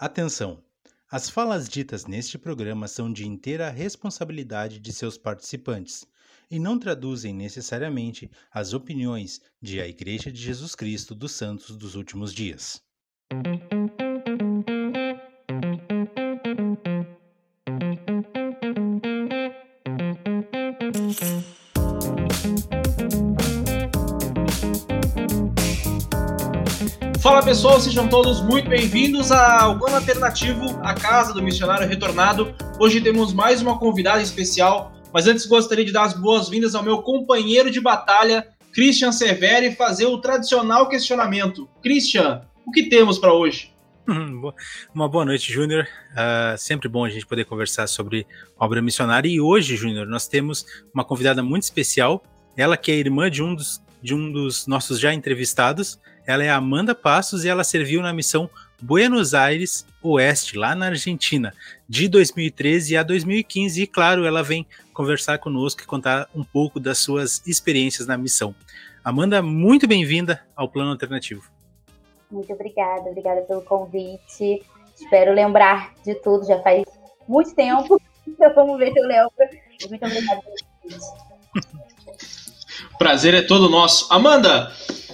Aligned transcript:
Atenção! 0.00 0.64
As 1.10 1.28
falas 1.28 1.68
ditas 1.68 2.06
neste 2.06 2.38
programa 2.38 2.88
são 2.88 3.12
de 3.12 3.26
inteira 3.26 3.68
responsabilidade 3.68 4.80
de 4.80 4.94
seus 4.94 5.18
participantes 5.18 6.06
e 6.50 6.58
não 6.58 6.78
traduzem 6.78 7.34
necessariamente 7.34 8.30
as 8.50 8.72
opiniões 8.72 9.42
de 9.60 9.78
a 9.78 9.86
Igreja 9.86 10.32
de 10.32 10.40
Jesus 10.40 10.74
Cristo 10.74 11.14
dos 11.14 11.32
Santos 11.32 11.76
dos 11.76 11.96
Últimos 11.96 12.32
Dias. 12.32 12.82
Fala 27.40 27.52
pessoal, 27.52 27.80
sejam 27.80 28.06
todos 28.06 28.42
muito 28.42 28.68
bem-vindos 28.68 29.32
ao 29.32 29.78
Plano 29.78 29.96
Alternativo, 29.96 30.78
a 30.82 30.92
casa 30.92 31.32
do 31.32 31.42
missionário 31.42 31.88
retornado. 31.88 32.54
Hoje 32.78 33.00
temos 33.00 33.32
mais 33.32 33.62
uma 33.62 33.78
convidada 33.78 34.20
especial, 34.20 34.92
mas 35.10 35.26
antes 35.26 35.46
gostaria 35.46 35.82
de 35.82 35.90
dar 35.90 36.02
as 36.02 36.12
boas-vindas 36.12 36.74
ao 36.74 36.82
meu 36.82 37.00
companheiro 37.00 37.70
de 37.70 37.80
batalha, 37.80 38.46
Christian 38.74 39.10
Severo, 39.10 39.64
e 39.64 39.74
fazer 39.74 40.04
o 40.04 40.18
tradicional 40.18 40.86
questionamento. 40.86 41.66
Christian, 41.82 42.42
o 42.66 42.70
que 42.70 42.90
temos 42.90 43.18
para 43.18 43.32
hoje? 43.32 43.72
Uma 44.94 45.08
boa 45.08 45.24
noite, 45.24 45.50
Júnior. 45.50 45.88
Uh, 46.12 46.58
sempre 46.58 46.90
bom 46.90 47.06
a 47.06 47.08
gente 47.08 47.24
poder 47.24 47.46
conversar 47.46 47.86
sobre 47.86 48.26
obra 48.58 48.82
missionária. 48.82 49.30
E 49.30 49.40
hoje, 49.40 49.76
Júnior, 49.76 50.06
nós 50.06 50.28
temos 50.28 50.66
uma 50.92 51.06
convidada 51.06 51.42
muito 51.42 51.62
especial. 51.62 52.22
Ela 52.54 52.76
que 52.76 52.92
é 52.92 52.96
irmã 52.96 53.30
de 53.30 53.42
um 53.42 53.54
dos, 53.54 53.82
de 54.02 54.14
um 54.14 54.30
dos 54.30 54.66
nossos 54.66 55.00
já 55.00 55.14
entrevistados, 55.14 55.98
ela 56.30 56.44
é 56.44 56.48
Amanda 56.48 56.94
Passos 56.94 57.44
e 57.44 57.48
ela 57.48 57.64
serviu 57.64 58.00
na 58.00 58.12
missão 58.12 58.48
Buenos 58.80 59.34
Aires 59.34 59.84
Oeste, 60.00 60.56
lá 60.56 60.76
na 60.76 60.86
Argentina, 60.86 61.52
de 61.88 62.06
2013 62.06 62.96
a 62.96 63.02
2015. 63.02 63.82
E 63.82 63.86
claro, 63.86 64.24
ela 64.24 64.40
vem 64.40 64.64
conversar 64.94 65.38
conosco 65.38 65.82
e 65.82 65.86
contar 65.86 66.28
um 66.32 66.44
pouco 66.44 66.78
das 66.78 66.98
suas 66.98 67.44
experiências 67.48 68.06
na 68.06 68.16
missão. 68.16 68.54
Amanda, 69.02 69.42
muito 69.42 69.88
bem-vinda 69.88 70.40
ao 70.54 70.68
Plano 70.68 70.92
Alternativo. 70.92 71.42
Muito 72.30 72.52
obrigada, 72.52 73.10
obrigada 73.10 73.40
pelo 73.42 73.62
convite. 73.62 74.62
Espero 74.94 75.34
lembrar 75.34 75.94
de 76.04 76.14
tudo, 76.14 76.46
já 76.46 76.60
faz 76.62 76.84
muito 77.26 77.54
tempo. 77.54 78.00
Então 78.28 78.54
vamos 78.54 78.78
ver 78.78 78.92
se 78.92 79.00
eu 79.00 79.08
lembro. 79.08 79.32
Muito 79.88 80.06
obrigada 80.06 80.14
pelo 80.14 80.54
convite. 80.82 81.06
Prazer 82.96 83.34
é 83.34 83.42
todo 83.42 83.68
nosso. 83.68 84.06
Amanda, 84.12 84.70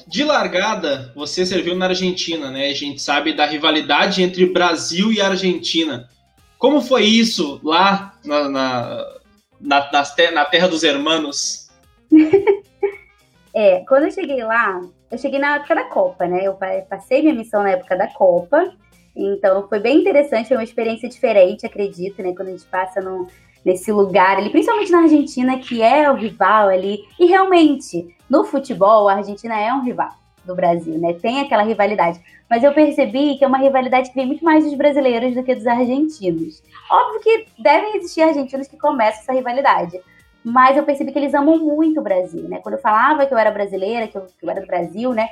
de 0.07 0.23
largada, 0.23 1.13
você 1.15 1.45
serviu 1.45 1.75
na 1.75 1.87
Argentina, 1.87 2.51
né? 2.51 2.69
A 2.69 2.75
gente 2.75 3.03
sabe 3.03 3.33
da 3.35 3.45
rivalidade 3.45 4.23
entre 4.23 4.47
Brasil 4.47 5.13
e 5.13 5.21
Argentina. 5.21 6.09
Como 6.59 6.81
foi 6.81 7.05
isso 7.05 7.61
lá 7.63 8.15
na, 8.25 8.49
na, 8.49 9.09
na, 9.61 9.91
na 10.33 10.45
terra 10.45 10.69
dos 10.69 10.85
hermanos? 10.85 11.69
é, 13.53 13.85
quando 13.89 14.05
eu 14.05 14.11
cheguei 14.13 14.43
lá, 14.45 14.81
eu 15.11 15.19
cheguei 15.19 15.41
na 15.41 15.57
época 15.57 15.75
da 15.75 15.85
Copa, 15.85 16.27
né? 16.27 16.45
Eu 16.45 16.57
passei 16.89 17.23
minha 17.23 17.35
missão 17.35 17.63
na 17.63 17.71
época 17.71 17.97
da 17.97 18.07
Copa. 18.07 18.73
Então 19.15 19.67
foi 19.69 19.81
bem 19.81 19.99
interessante, 19.99 20.49
foi 20.49 20.57
uma 20.57 20.65
experiência 20.65 21.09
diferente, 21.09 21.67
acredito, 21.67 22.23
né? 22.23 22.33
Quando 22.35 22.49
a 22.49 22.53
gente 22.53 22.67
passa 22.67 23.01
no, 23.01 23.27
nesse 23.67 23.91
lugar 23.91 24.37
ali, 24.37 24.49
principalmente 24.49 24.93
na 24.93 25.01
Argentina, 25.01 25.59
que 25.59 25.83
é 25.83 26.09
o 26.09 26.15
rival 26.15 26.69
ali. 26.69 27.01
E 27.19 27.27
realmente, 27.27 28.15
no 28.31 28.45
futebol, 28.45 29.09
a 29.09 29.15
Argentina 29.15 29.59
é 29.59 29.75
um 29.75 29.83
rival 29.83 30.11
do 30.45 30.55
Brasil, 30.55 30.97
né? 30.97 31.15
Tem 31.15 31.41
aquela 31.41 31.65
rivalidade. 31.65 32.21
Mas 32.49 32.63
eu 32.63 32.73
percebi 32.73 33.37
que 33.37 33.45
é 33.45 33.49
uma 33.49 33.59
rivalidade 33.59 34.11
que 34.11 34.15
vem 34.15 34.25
muito 34.25 34.45
mais 34.45 34.63
dos 34.63 34.75
brasileiros 34.75 35.35
do 35.35 35.43
que 35.43 35.53
dos 35.53 35.67
argentinos. 35.67 36.63
Óbvio 36.89 37.21
que 37.21 37.47
devem 37.59 37.97
existir 37.97 38.23
argentinos 38.23 38.69
que 38.69 38.77
começam 38.77 39.23
essa 39.23 39.33
rivalidade. 39.33 40.01
Mas 40.45 40.77
eu 40.77 40.85
percebi 40.85 41.11
que 41.11 41.19
eles 41.19 41.35
amam 41.35 41.59
muito 41.59 41.99
o 41.99 42.05
Brasil, 42.05 42.49
né? 42.49 42.61
Quando 42.63 42.77
eu 42.77 42.81
falava 42.81 43.27
que 43.27 43.35
eu 43.35 43.39
era 43.39 43.51
brasileira, 43.51 44.07
que 44.07 44.17
eu, 44.17 44.27
que 44.27 44.47
eu 44.47 44.49
era 44.49 44.61
do 44.61 44.67
Brasil, 44.69 45.13
né? 45.13 45.31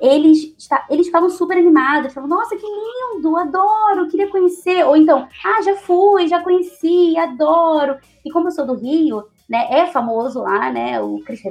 Eles, 0.00 0.54
eles 0.90 1.06
ficavam 1.06 1.30
super 1.30 1.56
animados, 1.56 2.12
falavam, 2.12 2.36
nossa, 2.36 2.56
que 2.56 2.66
lindo, 2.66 3.36
adoro, 3.36 4.08
queria 4.08 4.30
conhecer. 4.30 4.84
Ou 4.86 4.96
então, 4.96 5.28
ah, 5.44 5.62
já 5.62 5.76
fui, 5.76 6.28
já 6.28 6.42
conheci, 6.42 7.16
adoro. 7.16 7.96
E 8.24 8.30
como 8.30 8.48
eu 8.48 8.52
sou 8.52 8.66
do 8.66 8.74
Rio, 8.74 9.24
né, 9.48 9.66
é 9.70 9.86
famoso 9.86 10.42
lá, 10.42 10.70
né, 10.70 11.00
o 11.00 11.20
Cristo 11.20 11.48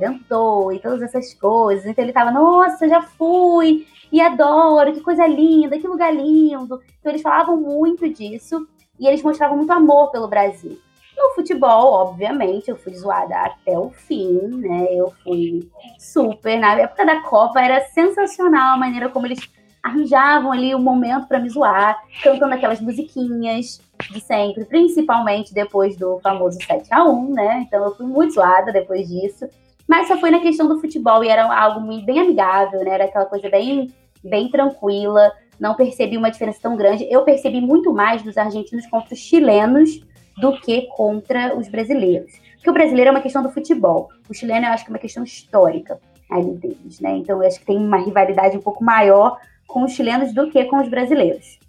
e 0.73 0.79
todas 0.79 1.01
essas 1.01 1.33
coisas. 1.33 1.85
Então 1.85 2.03
ele 2.03 2.13
tava, 2.13 2.31
nossa, 2.31 2.87
já 2.87 3.01
fui, 3.01 3.87
e 4.11 4.21
adoro, 4.21 4.93
que 4.93 5.01
coisa 5.01 5.25
linda, 5.25 5.79
que 5.79 5.87
lugar 5.87 6.13
lindo. 6.13 6.81
Então 6.99 7.11
eles 7.11 7.21
falavam 7.21 7.57
muito 7.57 8.07
disso, 8.09 8.67
e 8.99 9.07
eles 9.07 9.21
mostravam 9.21 9.57
muito 9.57 9.71
amor 9.71 10.11
pelo 10.11 10.27
Brasil. 10.27 10.79
No 11.17 11.33
futebol, 11.33 11.93
obviamente, 11.93 12.69
eu 12.69 12.75
fui 12.75 12.93
zoada 12.93 13.35
até 13.37 13.77
o 13.77 13.89
fim, 13.89 14.39
né? 14.57 14.87
Eu 14.91 15.13
fui 15.23 15.69
super. 15.97 16.59
Na 16.59 16.79
época 16.79 17.05
da 17.05 17.21
Copa 17.21 17.61
era 17.61 17.81
sensacional 17.87 18.75
a 18.75 18.77
maneira 18.77 19.09
como 19.09 19.25
eles 19.25 19.39
arranjavam 19.81 20.51
ali 20.51 20.73
o 20.73 20.79
um 20.79 20.81
momento 20.81 21.27
para 21.27 21.39
me 21.39 21.47
zoar, 21.47 22.01
cantando 22.23 22.55
aquelas 22.55 22.81
musiquinhas 22.81 23.79
de 24.11 24.19
sempre, 24.19 24.65
principalmente 24.65 25.53
depois 25.53 25.95
do 25.95 26.19
famoso 26.21 26.57
7 26.59 26.91
a 26.91 27.03
1 27.03 27.33
né? 27.33 27.65
Então 27.67 27.83
eu 27.85 27.95
fui 27.95 28.05
muito 28.07 28.33
zoada 28.33 28.71
depois 28.71 29.07
disso. 29.07 29.47
Mas 29.87 30.07
só 30.07 30.17
foi 30.17 30.31
na 30.31 30.39
questão 30.39 30.67
do 30.67 30.81
futebol 30.81 31.23
e 31.23 31.27
era 31.27 31.45
algo 31.55 31.79
muito 31.79 32.05
bem 32.05 32.19
amigável, 32.19 32.83
né? 32.83 32.95
Era 32.95 33.05
aquela 33.05 33.25
coisa 33.25 33.47
bem, 33.47 33.93
bem 34.23 34.49
tranquila. 34.49 35.31
Não 35.59 35.75
percebi 35.75 36.17
uma 36.17 36.31
diferença 36.31 36.59
tão 36.61 36.75
grande. 36.75 37.07
Eu 37.09 37.21
percebi 37.21 37.61
muito 37.61 37.93
mais 37.93 38.23
dos 38.23 38.37
argentinos 38.37 38.87
contra 38.87 39.13
os 39.13 39.19
chilenos 39.19 40.03
do 40.37 40.59
que 40.59 40.87
contra 40.95 41.57
os 41.57 41.67
brasileiros. 41.67 42.33
Porque 42.55 42.69
o 42.69 42.73
brasileiro 42.73 43.09
é 43.09 43.11
uma 43.11 43.21
questão 43.21 43.43
do 43.43 43.51
futebol. 43.51 44.09
O 44.29 44.33
chileno 44.33 44.65
eu 44.65 44.71
acho 44.71 44.83
que 44.83 44.91
é 44.91 44.93
uma 44.93 44.99
questão 44.99 45.23
histórica 45.23 45.99
ali 46.29 46.55
deles, 46.55 46.99
né? 46.99 47.17
Então 47.17 47.41
eu 47.41 47.47
acho 47.47 47.59
que 47.59 47.65
tem 47.65 47.77
uma 47.77 48.03
rivalidade 48.03 48.57
um 48.57 48.61
pouco 48.61 48.83
maior 48.83 49.39
com 49.67 49.83
os 49.83 49.91
chilenos 49.91 50.33
do 50.33 50.49
que 50.49 50.63
com 50.65 50.81
os 50.81 50.89
brasileiros. 50.89 51.59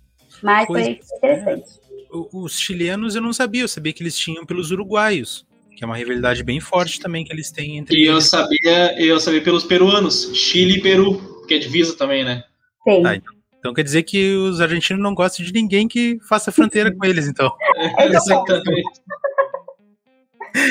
Mas 0.43 0.67
pois 0.67 0.85
foi 0.85 1.01
interessante. 1.17 1.81
É. 1.83 1.97
Os 2.33 2.59
chilenos 2.59 3.15
eu 3.15 3.23
não 3.23 3.33
sabia, 3.33 3.63
eu 3.63 3.69
sabia 3.69 3.93
que 3.93 4.03
eles 4.03 4.17
tinham 4.17 4.47
pelos 4.47 4.71
uruguaios, 4.71 5.47
que 5.77 5.85
é 5.85 5.87
uma 5.87 5.97
rivalidade 5.97 6.43
bem 6.43 6.61
forte 6.61 7.01
também 7.01 7.25
que 7.25 7.33
eles 7.33 7.51
têm 7.51 7.77
entre 7.77 7.97
E 7.97 8.03
eles. 8.03 8.11
eu 8.11 8.21
sabia, 8.21 9.03
eu 9.03 9.21
sabia 9.21 9.43
pelos 9.43 9.65
peruanos, 9.65 10.31
Chile 10.35 10.79
e 10.79 10.83
Peru, 10.83 11.45
que 11.47 11.55
é 11.55 11.59
divisa 11.59 11.97
também, 11.97 12.25
né? 12.25 12.45
Tem. 12.85 13.03
Tá, 13.03 13.17
então 13.17 13.36
então 13.67 13.75
quer 13.75 13.83
dizer 13.83 14.05
que 14.05 14.37
os 14.37 14.61
argentinos 14.61 15.03
não 15.03 15.13
gostam 15.13 15.45
de 15.45 15.53
ninguém 15.53 15.89
que 15.89 16.21
faça 16.21 16.53
fronteira 16.53 16.95
com 16.95 17.05
eles, 17.05 17.27
então. 17.27 17.53
É, 17.99 18.07
exatamente. 18.07 19.03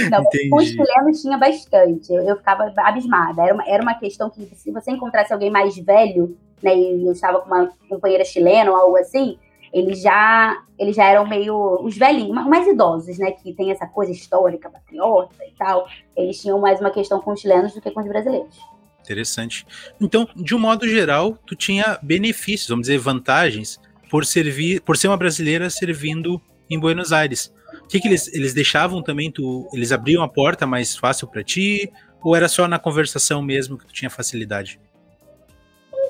Não, 0.09 0.23
com 0.49 0.55
os 0.55 0.69
chilenos 0.69 1.21
tinha 1.21 1.37
bastante. 1.37 2.13
Eu, 2.13 2.23
eu, 2.23 2.37
ficava 2.37 2.73
abismada. 2.77 3.43
Era 3.43 3.53
uma, 3.53 3.67
era 3.67 3.83
uma 3.83 3.95
questão 3.95 4.29
que, 4.29 4.45
se 4.55 4.71
você 4.71 4.91
encontrasse 4.91 5.33
alguém 5.33 5.51
mais 5.51 5.75
velho, 5.77 6.37
né, 6.63 6.73
e 6.73 7.05
eu 7.05 7.11
estava 7.11 7.41
com 7.41 7.47
uma 7.47 7.69
companheira 7.89 8.23
chilena 8.23 8.71
ou 8.71 8.77
algo 8.77 8.97
assim, 8.97 9.37
eles 9.73 10.01
já, 10.01 10.57
eles 10.79 10.95
já 10.95 11.03
eram 11.03 11.27
meio 11.27 11.81
os 11.83 11.97
velhinhos, 11.97 12.33
mais 12.47 12.65
idosos, 12.65 13.19
né, 13.19 13.31
que 13.31 13.53
tem 13.53 13.71
essa 13.71 13.85
coisa 13.85 14.13
histórica, 14.13 14.69
patriota 14.69 15.35
e 15.45 15.51
tal. 15.57 15.85
Eles 16.15 16.41
tinham 16.41 16.59
mais 16.59 16.79
uma 16.79 16.91
questão 16.91 17.19
com 17.19 17.33
os 17.33 17.41
chilenos 17.41 17.73
do 17.73 17.81
que 17.81 17.91
com 17.91 17.99
os 17.99 18.07
brasileiros. 18.07 18.57
Interessante. 19.05 19.65
Então, 20.01 20.27
de 20.35 20.55
um 20.55 20.59
modo 20.59 20.87
geral, 20.87 21.37
tu 21.45 21.55
tinha 21.55 21.97
benefícios, 22.01 22.67
vamos 22.67 22.87
dizer, 22.87 22.97
vantagens 22.97 23.79
por 24.09 24.25
servir, 24.25 24.81
por 24.81 24.97
ser 24.97 25.07
uma 25.07 25.17
brasileira 25.17 25.69
servindo 25.69 26.41
em 26.69 26.79
Buenos 26.79 27.13
Aires. 27.13 27.53
O 27.83 27.87
que, 27.87 27.99
que 27.99 28.07
eles, 28.07 28.33
eles 28.33 28.53
deixavam 28.53 29.01
também? 29.01 29.31
Tu, 29.31 29.67
eles 29.73 29.91
abriam 29.91 30.23
a 30.23 30.27
porta 30.27 30.65
mais 30.65 30.95
fácil 30.95 31.27
para 31.27 31.43
ti? 31.43 31.91
Ou 32.23 32.35
era 32.35 32.47
só 32.47 32.67
na 32.67 32.79
conversação 32.79 33.41
mesmo 33.41 33.77
que 33.77 33.85
tu 33.85 33.93
tinha 33.93 34.09
facilidade? 34.09 34.79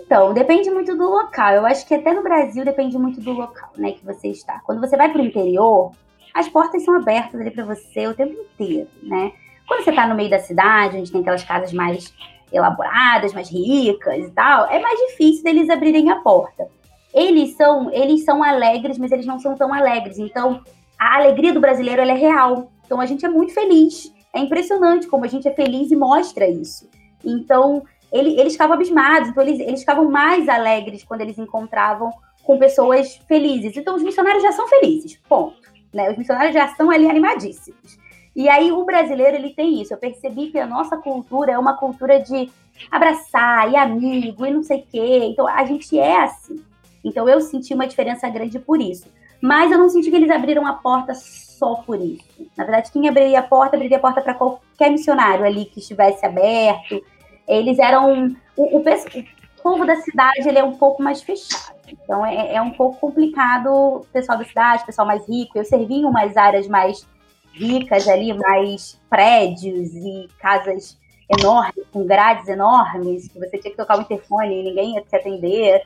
Então, 0.05 0.33
depende 0.33 0.69
muito 0.69 0.95
do 0.95 1.09
local. 1.09 1.53
Eu 1.53 1.65
acho 1.65 1.85
que 1.85 1.93
até 1.93 2.13
no 2.13 2.23
Brasil 2.23 2.63
depende 2.63 2.97
muito 2.97 3.19
do 3.19 3.33
local, 3.33 3.71
né, 3.75 3.91
que 3.91 4.05
você 4.05 4.29
está. 4.29 4.59
Quando 4.59 4.79
você 4.79 4.95
vai 4.95 5.11
para 5.11 5.21
o 5.21 5.25
interior, 5.25 5.91
as 6.33 6.47
portas 6.47 6.83
são 6.83 6.95
abertas 6.95 7.41
ali 7.41 7.51
para 7.51 7.65
você 7.65 8.07
o 8.07 8.13
tempo 8.13 8.33
inteiro, 8.33 8.87
né? 9.01 9.31
Quando 9.67 9.83
você 9.83 9.89
está 9.89 10.07
no 10.07 10.15
meio 10.15 10.29
da 10.29 10.37
cidade, 10.37 10.97
onde 10.97 11.11
tem 11.11 11.21
aquelas 11.21 11.43
casas 11.43 11.73
mais 11.73 12.13
elaboradas, 12.55 13.33
mais 13.33 13.49
ricas 13.49 14.25
e 14.25 14.31
tal, 14.31 14.67
é 14.67 14.79
mais 14.79 14.99
difícil 15.07 15.43
deles 15.43 15.69
abrirem 15.69 16.09
a 16.09 16.15
porta. 16.17 16.67
Eles 17.13 17.55
são, 17.55 17.91
eles 17.91 18.23
são 18.23 18.43
alegres, 18.43 18.97
mas 18.97 19.11
eles 19.11 19.25
não 19.25 19.39
são 19.39 19.55
tão 19.55 19.73
alegres. 19.73 20.17
Então, 20.17 20.61
a 20.99 21.15
alegria 21.15 21.53
do 21.53 21.61
brasileiro 21.61 22.01
é 22.01 22.13
real. 22.13 22.71
Então, 22.85 22.99
a 22.99 23.05
gente 23.05 23.25
é 23.25 23.29
muito 23.29 23.53
feliz. 23.53 24.11
É 24.33 24.39
impressionante 24.39 25.07
como 25.07 25.23
a 25.23 25.27
gente 25.27 25.47
é 25.47 25.53
feliz 25.53 25.91
e 25.91 25.95
mostra 25.95 26.47
isso. 26.47 26.89
Então, 27.23 27.83
ele, 28.11 28.39
eles 28.39 28.53
ficavam 28.53 28.75
abismados. 28.75 29.29
Então, 29.29 29.43
eles, 29.43 29.59
eles 29.61 29.79
ficavam 29.79 30.09
mais 30.09 30.49
alegres 30.49 31.03
quando 31.03 31.21
eles 31.21 31.37
encontravam 31.37 32.11
com 32.43 32.59
pessoas 32.59 33.15
felizes. 33.27 33.77
Então, 33.77 33.95
os 33.95 34.03
missionários 34.03 34.43
já 34.43 34.51
são 34.51 34.67
felizes, 34.67 35.17
ponto. 35.27 35.55
Né? 35.93 36.11
Os 36.11 36.17
missionários 36.17 36.53
já 36.53 36.65
estão 36.65 36.91
ali 36.91 37.09
animadíssimos. 37.09 37.97
E 38.35 38.49
aí 38.49 38.71
o 38.71 38.83
brasileiro 38.83 39.37
ele 39.37 39.51
tem 39.51 39.81
isso. 39.81 39.93
Eu 39.93 39.97
percebi 39.97 40.47
que 40.51 40.59
a 40.59 40.67
nossa 40.67 40.97
cultura 40.97 41.53
é 41.53 41.57
uma 41.57 41.77
cultura 41.77 42.19
de 42.19 42.51
abraçar 42.91 43.71
e 43.71 43.77
amigo 43.77 44.45
e 44.45 44.51
não 44.51 44.63
sei 44.63 44.79
o 44.79 44.85
quê. 44.91 45.19
Então 45.31 45.47
a 45.47 45.63
gente 45.65 45.97
é 45.97 46.21
assim. 46.21 46.61
Então 47.03 47.29
eu 47.29 47.39
senti 47.39 47.73
uma 47.73 47.87
diferença 47.87 48.27
grande 48.29 48.59
por 48.59 48.81
isso. 48.81 49.07
Mas 49.41 49.71
eu 49.71 49.77
não 49.77 49.89
senti 49.89 50.09
que 50.09 50.15
eles 50.15 50.29
abriram 50.29 50.65
a 50.65 50.73
porta 50.73 51.13
só 51.13 51.75
por 51.75 51.99
isso. 52.01 52.25
Na 52.57 52.63
verdade, 52.63 52.91
quem 52.91 53.07
abriria 53.07 53.39
a 53.39 53.43
porta, 53.43 53.75
abriria 53.75 53.97
a 53.97 54.01
porta 54.01 54.21
para 54.21 54.33
qualquer 54.33 54.91
missionário 54.91 55.45
ali 55.45 55.65
que 55.65 55.79
estivesse 55.79 56.25
aberto. 56.25 57.01
Eles 57.47 57.79
eram. 57.79 58.35
O, 58.57 58.77
o, 58.77 58.79
o 58.79 59.63
povo 59.63 59.85
da 59.85 59.95
cidade 59.97 60.47
ele 60.47 60.59
é 60.59 60.63
um 60.63 60.75
pouco 60.75 61.01
mais 61.01 61.21
fechado. 61.21 61.75
Então 61.87 62.25
é, 62.25 62.55
é, 62.55 62.61
um 62.61 62.71
pouco 62.71 62.99
complicado 62.99 63.67
o 63.67 64.05
pessoal 64.11 64.37
da 64.37 64.43
cidade, 64.43 64.83
o 64.83 64.85
pessoal 64.85 65.07
mais 65.07 65.27
rico. 65.27 65.57
Eu 65.57 65.63
servi 65.63 65.95
em 65.95 66.05
umas 66.05 66.35
áreas 66.35 66.67
mais 66.67 67.07
ricas 67.55 68.07
ali, 68.07 68.33
mais 68.33 68.99
prédios 69.09 69.93
e 69.95 70.27
casas 70.39 70.97
enormes, 71.39 71.85
com 71.91 72.05
grades 72.05 72.47
enormes, 72.47 73.27
que 73.27 73.39
você 73.39 73.57
tinha 73.57 73.71
que 73.71 73.77
tocar 73.77 73.97
o 73.97 74.01
interfone 74.01 74.59
e 74.59 74.63
ninguém 74.63 74.95
ia 74.95 75.01
te 75.01 75.15
atender, 75.15 75.81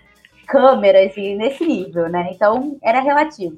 câmeras 0.48 1.16
e 1.16 1.36
nesse 1.36 1.66
nível, 1.66 2.10
né? 2.10 2.32
Então 2.34 2.78
era 2.84 3.00
relativo. 3.00 3.58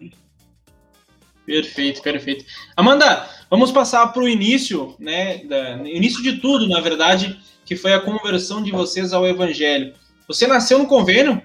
Perfeito, 1.45 2.01
perfeito. 2.01 2.45
Amanda, 2.75 3.27
vamos 3.49 3.71
passar 3.71 4.07
para 4.07 4.21
o 4.21 4.29
início, 4.29 4.95
né? 4.99 5.39
Da, 5.45 5.77
início 5.87 6.21
de 6.21 6.37
tudo, 6.37 6.67
na 6.67 6.79
verdade, 6.79 7.39
que 7.65 7.75
foi 7.75 7.93
a 7.93 7.99
conversão 7.99 8.61
de 8.61 8.71
vocês 8.71 9.11
ao 9.11 9.25
Evangelho. 9.25 9.93
Você 10.27 10.45
nasceu 10.45 10.77
no 10.77 10.85
convênio? 10.85 11.41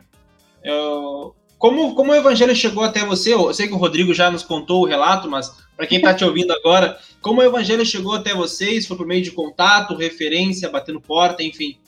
Eu, 0.62 1.34
como, 1.58 1.94
como 1.94 2.12
o 2.12 2.14
Evangelho 2.14 2.54
chegou 2.54 2.84
até 2.84 3.04
você? 3.04 3.32
Eu 3.32 3.52
sei 3.54 3.66
que 3.66 3.72
o 3.72 3.78
Rodrigo 3.78 4.12
já 4.12 4.30
nos 4.30 4.42
contou 4.42 4.82
o 4.82 4.86
relato, 4.86 5.30
mas 5.30 5.50
para 5.76 5.86
quem 5.86 5.98
está 5.98 6.14
te 6.14 6.24
ouvindo 6.24 6.52
agora, 6.52 6.98
como 7.20 7.40
o 7.40 7.44
Evangelho 7.44 7.84
chegou 7.84 8.14
até 8.14 8.34
vocês? 8.34 8.86
Foi 8.86 8.96
por 8.96 9.06
meio 9.06 9.22
de 9.22 9.30
contato, 9.30 9.94
referência, 9.94 10.70
batendo 10.70 11.00
porta, 11.00 11.42
enfim. 11.42 11.78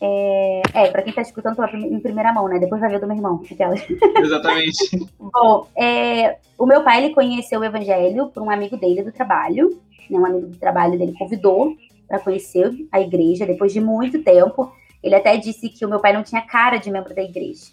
É, 0.00 0.62
é 0.74 0.90
para 0.90 1.02
quem 1.02 1.10
está 1.10 1.22
escutando 1.22 1.62
em 1.74 2.00
primeira 2.00 2.32
mão, 2.32 2.48
né? 2.48 2.58
Depois 2.58 2.80
vai 2.80 2.90
ver 2.90 3.00
do 3.00 3.06
meu 3.06 3.16
irmão. 3.16 3.42
Aquelas. 3.50 3.80
Exatamente. 4.18 5.08
Bom, 5.18 5.66
é, 5.76 6.38
o 6.58 6.66
meu 6.66 6.82
pai 6.82 7.04
ele 7.04 7.14
conheceu 7.14 7.60
o 7.60 7.64
Evangelho 7.64 8.28
por 8.28 8.42
um 8.42 8.50
amigo 8.50 8.76
dele 8.76 9.02
do 9.02 9.12
trabalho. 9.12 9.80
Né, 10.10 10.18
um 10.18 10.26
amigo 10.26 10.46
do 10.46 10.56
trabalho 10.56 10.98
dele 10.98 11.14
convidou 11.18 11.76
para 12.06 12.20
conhecer 12.20 12.70
a 12.92 13.00
igreja 13.00 13.46
depois 13.46 13.72
de 13.72 13.80
muito 13.80 14.22
tempo. 14.22 14.72
Ele 15.02 15.14
até 15.14 15.36
disse 15.36 15.68
que 15.68 15.84
o 15.84 15.88
meu 15.88 16.00
pai 16.00 16.12
não 16.12 16.22
tinha 16.22 16.42
cara 16.42 16.76
de 16.78 16.90
membro 16.90 17.14
da 17.14 17.22
igreja. 17.22 17.66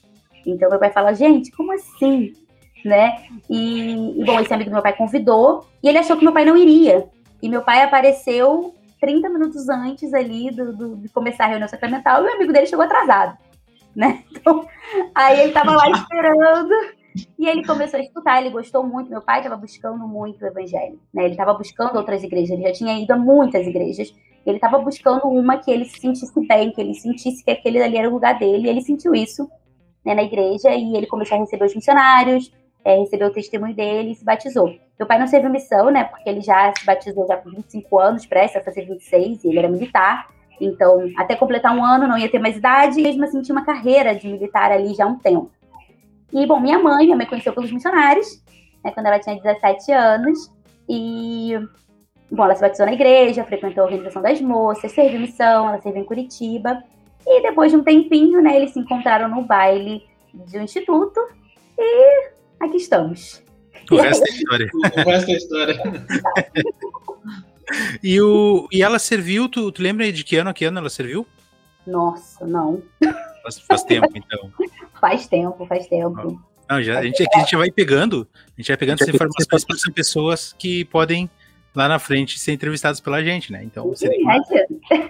Então 0.46 0.69
meu 0.69 0.80
pai 0.80 0.92
fala, 0.92 1.13
gente, 1.13 1.51
como 1.51 1.72
assim? 1.72 2.34
Né? 2.84 3.24
E, 3.50 4.22
e 4.22 4.26
bom, 4.26 4.40
esse 4.40 4.54
amigo 4.54 4.70
do 4.70 4.74
meu 4.74 4.84
pai 4.84 4.94
convidou 4.94 5.66
e 5.82 5.88
ele 5.88 5.98
achou 5.98 6.18
que 6.18 6.24
meu 6.24 6.34
pai 6.34 6.44
não 6.44 6.58
iria. 6.58 7.08
E 7.42 7.48
meu 7.48 7.62
pai 7.62 7.82
apareceu 7.82 8.74
30 9.00 9.30
minutos 9.30 9.68
antes 9.70 10.14
ali 10.14 10.50
do, 10.52 10.76
do, 10.76 10.96
de 10.98 11.10
começar 11.10 11.46
a 11.46 11.48
reunião 11.48 11.68
sacramental 11.68 12.24
e 12.24 12.28
o 12.28 12.34
amigo 12.34 12.54
dele 12.54 12.66
chegou 12.66 12.86
atrasado, 12.86 13.38
né? 13.96 14.24
Então, 14.32 14.66
aí 15.16 15.42
ele 15.42 15.54
tava 15.54 15.72
lá 15.72 15.90
esperando 15.90 16.74
e 17.38 17.48
ele 17.48 17.66
começou 17.66 18.00
a 18.00 18.04
escutar, 18.04 18.42
ele 18.42 18.50
gostou 18.50 18.86
muito. 18.86 19.10
Meu 19.10 19.22
pai 19.22 19.40
estava 19.40 19.56
buscando 19.56 20.08
muito 20.08 20.42
o 20.44 20.48
evangelho, 20.48 21.00
né? 21.14 21.24
Ele 21.24 21.34
estava 21.34 21.54
buscando 21.54 21.98
outras 21.98 22.24
igrejas, 22.24 22.52
ele 22.52 22.68
já 22.68 22.74
tinha 22.74 23.00
ido 23.00 23.12
a 23.12 23.18
muitas 23.18 23.68
igrejas. 23.68 24.14
Ele 24.46 24.58
estava 24.58 24.80
buscando 24.80 25.28
uma 25.28 25.58
que 25.58 25.72
ele 25.72 25.86
se 25.86 26.00
sentisse 26.00 26.48
bem, 26.48 26.72
que 26.72 26.82
ele 26.82 26.94
sentisse 26.94 27.44
que 27.44 27.52
aquele 27.52 27.82
ali 27.82 27.98
era 27.98 28.10
o 28.10 28.14
lugar 28.14 28.38
dele, 28.38 28.68
e 28.68 28.70
ele 28.70 28.82
sentiu 28.82 29.14
isso 29.16 29.50
né, 30.06 30.14
na 30.14 30.24
igreja 30.24 30.74
e 30.74 30.96
ele 30.96 31.08
começou 31.08 31.38
a 31.38 31.40
receber 31.40 31.66
os 31.66 31.76
missionários, 31.76 32.52
é, 32.86 33.00
recebeu 33.00 33.28
o 33.28 33.34
testemunho 33.34 33.74
dele 33.74 34.12
e 34.12 34.16
se 34.16 34.26
batizou. 34.26 34.76
Meu 34.98 35.08
pai 35.08 35.18
não 35.18 35.28
serviu 35.28 35.50
missão, 35.50 35.90
né? 35.90 36.04
Porque 36.04 36.30
ele 36.30 36.42
já 36.42 36.74
se 36.78 36.86
batizou 36.86 37.26
já 37.28 37.38
com 37.38 37.50
25 37.50 38.00
anos, 38.00 38.26
prestes 38.26 38.62
a 38.62 38.64
fazer 38.64 38.86
26, 38.86 39.44
e 39.44 39.48
ele 39.48 39.60
era 39.60 39.70
militar. 39.70 40.28
Então, 40.60 41.10
até 41.18 41.36
completar 41.36 41.76
um 41.76 41.84
ano, 41.84 42.08
não 42.08 42.18
ia 42.18 42.30
ter 42.30 42.40
mais 42.40 42.58
idade, 42.58 43.00
e 43.00 43.04
mesmo 43.04 43.24
assim 43.24 43.42
tinha 43.42 43.56
uma 43.56 43.66
carreira 43.66 44.16
de 44.16 44.28
militar 44.28 44.72
ali 44.72 44.94
já 44.94 45.06
há 45.06 45.08
um 45.08 45.18
tempo. 45.18 45.52
E, 46.32 46.46
bom, 46.46 46.60
minha 46.60 46.80
mãe, 46.80 47.06
minha 47.06 47.18
mãe 47.18 47.26
conheceu 47.26 47.54
pelos 47.54 47.72
missionários, 47.72 48.44
né, 48.84 48.92
quando 48.92 49.06
ela 49.06 49.20
tinha 49.20 49.36
17 49.36 49.92
anos, 49.92 50.52
e, 50.90 51.54
bom, 52.32 52.44
ela 52.44 52.56
se 52.56 52.62
batizou 52.62 52.86
na 52.86 52.94
igreja, 52.94 53.44
frequentou 53.44 53.84
a 53.84 53.86
Organização 53.86 54.22
das 54.22 54.42
Moças, 54.42 54.92
serviu 54.92 55.20
missão, 55.20 55.70
ela 55.70 55.82
serviu 55.82 56.02
em 56.02 56.06
Curitiba, 56.06 56.84
e 57.26 57.42
depois 57.42 57.72
de 57.72 57.78
um 57.78 57.84
tempinho, 57.84 58.42
né, 58.42 58.56
eles 58.56 58.72
se 58.72 58.80
encontraram 58.80 59.28
no 59.28 59.44
baile 59.44 60.04
de 60.34 60.58
um 60.58 60.64
instituto, 60.64 61.20
e 61.78 62.32
aqui 62.65 62.77
estamos. 62.77 63.44
O 63.92 63.98
resto 63.98 64.24
é 64.24 64.30
história. 64.30 64.69
o 64.74 65.10
resto 65.10 65.31
é 65.31 65.33
história. 65.33 65.83
e, 68.04 68.21
o, 68.21 68.68
e 68.71 68.81
ela 68.81 69.00
serviu, 69.00 69.50
tu, 69.50 69.71
tu 69.71 69.81
lembra 69.81 70.12
de 70.12 70.24
que 70.24 70.38
ano 70.38 70.50
a 70.50 70.54
que 70.54 70.65
ano 70.65 70.80
ela 70.80 70.89
serviu? 70.89 71.27
Nossa, 71.86 72.45
não. 72.45 72.81
Faz, 73.44 73.60
faz 73.60 73.83
tempo, 73.83 74.10
então. 74.15 74.51
faz 75.00 75.27
tempo, 75.27 75.65
faz 75.65 75.88
tempo. 75.88 76.42
Não, 76.69 76.81
já, 76.81 77.00
a, 77.00 77.04
gente, 77.04 77.21
é 77.21 77.25
a 77.36 77.39
gente 77.39 77.56
vai 77.57 77.69
pegando, 77.69 78.27
a 78.36 78.62
gente 78.62 78.69
vai 78.69 78.77
pegando 78.77 79.01
essas 79.01 79.13
informações 79.13 79.65
para 79.65 79.77
são 79.77 79.94
pessoas 79.94 80.56
que 80.57 80.86
podem 80.86 81.30
lá 81.75 81.88
na 81.88 82.00
frente 82.00 82.39
ser 82.39 82.54
entrevistadas 82.54 83.00
pela 83.00 83.24
gente, 83.24 83.51
né? 83.51 83.63
Então 83.63 83.94
seria 83.95 84.24
uma 84.24 84.38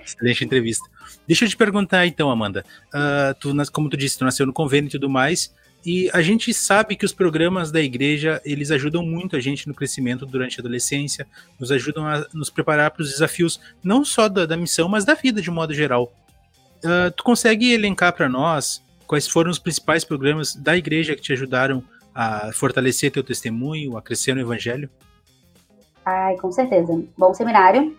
excelente 0.04 0.44
entrevista. 0.44 0.90
Deixa 1.28 1.46
eu 1.46 1.50
te 1.50 1.58
perguntar 1.58 2.08
então, 2.08 2.32
Amanda, 2.32 2.66
uh, 2.88 3.34
tu, 3.40 3.54
como 3.72 3.90
tu 3.90 3.98
disse, 3.98 4.18
tu 4.18 4.26
nasceu 4.26 4.46
no 4.46 4.54
convênio 4.54 4.88
e 4.88 4.92
tudo 4.92 5.10
mais, 5.10 5.54
e 5.86 6.10
a 6.14 6.22
gente 6.22 6.54
sabe 6.54 6.96
que 6.96 7.06
os 7.06 7.12
programas 7.12 7.72
da 7.72 7.82
igreja, 7.82 8.42
eles 8.46 8.72
ajudam 8.72 9.04
muito 9.04 9.36
a 9.36 9.40
gente 9.40 9.68
no 9.68 9.74
crescimento 9.74 10.26
durante 10.26 10.60
a 10.60 10.62
adolescência, 10.62 11.28
nos 11.60 11.72
ajudam 11.72 12.08
a 12.08 12.26
nos 12.34 12.50
preparar 12.50 12.92
para 12.92 13.02
os 13.02 13.10
desafios, 13.10 13.60
não 13.84 14.06
só 14.06 14.30
da, 14.30 14.46
da, 14.46 14.56
missão, 14.56 14.88
mas 14.88 15.04
da 15.04 15.14
vida 15.14 15.42
de 15.42 15.52
modo 15.52 15.74
geral. 15.74 16.14
Uh, 16.84 17.12
tu 17.16 17.24
consegue 17.24 17.74
elencar 17.74 18.14
para 18.14 18.30
nós 18.30 18.82
quais 19.06 19.28
foram 19.28 19.52
os 19.52 19.60
principais 19.60 20.04
programas 20.04 20.56
da 20.56 20.76
igreja 20.78 21.16
que 21.16 21.22
te 21.22 21.34
ajudaram 21.34 21.84
a 22.16 22.52
fortalecer 22.54 23.12
teu 23.12 23.24
testemunho, 23.24 23.98
a 23.98 24.02
crescer 24.02 24.34
no 24.34 24.42
evangelho? 24.42 24.90
Ai, 26.06 26.36
com 26.38 26.52
certeza. 26.52 27.04
Bom 27.18 27.34
seminário, 27.34 27.96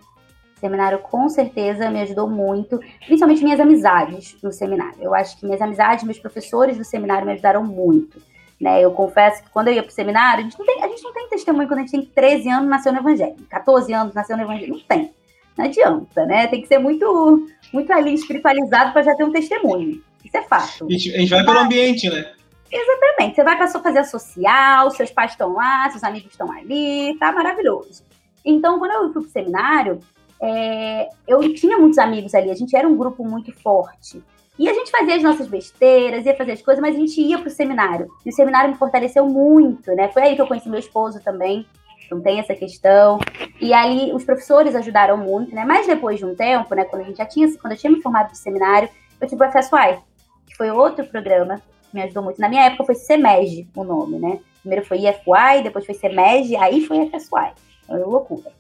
seminário 0.60 0.98
com 0.98 1.28
certeza 1.28 1.90
me 1.90 2.00
ajudou 2.02 2.28
muito, 2.28 2.80
principalmente 3.06 3.42
minhas 3.42 3.60
amizades 3.60 4.36
no 4.42 4.52
seminário. 4.52 4.96
Eu 5.00 5.14
acho 5.14 5.38
que 5.38 5.44
minhas 5.44 5.60
amizades, 5.60 6.04
meus 6.04 6.18
professores 6.18 6.76
do 6.76 6.84
seminário 6.84 7.26
me 7.26 7.32
ajudaram 7.32 7.64
muito. 7.64 8.20
Né? 8.60 8.80
Eu 8.80 8.92
confesso 8.92 9.42
que 9.42 9.50
quando 9.50 9.68
eu 9.68 9.74
ia 9.74 9.82
para 9.82 9.90
o 9.90 9.94
seminário, 9.94 10.40
a 10.40 10.42
gente, 10.42 10.58
não 10.58 10.64
tem, 10.64 10.82
a 10.82 10.88
gente 10.88 11.02
não 11.02 11.12
tem 11.12 11.28
testemunho 11.28 11.68
quando 11.68 11.80
a 11.80 11.82
gente 11.82 11.90
tem 11.90 12.04
13 12.04 12.48
anos 12.48 12.68
nasceu 12.68 12.92
no 12.92 13.00
Evangelho, 13.00 13.36
14 13.50 13.92
anos 13.92 14.14
nasceu 14.14 14.36
no 14.36 14.42
Evangelho, 14.44 14.74
não 14.74 14.80
tem. 14.80 15.12
Não 15.56 15.64
adianta, 15.66 16.26
né? 16.26 16.46
Tem 16.48 16.60
que 16.60 16.66
ser 16.66 16.78
muito, 16.78 17.46
muito 17.72 17.92
ali 17.92 18.12
espiritualizado 18.14 18.92
para 18.92 19.02
já 19.02 19.14
ter 19.14 19.24
um 19.24 19.32
testemunho. 19.32 20.02
Isso 20.24 20.36
é 20.36 20.42
fato. 20.42 20.86
A 20.86 20.90
gente, 20.90 21.14
a 21.14 21.18
gente 21.18 21.30
vai 21.30 21.44
pelo 21.44 21.58
ambiente, 21.58 22.08
né? 22.10 22.32
Exatamente. 22.72 23.36
Você 23.36 23.44
vai 23.44 23.56
para 23.56 23.68
fazer 23.68 23.98
a 24.00 24.04
social, 24.04 24.90
seus 24.90 25.10
pais 25.10 25.32
estão 25.32 25.52
lá, 25.52 25.88
seus 25.90 26.02
amigos 26.02 26.32
estão 26.32 26.50
ali, 26.50 27.16
tá 27.18 27.30
maravilhoso. 27.30 28.02
Então, 28.44 28.78
quando 28.78 28.90
eu 28.92 29.12
fui 29.12 29.22
pro 29.22 29.30
seminário, 29.30 30.00
é, 30.40 31.08
eu 31.26 31.54
tinha 31.54 31.78
muitos 31.78 31.98
amigos 31.98 32.34
ali, 32.34 32.50
a 32.50 32.54
gente 32.54 32.76
era 32.76 32.88
um 32.88 32.96
grupo 32.96 33.24
muito 33.24 33.52
forte. 33.52 34.22
E 34.58 34.68
a 34.68 34.72
gente 34.72 34.90
fazia 34.90 35.16
as 35.16 35.22
nossas 35.22 35.48
besteiras, 35.48 36.24
ia 36.24 36.36
fazer 36.36 36.52
as 36.52 36.62
coisas, 36.62 36.80
mas 36.80 36.94
a 36.94 36.98
gente 36.98 37.20
ia 37.20 37.38
pro 37.38 37.50
seminário. 37.50 38.06
E 38.24 38.28
o 38.28 38.32
seminário 38.32 38.70
me 38.70 38.76
fortaleceu 38.76 39.26
muito, 39.26 39.90
né? 39.94 40.08
Foi 40.08 40.22
aí 40.22 40.36
que 40.36 40.42
eu 40.42 40.46
conheci 40.46 40.68
meu 40.68 40.78
esposo 40.78 41.20
também. 41.20 41.66
Não 42.10 42.20
tem 42.20 42.38
essa 42.38 42.54
questão. 42.54 43.18
E 43.60 43.72
aí 43.72 44.12
os 44.12 44.24
professores 44.24 44.76
ajudaram 44.76 45.16
muito, 45.16 45.52
né? 45.52 45.64
Mas 45.64 45.86
depois 45.86 46.18
de 46.18 46.24
um 46.24 46.36
tempo, 46.36 46.72
né? 46.74 46.84
Quando 46.84 47.02
a 47.02 47.04
gente 47.04 47.16
já 47.16 47.26
tinha, 47.26 47.48
quando 47.58 47.72
eu 47.72 47.78
tinha 47.78 47.90
me 47.90 48.00
formado 48.00 48.28
no 48.28 48.36
seminário, 48.36 48.88
eu 49.20 49.26
tive 49.26 49.44
o 49.44 49.50
FSY, 49.50 49.98
que 50.46 50.56
foi 50.56 50.70
outro 50.70 51.04
programa 51.06 51.60
que 51.90 51.96
me 51.96 52.02
ajudou 52.02 52.22
muito. 52.22 52.40
Na 52.40 52.48
minha 52.48 52.66
época 52.66 52.84
foi 52.84 52.94
SEMEG 52.94 53.66
o 53.74 53.82
nome, 53.82 54.20
né? 54.20 54.38
Primeiro 54.60 54.86
foi 54.86 54.98
IFY, 54.98 55.62
depois 55.64 55.84
foi 55.84 55.94
SEMEG, 55.96 56.54
aí 56.56 56.86
foi 56.86 57.10
FSY. 57.10 57.52
Foi 57.88 57.98
loucura. 57.98 58.52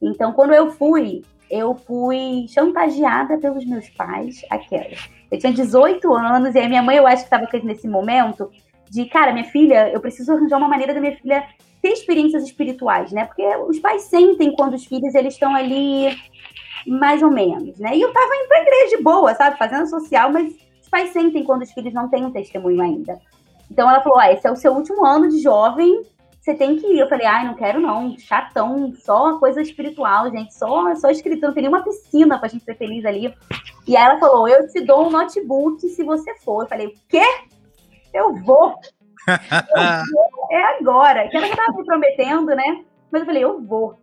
Então, 0.00 0.32
quando 0.32 0.52
eu 0.52 0.70
fui, 0.70 1.22
eu 1.50 1.74
fui 1.74 2.46
chantageada 2.48 3.38
pelos 3.38 3.64
meus 3.64 3.88
pais, 3.90 4.42
aquela. 4.50 4.96
Eu 5.30 5.38
tinha 5.38 5.52
18 5.52 6.12
anos 6.14 6.54
e 6.54 6.58
a 6.58 6.68
minha 6.68 6.82
mãe, 6.82 6.96
eu 6.96 7.06
acho 7.06 7.28
que 7.28 7.34
estava 7.34 7.46
nesse 7.64 7.88
momento 7.88 8.50
de, 8.90 9.04
cara, 9.06 9.32
minha 9.32 9.44
filha, 9.44 9.90
eu 9.90 10.00
preciso 10.00 10.32
arranjar 10.32 10.58
uma 10.58 10.68
maneira 10.68 10.94
da 10.94 11.00
minha 11.00 11.16
filha 11.16 11.44
ter 11.82 11.92
experiências 11.92 12.42
espirituais, 12.44 13.12
né? 13.12 13.24
Porque 13.26 13.44
os 13.68 13.78
pais 13.78 14.02
sentem 14.02 14.54
quando 14.54 14.74
os 14.74 14.84
filhos 14.84 15.14
eles 15.14 15.34
estão 15.34 15.54
ali 15.54 16.16
mais 16.86 17.22
ou 17.22 17.30
menos, 17.30 17.78
né? 17.78 17.96
E 17.96 18.00
eu 18.00 18.12
tava 18.12 18.34
indo 18.34 18.48
pra 18.48 18.62
igreja 18.62 18.96
de 18.96 19.02
boa, 19.02 19.34
sabe? 19.34 19.58
Fazendo 19.58 19.86
social, 19.86 20.32
mas 20.32 20.52
os 20.80 20.88
pais 20.88 21.10
sentem 21.10 21.44
quando 21.44 21.62
os 21.62 21.72
filhos 21.72 21.92
não 21.92 22.08
têm 22.08 22.24
um 22.24 22.32
testemunho 22.32 22.82
ainda. 22.82 23.20
Então 23.70 23.88
ela 23.88 24.00
falou: 24.00 24.18
ah, 24.18 24.32
esse 24.32 24.46
é 24.46 24.50
o 24.50 24.56
seu 24.56 24.72
último 24.72 25.04
ano 25.04 25.28
de 25.28 25.40
jovem, 25.40 26.02
você 26.48 26.54
tem 26.54 26.76
que 26.76 26.86
ir. 26.86 26.98
Eu 26.98 27.08
falei, 27.08 27.26
ai, 27.26 27.46
não 27.46 27.54
quero 27.54 27.80
não, 27.80 28.16
chatão, 28.16 28.94
só 28.94 29.38
coisa 29.38 29.60
espiritual, 29.60 30.30
gente, 30.30 30.54
só, 30.54 30.94
só 30.94 31.10
escrito, 31.10 31.42
não 31.42 31.52
tem 31.52 31.64
nenhuma 31.64 31.84
piscina 31.84 32.38
pra 32.38 32.48
gente 32.48 32.64
ser 32.64 32.76
feliz 32.76 33.04
ali. 33.04 33.34
E 33.86 33.96
aí 33.96 34.04
ela 34.04 34.18
falou, 34.18 34.48
eu 34.48 34.66
te 34.68 34.80
dou 34.80 35.06
um 35.06 35.10
notebook 35.10 35.86
se 35.88 36.02
você 36.02 36.34
for. 36.38 36.62
Eu 36.62 36.68
falei, 36.68 36.86
o 36.86 36.92
quê? 37.08 37.24
Eu 38.14 38.34
vou. 38.36 38.74
eu 39.28 39.34
vou. 40.12 40.48
É 40.50 40.78
agora. 40.78 41.28
Que 41.28 41.36
ela 41.36 41.48
já 41.48 41.56
tava 41.56 41.76
me 41.76 41.84
prometendo, 41.84 42.46
né? 42.46 42.84
Mas 43.10 43.22
eu 43.22 43.26
falei, 43.26 43.44
eu 43.44 43.60
vou. 43.60 43.98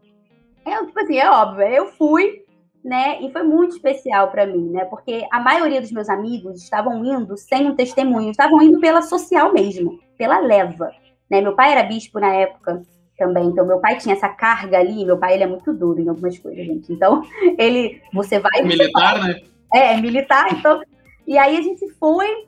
É, 0.65 0.83
tipo 0.83 0.99
assim, 0.99 1.17
é 1.17 1.29
óbvio. 1.29 1.67
Eu 1.67 1.87
fui, 1.93 2.43
né? 2.83 3.21
E 3.21 3.31
foi 3.31 3.43
muito 3.43 3.75
especial 3.75 4.29
para 4.29 4.45
mim, 4.45 4.69
né? 4.69 4.85
Porque 4.85 5.27
a 5.31 5.39
maioria 5.39 5.81
dos 5.81 5.91
meus 5.91 6.09
amigos 6.09 6.61
estavam 6.61 7.03
indo 7.03 7.35
sem 7.37 7.67
um 7.67 7.75
testemunho, 7.75 8.29
estavam 8.29 8.61
indo 8.61 8.79
pela 8.79 9.01
social 9.01 9.53
mesmo, 9.53 9.99
pela 10.17 10.39
leva, 10.39 10.91
né? 11.29 11.41
Meu 11.41 11.55
pai 11.55 11.71
era 11.71 11.83
bispo 11.83 12.19
na 12.19 12.33
época 12.33 12.81
também, 13.17 13.45
então 13.45 13.65
meu 13.65 13.79
pai 13.79 13.97
tinha 13.97 14.13
essa 14.13 14.27
carga 14.27 14.77
ali, 14.77 15.05
meu 15.05 15.17
pai 15.17 15.35
ele 15.35 15.43
é 15.43 15.47
muito 15.47 15.73
duro 15.73 16.01
em 16.01 16.09
algumas 16.09 16.37
coisas, 16.37 16.65
gente. 16.65 16.91
Então, 16.91 17.23
ele 17.57 18.01
você 18.13 18.39
vai 18.39 18.61
militar, 18.61 19.19
vai. 19.19 19.33
né? 19.33 19.41
É, 19.73 19.93
é, 19.93 20.01
militar, 20.01 20.51
então. 20.51 20.81
E 21.25 21.37
aí 21.37 21.57
a 21.57 21.61
gente 21.61 21.89
foi 21.93 22.45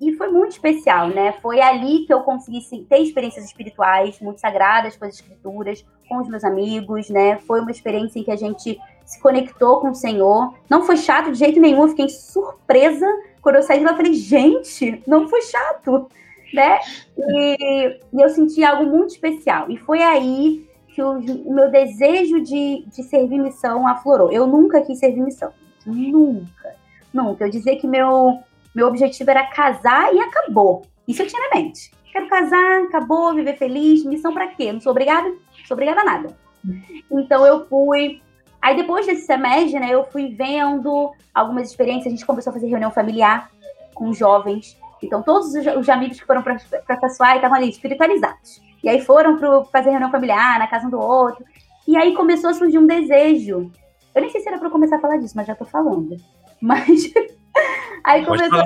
e 0.00 0.14
foi 0.14 0.28
muito 0.28 0.52
especial, 0.52 1.08
né? 1.08 1.32
Foi 1.42 1.60
ali 1.60 2.06
que 2.06 2.12
eu 2.12 2.20
consegui 2.20 2.60
ter 2.88 2.98
experiências 2.98 3.44
espirituais 3.44 4.18
muito 4.20 4.40
sagradas 4.40 4.96
com 4.96 5.04
as 5.04 5.14
escrituras, 5.14 5.84
com 6.08 6.18
os 6.18 6.28
meus 6.28 6.42
amigos, 6.42 7.10
né? 7.10 7.36
Foi 7.38 7.60
uma 7.60 7.70
experiência 7.70 8.18
em 8.18 8.24
que 8.24 8.30
a 8.30 8.36
gente 8.36 8.80
se 9.04 9.20
conectou 9.20 9.80
com 9.80 9.90
o 9.90 9.94
Senhor. 9.94 10.54
Não 10.70 10.84
foi 10.84 10.96
chato 10.96 11.30
de 11.32 11.38
jeito 11.38 11.60
nenhum, 11.60 11.82
eu 11.82 11.88
fiquei 11.88 12.08
surpresa 12.08 13.06
quando 13.42 13.56
eu 13.56 13.62
saí 13.62 13.78
de 13.78 13.84
lá. 13.84 13.90
Eu 13.90 13.96
falei, 13.96 14.14
gente, 14.14 15.02
não 15.06 15.28
foi 15.28 15.42
chato, 15.42 16.08
né? 16.52 16.78
E, 17.16 17.98
e 18.12 18.22
eu 18.22 18.28
senti 18.30 18.64
algo 18.64 18.84
muito 18.86 19.10
especial. 19.10 19.70
E 19.70 19.76
foi 19.76 20.02
aí 20.02 20.68
que 20.88 21.02
o, 21.02 21.18
o 21.18 21.54
meu 21.54 21.70
desejo 21.70 22.40
de, 22.40 22.84
de 22.86 23.02
servir 23.04 23.38
missão 23.38 23.86
aflorou. 23.86 24.32
Eu 24.32 24.46
nunca 24.46 24.82
quis 24.82 24.98
servir 24.98 25.22
missão. 25.22 25.52
Nunca. 25.86 26.74
Nunca. 27.12 27.44
Eu 27.44 27.50
dizia 27.50 27.78
que 27.78 27.86
meu 27.86 28.40
meu 28.74 28.86
objetivo 28.86 29.30
era 29.30 29.46
casar 29.46 30.14
e 30.14 30.20
acabou. 30.20 30.82
Isso 31.06 31.22
eu 31.22 31.26
tinha 31.26 31.42
na 31.48 31.56
mente. 31.56 31.90
Quero 32.12 32.28
casar, 32.28 32.84
acabou, 32.84 33.34
viver 33.34 33.56
feliz. 33.56 34.04
Missão 34.04 34.32
para 34.32 34.48
quê? 34.48 34.72
Não 34.72 34.80
sou 34.80 34.92
obrigada? 34.92 35.28
Não 35.28 35.66
sou 35.66 35.74
obrigada 35.74 36.00
a 36.00 36.04
nada. 36.04 36.36
Então 37.10 37.46
eu 37.46 37.66
fui. 37.66 38.20
Aí 38.62 38.76
depois 38.76 39.06
desse 39.06 39.26
semestre, 39.26 39.80
né, 39.80 39.88
eu 39.90 40.04
fui 40.04 40.34
vendo 40.34 41.12
algumas 41.34 41.70
experiências. 41.70 42.06
A 42.06 42.10
gente 42.10 42.26
começou 42.26 42.50
a 42.50 42.54
fazer 42.54 42.68
reunião 42.68 42.90
familiar 42.90 43.50
com 43.94 44.12
jovens. 44.12 44.76
Então 45.02 45.22
todos 45.22 45.54
os, 45.54 45.66
os 45.66 45.88
amigos 45.88 46.20
que 46.20 46.26
foram 46.26 46.42
para 46.42 46.58
Caçoar 46.96 47.36
estavam 47.36 47.56
ali 47.56 47.70
espiritualizados. 47.70 48.60
E 48.82 48.88
aí 48.88 49.00
foram 49.00 49.36
para 49.36 49.64
fazer 49.64 49.90
reunião 49.90 50.10
familiar 50.10 50.58
na 50.58 50.66
casa 50.66 50.86
um 50.86 50.90
do 50.90 50.98
outro. 50.98 51.44
E 51.86 51.96
aí 51.96 52.14
começou 52.14 52.50
a 52.50 52.54
surgir 52.54 52.78
um 52.78 52.86
desejo. 52.86 53.70
Eu 54.14 54.22
nem 54.22 54.30
sei 54.30 54.40
se 54.40 54.48
era 54.48 54.58
para 54.58 54.70
começar 54.70 54.96
a 54.96 55.00
falar 55.00 55.18
disso, 55.18 55.36
mas 55.36 55.46
já 55.46 55.54
tô 55.54 55.64
falando. 55.64 56.16
Mas 56.62 57.10
Aí 58.04 58.24
começou, 58.24 58.62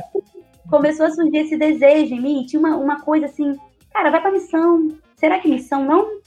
começou 0.68 1.06
a 1.06 1.10
surgir 1.10 1.38
esse 1.38 1.56
desejo 1.56 2.14
em 2.14 2.20
mim. 2.20 2.46
Tinha 2.46 2.60
uma, 2.60 2.76
uma 2.76 3.00
coisa 3.00 3.26
assim, 3.26 3.56
cara, 3.92 4.10
vai 4.10 4.20
pra 4.20 4.32
missão. 4.32 4.88
Será 5.16 5.38
que 5.38 5.48
missão 5.48 5.84
não? 5.84 6.20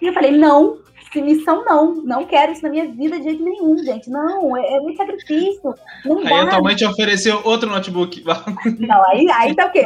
E 0.00 0.06
eu 0.06 0.12
falei, 0.12 0.30
não, 0.32 0.78
missão 1.16 1.64
não. 1.64 1.94
Não 1.96 2.24
quero 2.24 2.52
isso 2.52 2.62
na 2.62 2.68
minha 2.68 2.86
vida 2.86 3.18
de 3.18 3.24
jeito 3.24 3.42
nenhum, 3.42 3.78
gente. 3.78 4.10
Não, 4.10 4.56
é, 4.56 4.74
é 4.76 4.80
muito 4.80 4.96
sacrifício. 4.96 5.74
Não 6.04 6.18
aí 6.18 6.24
dá. 6.24 6.42
a 6.42 6.46
tua 6.48 6.62
mãe 6.62 6.76
te 6.76 6.84
ofereceu 6.84 7.40
outro 7.44 7.68
notebook. 7.68 8.22
Não, 8.78 9.04
aí, 9.10 9.28
aí 9.30 9.54
tá 9.54 9.66
o 9.66 9.72
quê? 9.72 9.84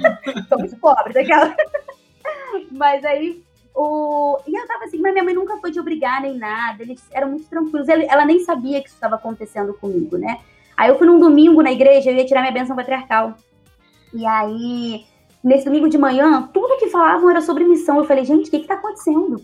Muito 0.58 0.76
pobre 0.76 1.12
daquela. 1.12 1.54
Mas 2.70 3.04
aí 3.04 3.42
o... 3.74 4.38
E 4.46 4.54
eu 4.54 4.66
tava 4.66 4.84
assim, 4.84 4.98
mas 4.98 5.12
minha 5.12 5.24
mãe 5.24 5.34
nunca 5.34 5.56
foi 5.58 5.70
de 5.70 5.80
obrigar 5.80 6.20
nem 6.20 6.36
nada, 6.36 6.82
eles 6.82 7.02
eram 7.10 7.30
muito 7.30 7.48
tranquilos. 7.48 7.88
Ela 7.88 8.24
nem 8.24 8.40
sabia 8.40 8.80
que 8.80 8.88
isso 8.88 8.96
estava 8.96 9.16
acontecendo 9.16 9.74
comigo, 9.74 10.16
né? 10.16 10.38
Aí 10.76 10.88
eu 10.88 10.98
fui 10.98 11.06
num 11.06 11.18
domingo 11.18 11.62
na 11.62 11.72
igreja, 11.72 12.10
eu 12.10 12.16
ia 12.16 12.26
tirar 12.26 12.40
minha 12.40 12.52
bênção 12.52 12.76
patriarcal. 12.76 13.34
E 14.12 14.26
aí, 14.26 15.04
nesse 15.42 15.64
domingo 15.64 15.88
de 15.88 15.98
manhã, 15.98 16.48
tudo 16.52 16.78
que 16.78 16.88
falavam 16.88 17.30
era 17.30 17.40
sobre 17.40 17.64
missão. 17.64 17.98
Eu 17.98 18.04
falei, 18.04 18.24
gente, 18.24 18.48
o 18.48 18.50
que 18.50 18.60
que 18.60 18.66
tá 18.66 18.74
acontecendo? 18.74 19.42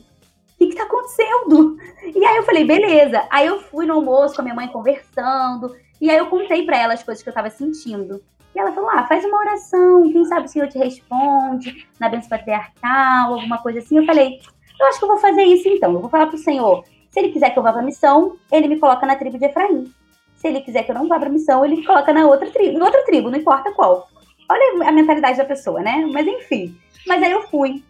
O 0.58 0.64
que 0.66 0.66
que 0.70 0.76
tá 0.76 0.82
acontecendo? 0.82 1.78
E 2.02 2.24
aí 2.24 2.36
eu 2.36 2.42
falei, 2.42 2.64
beleza. 2.64 3.24
Aí 3.30 3.46
eu 3.46 3.60
fui 3.60 3.86
no 3.86 3.94
almoço 3.94 4.34
com 4.34 4.40
a 4.40 4.44
minha 4.44 4.56
mãe 4.56 4.66
conversando. 4.66 5.76
E 6.00 6.10
aí 6.10 6.18
eu 6.18 6.26
contei 6.26 6.64
para 6.64 6.76
ela 6.76 6.94
as 6.94 7.02
coisas 7.02 7.22
que 7.22 7.28
eu 7.28 7.34
tava 7.34 7.48
sentindo. 7.48 8.20
E 8.54 8.58
ela 8.58 8.72
falou: 8.72 8.90
ah, 8.90 9.06
faz 9.06 9.24
uma 9.24 9.38
oração, 9.38 10.10
quem 10.10 10.24
sabe 10.24 10.46
o 10.46 10.48
Senhor 10.48 10.68
te 10.68 10.78
responde 10.78 11.86
na 12.00 12.08
bênção 12.08 12.28
patriarcal, 12.28 13.34
alguma 13.34 13.58
coisa 13.58 13.78
assim. 13.78 13.98
Eu 13.98 14.04
falei: 14.04 14.40
eu 14.80 14.86
acho 14.86 14.98
que 14.98 15.04
eu 15.04 15.08
vou 15.08 15.18
fazer 15.18 15.44
isso 15.44 15.68
então. 15.68 15.92
Eu 15.92 16.00
vou 16.00 16.10
falar 16.10 16.26
pro 16.26 16.38
Senhor: 16.38 16.84
se 17.08 17.20
ele 17.20 17.30
quiser 17.30 17.50
que 17.50 17.58
eu 17.58 17.62
vá 17.62 17.72
pra 17.72 17.82
missão, 17.82 18.36
ele 18.50 18.68
me 18.68 18.78
coloca 18.78 19.06
na 19.06 19.14
tribo 19.16 19.38
de 19.38 19.44
Efraim. 19.44 19.92
Se 20.36 20.48
ele 20.48 20.60
quiser 20.60 20.84
que 20.84 20.90
eu 20.90 20.94
não 20.94 21.08
vá 21.08 21.18
para 21.18 21.28
missão, 21.28 21.64
ele 21.64 21.84
coloca 21.84 22.12
na 22.12 22.26
outra 22.26 22.50
tribo, 22.50 22.82
outra 22.82 23.04
tribo, 23.04 23.30
não 23.30 23.38
importa 23.38 23.72
qual. 23.72 24.08
Olha 24.48 24.88
a 24.88 24.92
mentalidade 24.92 25.36
da 25.36 25.44
pessoa, 25.44 25.80
né? 25.80 26.08
Mas 26.12 26.26
enfim. 26.26 26.76
Mas 27.06 27.22
aí 27.22 27.32
eu 27.32 27.42
fui. 27.48 27.82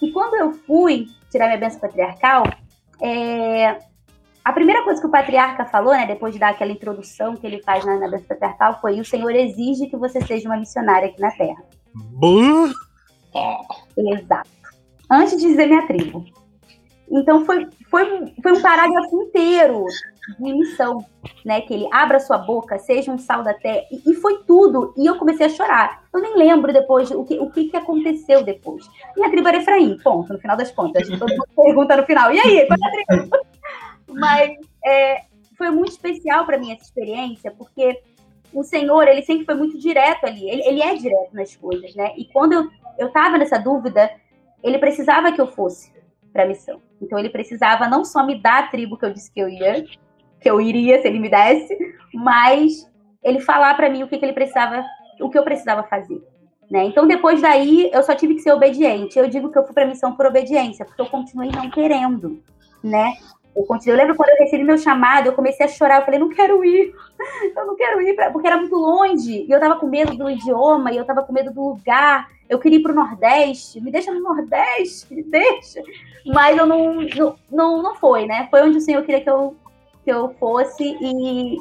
E 0.00 0.10
quando 0.12 0.34
eu 0.36 0.52
fui 0.52 1.06
tirar 1.30 1.46
minha 1.46 1.58
benção 1.58 1.80
patriarcal, 1.80 2.44
é... 3.00 3.78
a 4.44 4.52
primeira 4.52 4.82
coisa 4.84 5.00
que 5.00 5.06
o 5.06 5.10
patriarca 5.10 5.64
falou, 5.64 5.92
né, 5.92 6.06
depois 6.06 6.32
de 6.32 6.40
dar 6.40 6.50
aquela 6.50 6.72
introdução 6.72 7.36
que 7.36 7.46
ele 7.46 7.62
faz 7.62 7.84
na, 7.84 7.96
na 7.98 8.08
benção 8.08 8.26
patriarcal, 8.28 8.80
foi: 8.80 9.00
o 9.00 9.04
Senhor 9.04 9.34
exige 9.34 9.88
que 9.88 9.96
você 9.96 10.20
seja 10.20 10.48
uma 10.48 10.58
missionária 10.58 11.08
aqui 11.08 11.20
na 11.20 11.30
Terra. 11.30 11.62
É, 13.34 14.12
exato. 14.14 14.50
Antes 15.10 15.36
de 15.36 15.48
dizer 15.48 15.66
minha 15.66 15.86
tribo. 15.86 16.24
Então 17.10 17.44
foi, 17.44 17.68
foi, 17.88 18.34
foi 18.42 18.52
um 18.52 18.60
parágrafo 18.60 19.22
inteiro 19.22 19.84
de 20.38 20.52
missão, 20.52 21.04
né? 21.44 21.60
Que 21.60 21.74
ele 21.74 21.88
abra 21.92 22.20
sua 22.20 22.38
boca, 22.38 22.78
seja 22.78 23.12
um 23.12 23.18
sal 23.18 23.42
da 23.42 23.54
terra. 23.54 23.84
E, 23.90 24.10
e, 24.10 24.14
foi 24.14 24.42
tudo. 24.44 24.92
E 24.96 25.06
eu 25.06 25.16
comecei 25.16 25.46
a 25.46 25.50
chorar. 25.50 26.04
Eu 26.12 26.20
nem 26.20 26.36
lembro 26.36 26.72
depois 26.72 27.10
o 27.10 27.24
que, 27.24 27.38
o 27.38 27.50
que, 27.50 27.68
que 27.68 27.76
aconteceu 27.76 28.42
depois. 28.42 28.88
Minha 29.16 29.30
tribo 29.30 29.48
era 29.48 29.58
Efraim, 29.58 29.98
ponto, 30.02 30.32
no 30.32 30.38
final 30.38 30.56
das 30.56 30.70
contas. 30.70 31.08
Todo 31.08 31.30
mundo 31.30 31.48
pergunta 31.56 31.96
no 31.96 32.06
final, 32.06 32.32
e 32.32 32.40
aí, 32.40 32.66
qual 32.66 32.78
é 32.82 32.88
a 32.88 33.06
tribo? 33.06 33.36
Mas 34.14 34.56
é, 34.84 35.24
foi 35.56 35.70
muito 35.70 35.92
especial 35.92 36.44
para 36.44 36.58
mim 36.58 36.72
essa 36.72 36.84
experiência, 36.84 37.50
porque 37.50 38.00
o 38.52 38.62
Senhor, 38.62 39.06
ele 39.08 39.22
sempre 39.22 39.44
foi 39.44 39.54
muito 39.54 39.78
direto 39.78 40.24
ali. 40.24 40.48
Ele, 40.48 40.62
ele 40.62 40.82
é 40.82 40.94
direto 40.94 41.34
nas 41.34 41.54
coisas, 41.56 41.94
né? 41.94 42.12
E 42.16 42.24
quando 42.26 42.52
eu, 42.52 42.70
eu 42.98 43.10
tava 43.10 43.38
nessa 43.38 43.58
dúvida, 43.58 44.10
ele 44.62 44.78
precisava 44.78 45.32
que 45.32 45.40
eu 45.40 45.46
fosse 45.46 45.92
para 46.32 46.44
a 46.44 46.46
missão. 46.46 46.80
Então 47.00 47.18
ele 47.18 47.30
precisava 47.30 47.88
não 47.88 48.04
só 48.04 48.24
me 48.24 48.40
dar 48.40 48.64
a 48.64 48.66
tribo 48.68 48.96
que 48.96 49.04
eu 49.04 49.12
disse 49.12 49.30
que 49.30 49.40
eu 49.40 49.48
ia, 49.48 49.84
que 50.46 50.50
eu 50.50 50.60
iria 50.60 51.02
se 51.02 51.08
ele 51.08 51.18
me 51.18 51.28
desse, 51.28 51.76
mas 52.14 52.88
ele 53.20 53.40
falar 53.40 53.74
para 53.74 53.90
mim 53.90 54.04
o 54.04 54.08
que, 54.08 54.16
que 54.16 54.24
ele 54.24 54.32
precisava, 54.32 54.84
o 55.20 55.28
que 55.28 55.36
eu 55.36 55.42
precisava 55.42 55.82
fazer. 55.82 56.22
Né? 56.70 56.84
Então, 56.84 57.04
depois 57.04 57.42
daí, 57.42 57.90
eu 57.92 58.00
só 58.04 58.14
tive 58.14 58.34
que 58.34 58.42
ser 58.42 58.52
obediente. 58.52 59.18
Eu 59.18 59.28
digo 59.28 59.50
que 59.50 59.58
eu 59.58 59.64
fui 59.64 59.74
para 59.74 59.86
missão 59.86 60.12
por 60.14 60.24
obediência, 60.24 60.84
porque 60.84 61.02
eu 61.02 61.06
continuei 61.06 61.50
não 61.50 61.68
querendo, 61.68 62.40
né? 62.82 63.14
Eu, 63.56 63.64
continuei, 63.64 63.94
eu 63.94 64.02
lembro 64.02 64.16
quando 64.16 64.28
eu 64.28 64.36
recebi 64.44 64.62
meu 64.62 64.78
chamado, 64.78 65.26
eu 65.26 65.32
comecei 65.32 65.66
a 65.66 65.68
chorar. 65.68 65.98
Eu 65.98 66.04
falei, 66.04 66.20
não 66.20 66.28
quero 66.28 66.64
ir, 66.64 66.94
eu 67.56 67.66
não 67.66 67.74
quero 67.74 68.00
ir, 68.02 68.14
pra... 68.14 68.30
porque 68.30 68.46
era 68.46 68.58
muito 68.58 68.76
longe. 68.76 69.46
E 69.48 69.50
eu 69.50 69.58
tava 69.58 69.80
com 69.80 69.88
medo 69.88 70.16
do 70.16 70.30
idioma, 70.30 70.92
e 70.92 70.96
eu 70.96 71.04
tava 71.04 71.24
com 71.24 71.32
medo 71.32 71.52
do 71.52 71.70
lugar. 71.70 72.28
Eu 72.48 72.60
queria 72.60 72.78
ir 72.78 72.82
pro 72.82 72.94
Nordeste, 72.94 73.80
me 73.80 73.90
deixa 73.90 74.12
no 74.12 74.20
Nordeste, 74.20 75.12
me 75.12 75.24
deixa. 75.24 75.82
Mas 76.24 76.56
eu 76.56 76.66
não, 76.66 76.94
não, 76.94 77.36
não, 77.50 77.82
não 77.82 77.94
foi, 77.96 78.26
né? 78.26 78.46
Foi 78.48 78.62
onde 78.62 78.78
o 78.78 78.80
Senhor 78.80 79.02
queria 79.02 79.20
que 79.20 79.30
eu 79.30 79.56
que 80.06 80.12
eu 80.12 80.32
fosse 80.38 80.84
e, 81.00 81.58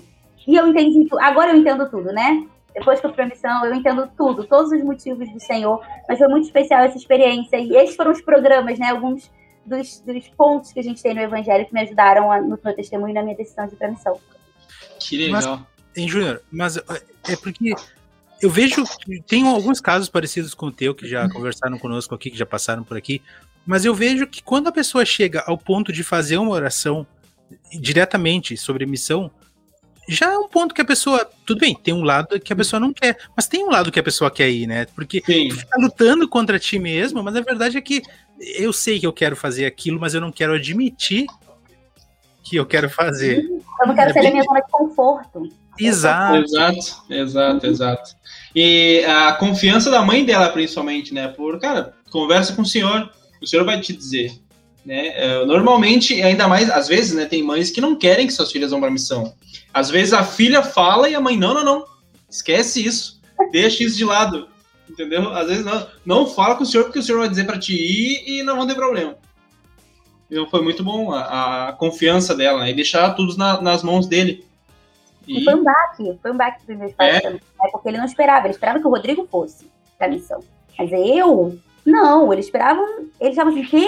e 0.47 0.55
eu 0.55 0.67
entendi 0.67 1.09
tudo. 1.09 1.19
Agora 1.19 1.51
eu 1.51 1.57
entendo 1.57 1.89
tudo, 1.89 2.13
né? 2.13 2.47
Depois 2.75 2.99
que 2.99 3.05
eu 3.07 3.09
fui 3.09 3.15
pra 3.15 3.25
missão, 3.25 3.65
eu 3.65 3.73
entendo 3.73 4.07
tudo, 4.15 4.43
todos 4.43 4.71
os 4.71 4.83
motivos 4.83 5.27
do 5.33 5.39
Senhor, 5.39 5.81
mas 6.07 6.19
foi 6.19 6.27
muito 6.27 6.45
especial 6.45 6.81
essa 6.81 6.95
experiência. 6.95 7.57
E 7.57 7.75
esses 7.75 7.95
foram 7.95 8.11
os 8.11 8.21
programas, 8.21 8.77
né? 8.77 8.91
Alguns 8.91 9.31
dos, 9.65 9.99
dos 10.01 10.27
pontos 10.29 10.71
que 10.71 10.79
a 10.79 10.83
gente 10.83 11.01
tem 11.01 11.15
no 11.15 11.21
Evangelho 11.21 11.65
que 11.65 11.73
me 11.73 11.81
ajudaram 11.81 12.31
a, 12.31 12.39
no 12.39 12.59
meu 12.63 12.75
testemunho 12.75 13.09
e 13.09 13.13
na 13.13 13.23
minha 13.23 13.35
decisão 13.35 13.65
de 13.65 13.73
ir 13.73 13.77
pra 13.77 13.89
missão. 13.89 14.19
Que 14.99 15.17
legal. 15.17 15.41
Mas, 15.41 15.59
hein, 15.97 16.07
Júnior, 16.07 16.43
mas 16.51 16.77
é 16.77 17.35
porque 17.41 17.73
eu 18.39 18.49
vejo 18.51 18.83
que 18.99 19.21
tem 19.23 19.47
alguns 19.47 19.81
casos 19.81 20.07
parecidos 20.07 20.53
com 20.53 20.67
o 20.67 20.71
teu, 20.71 20.93
que 20.93 21.07
já 21.07 21.27
conversaram 21.29 21.79
conosco 21.79 22.13
aqui, 22.13 22.29
que 22.29 22.37
já 22.37 22.45
passaram 22.45 22.83
por 22.83 22.95
aqui, 22.95 23.23
mas 23.65 23.85
eu 23.85 23.95
vejo 23.95 24.27
que 24.27 24.43
quando 24.43 24.67
a 24.67 24.71
pessoa 24.71 25.03
chega 25.03 25.43
ao 25.47 25.57
ponto 25.57 25.91
de 25.91 26.03
fazer 26.03 26.37
uma 26.37 26.51
oração 26.51 27.07
diretamente 27.71 28.57
sobre 28.57 28.85
missão, 28.85 29.31
já 30.07 30.33
é 30.33 30.37
um 30.37 30.47
ponto 30.47 30.73
que 30.73 30.81
a 30.81 30.85
pessoa. 30.85 31.27
Tudo 31.45 31.59
bem, 31.59 31.75
tem 31.75 31.93
um 31.93 32.03
lado 32.03 32.39
que 32.39 32.53
a 32.53 32.55
pessoa 32.55 32.79
não 32.79 32.93
quer, 32.93 33.17
mas 33.35 33.47
tem 33.47 33.63
um 33.63 33.69
lado 33.69 33.91
que 33.91 33.99
a 33.99 34.03
pessoa 34.03 34.29
quer 34.29 34.49
ir, 34.49 34.67
né? 34.67 34.85
Porque 34.93 35.21
Sim. 35.25 35.49
tu 35.49 35.57
fica 35.57 35.79
lutando 35.79 36.27
contra 36.27 36.59
ti 36.59 36.77
mesmo, 36.77 37.23
mas 37.23 37.35
a 37.35 37.41
verdade 37.41 37.77
é 37.77 37.81
que 37.81 38.03
eu 38.39 38.71
sei 38.71 38.99
que 38.99 39.07
eu 39.07 39.13
quero 39.13 39.35
fazer 39.35 39.65
aquilo, 39.65 39.99
mas 39.99 40.13
eu 40.13 40.21
não 40.21 40.31
quero 40.31 40.53
admitir 40.53 41.25
que 42.43 42.55
eu 42.55 42.65
quero 42.65 42.89
fazer. 42.89 43.43
Eu 43.81 43.87
não 43.87 43.95
quero 43.95 44.11
é 44.11 44.13
ser 44.13 44.21
bem... 44.21 44.31
minha 44.31 44.43
zona 44.43 44.61
de 44.61 44.71
conforto. 44.71 45.49
Exato. 45.77 46.37
Exato, 46.37 47.03
exato, 47.09 47.65
exato. 47.65 48.15
E 48.53 49.03
a 49.05 49.33
confiança 49.33 49.89
da 49.89 50.01
mãe 50.01 50.23
dela, 50.23 50.49
principalmente, 50.49 51.13
né? 51.13 51.27
Por, 51.27 51.59
cara, 51.59 51.93
conversa 52.11 52.53
com 52.53 52.61
o 52.61 52.65
senhor, 52.65 53.11
o 53.41 53.47
senhor 53.47 53.65
vai 53.65 53.81
te 53.81 53.91
dizer. 53.91 54.31
Né? 54.85 55.07
É, 55.15 55.45
normalmente, 55.45 56.21
ainda 56.21 56.47
mais, 56.47 56.69
às 56.69 56.87
vezes, 56.87 57.15
né, 57.15 57.25
tem 57.25 57.41
mães 57.41 57.71
que 57.71 57.81
não 57.81 57.95
querem 57.95 58.27
que 58.27 58.33
suas 58.33 58.51
filhas 58.51 58.69
vão 58.69 58.79
para 58.79 58.91
missão. 58.91 59.33
Às 59.73 59.89
vezes 59.89 60.13
a 60.13 60.23
filha 60.23 60.61
fala 60.61 61.09
e 61.09 61.15
a 61.15 61.19
mãe, 61.21 61.35
não, 61.35 61.53
não, 61.53 61.63
não, 61.63 61.85
esquece 62.29 62.85
isso, 62.85 63.19
deixa 63.51 63.83
isso 63.83 63.97
de 63.97 64.05
lado, 64.05 64.47
entendeu? 64.87 65.33
Às 65.33 65.47
vezes 65.47 65.65
não, 65.65 65.87
não 66.05 66.27
fala 66.27 66.55
com 66.55 66.63
o 66.63 66.65
senhor 66.65 66.83
porque 66.83 66.99
o 66.99 67.03
senhor 67.03 67.19
vai 67.19 67.29
dizer 67.29 67.45
para 67.45 67.57
ti 67.57 67.73
ir 67.73 68.39
e 68.39 68.43
não 68.43 68.57
vão 68.57 68.67
ter 68.67 68.75
problema. 68.75 69.15
Foi 70.49 70.61
muito 70.61 70.83
bom 70.83 71.11
a, 71.11 71.69
a 71.69 71.73
confiança 71.73 72.35
dela, 72.35 72.61
né? 72.61 72.71
E 72.71 72.73
deixar 72.73 73.13
tudo 73.13 73.37
na, 73.37 73.61
nas 73.61 73.83
mãos 73.83 74.07
dele. 74.07 74.45
E... 75.27 75.43
foi 75.43 75.55
um 75.55 75.63
baque, 75.63 76.19
foi 76.21 76.31
um 76.31 76.37
baque 76.37 76.65
para 76.65 76.75
meus 76.75 76.93
pais 76.93 77.23
é? 77.23 77.29
né? 77.31 77.39
porque 77.71 77.89
ele 77.89 77.97
não 77.97 78.05
esperava, 78.05 78.45
ele 78.45 78.53
esperava 78.53 78.79
que 78.79 78.85
o 78.85 78.91
Rodrigo 78.91 79.27
fosse 79.31 79.69
pra 79.97 80.07
missão. 80.07 80.43
Mas 80.77 80.91
eu, 80.91 81.57
não, 81.85 82.31
eles 82.31 82.45
esperavam, 82.45 82.85
eles 83.19 83.31
estavam 83.31 83.53
assim, 83.53 83.63
quê? 83.63 83.87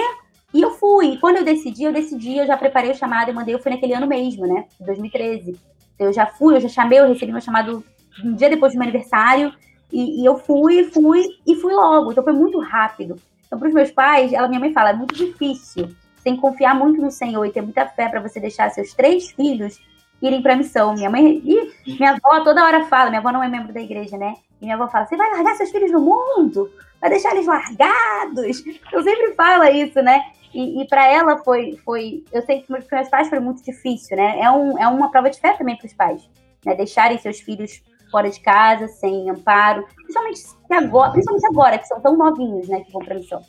E 0.54 0.62
eu 0.62 0.72
fui. 0.72 1.13
E 1.13 1.18
quando 1.20 1.38
eu 1.38 1.44
decidi, 1.44 1.84
eu 1.84 1.94
decidi, 1.94 2.38
eu 2.38 2.48
já 2.48 2.58
preparei 2.58 2.92
o 2.92 2.96
chamado 2.96 3.30
e 3.30 3.34
mandei, 3.34 3.54
eu 3.54 3.60
fui 3.60 3.72
naquele 3.72 3.94
ano 3.94 4.08
mesmo, 4.08 4.48
né? 4.48 4.66
2013. 4.80 5.60
Eu 6.00 6.13
já 6.13 6.25
fui, 6.25 6.56
eu 6.56 6.62
já 6.62 6.70
chamei, 6.70 7.00
eu 7.00 7.08
recebi 7.08 7.32
meu 7.32 7.42
chamado 7.42 7.84
um 8.24 8.34
dia 8.34 8.50
depois 8.50 8.74
do 8.74 8.80
meu 8.80 8.88
aniversário. 8.88 9.54
E, 9.92 10.22
e 10.22 10.25
eu 10.25 10.38
fui, 10.38 10.86
fui 10.86 11.25
e 11.46 11.56
fui 11.56 11.74
logo. 11.74 12.12
Então 12.12 12.24
foi 12.24 12.34
muito 12.34 12.60
rápido. 12.60 13.16
Então, 13.46 13.58
para 13.58 13.68
os 13.68 13.74
meus 13.74 13.92
pais, 13.92 14.34
ela, 14.34 14.48
minha 14.48 14.60
mãe 14.60 14.74
fala, 14.74 14.92
é 14.92 14.94
muito 14.94 15.16
difícil. 15.16 15.89
Tem 16.24 16.36
que 16.36 16.42
confiar 16.42 16.75
muito 16.75 17.01
no 17.01 17.10
Senhor 17.10 17.46
e 17.46 17.51
ter 17.51 17.62
muita 17.62 17.86
fé 17.86 18.10
para 18.10 18.20
você 18.20 18.39
deixar 18.39 18.70
seus 18.70 18.94
três 18.94 19.32
filhos 19.32 19.80
irem 20.22 20.42
para 20.42 20.56
missão. 20.56 20.94
Minha 20.94 21.10
mãe, 21.10 21.42
e 21.44 21.74
minha 21.98 22.12
avó 22.12 22.44
toda 22.44 22.63
hora 22.63 22.86
fala, 22.86 23.10
minha 23.10 23.20
avó 23.20 23.32
não 23.32 23.44
é 23.44 23.48
membro 23.48 23.74
da 23.74 23.82
igreja, 23.82 24.18
né? 24.18 24.36
E 24.62 24.66
minha 24.66 24.75
avó 24.75 24.89
fala: 24.89 25.06
você 25.06 25.16
vai 25.16 25.30
largar 25.32 25.56
seus 25.56 25.72
filhos 25.72 25.92
no 25.92 26.01
mundo? 26.01 26.70
Vai 27.00 27.10
deixar 27.10 27.32
eles 27.32 27.46
largados? 27.46 28.66
Eu 28.92 29.04
sempre 29.04 29.34
falo 29.36 29.63
isso, 29.66 30.01
né? 30.01 30.22
E, 30.57 30.81
e 30.81 30.87
para 30.87 31.07
ela 31.07 31.37
foi, 31.43 31.77
foi. 31.85 32.23
Eu 32.33 32.41
sei 32.41 32.61
que 32.61 32.67
para 32.67 32.97
meus 32.97 33.09
pais 33.09 33.29
foi 33.29 33.39
muito 33.39 33.63
difícil, 33.63 34.17
né? 34.17 34.39
É, 34.39 34.49
um, 34.49 34.79
é 34.79 34.87
uma 34.87 35.11
prova 35.11 35.29
de 35.29 35.39
fé 35.39 35.53
também 35.53 35.77
para 35.77 35.85
os 35.85 35.93
pais, 35.93 36.27
né? 36.65 36.73
Deixarem 36.73 37.19
seus 37.19 37.39
filhos 37.41 37.79
fora 38.09 38.27
de 38.27 38.39
casa, 38.39 38.87
sem 38.87 39.29
amparo, 39.29 39.85
principalmente 39.93 40.41
agora, 40.71 41.11
principalmente 41.11 41.45
agora, 41.45 41.77
que 41.77 41.87
são 41.87 42.01
tão 42.01 42.17
novinhos, 42.17 42.67
né, 42.69 42.79
que 42.79 42.91
vão 42.91 43.03
para 43.03 43.15
missão. 43.15 43.41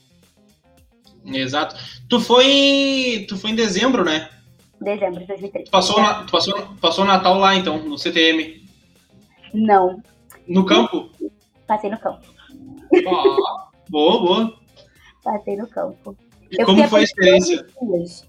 Exato. 1.24 1.76
Tu 2.10 2.20
foi, 2.20 3.24
tu 3.26 3.38
foi 3.38 3.52
em 3.52 3.54
dezembro, 3.54 4.04
né? 4.04 4.28
Dezembro 4.78 5.20
de 5.20 5.26
2003. 5.28 5.64
Tu 5.64 5.70
passou, 5.70 5.96
tu 6.26 6.30
passou, 6.32 6.68
passou 6.78 7.04
o 7.04 7.06
Natal 7.06 7.38
lá, 7.38 7.54
então, 7.54 7.78
no 7.78 7.96
CTM? 7.96 8.68
Não. 9.54 10.02
No 10.46 10.66
campo? 10.66 11.10
Passei 11.66 11.88
no 11.88 11.98
campo. 11.98 12.20
Ah, 13.06 13.68
boa, 13.88 14.20
boa. 14.20 14.58
Passei 15.24 15.56
no 15.56 15.66
campo. 15.68 16.14
E 16.50 16.60
eu 16.60 16.66
como 16.66 16.86
foi 16.88 17.00
a 17.00 17.04
experiência? 17.04 17.66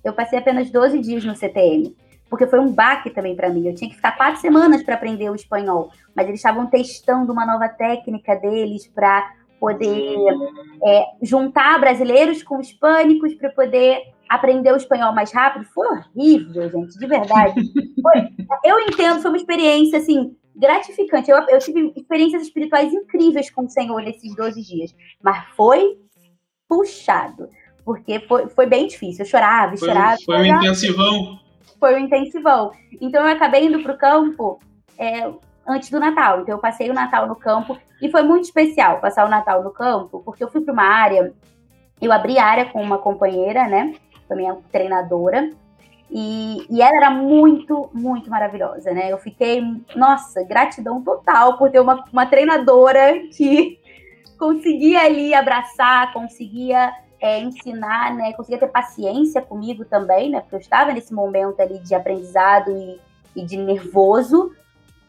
Eu 0.04 0.14
passei 0.14 0.40
apenas 0.40 0.70
12 0.70 1.00
dias 1.00 1.24
no 1.24 1.36
CTM, 1.36 1.96
porque 2.30 2.48
foi 2.48 2.60
um 2.60 2.72
baque 2.72 3.10
também 3.10 3.36
para 3.36 3.50
mim. 3.50 3.68
Eu 3.68 3.76
tinha 3.76 3.90
que 3.90 3.96
ficar 3.96 4.18
quatro 4.18 4.42
semanas 4.42 4.84
para 4.84 4.96
aprender 4.96 5.30
o 5.30 5.36
espanhol, 5.36 5.90
mas 6.16 6.28
eles 6.28 6.40
estavam 6.40 6.68
testando 6.68 7.32
uma 7.32 7.46
nova 7.46 7.70
técnica 7.70 8.36
deles 8.36 8.88
para 8.88 9.34
poder 9.60 10.18
é, 10.86 11.04
juntar 11.22 11.80
brasileiros 11.80 12.42
com 12.42 12.62
hispânicos 12.62 13.34
para 13.36 13.50
poder 13.50 14.02
aprender 14.30 14.72
o 14.72 14.78
espanhol 14.78 15.14
mais 15.14 15.32
rápido. 15.32 15.66
Foi 15.66 15.88
horrível, 15.88 16.70
gente, 16.70 16.98
de 16.98 17.08
verdade. 17.08 17.54
Foi, 18.02 18.30
eu 18.64 18.80
entendo, 18.80 19.22
foi 19.22 19.32
uma 19.32 19.38
experiência 19.38 19.98
assim 19.98 20.34
gratificante. 20.56 21.30
Eu, 21.30 21.38
eu 21.50 21.60
tive 21.60 21.92
experiências 21.96 22.44
espirituais 22.44 22.94
incríveis 22.94 23.50
com 23.50 23.64
o 23.64 23.70
Senhor 23.70 24.02
nesses 24.02 24.34
12 24.36 24.62
dias, 24.62 24.96
mas 25.22 25.46
foi 25.56 25.98
puxado, 26.68 27.50
porque 27.90 28.20
foi, 28.20 28.48
foi 28.50 28.68
bem 28.68 28.86
difícil. 28.86 29.26
Eu 29.26 29.30
chorava, 29.32 29.76
foi, 29.76 29.88
chorava. 29.88 30.18
Foi 30.24 30.38
um 30.38 30.46
intensivão. 30.46 31.40
Foi 31.80 31.96
um 31.96 31.98
intensivão. 31.98 32.72
Então 33.02 33.28
eu 33.28 33.34
acabei 33.34 33.66
indo 33.66 33.82
para 33.82 33.94
o 33.94 33.98
campo 33.98 34.60
é, 34.96 35.28
antes 35.68 35.90
do 35.90 36.00
Natal. 36.00 36.42
Então 36.42 36.54
eu 36.54 36.62
passei 36.62 36.88
o 36.88 36.94
Natal 36.94 37.26
no 37.26 37.36
campo 37.36 37.76
e 38.00 38.12
foi 38.12 38.22
muito 38.22 38.44
especial 38.44 39.00
passar 39.00 39.26
o 39.26 39.28
Natal 39.28 39.64
no 39.64 39.72
campo, 39.72 40.22
porque 40.24 40.44
eu 40.44 40.52
fui 40.52 40.62
para 40.62 40.72
uma 40.72 40.84
área, 40.84 41.34
eu 42.00 42.12
abri 42.12 42.38
área 42.38 42.66
com 42.66 42.80
uma 42.80 43.00
companheira, 43.00 43.68
né? 43.68 43.96
Também 44.28 44.48
é 44.48 44.56
treinadora. 44.72 45.50
E, 46.12 46.68
e, 46.70 46.84
ela 46.84 46.96
era 46.96 47.10
muito, 47.10 47.90
muito 47.92 48.30
maravilhosa, 48.30 48.92
né? 48.92 49.12
Eu 49.12 49.18
fiquei, 49.18 49.64
nossa, 49.96 50.44
gratidão 50.44 51.02
total 51.02 51.58
por 51.58 51.72
ter 51.72 51.80
uma, 51.80 52.06
uma 52.14 52.28
treinadora 52.28 53.20
que 53.36 53.80
conseguia 54.38 55.02
ali 55.02 55.34
abraçar, 55.34 56.14
conseguia 56.14 56.94
é, 57.20 57.40
ensinar, 57.40 58.14
né? 58.16 58.34
Conseguia 58.34 58.60
ter 58.60 58.68
paciência 58.68 59.42
comigo 59.42 59.86
também, 59.86 60.30
né? 60.30 60.42
Porque 60.42 60.56
eu 60.56 60.60
estava 60.60 60.94
nesse 60.94 61.14
momento 61.14 61.60
ali 61.60 61.80
de 61.80 61.94
aprendizado 61.94 62.72
e, 62.72 63.00
e 63.36 63.46
de 63.46 63.58
nervoso, 63.58 64.54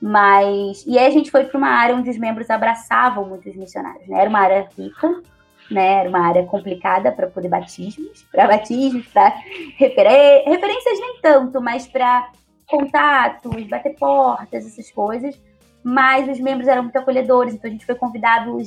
mas. 0.00 0.84
E 0.86 0.98
aí 0.98 1.06
a 1.06 1.10
gente 1.10 1.30
foi 1.30 1.44
para 1.44 1.58
uma 1.58 1.68
área 1.68 1.94
onde 1.94 2.10
os 2.10 2.18
membros 2.18 2.50
abraçavam 2.50 3.26
muitos 3.26 3.54
missionários, 3.54 4.08
né? 4.08 4.20
Era 4.20 4.30
uma 4.30 4.40
área 4.40 4.68
rica, 4.76 5.22
né? 5.70 6.00
Era 6.00 6.08
uma 6.08 6.26
área 6.26 6.44
complicada 6.44 7.12
para 7.12 7.28
poder 7.28 7.48
batismos, 7.48 8.26
para 8.30 8.46
batismos, 8.46 9.06
para 9.06 9.34
refer... 9.76 10.44
referências 10.46 11.00
nem 11.00 11.20
tanto, 11.22 11.60
mas 11.60 11.86
para 11.86 12.30
contatos, 12.66 13.64
bater 13.64 13.94
portas, 13.96 14.66
essas 14.66 14.90
coisas. 14.90 15.40
Mas 15.82 16.28
os 16.28 16.38
membros 16.38 16.68
eram 16.68 16.82
muito 16.82 16.98
acolhedores, 16.98 17.54
então 17.54 17.68
a 17.68 17.72
gente 17.72 17.86
foi 17.86 17.94
convidado 17.94 18.58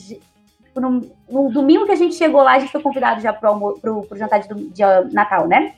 no, 0.75 1.01
no 1.29 1.51
domingo 1.51 1.85
que 1.85 1.91
a 1.91 1.95
gente 1.95 2.15
chegou 2.15 2.41
lá, 2.41 2.53
a 2.53 2.59
gente 2.59 2.71
foi 2.71 2.81
convidado 2.81 3.21
já 3.21 3.31
para 3.31 3.51
o 3.51 4.07
jantar 4.13 4.39
de, 4.39 4.69
de 4.69 4.83
Natal, 5.11 5.47
né? 5.47 5.75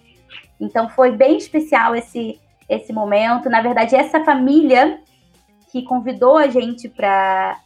Então 0.59 0.89
foi 0.89 1.11
bem 1.11 1.37
especial 1.37 1.95
esse 1.95 2.39
esse 2.67 2.91
momento. 2.91 3.49
Na 3.49 3.61
verdade, 3.61 3.95
essa 3.95 4.23
família 4.23 4.99
que 5.71 5.83
convidou 5.83 6.37
a 6.37 6.47
gente 6.47 6.89
para 6.89 7.59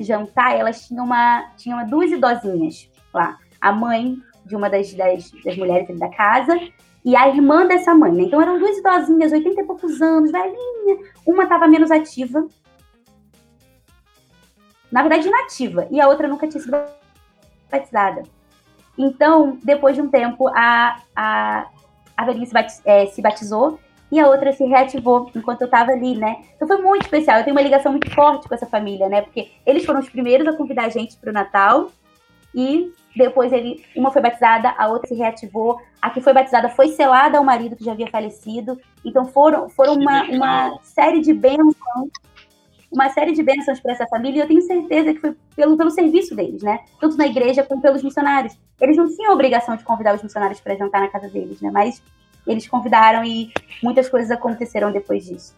jantar, 0.00 0.58
elas 0.58 0.86
tinham 0.86 1.04
uma 1.04 1.50
tinham 1.56 1.86
duas 1.86 2.10
idosinhas 2.10 2.88
lá. 3.12 3.38
A 3.60 3.72
mãe 3.72 4.16
de 4.44 4.56
uma 4.56 4.68
das, 4.68 4.92
das, 4.94 5.30
das 5.44 5.56
mulheres 5.56 5.98
da 5.98 6.08
casa 6.08 6.58
e 7.04 7.16
a 7.16 7.28
irmã 7.28 7.66
dessa 7.66 7.94
mãe, 7.94 8.12
né? 8.12 8.22
Então 8.24 8.40
eram 8.40 8.58
duas 8.58 8.76
idosinhas, 8.76 9.32
80 9.32 9.60
e 9.60 9.64
poucos 9.64 10.00
anos, 10.02 10.30
velhinha. 10.30 10.98
Uma 11.26 11.44
estava 11.44 11.68
menos 11.68 11.90
ativa. 11.90 12.46
Na 14.90 15.02
verdade, 15.02 15.28
inativa. 15.28 15.86
E 15.90 16.00
a 16.00 16.08
outra 16.08 16.28
nunca 16.28 16.48
tinha 16.48 16.60
sido 16.60 16.76
batizada. 17.70 18.22
Então, 18.96 19.58
depois 19.62 19.94
de 19.94 20.02
um 20.02 20.08
tempo, 20.08 20.48
a, 20.48 21.00
a, 21.14 21.66
a 22.16 22.24
velhinha 22.24 22.46
se, 22.46 22.52
batiz, 22.52 22.82
é, 22.84 23.06
se 23.06 23.22
batizou 23.22 23.78
e 24.10 24.18
a 24.18 24.26
outra 24.26 24.52
se 24.52 24.64
reativou 24.64 25.30
enquanto 25.34 25.62
eu 25.62 25.66
estava 25.66 25.92
ali, 25.92 26.16
né? 26.16 26.42
Então 26.56 26.66
foi 26.66 26.78
muito 26.78 27.02
especial. 27.02 27.38
Eu 27.38 27.44
tenho 27.44 27.54
uma 27.54 27.62
ligação 27.62 27.92
muito 27.92 28.10
forte 28.10 28.48
com 28.48 28.54
essa 28.54 28.66
família, 28.66 29.08
né? 29.08 29.22
Porque 29.22 29.52
eles 29.66 29.84
foram 29.84 30.00
os 30.00 30.08
primeiros 30.08 30.48
a 30.48 30.56
convidar 30.56 30.86
a 30.86 30.88
gente 30.88 31.16
para 31.16 31.30
o 31.30 31.32
Natal 31.32 31.90
e 32.54 32.92
depois 33.14 33.52
ele, 33.52 33.84
uma 33.94 34.10
foi 34.10 34.22
batizada, 34.22 34.74
a 34.76 34.88
outra 34.88 35.08
se 35.08 35.14
reativou. 35.14 35.80
A 36.00 36.10
que 36.10 36.20
foi 36.20 36.32
batizada 36.32 36.68
foi 36.68 36.88
selada 36.88 37.38
ao 37.38 37.44
marido 37.44 37.76
que 37.76 37.84
já 37.84 37.92
havia 37.92 38.08
falecido. 38.08 38.80
Então 39.04 39.26
foram, 39.26 39.68
foram 39.68 39.94
uma, 39.94 40.22
uma 40.24 40.78
série 40.82 41.20
de 41.20 41.32
bênçãos, 41.32 42.10
uma 42.90 43.10
série 43.10 43.32
de 43.32 43.42
bênçãos 43.42 43.80
para 43.80 43.92
essa 43.92 44.06
família. 44.06 44.38
E 44.38 44.42
eu 44.42 44.48
tenho 44.48 44.62
certeza 44.62 45.14
que 45.14 45.20
foi 45.20 45.36
pelo, 45.54 45.76
pelo 45.76 45.90
serviço 45.90 46.34
deles, 46.34 46.62
né? 46.62 46.80
Tanto 47.00 47.16
na 47.16 47.26
igreja 47.26 47.62
como 47.62 47.82
pelos 47.82 48.02
missionários. 48.02 48.56
Eles 48.80 48.96
não 48.96 49.08
tinham 49.08 49.30
a 49.30 49.34
obrigação 49.34 49.76
de 49.76 49.84
convidar 49.84 50.14
os 50.14 50.22
missionários 50.22 50.60
para 50.60 50.76
jantar 50.76 51.00
na 51.00 51.08
casa 51.08 51.28
deles, 51.28 51.60
né? 51.60 51.70
Mas 51.70 52.02
eles 52.46 52.66
convidaram 52.66 53.24
e 53.24 53.52
muitas 53.82 54.08
coisas 54.08 54.30
aconteceram 54.30 54.90
depois 54.90 55.26
disso. 55.26 55.54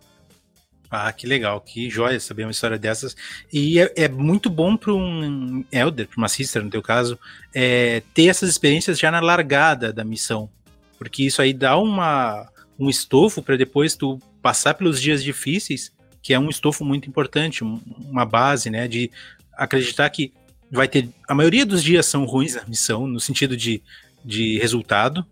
Ah, 0.91 1.13
que 1.13 1.25
legal, 1.25 1.61
que 1.61 1.89
joia 1.89 2.19
saber 2.19 2.43
uma 2.43 2.51
história 2.51 2.77
dessas. 2.77 3.15
E 3.53 3.79
é, 3.79 3.93
é 3.97 4.09
muito 4.09 4.51
bom 4.51 4.77
para 4.77 4.93
um 4.93 5.65
elder, 5.71 6.09
para 6.09 6.19
uma 6.19 6.29
sister, 6.29 6.65
no 6.65 6.71
teu 6.71 6.83
caso, 6.83 7.17
é, 7.55 8.03
ter 8.13 8.27
essas 8.27 8.51
experiências 8.51 8.99
já 8.99 9.09
na 9.09 9.21
largada 9.21 9.93
da 9.93 10.05
missão. 10.05 10.51
Porque 10.99 11.23
isso 11.23 11.41
aí 11.41 11.53
dá 11.53 11.79
uma, 11.79 12.51
um 12.77 12.91
estofo 12.91 13.41
para 13.41 13.57
depois 13.57 13.95
tu 13.95 14.19
passar 14.43 14.75
pelos 14.75 15.01
dias 15.01 15.23
difíceis, 15.23 15.93
que 16.23 16.35
é 16.35 16.39
um 16.39 16.49
estofo 16.49 16.85
muito 16.85 17.09
importante, 17.09 17.65
uma 17.65 18.25
base, 18.25 18.71
né, 18.71 18.87
de 18.87 19.11
acreditar 19.53 20.09
que 20.11 20.33
vai 20.71 20.87
ter. 20.87 21.09
A 21.27 21.35
maioria 21.35 21.67
dos 21.67 21.83
dias 21.83 22.07
são 22.07 22.25
ruins 22.25 22.55
na 22.55 22.65
missão, 22.65 23.07
no 23.07 23.21
sentido 23.21 23.57
de, 23.57 23.83
de 24.25 24.59
resultado, 24.59 25.27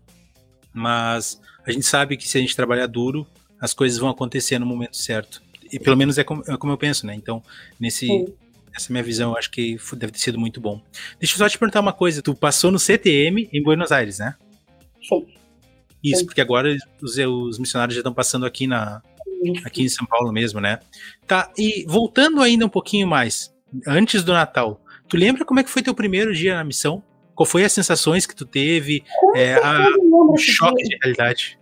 mas 0.73 1.39
a 1.65 1.71
gente 1.71 1.85
sabe 1.85 2.17
que 2.17 2.27
se 2.27 2.37
a 2.37 2.41
gente 2.41 2.55
trabalhar 2.55 2.87
duro, 2.87 3.27
as 3.59 3.73
coisas 3.73 3.97
vão 3.97 4.09
acontecer 4.09 4.59
no 4.59 4.65
momento 4.65 4.97
certo. 4.97 5.41
E 5.71 5.79
pelo 5.79 5.97
menos 5.97 6.17
é 6.17 6.23
como, 6.23 6.43
é 6.47 6.57
como 6.57 6.73
eu 6.73 6.77
penso, 6.77 7.05
né? 7.05 7.13
Então, 7.13 7.43
nesse, 7.79 8.07
essa 8.75 8.91
minha 8.91 9.03
visão, 9.03 9.37
acho 9.37 9.51
que 9.51 9.77
deve 9.93 10.13
ter 10.13 10.19
sido 10.19 10.39
muito 10.39 10.59
bom. 10.59 10.81
Deixa 11.19 11.35
eu 11.35 11.37
só 11.37 11.47
te 11.47 11.57
perguntar 11.57 11.79
uma 11.79 11.93
coisa. 11.93 12.21
Tu 12.21 12.33
passou 12.33 12.71
no 12.71 12.79
CTM 12.79 13.49
em 13.53 13.61
Buenos 13.61 13.91
Aires, 13.91 14.19
né? 14.19 14.35
Sim. 15.07 15.27
Isso, 16.03 16.21
Sim. 16.21 16.25
porque 16.25 16.41
agora 16.41 16.75
os, 17.01 17.17
os 17.17 17.59
missionários 17.59 17.93
já 17.93 17.99
estão 17.99 18.13
passando 18.13 18.45
aqui 18.45 18.65
na, 18.65 19.01
aqui 19.65 19.83
em 19.83 19.89
São 19.89 20.05
Paulo 20.05 20.31
mesmo, 20.31 20.59
né? 20.59 20.79
Tá, 21.27 21.51
e 21.57 21.85
voltando 21.87 22.41
ainda 22.41 22.65
um 22.65 22.69
pouquinho 22.69 23.07
mais, 23.07 23.53
antes 23.87 24.23
do 24.23 24.33
Natal, 24.33 24.81
tu 25.07 25.17
lembra 25.17 25.45
como 25.45 25.59
é 25.59 25.63
que 25.63 25.69
foi 25.69 25.81
teu 25.81 25.93
primeiro 25.93 26.33
dia 26.33 26.55
na 26.55 26.63
missão? 26.63 27.03
Qual 27.35 27.45
foi 27.45 27.63
as 27.63 27.71
sensações 27.71 28.25
que 28.25 28.35
tu 28.35 28.45
teve? 28.45 29.03
É, 29.35 29.55
a, 29.55 29.87
o 30.11 30.37
choque 30.37 30.83
de 30.83 30.97
realidade. 31.01 31.57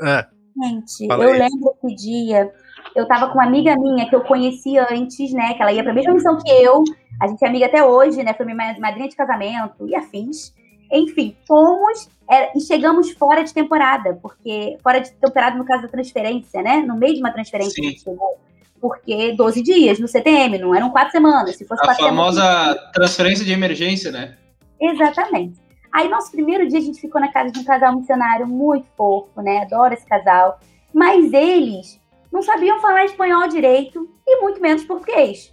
Ah, 0.00 0.28
Gente, 0.62 1.06
eu 1.08 1.20
aí. 1.20 1.38
lembro 1.38 1.74
que 1.80 1.94
dia 1.94 2.50
eu 2.94 3.06
tava 3.06 3.28
com 3.28 3.34
uma 3.34 3.44
amiga 3.44 3.76
minha 3.76 4.08
que 4.08 4.16
eu 4.16 4.22
conhecia 4.22 4.86
antes, 4.90 5.32
né? 5.32 5.52
Que 5.54 5.62
ela 5.62 5.72
ia 5.72 5.84
pra 5.84 5.92
mesma 5.92 6.14
missão 6.14 6.38
que 6.38 6.50
eu. 6.50 6.82
A 7.20 7.28
gente 7.28 7.44
é 7.44 7.48
amiga 7.48 7.66
até 7.66 7.84
hoje, 7.84 8.22
né? 8.22 8.32
Foi 8.32 8.46
minha 8.46 8.56
madrinha 8.78 9.08
de 9.08 9.14
casamento 9.14 9.86
e 9.86 9.94
afins. 9.94 10.54
Enfim, 10.90 11.36
fomos 11.46 12.08
Era, 12.28 12.50
e 12.56 12.60
chegamos 12.60 13.12
fora 13.12 13.44
de 13.44 13.54
temporada, 13.54 14.18
porque 14.20 14.76
fora 14.82 15.00
de 15.00 15.12
temporada 15.12 15.56
no 15.56 15.64
caso 15.64 15.82
da 15.82 15.88
transferência, 15.88 16.60
né? 16.62 16.78
No 16.78 16.96
meio 16.96 17.14
de 17.14 17.20
uma 17.20 17.30
transferência 17.30 17.74
Sim. 17.74 17.90
gente 17.90 18.02
chegou. 18.02 18.38
Porque 18.80 19.32
12 19.32 19.62
dias 19.62 19.98
no 19.98 20.08
CTM, 20.08 20.58
não 20.58 20.74
eram 20.74 20.90
quatro 20.90 21.12
semanas. 21.12 21.56
Se 21.56 21.64
fosse 21.64 21.82
a 21.82 21.94
famosa 21.94 22.42
semanas, 22.42 22.92
transferência 22.92 23.44
de 23.44 23.52
emergência, 23.52 24.10
né? 24.10 24.36
Exatamente. 24.80 25.58
Aí, 25.92 26.08
nosso 26.08 26.30
primeiro 26.30 26.68
dia, 26.68 26.78
a 26.78 26.82
gente 26.82 27.00
ficou 27.00 27.20
na 27.20 27.32
casa 27.32 27.50
de 27.50 27.58
um 27.58 27.64
casal 27.64 27.96
missionário 27.96 28.46
muito 28.46 28.86
fofo, 28.96 29.40
né? 29.40 29.62
Adoro 29.62 29.94
esse 29.94 30.04
casal. 30.04 30.60
Mas 30.92 31.32
eles 31.32 31.98
não 32.30 32.42
sabiam 32.42 32.80
falar 32.80 33.06
espanhol 33.06 33.48
direito 33.48 34.08
e 34.26 34.42
muito 34.42 34.60
menos 34.60 34.84
português. 34.84 35.50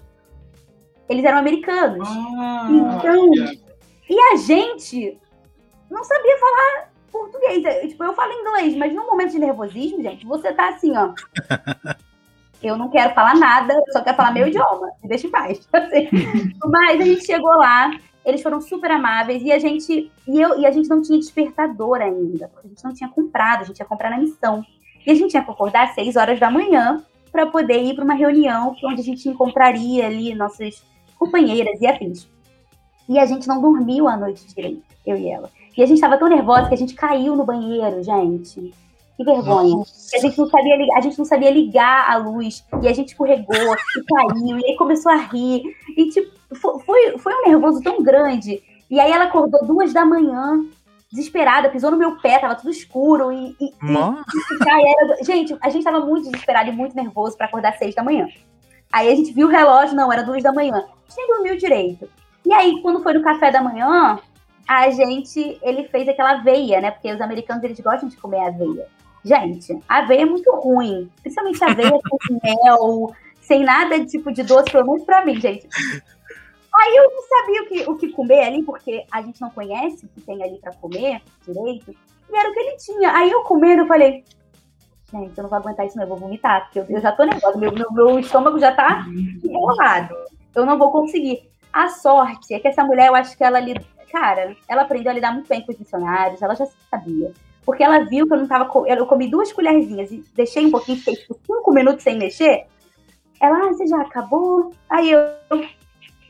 Eles 1.08 1.24
eram 1.24 1.38
americanos. 1.38 2.08
Ah, 2.10 2.68
então, 2.70 3.34
yeah. 3.34 3.54
e 4.10 4.20
a 4.20 4.36
gente 4.36 5.18
não 5.94 6.04
sabia 6.04 6.38
falar 6.40 6.94
português. 7.12 7.90
Tipo, 7.90 8.04
eu 8.04 8.14
falo 8.14 8.34
inglês, 8.34 8.76
mas 8.76 8.94
no 8.94 9.06
momento 9.06 9.32
de 9.32 9.40
nervosismo, 9.40 10.02
gente, 10.02 10.26
você 10.26 10.52
tá 10.52 10.70
assim, 10.70 10.94
ó. 10.98 11.14
eu 12.62 12.78
não 12.78 12.90
quero 12.90 13.14
falar 13.14 13.36
nada, 13.36 13.74
eu 13.74 13.94
só 13.94 14.02
quero 14.02 14.18
falar 14.18 14.32
meu 14.32 14.48
idioma. 14.48 14.92
Me 15.02 15.10
deixa 15.10 15.28
em 15.28 15.32
paz. 15.32 15.68
Assim. 15.72 16.10
mas 16.66 17.00
a 17.00 17.04
gente 17.04 17.26
chegou 17.26 17.52
lá, 17.56 17.92
eles 18.26 18.42
foram 18.42 18.60
super 18.62 18.90
amáveis 18.90 19.44
e 19.44 19.52
a 19.52 19.60
gente 19.60 20.12
e 20.28 20.42
eu 20.42 20.60
e 20.60 20.66
a 20.66 20.72
gente 20.72 20.90
não 20.90 21.02
tinha 21.02 21.20
despertador 21.20 22.02
ainda, 22.02 22.48
porque 22.48 22.68
a 22.68 22.70
gente 22.70 22.84
não 22.84 22.94
tinha 22.94 23.10
comprado, 23.10 23.62
a 23.62 23.66
gente 23.66 23.80
ia 23.80 23.86
comprar 23.86 24.10
na 24.10 24.18
missão. 24.18 24.66
E 25.06 25.12
a 25.12 25.14
gente 25.14 25.32
tinha 25.32 25.44
que 25.44 25.52
acordar 25.52 25.90
às 25.90 25.96
6 25.96 26.16
horas 26.16 26.40
da 26.40 26.50
manhã 26.50 27.04
para 27.32 27.46
poder 27.48 27.84
ir 27.84 27.96
para 27.96 28.06
uma 28.06 28.14
reunião 28.14 28.76
onde 28.84 29.02
a 29.02 29.04
gente 29.04 29.28
encontraria 29.28 30.06
ali 30.06 30.34
nossas 30.34 30.82
companheiras 31.20 31.82
e 31.82 31.88
afins. 31.88 32.28
E 33.10 33.20
a 33.20 33.26
gente 33.26 33.48
não 33.48 33.62
dormiu 33.62 34.08
a 34.08 34.16
noite 34.16 34.48
direito, 34.56 34.84
eu 35.06 35.18
e 35.18 35.30
ela. 35.30 35.52
E 35.76 35.82
a 35.82 35.86
gente 35.86 35.98
estava 35.98 36.18
tão 36.18 36.30
nervosa 36.30 36.68
que 36.68 36.74
a 36.76 36.78
gente 36.78 36.94
caiu 36.94 37.36
no 37.36 37.46
banheiro, 37.46 38.04
gente. 38.04 38.74
Que 39.18 39.24
vergonha. 39.24 39.84
A 40.16 40.20
gente, 40.20 40.38
não 40.38 40.50
sabia 40.50 40.76
ligar, 40.76 40.98
a 40.98 41.02
gente 41.02 41.18
não 41.18 41.26
sabia 41.26 41.52
ligar 41.52 42.10
a 42.10 42.18
luz. 42.18 42.66
E 42.82 42.88
a 42.88 42.94
gente 42.94 43.10
escorregou 43.10 43.56
e 43.56 44.04
caiu. 44.04 44.58
E 44.60 44.66
aí 44.66 44.76
começou 44.76 45.12
a 45.12 45.18
rir. 45.18 45.64
E, 45.96 46.10
tipo, 46.10 46.32
foi, 46.56 47.18
foi 47.18 47.34
um 47.34 47.48
nervoso 47.48 47.82
tão 47.82 48.02
grande. 48.02 48.62
E 48.90 49.00
aí 49.00 49.12
ela 49.12 49.26
acordou 49.26 49.66
duas 49.66 49.94
da 49.94 50.06
manhã, 50.06 50.66
desesperada, 51.12 51.70
pisou 51.70 51.92
no 51.92 51.98
meu 51.98 52.18
pé, 52.18 52.40
tava 52.40 52.56
tudo 52.56 52.72
escuro. 52.72 53.32
E, 53.32 53.56
e, 53.60 53.66
e 53.66 53.98
era... 54.70 55.24
Gente, 55.24 55.56
a 55.62 55.70
gente 55.70 55.84
tava 55.84 56.00
muito 56.00 56.30
desesperado 56.30 56.70
e 56.70 56.74
muito 56.74 56.96
nervoso 56.96 57.38
para 57.38 57.46
acordar 57.46 57.78
seis 57.78 57.94
da 57.94 58.04
manhã. 58.04 58.28
Aí 58.92 59.12
a 59.12 59.16
gente 59.16 59.32
viu 59.32 59.48
o 59.48 59.52
relógio, 59.52 59.96
não, 59.96 60.12
era 60.12 60.24
duas 60.24 60.42
da 60.44 60.54
manhã. 60.54 60.76
A 60.76 61.10
gente 61.10 61.18
nem 61.18 61.28
dormiu 61.28 61.58
direito. 61.58 62.10
E 62.46 62.52
aí, 62.52 62.82
quando 62.82 63.02
foi 63.02 63.14
no 63.14 63.24
café 63.24 63.50
da 63.52 63.62
manhã, 63.62 64.20
a 64.68 64.90
gente, 64.90 65.60
ele 65.62 65.88
fez 65.88 66.08
aquela 66.08 66.40
aveia, 66.40 66.82
né? 66.82 66.92
Porque 66.92 67.12
os 67.12 67.22
americanos, 67.22 67.64
eles 67.64 67.80
gostam 67.80 68.10
de 68.10 68.18
comer 68.18 68.40
aveia. 68.40 68.88
Gente, 69.24 69.80
aveia 69.88 70.22
é 70.22 70.26
muito 70.26 70.52
ruim. 70.52 71.10
Principalmente 71.22 71.64
aveia 71.64 71.92
com 72.10 72.40
mel, 72.44 73.14
sem 73.42 73.64
nada 73.64 74.06
tipo 74.06 74.32
de 74.32 74.44
doce, 74.44 74.72
pelo 74.72 74.86
menos 74.86 75.04
pra 75.06 75.26
mim, 75.26 75.40
gente. 75.40 75.68
Aí 76.76 76.96
eu 76.96 77.12
não 77.12 77.22
sabia 77.22 77.62
o 77.62 77.66
que, 77.68 77.92
o 77.92 77.98
que 77.98 78.12
comer 78.12 78.46
ali, 78.46 78.64
porque 78.64 79.06
a 79.12 79.22
gente 79.22 79.40
não 79.40 79.50
conhece 79.50 80.06
o 80.06 80.10
que 80.10 80.22
tem 80.22 80.42
ali 80.42 80.58
pra 80.60 80.74
comer 80.74 81.22
direito. 81.46 81.96
E 82.32 82.36
era 82.36 82.50
o 82.50 82.54
que 82.54 82.60
ele 82.60 82.78
tinha. 82.78 83.12
Aí 83.16 83.30
eu 83.30 83.44
comendo, 83.44 83.84
eu 83.84 83.88
falei, 83.88 84.24
gente, 85.12 85.38
eu 85.38 85.44
não 85.44 85.50
vou 85.50 85.60
aguentar 85.60 85.86
isso, 85.86 85.96
não, 85.96 86.04
eu 86.04 86.10
vou 86.10 86.18
vomitar, 86.18 86.64
porque 86.64 86.80
eu, 86.80 86.86
eu 86.90 87.02
já 87.02 87.12
tô 87.12 87.24
nervosa, 87.24 87.58
meu, 87.58 87.72
meu, 87.72 87.92
meu 87.92 88.20
estômago 88.20 88.60
já 88.60 88.74
tá 88.74 89.06
enrolado. 89.44 90.16
Eu 90.56 90.66
não 90.66 90.78
vou 90.78 90.92
conseguir. 90.92 91.48
A 91.72 91.90
sorte 91.90 92.54
é 92.54 92.60
que 92.60 92.68
essa 92.68 92.84
mulher, 92.84 93.08
eu 93.08 93.16
acho 93.16 93.38
que 93.38 93.44
ela 93.44 93.58
ali, 93.58 93.74
cara, 94.14 94.56
ela 94.70 94.84
aprendeu 94.84 95.12
a 95.12 95.16
lidar 95.16 95.34
muito 95.34 95.50
bem 95.50 95.66
com 95.66 95.72
os 95.72 95.78
funcionários, 95.78 96.40
ela 96.40 96.54
já 96.54 96.68
sabia. 96.90 97.34
Porque 97.66 97.84
ela 97.84 98.06
viu 98.06 98.28
que 98.28 98.34
eu 98.34 98.38
não 98.38 98.48
tava. 98.48 98.70
Eu 98.88 99.08
comi 99.08 99.28
duas 99.28 99.52
colherzinhas 99.52 100.12
e 100.12 100.24
deixei 100.36 100.66
um 100.66 100.72
pouquinho, 100.72 101.00
fiquei 101.00 101.16
tipo 101.16 101.40
cinco 101.46 101.74
minutos 101.74 102.04
sem 102.04 102.18
mexer. 102.18 102.68
Ela, 103.42 103.58
ah, 103.58 103.68
você 103.70 103.88
já 103.88 104.00
acabou? 104.02 104.72
Aí 104.90 105.12
eu. 105.12 105.20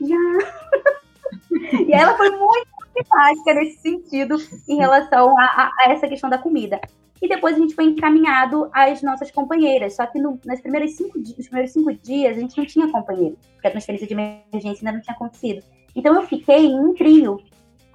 Já. 0.00 0.16
e 1.86 1.92
ela 1.92 2.16
foi 2.16 2.30
muito 2.30 2.68
simpática 2.96 3.54
nesse 3.54 3.78
sentido 3.82 4.36
em 4.68 4.76
relação 4.76 5.38
a, 5.38 5.44
a, 5.44 5.70
a, 5.80 5.92
essa 5.92 6.08
questão 6.08 6.30
da 6.30 6.38
comida. 6.38 6.80
E 7.20 7.28
depois 7.28 7.56
a 7.56 7.58
gente 7.58 7.74
foi 7.74 7.84
encaminhado 7.84 8.70
às 8.72 9.02
nossas 9.02 9.30
companheiras. 9.30 9.96
Só 9.96 10.06
que 10.06 10.18
no, 10.18 10.38
nas 10.44 10.60
primeiras 10.60 10.96
cinco, 10.96 11.18
nos 11.18 11.48
primeiros 11.48 11.72
cinco 11.72 11.92
dias 11.92 12.36
a 12.36 12.40
gente 12.40 12.56
não 12.56 12.64
tinha 12.64 12.90
companheiro, 12.90 13.36
porque 13.54 13.66
a 13.66 13.70
transferência 13.70 14.06
de 14.06 14.14
emergência 14.14 14.80
ainda 14.80 14.92
não 14.92 15.00
tinha 15.00 15.14
acontecido. 15.14 15.62
Então 15.94 16.14
eu 16.14 16.22
fiquei 16.22 16.66
em 16.66 16.78
um 16.78 16.94
trio 16.94 17.40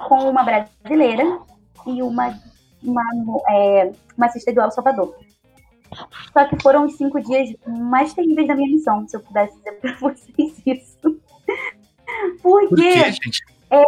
com 0.07 0.29
uma 0.29 0.43
brasileira 0.43 1.41
e 1.85 2.01
uma 2.01 2.33
uma, 2.83 3.03
é, 3.49 3.91
uma 4.17 4.27
assistente 4.27 4.55
do 4.55 4.61
El 4.61 4.71
Salvador. 4.71 5.15
Só 6.33 6.45
que 6.47 6.61
foram 6.61 6.85
os 6.85 6.95
cinco 6.95 7.19
dias 7.19 7.49
mais 7.67 8.13
terríveis 8.13 8.47
da 8.47 8.55
minha 8.55 8.69
missão, 8.69 9.07
se 9.07 9.17
eu 9.17 9.21
pudesse 9.21 9.55
dizer 9.57 9.79
pra 9.79 9.93
vocês 9.99 10.61
isso. 10.65 11.19
Porque. 12.41 12.67
Por 12.67 12.75
quê, 12.75 13.11
gente? 13.11 13.43
É, 13.71 13.83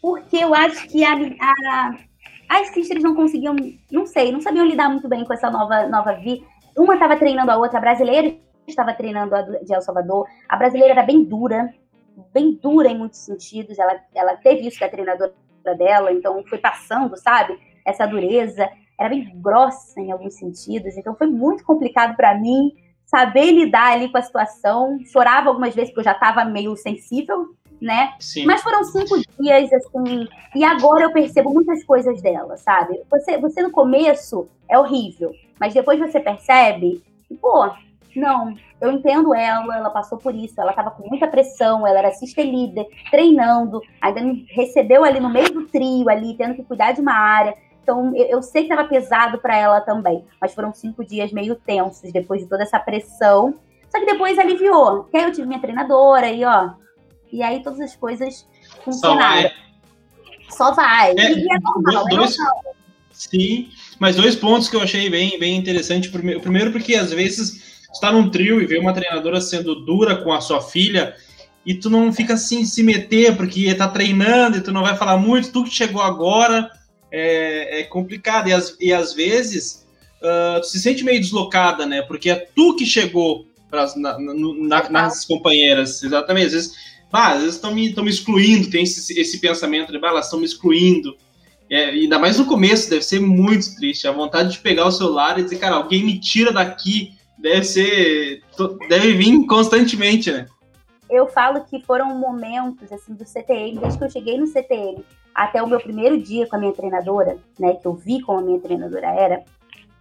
porque 0.00 0.36
eu 0.36 0.54
acho 0.54 0.88
que 0.88 1.04
a, 1.04 1.14
a, 1.14 1.98
as 2.48 2.68
sisters 2.68 3.02
não 3.02 3.14
conseguiam, 3.14 3.54
não 3.90 4.06
sei, 4.06 4.32
não 4.32 4.40
sabiam 4.40 4.66
lidar 4.66 4.88
muito 4.88 5.08
bem 5.08 5.24
com 5.24 5.32
essa 5.32 5.50
nova, 5.50 5.86
nova 5.88 6.14
vida. 6.14 6.44
Uma 6.76 6.94
estava 6.94 7.16
treinando 7.16 7.50
a 7.50 7.56
outra, 7.56 7.78
a 7.78 7.80
brasileira 7.80 8.34
estava 8.66 8.94
treinando 8.94 9.34
a 9.34 9.42
de 9.42 9.74
El 9.74 9.82
Salvador. 9.82 10.26
A 10.48 10.56
brasileira 10.56 10.94
era 10.94 11.02
bem 11.02 11.24
dura, 11.24 11.72
bem 12.32 12.58
dura 12.60 12.88
em 12.88 12.98
muitos 12.98 13.20
sentidos. 13.20 13.78
Ela, 13.78 14.00
ela 14.14 14.36
teve 14.36 14.66
isso 14.66 14.80
da 14.80 14.88
treinadora 14.88 15.34
dela, 15.76 16.12
então 16.12 16.42
foi 16.44 16.58
passando, 16.58 17.16
sabe? 17.16 17.58
Essa 17.84 18.06
dureza 18.06 18.68
era 18.98 19.08
bem 19.08 19.32
grossa 19.36 20.00
em 20.00 20.12
alguns 20.12 20.34
sentidos, 20.34 20.96
então 20.96 21.14
foi 21.14 21.26
muito 21.26 21.64
complicado 21.64 22.16
para 22.16 22.34
mim 22.34 22.72
saber 23.06 23.50
lidar 23.50 23.92
ali 23.92 24.10
com 24.10 24.18
a 24.18 24.22
situação. 24.22 24.98
Chorava 25.06 25.48
algumas 25.48 25.74
vezes 25.74 25.90
porque 25.90 26.00
eu 26.00 26.04
já 26.04 26.12
estava 26.12 26.44
meio 26.44 26.76
sensível, 26.76 27.54
né? 27.80 28.14
Sim. 28.20 28.44
Mas 28.44 28.62
foram 28.62 28.84
cinco 28.84 29.16
dias, 29.40 29.72
assim, 29.72 30.28
e 30.54 30.62
agora 30.62 31.04
eu 31.04 31.12
percebo 31.12 31.52
muitas 31.52 31.82
coisas 31.84 32.20
dela, 32.20 32.56
sabe? 32.56 33.00
Você, 33.10 33.38
você 33.38 33.62
no 33.62 33.70
começo 33.70 34.48
é 34.68 34.78
horrível, 34.78 35.34
mas 35.58 35.74
depois 35.74 35.98
você 35.98 36.20
percebe 36.20 37.02
que, 37.26 37.34
pô, 37.34 37.70
não, 38.14 38.54
eu 38.80 38.90
entendo 38.90 39.34
ela, 39.34 39.76
ela 39.76 39.90
passou 39.90 40.18
por 40.18 40.34
isso, 40.34 40.60
ela 40.60 40.70
estava 40.70 40.90
com 40.90 41.08
muita 41.08 41.28
pressão, 41.28 41.86
ela 41.86 41.98
era 41.98 42.12
sister 42.12 42.44
líder, 42.44 42.86
treinando, 43.10 43.80
ainda 44.00 44.20
me 44.20 44.46
recebeu 44.50 45.04
ali 45.04 45.20
no 45.20 45.28
meio 45.28 45.52
do 45.52 45.66
trio, 45.66 46.08
ali, 46.08 46.36
tendo 46.36 46.54
que 46.54 46.64
cuidar 46.64 46.92
de 46.92 47.00
uma 47.00 47.12
área. 47.12 47.54
Então, 47.82 48.14
eu, 48.14 48.26
eu 48.26 48.42
sei 48.42 48.64
que 48.64 48.72
estava 48.72 48.88
pesado 48.88 49.38
para 49.38 49.56
ela 49.56 49.80
também, 49.80 50.24
mas 50.40 50.54
foram 50.54 50.72
cinco 50.72 51.04
dias 51.04 51.32
meio 51.32 51.54
tensos 51.54 52.12
depois 52.12 52.40
de 52.40 52.48
toda 52.48 52.62
essa 52.62 52.78
pressão. 52.78 53.54
Só 53.90 53.98
que 53.98 54.06
depois 54.06 54.38
aliviou, 54.38 55.04
que 55.04 55.16
aí 55.16 55.24
eu 55.24 55.32
tive 55.32 55.48
minha 55.48 55.60
treinadora 55.60 56.30
e 56.30 56.44
ó, 56.44 56.70
e 57.32 57.42
aí 57.42 57.62
todas 57.62 57.80
as 57.80 57.96
coisas 57.96 58.46
funcionaram. 58.84 59.50
Só 60.48 60.72
vai. 60.72 60.72
Só 60.72 60.72
vai. 60.72 61.10
É, 61.10 61.32
e 61.32 61.52
é 61.52 61.58
normal, 61.58 62.06
é 62.06 62.14
dois, 62.14 62.34
é 62.34 62.42
normal. 62.42 62.74
Sim, 63.12 63.68
mas 63.98 64.16
dois 64.16 64.34
pontos 64.34 64.68
que 64.68 64.76
eu 64.76 64.80
achei 64.80 65.10
bem, 65.10 65.38
bem 65.38 65.56
interessante. 65.56 66.08
O 66.08 66.40
primeiro, 66.40 66.72
porque 66.72 66.94
às 66.94 67.12
vezes 67.12 67.69
está 67.92 68.12
num 68.12 68.30
trio 68.30 68.60
e 68.60 68.66
vê 68.66 68.78
uma 68.78 68.92
treinadora 68.92 69.40
sendo 69.40 69.74
dura 69.74 70.16
com 70.16 70.32
a 70.32 70.40
sua 70.40 70.60
filha 70.60 71.14
e 71.64 71.74
tu 71.74 71.90
não 71.90 72.12
fica 72.12 72.34
assim 72.34 72.64
se 72.64 72.82
meter 72.82 73.36
porque 73.36 73.74
tá 73.74 73.88
treinando 73.88 74.56
e 74.56 74.60
tu 74.60 74.72
não 74.72 74.82
vai 74.82 74.96
falar 74.96 75.16
muito, 75.16 75.52
tu 75.52 75.64
que 75.64 75.70
chegou 75.70 76.00
agora 76.00 76.70
é, 77.12 77.80
é 77.80 77.84
complicado 77.84 78.48
e, 78.48 78.52
as, 78.52 78.76
e 78.80 78.92
às 78.92 79.12
vezes 79.12 79.86
uh, 80.20 80.60
tu 80.60 80.66
se 80.66 80.80
sente 80.80 81.04
meio 81.04 81.20
deslocada, 81.20 81.84
né? 81.86 82.02
Porque 82.02 82.30
é 82.30 82.48
tu 82.54 82.76
que 82.76 82.86
chegou 82.86 83.46
pras, 83.70 83.96
na, 83.96 84.18
na, 84.18 84.90
nas 84.90 85.24
companheiras, 85.24 86.02
exatamente. 86.02 86.46
Às 86.46 86.52
vezes, 86.52 86.72
ah, 87.12 87.32
às 87.32 87.40
vezes 87.40 87.54
estão 87.56 87.74
me, 87.74 87.92
me 87.94 88.10
excluindo, 88.10 88.70
tem 88.70 88.82
esse, 88.84 89.18
esse 89.18 89.38
pensamento 89.40 89.92
de, 89.92 89.98
ah, 89.98 90.08
elas 90.08 90.26
estão 90.26 90.38
me 90.38 90.44
excluindo. 90.44 91.16
É, 91.68 91.90
ainda 91.90 92.18
mais 92.18 92.38
no 92.38 92.46
começo, 92.46 92.90
deve 92.90 93.04
ser 93.04 93.20
muito 93.20 93.74
triste. 93.76 94.06
A 94.06 94.12
vontade 94.12 94.52
de 94.52 94.58
pegar 94.58 94.86
o 94.86 94.92
celular 94.92 95.38
e 95.38 95.44
dizer, 95.44 95.58
cara, 95.58 95.76
alguém 95.76 96.04
me 96.04 96.18
tira 96.18 96.52
daqui 96.52 97.12
deve 97.40 97.64
ser. 97.64 98.42
deve 98.88 99.14
vir 99.14 99.46
constantemente, 99.46 100.30
né? 100.30 100.46
Eu 101.08 101.26
falo 101.26 101.64
que 101.64 101.82
foram 101.82 102.14
momentos 102.16 102.92
assim 102.92 103.14
do 103.14 103.26
CTM, 103.26 103.78
desde 103.78 103.98
que 103.98 104.04
eu 104.04 104.10
cheguei 104.10 104.38
no 104.38 104.46
CTM 104.46 105.04
até 105.34 105.62
o 105.62 105.66
meu 105.66 105.80
primeiro 105.80 106.20
dia 106.20 106.46
com 106.46 106.56
a 106.56 106.58
minha 106.58 106.72
treinadora, 106.72 107.38
né? 107.58 107.74
Que 107.74 107.86
eu 107.86 107.94
vi 107.94 108.20
como 108.20 108.38
a 108.38 108.42
minha 108.42 108.60
treinadora 108.60 109.06
era, 109.08 109.44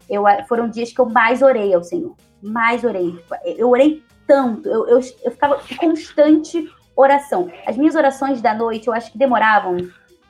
eu, 0.09 0.23
foram 0.47 0.69
dias 0.69 0.91
que 0.91 0.99
eu 0.99 1.09
mais 1.09 1.41
orei 1.41 1.73
ao 1.73 1.83
Senhor. 1.83 2.15
Mais 2.41 2.83
orei. 2.83 3.17
Eu 3.45 3.69
orei 3.69 4.03
tanto, 4.27 4.67
eu, 4.67 4.87
eu, 4.87 4.99
eu 5.23 5.31
ficava 5.31 5.59
constante 5.77 6.69
oração. 6.95 7.49
As 7.65 7.77
minhas 7.77 7.95
orações 7.95 8.41
da 8.41 8.53
noite, 8.53 8.87
eu 8.87 8.93
acho 8.93 9.11
que 9.11 9.17
demoravam 9.17 9.77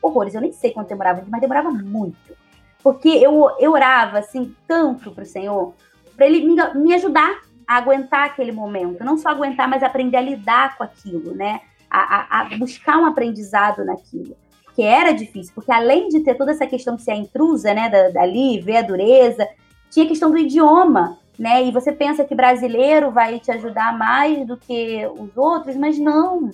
horrores, 0.01 0.33
eu 0.33 0.41
nem 0.41 0.51
sei 0.51 0.71
quanto 0.71 0.89
demorava, 0.89 1.23
mas 1.27 1.41
demorava 1.41 1.69
muito. 1.71 2.37
Porque 2.81 3.09
eu, 3.09 3.49
eu 3.59 3.71
orava 3.71 4.19
assim 4.19 4.55
tanto 4.67 5.11
para 5.11 5.23
o 5.23 5.27
Senhor, 5.27 5.73
para 6.19 6.27
ele 6.27 6.45
me, 6.45 6.55
me 6.75 6.93
ajudar 6.93 7.39
a 7.65 7.77
aguentar 7.77 8.25
aquele 8.25 8.51
momento. 8.51 9.05
Não 9.05 9.17
só 9.17 9.29
aguentar, 9.29 9.69
mas 9.69 9.81
aprender 9.81 10.17
a 10.17 10.21
lidar 10.21 10.77
com 10.77 10.83
aquilo, 10.83 11.33
né? 11.33 11.61
A, 11.89 11.99
a, 11.99 12.41
a 12.41 12.57
buscar 12.57 12.97
um 12.97 13.05
aprendizado 13.05 13.85
naquilo. 13.85 14.35
Porque 14.65 14.81
era 14.81 15.13
difícil, 15.13 15.53
porque 15.55 15.71
além 15.71 16.09
de 16.09 16.19
ter 16.19 16.35
toda 16.35 16.51
essa 16.51 16.67
questão 16.67 16.97
de 16.97 17.03
ser 17.03 17.11
a 17.11 17.15
intrusa, 17.15 17.73
né, 17.73 17.89
da, 17.89 18.09
dali, 18.09 18.59
ver 18.59 18.77
a 18.77 18.81
dureza, 18.81 19.47
tinha 19.89 20.05
a 20.05 20.07
questão 20.09 20.29
do 20.29 20.37
idioma, 20.37 21.17
né? 21.37 21.63
E 21.63 21.71
você 21.71 21.93
pensa 21.93 22.25
que 22.25 22.35
brasileiro 22.35 23.11
vai 23.11 23.39
te 23.39 23.49
ajudar 23.51 23.97
mais 23.97 24.45
do 24.45 24.57
que 24.57 25.07
os 25.17 25.35
outros, 25.37 25.77
mas 25.77 25.97
não. 25.97 26.51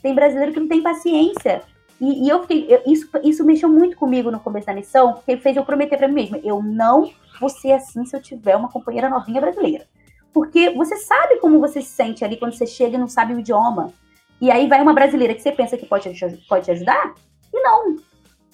Tem 0.00 0.14
brasileiro 0.14 0.52
que 0.52 0.60
não 0.60 0.68
tem 0.68 0.82
paciência. 0.82 1.62
E, 2.00 2.24
e 2.24 2.28
eu 2.28 2.40
fiquei, 2.42 2.66
eu, 2.68 2.82
isso, 2.86 3.08
isso 3.22 3.44
mexeu 3.44 3.68
muito 3.68 3.96
comigo 3.96 4.30
no 4.30 4.40
começo 4.40 4.66
da 4.66 4.74
missão, 4.74 5.12
porque 5.12 5.36
fez 5.36 5.56
eu 5.56 5.64
prometer 5.64 5.98
para 5.98 6.08
mim 6.08 6.14
mesma, 6.14 6.38
eu 6.42 6.62
não 6.62 7.10
vou 7.38 7.48
ser 7.48 7.72
assim 7.72 8.04
se 8.04 8.16
eu 8.16 8.22
tiver 8.22 8.56
uma 8.56 8.70
companheira 8.70 9.08
novinha 9.08 9.40
brasileira. 9.40 9.86
Porque 10.32 10.70
você 10.70 10.96
sabe 10.96 11.38
como 11.38 11.60
você 11.60 11.82
se 11.82 11.90
sente 11.90 12.24
ali 12.24 12.36
quando 12.36 12.54
você 12.54 12.66
chega 12.66 12.96
e 12.96 12.98
não 12.98 13.08
sabe 13.08 13.34
o 13.34 13.40
idioma. 13.40 13.92
E 14.40 14.50
aí 14.50 14.66
vai 14.68 14.80
uma 14.80 14.94
brasileira 14.94 15.34
que 15.34 15.42
você 15.42 15.52
pensa 15.52 15.76
que 15.76 15.84
pode, 15.84 16.08
pode 16.48 16.64
te 16.64 16.70
ajudar, 16.70 17.14
e 17.52 17.60
não. 17.60 17.96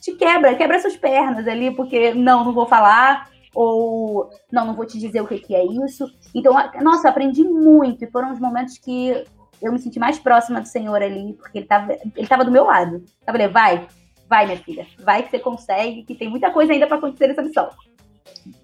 Te 0.00 0.12
quebra, 0.12 0.54
quebra 0.54 0.80
suas 0.80 0.96
pernas 0.96 1.46
ali, 1.46 1.70
porque 1.70 2.14
não, 2.14 2.44
não 2.44 2.52
vou 2.52 2.66
falar, 2.66 3.30
ou 3.54 4.28
não, 4.50 4.66
não 4.66 4.74
vou 4.74 4.86
te 4.86 4.98
dizer 4.98 5.20
o 5.20 5.26
que, 5.26 5.38
que 5.38 5.54
é 5.54 5.64
isso. 5.64 6.10
Então, 6.34 6.54
nossa, 6.82 7.08
aprendi 7.08 7.44
muito, 7.44 8.04
e 8.04 8.10
foram 8.10 8.32
os 8.32 8.40
momentos 8.40 8.78
que 8.78 9.24
eu 9.60 9.72
me 9.72 9.78
senti 9.78 9.98
mais 9.98 10.18
próxima 10.18 10.60
do 10.60 10.68
Senhor 10.68 11.02
ali, 11.02 11.34
porque 11.34 11.58
ele 11.58 11.64
estava 11.64 11.92
ele 11.92 12.26
tava 12.26 12.44
do 12.44 12.50
meu 12.50 12.64
lado. 12.64 13.04
Eu 13.26 13.32
falei, 13.32 13.48
vai, 13.48 13.86
vai, 14.28 14.46
minha 14.46 14.58
filha, 14.58 14.86
vai 14.98 15.22
que 15.22 15.30
você 15.30 15.38
consegue, 15.38 16.02
que 16.02 16.14
tem 16.14 16.28
muita 16.28 16.50
coisa 16.50 16.72
ainda 16.72 16.86
para 16.86 16.96
acontecer 16.96 17.26
nessa 17.26 17.42
missão. 17.42 17.70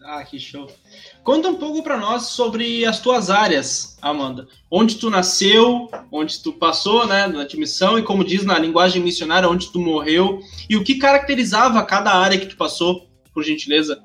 Ah, 0.04 0.22
que 0.24 0.38
show. 0.38 0.70
Conta 1.24 1.48
um 1.48 1.56
pouco 1.56 1.82
para 1.82 1.96
nós 1.96 2.26
sobre 2.26 2.84
as 2.84 3.00
tuas 3.00 3.30
áreas, 3.30 3.96
Amanda. 4.00 4.46
Onde 4.70 4.96
tu 4.96 5.10
nasceu, 5.10 5.88
onde 6.10 6.40
tu 6.42 6.52
passou, 6.52 7.06
né, 7.06 7.26
na 7.26 7.46
missão 7.54 7.98
e 7.98 8.02
como 8.02 8.24
diz 8.24 8.44
na 8.44 8.58
linguagem 8.58 9.02
missionária, 9.02 9.48
onde 9.48 9.72
tu 9.72 9.80
morreu 9.80 10.40
e 10.68 10.76
o 10.76 10.84
que 10.84 10.96
caracterizava 10.96 11.84
cada 11.84 12.12
área 12.12 12.38
que 12.38 12.46
tu 12.46 12.56
passou, 12.56 13.08
por 13.32 13.42
gentileza. 13.42 14.02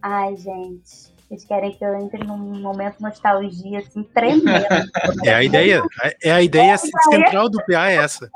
Ai, 0.00 0.36
gente, 0.36 1.11
vocês 1.32 1.44
querem 1.46 1.72
que 1.72 1.82
eu 1.82 1.94
entre 1.96 2.22
num 2.24 2.60
momento 2.60 3.00
nostalgia 3.00 3.78
assim 3.78 4.02
tremendo. 4.02 4.44
é 5.24 5.34
a 5.34 5.42
ideia, 5.42 5.82
é 6.22 6.30
a 6.30 6.42
ideia 6.42 6.76
central 6.76 7.48
do 7.48 7.58
PA 7.64 7.90
é 7.90 7.96
essa. 7.96 8.30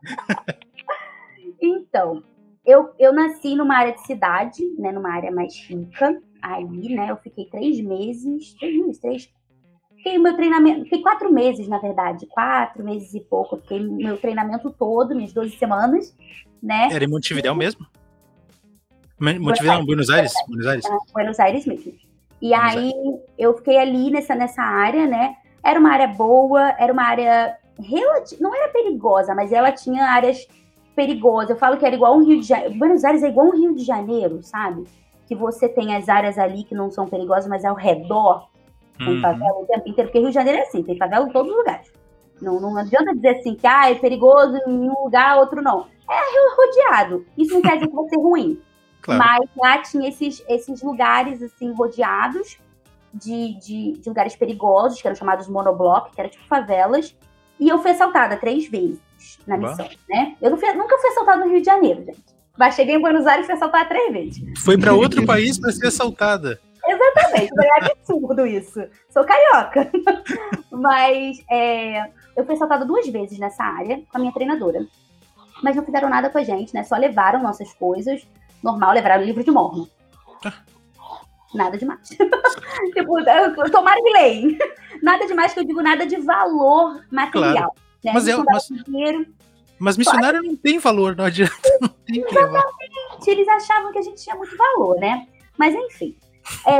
então, 1.60 2.22
eu, 2.64 2.90
eu 2.98 3.12
nasci 3.12 3.54
numa 3.54 3.76
área 3.76 3.92
de 3.92 4.06
cidade, 4.06 4.64
né, 4.78 4.92
numa 4.92 5.12
área 5.12 5.30
mais 5.30 5.54
rica, 5.68 6.20
ali, 6.40 6.94
né? 6.94 7.10
Eu 7.10 7.16
fiquei 7.16 7.44
três 7.46 7.80
meses, 7.80 8.54
três 8.54 8.80
meses, 8.80 8.98
três. 8.98 9.30
Fiquei 9.96 10.18
meu 10.18 10.34
treinamento, 10.34 10.84
fiquei 10.84 11.02
quatro 11.02 11.32
meses, 11.32 11.68
na 11.68 11.78
verdade, 11.78 12.26
quatro 12.26 12.82
meses 12.82 13.12
e 13.12 13.20
pouco. 13.20 13.58
Fiquei 13.58 13.80
meu 13.80 14.16
treinamento 14.16 14.70
todo, 14.70 15.14
minhas 15.14 15.32
12 15.32 15.56
semanas, 15.56 16.16
né? 16.62 16.88
Era 16.90 17.04
em 17.04 17.08
Montevidéu 17.08 17.54
mesmo? 17.54 17.86
Montevidéu, 19.18 19.84
Buenos 19.84 20.08
Aires? 20.08 20.32
Buenos 20.46 20.66
Aires? 20.66 20.86
Buenos 21.12 21.40
Aires 21.40 21.66
mesmo. 21.66 22.05
E 22.40 22.52
aí 22.52 22.92
eu 23.38 23.56
fiquei 23.56 23.78
ali 23.78 24.10
nessa, 24.10 24.34
nessa 24.34 24.62
área, 24.62 25.06
né? 25.06 25.36
Era 25.64 25.80
uma 25.80 25.90
área 25.90 26.08
boa, 26.08 26.74
era 26.78 26.92
uma 26.92 27.02
área 27.02 27.56
relativa, 27.78 28.42
não 28.42 28.54
era 28.54 28.72
perigosa, 28.72 29.34
mas 29.34 29.52
ela 29.52 29.72
tinha 29.72 30.04
áreas 30.04 30.46
perigosas. 30.94 31.50
Eu 31.50 31.56
falo 31.56 31.76
que 31.76 31.86
era 31.86 31.94
igual 31.94 32.16
um 32.16 32.24
Rio 32.24 32.40
de 32.40 32.46
Janeiro. 32.46 32.74
Buenos 32.78 33.04
Aires 33.04 33.22
é 33.22 33.28
igual 33.28 33.48
um 33.48 33.58
Rio 33.58 33.74
de 33.74 33.84
Janeiro, 33.84 34.42
sabe? 34.42 34.84
que 35.26 35.34
você 35.34 35.68
tem 35.68 35.94
as 35.94 36.08
áreas 36.08 36.38
ali 36.38 36.62
que 36.62 36.74
não 36.74 36.90
são 36.90 37.06
perigosas, 37.06 37.48
mas 37.48 37.64
ao 37.64 37.74
redor 37.74 38.48
tem 38.96 39.08
uhum. 39.08 39.20
favela 39.20 39.58
o 39.58 39.66
tempo 39.66 39.88
inteiro, 39.88 40.08
porque 40.08 40.18
Rio 40.20 40.28
de 40.28 40.34
Janeiro 40.34 40.60
é 40.60 40.62
assim, 40.62 40.82
tem 40.82 40.96
favela 40.96 41.28
em 41.28 41.32
todos 41.32 41.50
os 41.50 41.58
lugares. 41.58 41.92
Não, 42.40 42.60
não 42.60 42.76
adianta 42.76 43.14
dizer 43.14 43.38
assim 43.38 43.54
que 43.54 43.66
ah, 43.66 43.90
é 43.90 43.94
perigoso 43.94 44.56
em 44.66 44.88
um 44.88 45.04
lugar, 45.04 45.38
outro 45.38 45.60
não. 45.62 45.86
É 46.08 46.54
rodeado. 46.56 47.26
Isso 47.36 47.54
não 47.54 47.62
quer 47.62 47.74
dizer 47.74 47.88
que 47.88 47.94
vai 47.94 48.08
ser 48.08 48.16
ruim. 48.16 48.60
Claro. 49.06 49.22
Mas 49.24 49.48
lá 49.56 49.78
tinha 49.78 50.08
esses, 50.08 50.44
esses 50.48 50.82
lugares 50.82 51.40
assim 51.40 51.72
rodeados 51.72 52.58
de, 53.14 53.54
de, 53.60 53.92
de, 53.92 54.08
lugares 54.08 54.34
perigosos, 54.34 55.00
que 55.00 55.06
eram 55.06 55.16
chamados 55.16 55.46
monoblock, 55.48 56.12
que 56.12 56.20
eram 56.20 56.28
tipo 56.28 56.44
favelas. 56.48 57.16
E 57.58 57.68
eu 57.68 57.78
fui 57.78 57.92
assaltada 57.92 58.36
três 58.36 58.68
vezes 58.68 59.00
na 59.46 59.56
missão, 59.56 59.88
né? 60.08 60.36
Eu 60.42 60.56
fui, 60.56 60.72
nunca 60.72 60.98
fui 60.98 61.10
assaltada 61.10 61.44
no 61.44 61.50
Rio 61.50 61.60
de 61.60 61.66
Janeiro, 61.66 62.04
gente. 62.04 62.36
Mas 62.58 62.74
cheguei 62.74 62.96
em 62.96 63.00
Buenos 63.00 63.26
Aires 63.26 63.44
e 63.44 63.46
fui 63.46 63.54
assaltada 63.54 63.88
três 63.88 64.12
vezes. 64.12 64.42
Foi 64.58 64.76
para 64.76 64.92
outro 64.92 65.24
país 65.24 65.58
para 65.58 65.70
ser 65.70 65.86
assaltada. 65.86 66.60
Exatamente, 66.84 67.52
é 67.58 67.92
absurdo 67.92 68.46
isso. 68.46 68.80
Sou 69.08 69.24
carioca. 69.24 69.90
Mas 70.70 71.38
é, 71.50 72.10
eu 72.36 72.44
fui 72.44 72.54
assaltada 72.54 72.84
duas 72.84 73.06
vezes 73.08 73.38
nessa 73.38 73.62
área 73.62 73.98
com 74.10 74.16
a 74.16 74.18
minha 74.18 74.32
treinadora. 74.32 74.84
Mas 75.62 75.76
não 75.76 75.84
fizeram 75.84 76.08
nada 76.08 76.28
com 76.28 76.38
a 76.38 76.42
gente, 76.42 76.74
né? 76.74 76.82
Só 76.82 76.96
levaram 76.96 77.42
nossas 77.42 77.72
coisas. 77.72 78.26
Normal, 78.66 78.92
levaram 78.92 79.22
o 79.22 79.26
livro 79.26 79.44
de 79.44 79.50
morno. 79.50 79.88
Nada 81.54 81.78
demais. 81.78 82.08
tipo, 82.92 83.70
tomaram 83.70 84.02
de 84.02 84.12
lei. 84.12 84.58
Nada 85.02 85.26
demais 85.26 85.54
que 85.54 85.60
eu 85.60 85.64
digo, 85.64 85.80
nada 85.80 86.04
de 86.04 86.16
valor 86.16 87.00
material. 87.10 87.72
Claro. 87.72 87.72
Né? 88.04 88.12
Mas, 88.12 88.28
é, 88.28 88.36
mas, 88.36 88.68
dinheiro, 88.84 89.26
mas 89.78 89.96
missionário 89.96 90.42
não 90.42 90.56
tem 90.56 90.78
valor, 90.78 91.16
não 91.16 91.24
adianta. 91.24 91.54
Não 91.80 91.90
Exatamente. 92.08 93.28
Eles 93.30 93.48
achavam 93.48 93.92
que 93.92 93.98
a 93.98 94.02
gente 94.02 94.22
tinha 94.22 94.36
muito 94.36 94.56
valor, 94.56 94.98
né? 94.98 95.26
Mas 95.56 95.74
enfim. 95.74 96.16
É, 96.64 96.78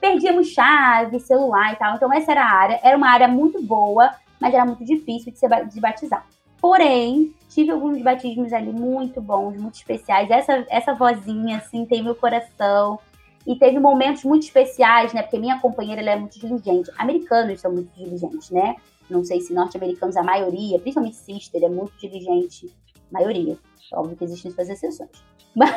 perdíamos 0.00 0.48
chave, 0.48 1.18
celular 1.20 1.72
e 1.72 1.76
tal. 1.76 1.96
Então 1.96 2.12
essa 2.12 2.32
era 2.32 2.44
a 2.44 2.52
área. 2.52 2.80
Era 2.82 2.96
uma 2.96 3.08
área 3.08 3.28
muito 3.28 3.62
boa, 3.62 4.14
mas 4.40 4.52
era 4.52 4.64
muito 4.64 4.84
difícil 4.84 5.32
de, 5.32 5.38
ser, 5.38 5.48
de 5.66 5.80
batizar. 5.80 6.26
Porém, 6.60 7.34
tive 7.54 7.70
alguns 7.70 8.00
batismos 8.02 8.52
ali 8.52 8.72
muito 8.72 9.20
bons, 9.20 9.56
muito 9.56 9.74
especiais. 9.74 10.30
Essa, 10.30 10.66
essa 10.68 10.94
vozinha, 10.94 11.58
assim, 11.58 11.84
tem 11.84 12.02
meu 12.02 12.14
coração. 12.14 12.98
E 13.46 13.56
teve 13.56 13.78
momentos 13.78 14.24
muito 14.24 14.44
especiais, 14.44 15.12
né? 15.12 15.22
Porque 15.22 15.38
minha 15.38 15.58
companheira, 15.60 16.00
ela 16.00 16.12
é 16.12 16.16
muito 16.16 16.38
diligente. 16.38 16.90
Americanos 16.96 17.60
são 17.60 17.72
muito 17.72 17.92
diligentes, 17.96 18.50
né? 18.50 18.76
não 19.12 19.24
sei 19.24 19.40
se 19.40 19.52
norte-americanos, 19.52 20.16
a 20.16 20.22
maioria, 20.22 20.78
principalmente 20.78 21.16
Sister, 21.16 21.62
é 21.62 21.68
muito 21.68 21.92
diligente. 21.98 22.74
Maioria. 23.10 23.58
Óbvio 23.92 24.16
que 24.16 24.24
existem 24.24 24.50
suas 24.50 24.70
exceções. 24.70 25.10
Mas 25.54 25.70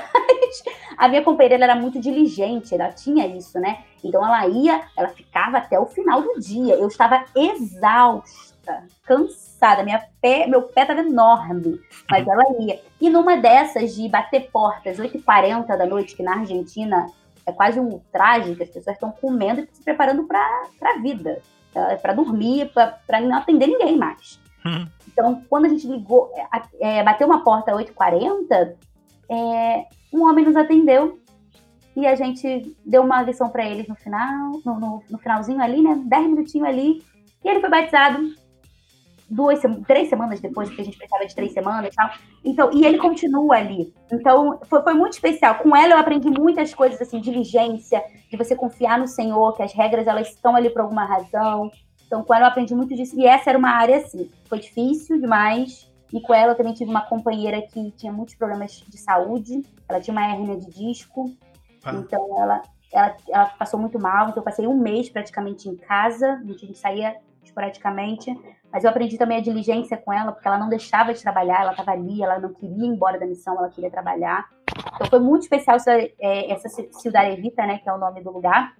a 0.97 1.09
minha 1.09 1.21
companheira 1.21 1.61
era 1.61 1.75
muito 1.75 1.99
diligente, 1.99 2.73
ela 2.73 2.93
tinha 2.93 3.27
isso, 3.27 3.59
né? 3.59 3.83
Então 4.01 4.25
ela 4.25 4.47
ia, 4.47 4.87
ela 4.95 5.09
ficava 5.09 5.57
até 5.57 5.77
o 5.77 5.85
final 5.85 6.21
do 6.21 6.39
dia. 6.39 6.75
Eu 6.75 6.87
estava 6.87 7.25
exausta, 7.35 8.87
cansada, 9.03 9.44
minha 9.83 10.03
pé, 10.21 10.47
meu 10.47 10.63
pé 10.63 10.81
estava 10.81 11.01
enorme, 11.01 11.79
mas 12.09 12.27
ela 12.27 12.43
ia. 12.59 12.81
E 12.99 13.09
numa 13.09 13.37
dessas 13.37 13.95
de 13.95 14.07
bater 14.07 14.49
portas, 14.51 14.97
8h40 14.97 15.65
da 15.67 15.85
noite, 15.85 16.15
que 16.15 16.23
na 16.23 16.39
Argentina 16.39 17.07
é 17.45 17.51
quase 17.51 17.79
um 17.79 17.99
traje, 18.11 18.55
que 18.55 18.63
as 18.63 18.69
pessoas 18.69 18.95
estão 18.95 19.11
comendo 19.11 19.61
e 19.61 19.67
se 19.71 19.83
preparando 19.83 20.23
para 20.23 20.41
a 20.83 20.99
vida 21.01 21.41
para 22.01 22.13
dormir, 22.13 22.71
para 23.05 23.21
não 23.21 23.37
atender 23.37 23.67
ninguém 23.67 23.97
mais. 23.97 24.39
Uhum. 24.65 24.87
Então, 25.07 25.43
quando 25.49 25.65
a 25.65 25.69
gente 25.69 25.87
ligou, 25.87 26.31
é, 26.79 27.03
bateu 27.03 27.27
uma 27.27 27.43
porta 27.43 27.71
às 27.71 27.77
8h40, 27.77 28.75
é, 29.29 29.85
um 30.13 30.23
homem 30.27 30.45
nos 30.45 30.55
atendeu 30.55 31.19
e 31.95 32.05
a 32.05 32.15
gente 32.15 32.75
deu 32.85 33.03
uma 33.03 33.21
lição 33.21 33.49
para 33.49 33.65
eles 33.65 33.87
no 33.87 33.95
final, 33.95 34.59
no, 34.65 34.79
no, 34.79 35.03
no, 35.09 35.17
finalzinho 35.17 35.61
ali, 35.61 35.81
né? 35.81 36.01
10 36.03 36.27
minutinhos 36.27 36.67
ali. 36.67 37.03
E 37.43 37.47
ele 37.47 37.61
foi 37.61 37.69
batizado 37.69 38.33
duas, 39.29 39.59
três 39.87 40.09
semanas 40.09 40.39
depois, 40.39 40.69
porque 40.69 40.81
a 40.81 40.85
gente 40.85 40.97
precisava 40.97 41.25
de 41.25 41.35
três 41.35 41.51
semanas 41.53 41.93
e 41.93 41.95
tal. 41.95 42.09
Então, 42.43 42.69
e 42.73 42.85
ele 42.85 42.97
continua 42.97 43.57
ali. 43.57 43.93
Então, 44.11 44.59
foi, 44.63 44.81
foi 44.81 44.93
muito 44.93 45.13
especial. 45.13 45.55
Com 45.55 45.75
ela 45.75 45.93
eu 45.93 45.97
aprendi 45.97 46.29
muitas 46.29 46.73
coisas, 46.73 47.01
assim, 47.01 47.19
diligência, 47.19 48.03
de 48.29 48.37
você 48.37 48.55
confiar 48.55 48.99
no 48.99 49.07
Senhor, 49.07 49.55
que 49.55 49.63
as 49.63 49.73
regras, 49.73 50.07
elas 50.07 50.29
estão 50.29 50.55
ali 50.55 50.69
por 50.69 50.81
alguma 50.81 51.05
razão. 51.05 51.71
Então, 52.05 52.23
com 52.23 52.33
ela 52.33 52.45
eu 52.45 52.49
aprendi 52.49 52.75
muito 52.75 52.95
disso. 52.95 53.19
E 53.19 53.25
essa 53.25 53.49
era 53.49 53.57
uma 53.57 53.71
área, 53.71 53.97
assim, 53.97 54.29
foi 54.47 54.59
difícil 54.59 55.19
demais. 55.19 55.91
E 56.13 56.21
com 56.21 56.33
ela 56.33 56.53
eu 56.53 56.55
também 56.55 56.73
tive 56.73 56.89
uma 56.89 57.01
companheira 57.01 57.61
que 57.61 57.91
tinha 57.91 58.11
muitos 58.11 58.35
problemas 58.35 58.83
de 58.87 58.97
saúde. 58.97 59.63
Ela 59.89 59.99
tinha 59.99 60.13
uma 60.13 60.25
hérnia 60.25 60.57
de 60.57 60.69
disco. 60.71 61.31
Ah. 61.83 61.93
Então, 61.95 62.41
ela, 62.41 62.61
ela, 62.93 63.17
ela, 63.27 63.45
passou 63.57 63.79
muito 63.79 63.99
mal. 63.99 64.29
Então, 64.29 64.37
eu 64.37 64.43
passei 64.43 64.67
um 64.67 64.77
mês 64.77 65.09
praticamente 65.09 65.67
em 65.67 65.75
casa. 65.75 66.33
A 66.33 66.43
gente 66.43 66.77
saía 66.77 67.15
esporadicamente. 67.43 68.37
Mas 68.75 68.83
eu 68.83 68.89
aprendi 68.89 69.17
também 69.17 69.37
a 69.37 69.41
diligência 69.41 69.95
com 69.95 70.11
ela, 70.11 70.33
porque 70.33 70.45
ela 70.45 70.57
não 70.57 70.67
deixava 70.67 71.13
de 71.13 71.21
trabalhar, 71.21 71.61
ela 71.61 71.71
estava 71.71 71.91
ali, 71.91 72.21
ela 72.21 72.39
não 72.39 72.53
queria 72.53 72.85
ir 72.85 72.89
embora 72.89 73.17
da 73.17 73.25
missão, 73.25 73.57
ela 73.57 73.69
queria 73.69 73.89
trabalhar. 73.89 74.49
Então 74.93 75.07
foi 75.07 75.19
muito 75.19 75.43
especial 75.43 75.77
essa, 75.77 75.93
é, 75.93 76.51
essa 76.51 76.67
Ciudad 76.91 77.25
Evita, 77.25 77.65
né, 77.65 77.77
que 77.77 77.87
é 77.87 77.93
o 77.93 77.97
nome 77.97 78.21
do 78.21 78.31
lugar, 78.31 78.73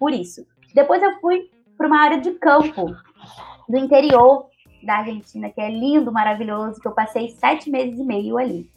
por 0.00 0.10
isso. 0.10 0.44
Depois 0.74 1.00
eu 1.00 1.20
fui 1.20 1.48
para 1.78 1.86
uma 1.86 2.00
área 2.00 2.20
de 2.20 2.32
campo, 2.32 2.92
do 3.68 3.78
interior 3.78 4.48
da 4.82 4.96
Argentina, 4.96 5.48
que 5.48 5.60
é 5.60 5.70
lindo, 5.70 6.10
maravilhoso, 6.10 6.80
que 6.80 6.88
eu 6.88 6.92
passei 6.92 7.28
sete 7.28 7.70
meses 7.70 8.00
e 8.00 8.02
meio 8.02 8.38
ali. 8.38 8.68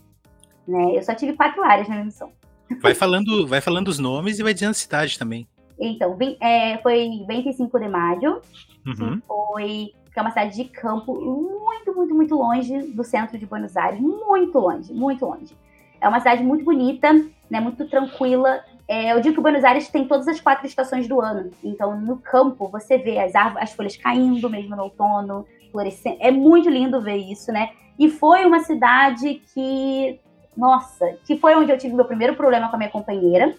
Né? 0.67 0.97
Eu 0.97 1.01
só 1.01 1.15
tive 1.15 1.33
quatro 1.33 1.63
áreas 1.63 1.87
na 1.87 1.95
minha 1.95 2.05
missão. 2.05 2.31
Vai 2.79 2.93
falando, 2.93 3.47
vai 3.47 3.59
falando 3.59 3.87
os 3.87 3.97
nomes 3.97 4.37
e 4.37 4.43
vai 4.43 4.53
dizendo 4.53 4.69
a 4.69 4.75
cidade 4.75 5.17
também. 5.17 5.47
Então, 5.79 6.15
é, 6.39 6.77
foi 6.77 7.25
25 7.27 7.79
de 7.79 7.87
maio, 7.87 8.41
uhum. 8.85 9.19
foi 9.25 9.93
que 10.11 10.19
é 10.19 10.21
uma 10.21 10.31
cidade 10.31 10.55
de 10.55 10.65
campo 10.65 11.13
muito, 11.13 11.95
muito, 11.95 12.15
muito 12.15 12.35
longe 12.35 12.81
do 12.93 13.03
centro 13.03 13.37
de 13.37 13.45
Buenos 13.45 13.77
Aires, 13.77 13.99
muito 13.99 14.57
longe, 14.57 14.93
muito 14.93 15.25
longe. 15.25 15.55
É 16.01 16.07
uma 16.07 16.19
cidade 16.19 16.43
muito 16.43 16.63
bonita, 16.63 17.13
né, 17.49 17.59
muito 17.59 17.87
tranquila. 17.87 18.63
É, 18.87 19.13
eu 19.13 19.21
digo 19.21 19.35
que 19.35 19.41
Buenos 19.41 19.63
Aires 19.63 19.89
tem 19.89 20.07
todas 20.07 20.27
as 20.27 20.39
quatro 20.39 20.65
estações 20.65 21.07
do 21.07 21.19
ano. 21.21 21.51
Então, 21.63 21.99
no 21.99 22.17
campo, 22.17 22.67
você 22.67 22.97
vê 22.97 23.19
as, 23.19 23.33
as 23.35 23.73
folhas 23.73 23.95
caindo 23.97 24.49
mesmo 24.49 24.75
no 24.75 24.83
outono, 24.83 25.45
florescendo. 25.71 26.17
É 26.19 26.31
muito 26.31 26.69
lindo 26.69 27.01
ver 27.01 27.17
isso, 27.17 27.51
né? 27.51 27.69
E 27.97 28.09
foi 28.09 28.45
uma 28.45 28.61
cidade 28.61 29.41
que, 29.53 30.19
nossa, 30.55 31.17
que 31.25 31.37
foi 31.37 31.55
onde 31.55 31.71
eu 31.71 31.77
tive 31.77 31.93
meu 31.93 32.05
primeiro 32.05 32.35
problema 32.35 32.69
com 32.69 32.75
a 32.75 32.79
minha 32.79 32.89
companheira, 32.89 33.53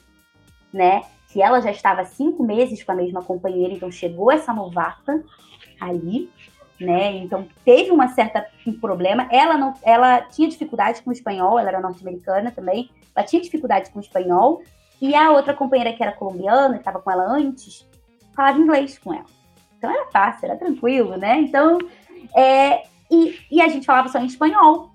né? 0.72 1.02
Que 1.28 1.42
ela 1.42 1.60
já 1.60 1.70
estava 1.70 2.04
cinco 2.04 2.42
meses 2.42 2.82
com 2.82 2.90
a 2.90 2.94
mesma 2.94 3.22
companheira, 3.22 3.72
então 3.72 3.90
chegou 3.90 4.32
essa 4.32 4.52
novata 4.52 5.22
ali 5.80 6.30
né? 6.81 7.16
Então 7.19 7.47
teve 7.64 7.90
uma 7.90 8.09
certa 8.09 8.47
um 8.66 8.73
problema. 8.73 9.29
Ela 9.31 9.57
não, 9.59 9.75
ela 9.83 10.23
tinha 10.23 10.49
dificuldade 10.49 11.03
com 11.03 11.11
o 11.11 11.12
espanhol, 11.12 11.59
ela 11.59 11.69
era 11.69 11.81
norte-americana 11.81 12.51
também. 12.51 12.90
Ela 13.14 13.27
tinha 13.27 13.43
dificuldade 13.43 13.90
com 13.90 13.99
o 13.99 14.03
espanhol 14.03 14.62
e 15.01 15.14
a 15.14 15.31
outra 15.31 15.53
companheira 15.53 15.93
que 15.93 16.03
era 16.03 16.12
colombiana, 16.12 16.75
que 16.75 16.81
estava 16.81 17.01
com 17.01 17.11
ela 17.11 17.25
antes, 17.25 17.87
falava 18.35 18.59
inglês 18.59 18.99
com 18.99 19.12
ela. 19.12 19.27
Então 19.77 19.90
era 19.90 20.07
fácil, 20.11 20.47
era 20.47 20.57
tranquilo, 20.57 21.16
né? 21.16 21.38
Então 21.40 21.79
é, 22.35 22.83
e, 23.11 23.38
e 23.51 23.61
a 23.61 23.69
gente 23.69 23.87
falava 23.87 24.09
só 24.09 24.19
em 24.19 24.27
espanhol. 24.27 24.90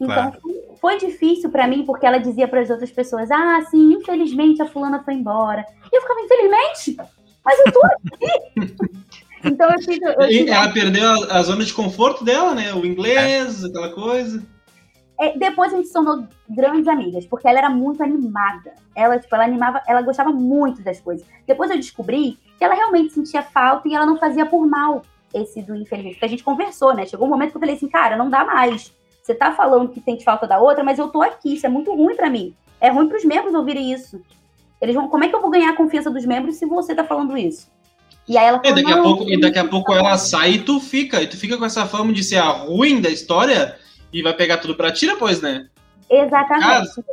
Então 0.00 0.30
claro. 0.30 0.40
foi 0.80 0.96
difícil 0.98 1.50
para 1.50 1.66
mim 1.66 1.84
porque 1.84 2.06
ela 2.06 2.18
dizia 2.18 2.46
para 2.46 2.60
as 2.60 2.70
outras 2.70 2.92
pessoas: 2.92 3.30
"Ah, 3.32 3.60
sim, 3.68 3.94
infelizmente 3.94 4.62
a 4.62 4.66
fulana 4.66 5.02
foi 5.02 5.14
embora". 5.14 5.66
E 5.92 5.96
eu 5.96 6.00
ficava: 6.00 6.20
"Infelizmente, 6.20 6.96
mas 7.44 7.58
eu 7.58 7.72
tô 7.72 7.80
aqui". 7.84 8.98
Então 9.44 9.70
eu 9.70 9.78
tive. 9.78 10.04
Eu 10.04 10.28
tive... 10.28 10.50
Ela 10.50 10.72
perdeu 10.72 11.08
a, 11.08 11.38
a, 11.38 11.42
zona 11.42 11.64
de 11.64 11.72
conforto 11.72 12.24
dela, 12.24 12.54
né? 12.54 12.72
O 12.74 12.84
inglês, 12.84 13.62
é. 13.62 13.66
aquela 13.66 13.90
coisa. 13.90 14.42
É, 15.20 15.36
depois 15.36 15.72
a 15.72 15.76
gente 15.76 15.88
se 15.88 15.92
tornou 15.92 16.28
grandes 16.48 16.86
amigas, 16.86 17.26
porque 17.26 17.48
ela 17.48 17.58
era 17.58 17.70
muito 17.70 18.02
animada. 18.02 18.72
Ela, 18.94 19.18
tipo, 19.18 19.34
ela 19.34 19.44
animava, 19.44 19.82
ela 19.86 20.00
gostava 20.00 20.30
muito 20.30 20.80
das 20.82 21.00
coisas. 21.00 21.26
Depois 21.46 21.70
eu 21.70 21.76
descobri 21.76 22.38
que 22.56 22.64
ela 22.64 22.74
realmente 22.74 23.12
sentia 23.12 23.42
falta 23.42 23.88
e 23.88 23.94
ela 23.94 24.06
não 24.06 24.16
fazia 24.16 24.46
por 24.46 24.66
mal 24.66 25.02
esse 25.34 25.60
do 25.60 25.74
infelizmente. 25.74 26.14
Porque 26.14 26.24
a 26.24 26.28
gente 26.28 26.44
conversou, 26.44 26.94
né? 26.94 27.04
Chegou 27.04 27.26
um 27.26 27.30
momento 27.30 27.50
que 27.50 27.56
eu 27.56 27.60
falei 27.60 27.74
assim, 27.74 27.88
cara, 27.88 28.16
não 28.16 28.30
dá 28.30 28.44
mais. 28.44 28.92
Você 29.22 29.34
tá 29.34 29.52
falando 29.52 29.90
que 29.90 30.00
sente 30.00 30.24
falta 30.24 30.46
da 30.46 30.58
outra, 30.58 30.84
mas 30.84 30.98
eu 30.98 31.08
tô 31.08 31.20
aqui, 31.20 31.54
isso 31.54 31.66
é 31.66 31.68
muito 31.68 31.94
ruim 31.94 32.16
para 32.16 32.30
mim. 32.30 32.54
É 32.80 32.88
ruim 32.88 33.08
para 33.08 33.18
os 33.18 33.24
membros 33.24 33.54
ouvirem 33.54 33.92
isso. 33.92 34.22
Eles 34.80 34.94
vão, 34.94 35.08
como 35.08 35.24
é 35.24 35.28
que 35.28 35.34
eu 35.34 35.40
vou 35.40 35.50
ganhar 35.50 35.70
a 35.70 35.76
confiança 35.76 36.10
dos 36.10 36.24
membros 36.24 36.56
se 36.56 36.64
você 36.64 36.94
tá 36.94 37.04
falando 37.04 37.36
isso? 37.36 37.68
E 38.28 38.36
aí 38.36 38.46
ela 38.46 38.60
falou, 38.60 38.78
e 38.78 38.82
daqui 38.82 38.92
a 38.92 39.02
pouco, 39.02 39.30
e 39.30 39.40
daqui 39.40 39.58
a 39.58 39.64
pouco 39.64 39.92
ela 39.92 40.18
sai 40.18 40.52
e 40.52 40.58
tu 40.58 40.78
fica, 40.78 41.22
e 41.22 41.26
tu 41.26 41.36
fica 41.36 41.56
com 41.56 41.64
essa 41.64 41.86
fama 41.86 42.12
de 42.12 42.22
ser 42.22 42.36
a 42.36 42.48
ruim 42.50 43.00
da 43.00 43.08
história 43.08 43.76
e 44.12 44.22
vai 44.22 44.34
pegar 44.34 44.58
tudo 44.58 44.74
pra 44.74 44.92
ti 44.92 45.06
depois, 45.06 45.40
né? 45.40 45.68
Exatamente. 46.10 47.04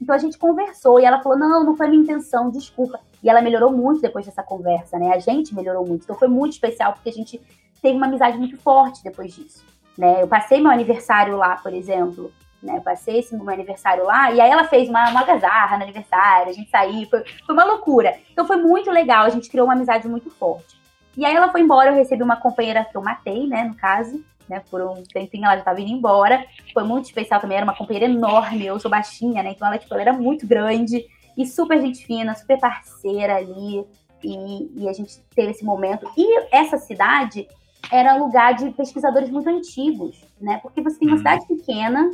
Então 0.00 0.14
a 0.14 0.18
gente 0.18 0.38
conversou 0.38 1.00
e 1.00 1.04
ela 1.04 1.22
falou: 1.22 1.38
não, 1.38 1.64
não 1.64 1.76
foi 1.76 1.88
minha 1.88 2.02
intenção, 2.02 2.50
desculpa. 2.50 3.00
E 3.22 3.28
ela 3.28 3.40
melhorou 3.40 3.72
muito 3.72 4.02
depois 4.02 4.26
dessa 4.26 4.42
conversa, 4.42 4.98
né? 4.98 5.12
A 5.14 5.18
gente 5.18 5.54
melhorou 5.54 5.86
muito. 5.86 6.02
Então 6.04 6.16
foi 6.16 6.28
muito 6.28 6.52
especial, 6.52 6.92
porque 6.92 7.08
a 7.08 7.12
gente 7.12 7.40
teve 7.80 7.96
uma 7.96 8.06
amizade 8.06 8.36
muito 8.36 8.56
forte 8.58 9.02
depois 9.02 9.34
disso. 9.34 9.64
Né? 9.96 10.22
Eu 10.22 10.28
passei 10.28 10.60
meu 10.60 10.70
aniversário 10.70 11.36
lá, 11.36 11.56
por 11.56 11.72
exemplo. 11.72 12.32
Né? 12.64 12.80
Passei 12.80 13.18
esse 13.18 13.36
meu 13.36 13.48
aniversário 13.50 14.06
lá, 14.06 14.32
e 14.32 14.40
aí 14.40 14.50
ela 14.50 14.64
fez 14.64 14.88
uma, 14.88 15.10
uma 15.10 15.22
gazarra 15.22 15.76
no 15.76 15.82
aniversário, 15.82 16.48
a 16.48 16.52
gente 16.54 16.70
saiu, 16.70 17.06
foi, 17.10 17.22
foi 17.44 17.54
uma 17.54 17.64
loucura. 17.64 18.18
Então 18.32 18.46
foi 18.46 18.56
muito 18.56 18.90
legal, 18.90 19.26
a 19.26 19.28
gente 19.28 19.50
criou 19.50 19.66
uma 19.66 19.74
amizade 19.74 20.08
muito 20.08 20.30
forte. 20.30 20.74
E 21.14 21.26
aí 21.26 21.36
ela 21.36 21.52
foi 21.52 21.60
embora, 21.60 21.90
eu 21.90 21.94
recebi 21.94 22.22
uma 22.22 22.36
companheira 22.36 22.82
que 22.82 22.96
eu 22.96 23.02
matei, 23.02 23.46
né, 23.46 23.64
no 23.64 23.74
caso, 23.74 24.24
né, 24.48 24.62
por 24.70 24.80
um 24.80 25.02
tempinho 25.02 25.44
ela 25.44 25.54
já 25.54 25.58
estava 25.58 25.78
indo 25.78 25.90
embora. 25.90 26.42
Foi 26.72 26.84
muito 26.84 27.04
especial 27.04 27.38
também, 27.38 27.58
era 27.58 27.66
uma 27.66 27.76
companheira 27.76 28.10
enorme, 28.10 28.64
eu 28.64 28.80
sou 28.80 28.90
baixinha, 28.90 29.42
né, 29.42 29.50
então 29.50 29.68
ela, 29.68 29.76
tipo, 29.76 29.92
ela 29.92 30.02
era 30.02 30.12
muito 30.14 30.46
grande 30.46 31.04
e 31.36 31.46
super 31.46 31.78
gente 31.82 32.06
fina, 32.06 32.34
super 32.34 32.58
parceira 32.58 33.36
ali. 33.36 33.84
E, 34.22 34.84
e 34.84 34.88
a 34.88 34.92
gente 34.94 35.20
teve 35.34 35.50
esse 35.50 35.62
momento. 35.62 36.10
E 36.16 36.46
essa 36.50 36.78
cidade 36.78 37.46
era 37.92 38.16
lugar 38.16 38.54
de 38.54 38.70
pesquisadores 38.70 39.28
muito 39.28 39.50
antigos, 39.50 40.24
né? 40.40 40.58
Porque 40.62 40.80
você 40.80 40.98
tem 40.98 41.08
uma 41.08 41.14
uhum. 41.14 41.18
cidade 41.18 41.46
pequena, 41.46 42.10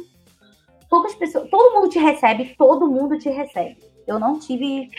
poucas 0.90 1.14
pessoas, 1.14 1.48
todo 1.48 1.72
mundo 1.72 1.88
te 1.88 2.00
recebe, 2.00 2.54
todo 2.58 2.90
mundo 2.90 3.16
te 3.16 3.30
recebe. 3.30 3.78
Eu 4.06 4.18
não 4.18 4.40
tive 4.40 4.90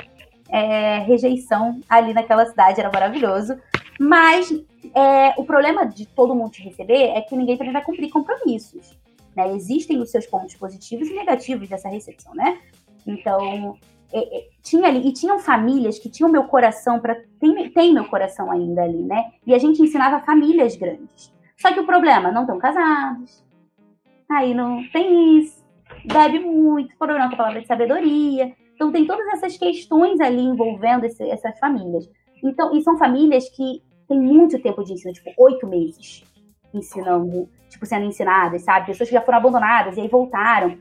é, 0.50 1.00
rejeição 1.00 1.82
ali 1.90 2.14
naquela 2.14 2.46
cidade, 2.46 2.80
era 2.80 2.90
maravilhoso. 2.90 3.60
Mas 4.00 4.52
é, 4.96 5.34
o 5.38 5.44
problema 5.44 5.86
de 5.86 6.08
todo 6.08 6.34
mundo 6.34 6.52
te 6.52 6.64
receber 6.64 7.10
é 7.10 7.22
que 7.22 7.36
ninguém 7.36 7.58
também 7.58 7.74
vai 7.74 7.84
cumprir 7.84 8.10
compromissos. 8.10 8.98
Né? 9.36 9.54
Existem 9.54 10.00
os 10.00 10.10
seus 10.10 10.26
pontos 10.26 10.56
positivos 10.56 11.10
e 11.10 11.14
negativos 11.14 11.68
dessa 11.68 11.90
recepção, 11.90 12.34
né? 12.34 12.58
Então, 13.06 13.78
é, 14.12 14.20
é, 14.20 14.48
tinha 14.64 14.88
ali, 14.88 15.08
e 15.08 15.14
tinham 15.14 15.40
famílias 15.40 16.00
que 16.00 16.10
tinham 16.10 16.32
meu 16.32 16.46
coração 16.46 17.00
para 17.00 17.16
tem, 17.40 17.70
tem 17.70 17.94
meu 17.94 18.06
coração 18.06 18.52
ainda 18.52 18.84
ali, 18.84 19.04
né? 19.04 19.32
E 19.46 19.54
a 19.54 19.58
gente 19.60 19.82
ensinava 19.82 20.26
famílias 20.26 20.76
grandes. 20.76 21.32
Só 21.58 21.72
que 21.72 21.80
o 21.80 21.86
problema, 21.86 22.32
não 22.32 22.42
estão 22.42 22.58
casados. 22.58 23.44
Aí 24.30 24.54
não 24.54 24.84
tem 24.92 25.40
isso 25.40 25.61
bebe 26.06 26.40
muito, 26.40 26.98
problema 26.98 27.28
com 27.28 27.36
a 27.36 27.38
palavra 27.38 27.62
de 27.62 27.68
sabedoria. 27.68 28.54
Então 28.76 28.92
tem 28.92 29.06
todas 29.06 29.28
essas 29.34 29.58
questões 29.58 30.20
ali 30.20 30.42
envolvendo 30.42 31.06
esse, 31.06 31.24
essas 31.30 31.58
famílias. 31.60 32.10
Então, 32.44 32.76
e 32.76 32.82
são 32.82 32.98
famílias 32.98 33.48
que 33.50 33.84
têm 34.08 34.20
muito 34.20 34.60
tempo 34.62 34.84
de 34.84 34.94
ensino, 34.94 35.14
tipo, 35.14 35.32
oito 35.38 35.68
meses 35.68 36.24
ensinando, 36.74 37.50
tipo, 37.70 37.86
sendo 37.86 38.06
ensinadas, 38.06 38.64
sabe? 38.64 38.88
Pessoas 38.88 39.10
que 39.10 39.16
já 39.16 39.22
foram 39.22 39.38
abandonadas 39.38 39.98
e 39.98 40.02
aí 40.02 40.08
voltaram. 40.08 40.78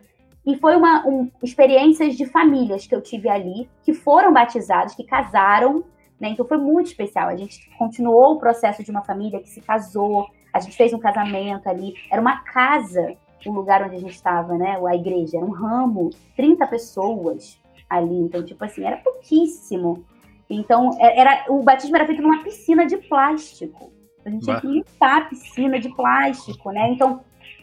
E 0.46 0.56
foi 0.56 0.76
uma 0.76 1.06
um, 1.06 1.30
experiências 1.42 2.16
de 2.16 2.26
famílias 2.26 2.86
que 2.86 2.94
eu 2.94 3.02
tive 3.02 3.28
ali, 3.28 3.68
que 3.82 3.92
foram 3.92 4.32
batizadas, 4.32 4.94
que 4.94 5.04
casaram, 5.04 5.84
né? 6.18 6.30
Então 6.30 6.46
foi 6.46 6.58
muito 6.58 6.86
especial. 6.86 7.28
A 7.28 7.36
gente 7.36 7.68
continuou 7.76 8.34
o 8.34 8.38
processo 8.38 8.82
de 8.82 8.90
uma 8.90 9.02
família 9.02 9.40
que 9.40 9.48
se 9.48 9.60
casou, 9.60 10.26
a 10.52 10.60
gente 10.60 10.76
fez 10.76 10.92
um 10.92 10.98
casamento 10.98 11.68
ali. 11.68 11.94
Era 12.10 12.20
uma 12.20 12.42
casa 12.42 13.16
o 13.48 13.52
lugar 13.52 13.82
onde 13.82 13.96
a 13.96 14.00
gente 14.00 14.14
estava, 14.14 14.56
né? 14.56 14.78
A 14.86 14.94
igreja, 14.94 15.36
era 15.36 15.46
um 15.46 15.50
ramo, 15.50 16.10
30 16.36 16.66
pessoas 16.66 17.58
ali. 17.88 18.18
Então, 18.18 18.44
tipo 18.44 18.64
assim, 18.64 18.84
era 18.84 18.96
pouquíssimo. 18.98 20.04
Então, 20.48 20.90
é, 20.98 21.20
era, 21.20 21.44
o 21.48 21.62
batismo 21.62 21.96
era 21.96 22.06
feito 22.06 22.22
numa 22.22 22.42
piscina 22.42 22.86
de 22.86 22.96
plástico. 22.96 23.92
A 24.24 24.30
gente 24.30 24.44
tinha 24.44 24.60
que 24.60 24.66
limpar 24.66 25.18
a 25.18 25.24
piscina 25.26 25.78
de 25.78 25.88
plástico, 25.94 26.70
né? 26.70 26.90
Então, 26.90 27.20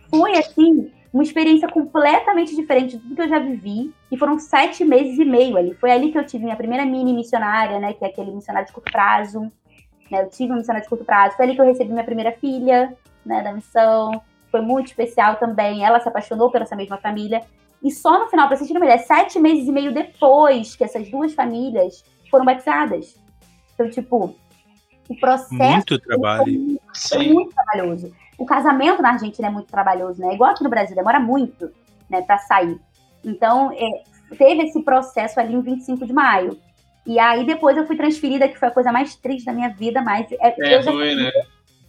foi 0.09 0.37
assim, 0.37 0.91
uma 1.13 1.23
experiência 1.23 1.67
completamente 1.67 2.55
diferente 2.55 2.97
de 2.97 3.03
tudo 3.03 3.15
que 3.15 3.21
eu 3.21 3.27
já 3.27 3.39
vivi. 3.39 3.93
E 4.11 4.17
foram 4.17 4.39
sete 4.39 4.83
meses 4.83 5.19
e 5.19 5.25
meio 5.25 5.57
ali. 5.57 5.73
Foi 5.75 5.91
ali 5.91 6.11
que 6.11 6.17
eu 6.17 6.25
tive 6.25 6.45
minha 6.45 6.55
primeira 6.55 6.85
mini 6.85 7.13
missionária, 7.13 7.79
né? 7.79 7.93
Que 7.93 8.05
é 8.05 8.07
aquele 8.07 8.31
missionário 8.31 8.67
de 8.67 8.73
curto 8.73 8.91
prazo. 8.91 9.41
Né? 10.09 10.21
Eu 10.21 10.29
tive 10.29 10.51
uma 10.51 10.57
missionária 10.57 10.83
de 10.83 10.89
curto 10.89 11.05
prazo. 11.05 11.35
Foi 11.35 11.45
ali 11.45 11.55
que 11.55 11.61
eu 11.61 11.65
recebi 11.65 11.91
minha 11.91 12.05
primeira 12.05 12.31
filha, 12.31 12.95
né? 13.25 13.43
Da 13.43 13.53
missão 13.53 14.11
foi 14.57 14.61
muito 14.61 14.87
especial 14.87 15.35
também. 15.35 15.83
Ela 15.83 15.99
se 15.99 16.09
apaixonou 16.09 16.49
pela 16.51 16.63
essa 16.63 16.75
mesma 16.75 16.97
família. 16.97 17.41
E 17.83 17.91
só 17.91 18.19
no 18.19 18.27
final, 18.27 18.47
para 18.47 18.57
vocês 18.57 18.67
terem 18.67 18.81
uma 18.81 18.91
ideia, 18.91 19.05
sete 19.05 19.39
meses 19.39 19.67
e 19.67 19.71
meio 19.71 19.93
depois 19.93 20.75
que 20.75 20.83
essas 20.83 21.09
duas 21.09 21.33
famílias 21.33 22.03
foram 22.29 22.43
batizadas. 22.43 23.15
Então, 23.73 23.89
tipo, 23.89 24.35
o 25.07 25.15
processo. 25.19 25.55
Muito 25.55 25.99
trabalho. 25.99 26.79
Foi, 27.09 27.27
muito 27.27 27.53
trabalhoso. 27.53 28.11
O 28.37 28.45
casamento 28.45 29.01
na 29.01 29.11
Argentina 29.11 29.47
é 29.47 29.51
muito 29.51 29.67
trabalhoso, 29.67 30.19
né? 30.19 30.33
Igual 30.33 30.51
aqui 30.51 30.63
no 30.63 30.69
Brasil, 30.69 30.95
demora 30.95 31.19
muito, 31.19 31.71
né, 32.09 32.21
para 32.21 32.37
sair. 32.39 32.79
Então, 33.23 33.71
é, 33.71 34.35
teve 34.35 34.63
esse 34.63 34.81
processo 34.83 35.39
ali 35.39 35.53
em 35.53 35.61
25 35.61 36.05
de 36.05 36.13
maio. 36.13 36.57
E 37.05 37.19
aí 37.19 37.45
depois 37.45 37.77
eu 37.77 37.85
fui 37.87 37.95
transferida, 37.95 38.47
que 38.47 38.59
foi 38.59 38.67
a 38.67 38.71
coisa 38.71 38.91
mais 38.91 39.15
triste 39.15 39.45
da 39.45 39.53
minha 39.53 39.69
vida, 39.69 40.01
mas 40.01 40.29
é, 40.31 40.37
é 40.41 40.77
eu, 40.77 40.83
já 40.83 40.91
foi, 40.91 41.09
sabia, 41.09 41.23
né? 41.23 41.31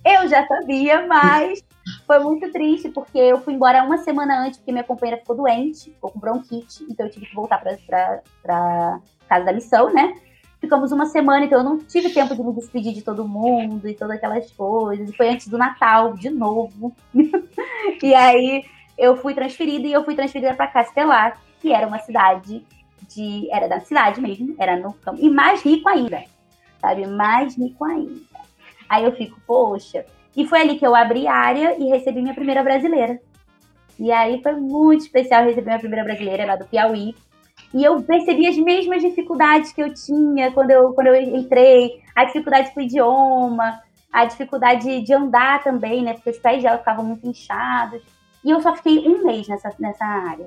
eu 0.04 0.28
já 0.28 0.46
sabia, 0.46 1.06
mas 1.06 1.62
foi 2.08 2.18
muito 2.20 2.50
triste, 2.50 2.88
porque 2.88 3.18
eu 3.18 3.38
fui 3.42 3.52
embora 3.52 3.84
uma 3.84 3.98
semana 3.98 4.46
antes, 4.46 4.58
porque 4.58 4.72
minha 4.72 4.82
companheira 4.82 5.20
ficou 5.20 5.36
doente, 5.36 5.90
ficou 5.90 6.10
com 6.10 6.18
bronquite, 6.18 6.86
então 6.88 7.04
eu 7.04 7.12
tive 7.12 7.26
que 7.26 7.34
voltar 7.34 7.58
pra, 7.58 7.76
pra, 7.86 8.22
pra 8.42 9.00
casa 9.28 9.44
da 9.44 9.52
missão, 9.52 9.92
né? 9.92 10.14
Ficamos 10.58 10.90
uma 10.90 11.04
semana, 11.04 11.44
então 11.44 11.58
eu 11.58 11.64
não 11.64 11.78
tive 11.78 12.08
tempo 12.08 12.34
de 12.34 12.42
me 12.42 12.54
despedir 12.54 12.94
de 12.94 13.02
todo 13.02 13.28
mundo 13.28 13.86
e 13.86 13.94
todas 13.94 14.16
aquelas 14.16 14.50
coisas. 14.52 15.10
E 15.10 15.16
foi 15.16 15.28
antes 15.28 15.48
do 15.48 15.58
Natal, 15.58 16.14
de 16.14 16.30
novo. 16.30 16.96
e 18.02 18.14
aí 18.14 18.64
eu 18.96 19.14
fui 19.18 19.34
transferida 19.34 19.86
e 19.86 19.92
eu 19.92 20.02
fui 20.02 20.16
transferida 20.16 20.54
para 20.54 20.66
Castelar, 20.66 21.38
que 21.60 21.72
era 21.72 21.86
uma 21.86 21.98
cidade 21.98 22.64
de. 23.06 23.48
Era 23.52 23.68
da 23.68 23.80
cidade 23.80 24.20
mesmo, 24.20 24.56
era 24.58 24.76
no 24.76 24.94
campo. 24.94 25.20
E 25.20 25.28
mais 25.28 25.62
rico 25.62 25.88
ainda. 25.88 26.24
Sabe? 26.80 27.06
Mais 27.06 27.56
rico 27.56 27.84
ainda. 27.84 28.40
Aí 28.88 29.04
eu 29.04 29.12
fico, 29.12 29.38
poxa, 29.46 30.04
e 30.38 30.46
foi 30.46 30.60
ali 30.60 30.78
que 30.78 30.86
eu 30.86 30.94
abri 30.94 31.26
área 31.26 31.74
e 31.80 31.88
recebi 31.88 32.22
minha 32.22 32.32
primeira 32.32 32.62
brasileira. 32.62 33.20
E 33.98 34.12
aí 34.12 34.40
foi 34.40 34.52
muito 34.52 35.00
especial 35.00 35.42
receber 35.42 35.66
minha 35.66 35.80
primeira 35.80 36.04
brasileira 36.04 36.46
lá 36.46 36.54
do 36.54 36.64
Piauí. 36.64 37.12
E 37.74 37.82
eu 37.82 38.00
percebi 38.04 38.46
as 38.46 38.56
mesmas 38.56 39.02
dificuldades 39.02 39.72
que 39.72 39.82
eu 39.82 39.92
tinha 39.92 40.52
quando 40.52 40.70
eu, 40.70 40.92
quando 40.92 41.08
eu 41.08 41.20
entrei, 41.20 42.00
a 42.14 42.24
dificuldade 42.24 42.72
com 42.72 42.78
o 42.78 42.82
idioma, 42.84 43.80
a 44.12 44.24
dificuldade 44.26 45.00
de 45.00 45.12
andar 45.12 45.64
também, 45.64 46.04
né? 46.04 46.14
Porque 46.14 46.30
os 46.30 46.38
pés 46.38 46.62
dela 46.62 46.78
ficavam 46.78 47.04
muito 47.04 47.26
inchados. 47.26 48.00
E 48.44 48.50
eu 48.50 48.60
só 48.60 48.76
fiquei 48.76 49.08
um 49.08 49.24
mês 49.24 49.48
nessa, 49.48 49.74
nessa 49.80 50.04
área. 50.04 50.46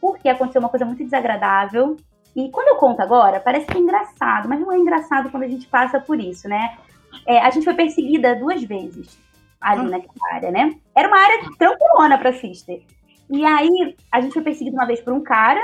porque 0.00 0.28
aconteceu 0.28 0.60
uma 0.60 0.68
coisa 0.68 0.84
muito 0.84 1.04
desagradável. 1.04 1.96
E 2.34 2.50
quando 2.50 2.70
eu 2.70 2.76
conto 2.76 3.00
agora, 3.00 3.38
parece 3.38 3.66
que 3.66 3.78
é 3.78 3.80
engraçado, 3.80 4.48
mas 4.48 4.58
não 4.58 4.72
é 4.72 4.76
engraçado 4.76 5.30
quando 5.30 5.44
a 5.44 5.48
gente 5.48 5.68
passa 5.68 6.00
por 6.00 6.18
isso, 6.18 6.48
né? 6.48 6.76
É, 7.24 7.38
a 7.38 7.50
gente 7.50 7.62
foi 7.62 7.74
perseguida 7.74 8.34
duas 8.34 8.64
vezes 8.64 9.27
ali 9.60 9.80
ah. 9.80 9.90
naquela 9.90 10.34
área, 10.34 10.50
né? 10.50 10.74
Era 10.94 11.08
uma 11.08 11.18
área 11.18 11.40
tranquilona 11.58 12.18
pra 12.18 12.32
Sister. 12.32 12.82
E 13.30 13.44
aí, 13.44 13.96
a 14.10 14.20
gente 14.20 14.32
foi 14.32 14.42
perseguido 14.42 14.76
uma 14.76 14.86
vez 14.86 15.00
por 15.00 15.12
um 15.12 15.22
cara, 15.22 15.60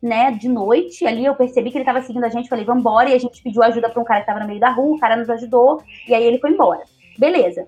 né, 0.00 0.30
de 0.30 0.48
noite. 0.48 1.04
Ali 1.06 1.24
eu 1.24 1.34
percebi 1.34 1.70
que 1.70 1.78
ele 1.78 1.84
tava 1.84 2.00
seguindo 2.02 2.24
a 2.24 2.28
gente, 2.28 2.48
falei, 2.48 2.64
vambora. 2.64 3.10
E 3.10 3.14
a 3.14 3.18
gente 3.18 3.42
pediu 3.42 3.62
ajuda 3.62 3.90
pra 3.90 4.00
um 4.00 4.04
cara 4.04 4.20
que 4.20 4.26
tava 4.26 4.40
no 4.40 4.46
meio 4.46 4.60
da 4.60 4.70
rua, 4.70 4.96
o 4.96 5.00
cara 5.00 5.16
nos 5.16 5.28
ajudou, 5.28 5.82
e 6.06 6.14
aí 6.14 6.24
ele 6.24 6.38
foi 6.38 6.50
embora. 6.50 6.82
Beleza. 7.18 7.66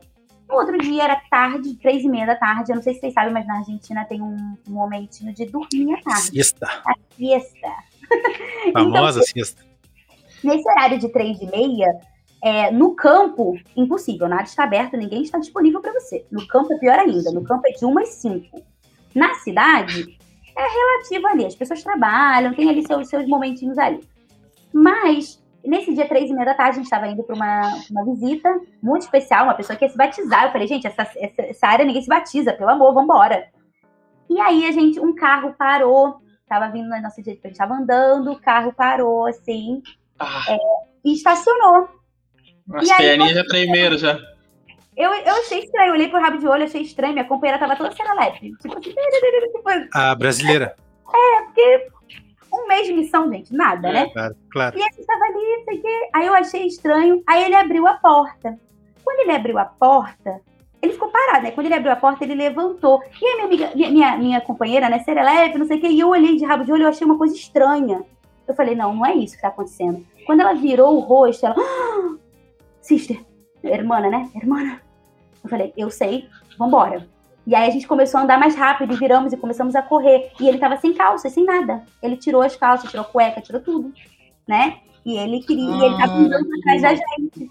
No 0.49 0.57
outro 0.57 0.77
dia 0.79 1.05
era 1.05 1.21
tarde, 1.31 1.77
três 1.77 2.03
e 2.03 2.09
meia 2.09 2.27
da 2.27 2.37
tarde. 2.37 2.73
Eu 2.73 2.77
não 2.77 2.83
sei 2.83 2.95
se 2.95 3.01
vocês 3.01 3.15
sabem, 3.15 3.33
mas 3.33 3.47
na 3.47 3.59
Argentina 3.59 4.05
tem 4.05 4.21
um, 4.21 4.57
um 4.69 4.73
momentinho 4.73 5.33
de 5.33 5.47
dormir 5.47 5.95
à 5.95 6.01
tarde. 6.03 6.31
Siesta. 6.31 6.67
A 6.67 6.95
siesta. 7.17 7.69
Famosa 8.73 9.21
então, 9.21 9.23
siesta. 9.23 9.63
Nesse 10.43 10.69
horário 10.69 10.99
de 10.99 11.09
três 11.13 11.41
e 11.41 11.47
meia, 11.47 12.01
é, 12.43 12.71
no 12.71 12.95
campo, 12.95 13.59
impossível, 13.77 14.29
nada 14.29 14.45
está 14.45 14.65
aberto, 14.65 14.97
ninguém 14.97 15.23
está 15.23 15.39
disponível 15.39 15.81
para 15.81 15.93
você. 15.93 16.25
No 16.31 16.47
campo 16.47 16.73
é 16.73 16.79
pior 16.79 16.99
ainda, 16.99 17.31
no 17.33 17.45
campo 17.45 17.67
é 17.67 17.73
de 17.73 17.85
uma 17.85 18.01
às 18.03 18.09
cinco. 18.11 18.63
Na 19.15 19.35
cidade, 19.35 20.19
é 20.57 20.63
relativo 20.63 21.27
ali, 21.27 21.47
as 21.47 21.55
pessoas 21.55 21.83
trabalham, 21.83 22.55
tem 22.55 22.69
ali 22.69 22.87
seus, 22.87 23.09
seus 23.09 23.27
momentinhos 23.27 23.77
ali. 23.77 24.01
Mas, 24.73 25.43
nesse 25.65 25.93
dia, 25.93 26.09
três 26.09 26.31
e 26.31 26.33
meia 26.33 26.47
da 26.47 26.55
tarde, 26.55 26.73
a 26.73 26.75
gente 26.75 26.85
estava 26.85 27.09
indo 27.09 27.23
para 27.23 27.35
uma, 27.35 27.63
uma 27.91 28.05
visita 28.05 28.61
muito 28.83 29.03
especial, 29.03 29.45
uma 29.45 29.55
pessoa 29.55 29.77
que 29.77 29.85
ia 29.85 29.91
se 29.91 29.97
batizar. 29.97 30.45
Eu 30.45 30.53
falei, 30.53 30.67
gente, 30.67 30.87
essa, 30.87 31.03
essa, 31.03 31.43
essa 31.43 31.67
área 31.67 31.85
ninguém 31.85 32.03
se 32.03 32.09
batiza, 32.09 32.53
pelo 32.53 32.71
amor, 32.71 32.95
vambora. 32.95 33.49
E 34.29 34.41
aí, 34.41 34.67
a 34.67 34.73
gente, 34.73 35.01
um 35.01 35.15
carro 35.15 35.55
parou, 35.59 36.21
tava 36.49 36.69
vindo 36.69 36.89
na 36.89 37.01
nossa 37.01 37.21
direita, 37.21 37.49
a 37.49 37.51
gente 37.51 37.59
tava 37.59 37.75
andando, 37.75 38.33
o 38.33 38.41
carro 38.41 38.73
parou, 38.73 39.27
assim, 39.27 39.83
ah. 40.19 40.45
é, 40.49 40.57
e 41.05 41.13
estacionou. 41.13 42.00
As 42.73 42.97
perninhas 42.97 43.35
já 43.35 43.45
tremeram 43.45 43.99
já. 43.99 44.19
Eu, 44.97 45.13
eu 45.15 45.35
achei 45.37 45.61
estranho, 45.61 45.89
eu 45.89 45.95
olhei 45.95 46.09
pro 46.09 46.21
rabo 46.21 46.39
de 46.39 46.47
olho, 46.47 46.65
achei 46.65 46.83
estranho, 46.83 47.15
minha 47.15 47.25
companheira 47.25 47.59
tava 47.59 47.77
toda 47.77 47.91
serelepe. 47.93 48.53
Tipo 48.57 48.79
assim, 48.79 48.91
tipo, 48.91 49.69
a 49.95 50.15
brasileira. 50.15 50.77
É, 51.13 51.43
porque 51.45 51.89
um 52.53 52.67
mês 52.67 52.87
de 52.87 52.93
missão, 52.93 53.33
gente, 53.33 53.55
nada, 53.55 53.89
é, 53.89 53.93
né? 53.93 54.11
Claro, 54.13 54.37
claro. 54.51 54.79
E 54.79 54.83
a 54.83 54.87
gente 54.87 55.07
tava 55.07 55.25
ali, 55.25 55.65
sei 55.65 55.79
que. 55.79 56.11
Aí 56.13 56.27
eu 56.27 56.35
achei 56.35 56.67
estranho, 56.67 57.23
aí 57.27 57.45
ele 57.45 57.55
abriu 57.55 57.87
a 57.87 57.95
porta. 57.95 58.59
Quando 59.03 59.21
ele 59.21 59.33
abriu 59.33 59.59
a 59.59 59.65
porta, 59.65 60.41
ele 60.83 60.93
ficou 60.93 61.09
parado, 61.09 61.45
né? 61.45 61.51
Quando 61.53 61.67
ele 61.67 61.75
abriu 61.75 61.93
a 61.93 61.97
porta, 61.97 62.25
ele 62.25 62.35
levantou. 62.35 63.03
E 63.21 63.27
a 63.27 63.35
minha 63.37 63.47
amiga, 63.47 63.71
minha, 63.75 63.91
minha, 63.91 64.17
minha 64.19 64.41
companheira, 64.41 64.89
né, 64.89 64.99
serelepe, 65.01 65.59
não 65.59 65.67
sei 65.67 65.79
o 65.79 65.81
que, 65.81 65.89
e 65.89 66.01
eu 66.01 66.09
olhei 66.09 66.37
de 66.37 66.45
rabo 66.45 66.65
de 66.65 66.73
olho, 66.73 66.83
eu 66.83 66.89
achei 66.89 67.07
uma 67.07 67.19
coisa 67.19 67.35
estranha. 67.35 68.03
Eu 68.47 68.55
falei, 68.55 68.75
não, 68.75 68.95
não 68.95 69.07
é 69.07 69.15
isso 69.15 69.37
que 69.37 69.43
tá 69.43 69.49
acontecendo. 69.49 70.05
Quando 70.27 70.41
ela 70.41 70.55
virou 70.55 70.97
o 70.97 71.01
rosto, 71.01 71.47
ela. 71.47 71.57
Ah! 72.21 72.30
Sister, 72.91 73.25
hermana, 73.63 74.11
né? 74.11 74.29
Hermana. 74.35 74.83
Eu 75.43 75.49
falei, 75.49 75.73
eu 75.77 75.91
sei, 75.91 76.29
vambora. 76.59 77.09
E 77.47 77.55
aí 77.55 77.69
a 77.69 77.71
gente 77.71 77.87
começou 77.87 78.19
a 78.19 78.25
andar 78.25 78.39
mais 78.39 78.55
rápido 78.55 78.93
e 78.93 78.97
viramos 78.97 79.33
e 79.33 79.37
começamos 79.37 79.75
a 79.77 79.83
correr. 79.83 80.33
E 80.41 80.49
ele 80.49 80.59
tava 80.59 80.77
sem 80.77 80.93
calça, 80.93 81.31
sem 81.31 81.45
nada. 81.45 81.83
Ele 82.03 82.17
tirou 82.17 82.43
as 82.43 82.57
calças, 82.57 82.91
tirou 82.91 83.07
a 83.07 83.09
cueca, 83.09 83.41
tirou 83.41 83.61
tudo, 83.61 83.93
né? 84.47 84.79
E 85.05 85.17
ele 85.17 85.41
queria, 85.41 85.73
ah, 85.73 85.79
e 85.79 85.85
ele 85.85 85.97
tava 85.97 86.13
andando 86.15 86.49
atrás 86.59 86.83
da 86.83 86.95
gente. 86.95 87.49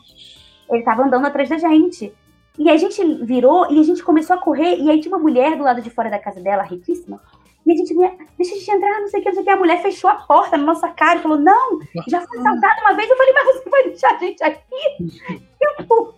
Ele 0.69 0.83
tava 0.83 1.03
andando 1.03 1.25
atrás 1.25 1.49
da 1.49 1.57
gente. 1.57 2.13
E 2.57 2.69
a 2.69 2.77
gente 2.77 3.01
virou 3.23 3.71
e 3.71 3.79
a 3.79 3.83
gente 3.83 4.03
começou 4.03 4.35
a 4.35 4.39
correr. 4.39 4.77
E 4.77 4.89
aí 4.89 4.99
tinha 4.99 5.15
uma 5.15 5.21
mulher 5.21 5.57
do 5.57 5.63
lado 5.63 5.81
de 5.81 5.89
fora 5.89 6.09
da 6.09 6.19
casa 6.19 6.41
dela, 6.41 6.63
riquíssima, 6.63 7.19
e 7.65 7.73
a 7.73 7.75
gente, 7.75 7.93
deixa 7.93 8.55
a 8.55 8.57
gente 8.57 8.71
entrar, 8.71 8.99
não 8.99 9.07
sei 9.07 9.19
o 9.19 9.23
que, 9.23 9.29
não 9.29 9.35
sei 9.35 9.41
o 9.41 9.45
que. 9.45 9.51
A 9.51 9.57
mulher 9.57 9.81
fechou 9.81 10.09
a 10.09 10.15
porta 10.15 10.57
na 10.57 10.65
nossa 10.65 10.87
cara 10.89 11.19
e 11.19 11.21
falou: 11.21 11.37
Não, 11.37 11.79
já 12.07 12.21
foi 12.21 12.39
assaltado 12.39 12.81
uma 12.81 12.93
vez. 12.93 13.09
Eu 13.09 13.17
falei: 13.17 13.33
Mas 13.33 13.45
você 13.45 13.69
vai 13.69 13.83
deixar 13.83 14.15
a 14.15 14.17
gente 14.17 14.43
aqui? 14.43 15.49
Tipo, 15.77 16.15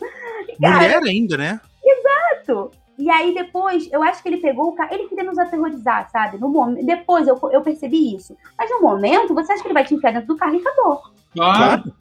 mulher 0.60 1.04
ainda, 1.04 1.38
né? 1.38 1.60
Exato. 1.84 2.72
E 2.98 3.10
aí 3.10 3.34
depois, 3.34 3.90
eu 3.92 4.04
acho 4.04 4.22
que 4.22 4.30
ele 4.30 4.38
pegou 4.38 4.68
o 4.70 4.74
carro, 4.74 4.94
ele 4.94 5.08
queria 5.08 5.24
nos 5.24 5.38
aterrorizar, 5.38 6.10
sabe? 6.12 6.38
No 6.38 6.50
momento, 6.50 6.86
depois 6.86 7.28
eu, 7.28 7.40
eu 7.52 7.62
percebi 7.62 8.16
isso. 8.16 8.38
Mas 8.58 8.70
no 8.70 8.82
momento, 8.82 9.34
você 9.34 9.54
acha 9.54 9.62
que 9.62 9.68
ele 9.68 9.74
vai 9.74 9.84
te 9.84 9.96
enfiar 9.96 10.14
dentro 10.14 10.28
do 10.28 10.38
carro 10.38 10.56
e 10.56 10.60
acabou. 10.60 11.02
Claro. 11.34 11.94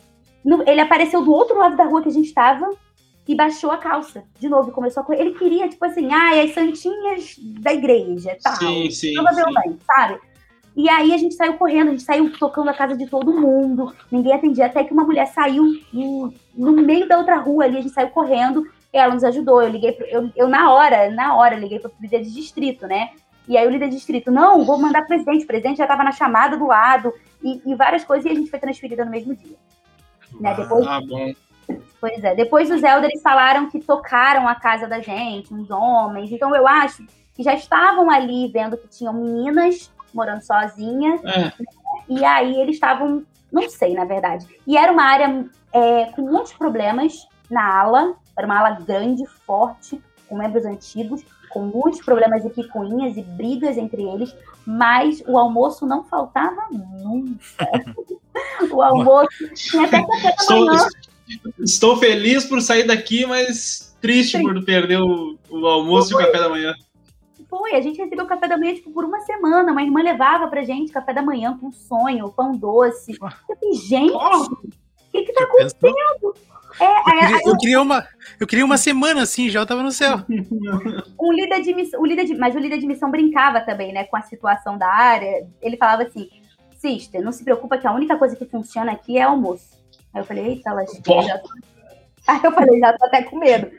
ele 0.67 0.81
apareceu 0.81 1.23
do 1.23 1.33
outro 1.33 1.57
lado 1.57 1.77
da 1.77 1.85
rua 1.85 2.03
que 2.03 2.09
a 2.09 2.13
gente 2.13 2.27
estava 2.27 2.69
e 3.27 3.35
baixou 3.35 3.71
a 3.71 3.77
calça 3.77 4.25
de 4.39 4.49
novo 4.49 4.73
começou 4.73 5.03
a 5.03 5.07
correr. 5.07 5.21
Ele 5.21 5.35
queria, 5.35 5.69
tipo 5.69 5.85
assim, 5.85 6.13
ai, 6.13 6.41
ah, 6.41 6.45
as 6.45 6.55
santinhas 6.55 7.37
da 7.61 7.73
igreja, 7.73 8.37
tal. 8.43 8.57
Sim, 8.57 8.91
sim. 8.91 9.15
Provavelmente, 9.15 9.79
sim. 9.79 9.79
sabe? 9.87 10.21
E 10.77 10.89
aí 10.89 11.13
a 11.13 11.17
gente 11.17 11.35
saiu 11.35 11.55
correndo, 11.55 11.89
a 11.89 11.91
gente 11.93 12.03
saiu 12.03 12.33
tocando 12.39 12.71
a 12.71 12.75
casa 12.75 12.97
de 12.97 13.07
todo 13.07 13.39
mundo, 13.39 13.95
ninguém 14.11 14.33
atendia, 14.33 14.67
até 14.67 14.85
que 14.85 14.93
uma 14.93 15.05
mulher 15.05 15.27
saiu 15.27 15.65
no, 15.93 16.33
no 16.55 16.73
meio 16.73 17.09
da 17.09 17.19
outra 17.19 17.37
rua 17.37 17.65
ali, 17.65 17.79
a 17.79 17.81
gente 17.83 17.93
saiu 17.93 18.09
correndo, 18.09 18.65
ela 18.93 19.13
nos 19.13 19.25
ajudou. 19.25 19.63
Eu 19.63 19.69
liguei, 19.69 19.93
pro, 19.93 20.07
eu, 20.07 20.31
eu 20.35 20.49
na 20.49 20.73
hora, 20.73 21.11
na 21.11 21.37
hora, 21.37 21.57
liguei 21.57 21.79
para 21.79 21.91
o 21.91 21.95
líder 22.01 22.23
de 22.23 22.33
distrito, 22.33 22.87
né? 22.87 23.11
E 23.49 23.57
aí 23.57 23.67
o 23.67 23.71
líder 23.71 23.89
de 23.89 23.97
distrito, 23.97 24.31
não, 24.31 24.65
vou 24.65 24.79
mandar 24.79 25.07
presidente, 25.07 25.45
o 25.45 25.47
presidente 25.47 25.79
já 25.79 25.85
estava 25.85 26.05
na 26.05 26.13
chamada 26.13 26.57
do 26.57 26.67
lado, 26.67 27.13
e, 27.43 27.61
e, 27.67 27.75
várias 27.75 28.05
coisas, 28.05 28.25
e 28.27 28.33
a 28.33 28.35
gente 28.35 28.51
foi 28.51 28.59
transferida 28.59 29.05
no 29.05 29.11
mesmo 29.11 29.35
dia. 29.35 29.57
Né? 30.41 30.55
Depois, 30.55 30.87
ah, 30.87 31.01
bom. 31.01 31.33
Pois 32.01 32.25
é. 32.25 32.35
Depois 32.35 32.71
os 32.71 32.83
elders 32.83 33.21
falaram 33.23 33.69
que 33.69 33.81
tocaram 33.81 34.49
a 34.49 34.55
casa 34.55 34.87
da 34.87 35.01
gente, 35.01 35.53
uns 35.53 35.71
homens. 35.71 36.33
Então 36.33 36.55
eu 36.57 36.67
acho 36.67 37.05
que 37.35 37.43
já 37.43 37.55
estavam 37.55 38.11
ali 38.11 38.49
vendo 38.49 38.77
que 38.77 38.89
tinham 38.89 39.13
meninas 39.13 39.93
morando 40.15 40.43
sozinhas. 40.43 41.23
É. 41.25 41.53
E 42.09 42.25
aí 42.25 42.59
eles 42.61 42.77
estavam, 42.77 43.25
não 43.53 43.69
sei, 43.69 43.95
na 43.95 44.05
verdade. 44.05 44.47
E 44.67 44.77
era 44.77 44.91
uma 44.91 45.05
área 45.05 45.47
é, 45.73 46.07
com 46.07 46.23
muitos 46.23 46.53
problemas 46.55 47.29
na 47.51 47.81
ala. 47.81 48.15
Era 48.37 48.47
uma 48.47 48.59
ala 48.59 48.81
grande, 48.81 49.27
forte, 49.47 50.03
com 50.29 50.37
membros 50.37 50.65
antigos, 50.65 51.23
com 51.51 51.61
muitos 51.61 52.01
problemas 52.03 52.43
de 52.43 52.49
picuinhas 52.51 53.17
e 53.17 53.23
brigas 53.23 53.77
entre 53.77 54.03
eles. 54.03 54.35
Mas 54.67 55.23
o 55.27 55.37
almoço 55.37 55.87
não 55.87 56.05
faltava 56.05 56.67
nunca. 56.71 57.69
o 58.73 58.81
almoço 58.81 59.55
tinha 59.55 59.85
até 59.85 60.03
café 60.03 60.35
da 60.49 60.57
manhã. 60.57 60.87
Estou 61.59 61.97
feliz 61.97 62.45
por 62.45 62.61
sair 62.61 62.85
daqui, 62.85 63.27
mas 63.27 63.97
triste 64.01 64.39
Sim. 64.39 64.43
por 64.43 64.65
perder 64.65 65.01
o, 65.01 65.39
o 65.49 65.67
almoço 65.67 66.13
Foi. 66.13 66.23
e 66.23 66.25
o 66.25 66.27
café 66.27 66.43
da 66.43 66.49
manhã. 66.49 66.75
Foi, 67.49 67.75
a 67.75 67.81
gente 67.81 67.99
recebeu 67.99 68.27
café 68.27 68.47
da 68.47 68.57
manhã 68.57 68.75
tipo, 68.75 68.91
por 68.93 69.05
uma 69.05 69.21
semana. 69.21 69.73
Uma 69.73 69.83
irmã 69.83 70.03
levava 70.03 70.47
pra 70.49 70.63
gente 70.63 70.93
café 70.93 71.13
da 71.13 71.23
manhã 71.23 71.59
com 71.61 71.73
sonho, 71.73 72.31
pão 72.31 72.53
doce. 72.53 73.13
Eu 73.13 73.57
falei, 73.57 73.75
gente, 73.75 74.13
o 74.13 75.13
que 75.13 75.23
que 75.23 75.33
tá 75.33 75.45
acontecendo? 75.45 76.35
É, 76.79 76.87
eu, 76.87 77.05
queria, 77.05 77.41
eu, 77.45 77.57
queria, 77.57 77.83
uma, 77.83 78.09
eu 78.39 78.47
queria 78.47 78.65
uma 78.65 78.79
semana 78.79 79.23
assim, 79.23 79.51
já 79.51 79.61
eu 79.61 79.67
tava 79.67 79.83
no 79.83 79.91
céu. 79.91 80.21
um 81.21 81.33
líder 81.33 81.61
de 81.63 81.75
missão, 81.75 82.01
o 82.01 82.07
líder 82.07 82.25
de, 82.25 82.35
mas 82.37 82.55
o 82.55 82.59
líder 82.59 82.79
de 82.79 82.87
missão 82.87 83.11
brincava 83.11 83.61
também, 83.61 83.93
né, 83.93 84.05
com 84.05 84.17
a 84.17 84.23
situação 84.23 84.79
da 84.79 84.87
área. 84.87 85.47
Ele 85.61 85.77
falava 85.77 86.05
assim: 86.05 86.29
Sister, 86.79 87.23
não 87.23 87.33
se 87.33 87.43
preocupa 87.45 87.77
que 87.77 87.87
a 87.87 87.93
única 87.93 88.17
coisa 88.17 88.37
que 88.37 88.47
funciona 88.47 88.93
aqui 88.93 89.19
é 89.19 89.23
almoço. 89.23 89.80
Aí 90.13 90.21
eu 90.21 90.25
falei, 90.25 90.47
eita, 90.47 90.71
ela 90.71 90.85
já... 90.85 91.41
Aí 92.27 92.41
eu 92.45 92.53
falei, 92.53 92.79
já 92.79 92.97
tô 92.97 93.07
até 93.07 93.23
com 93.23 93.39
medo. 93.39 93.71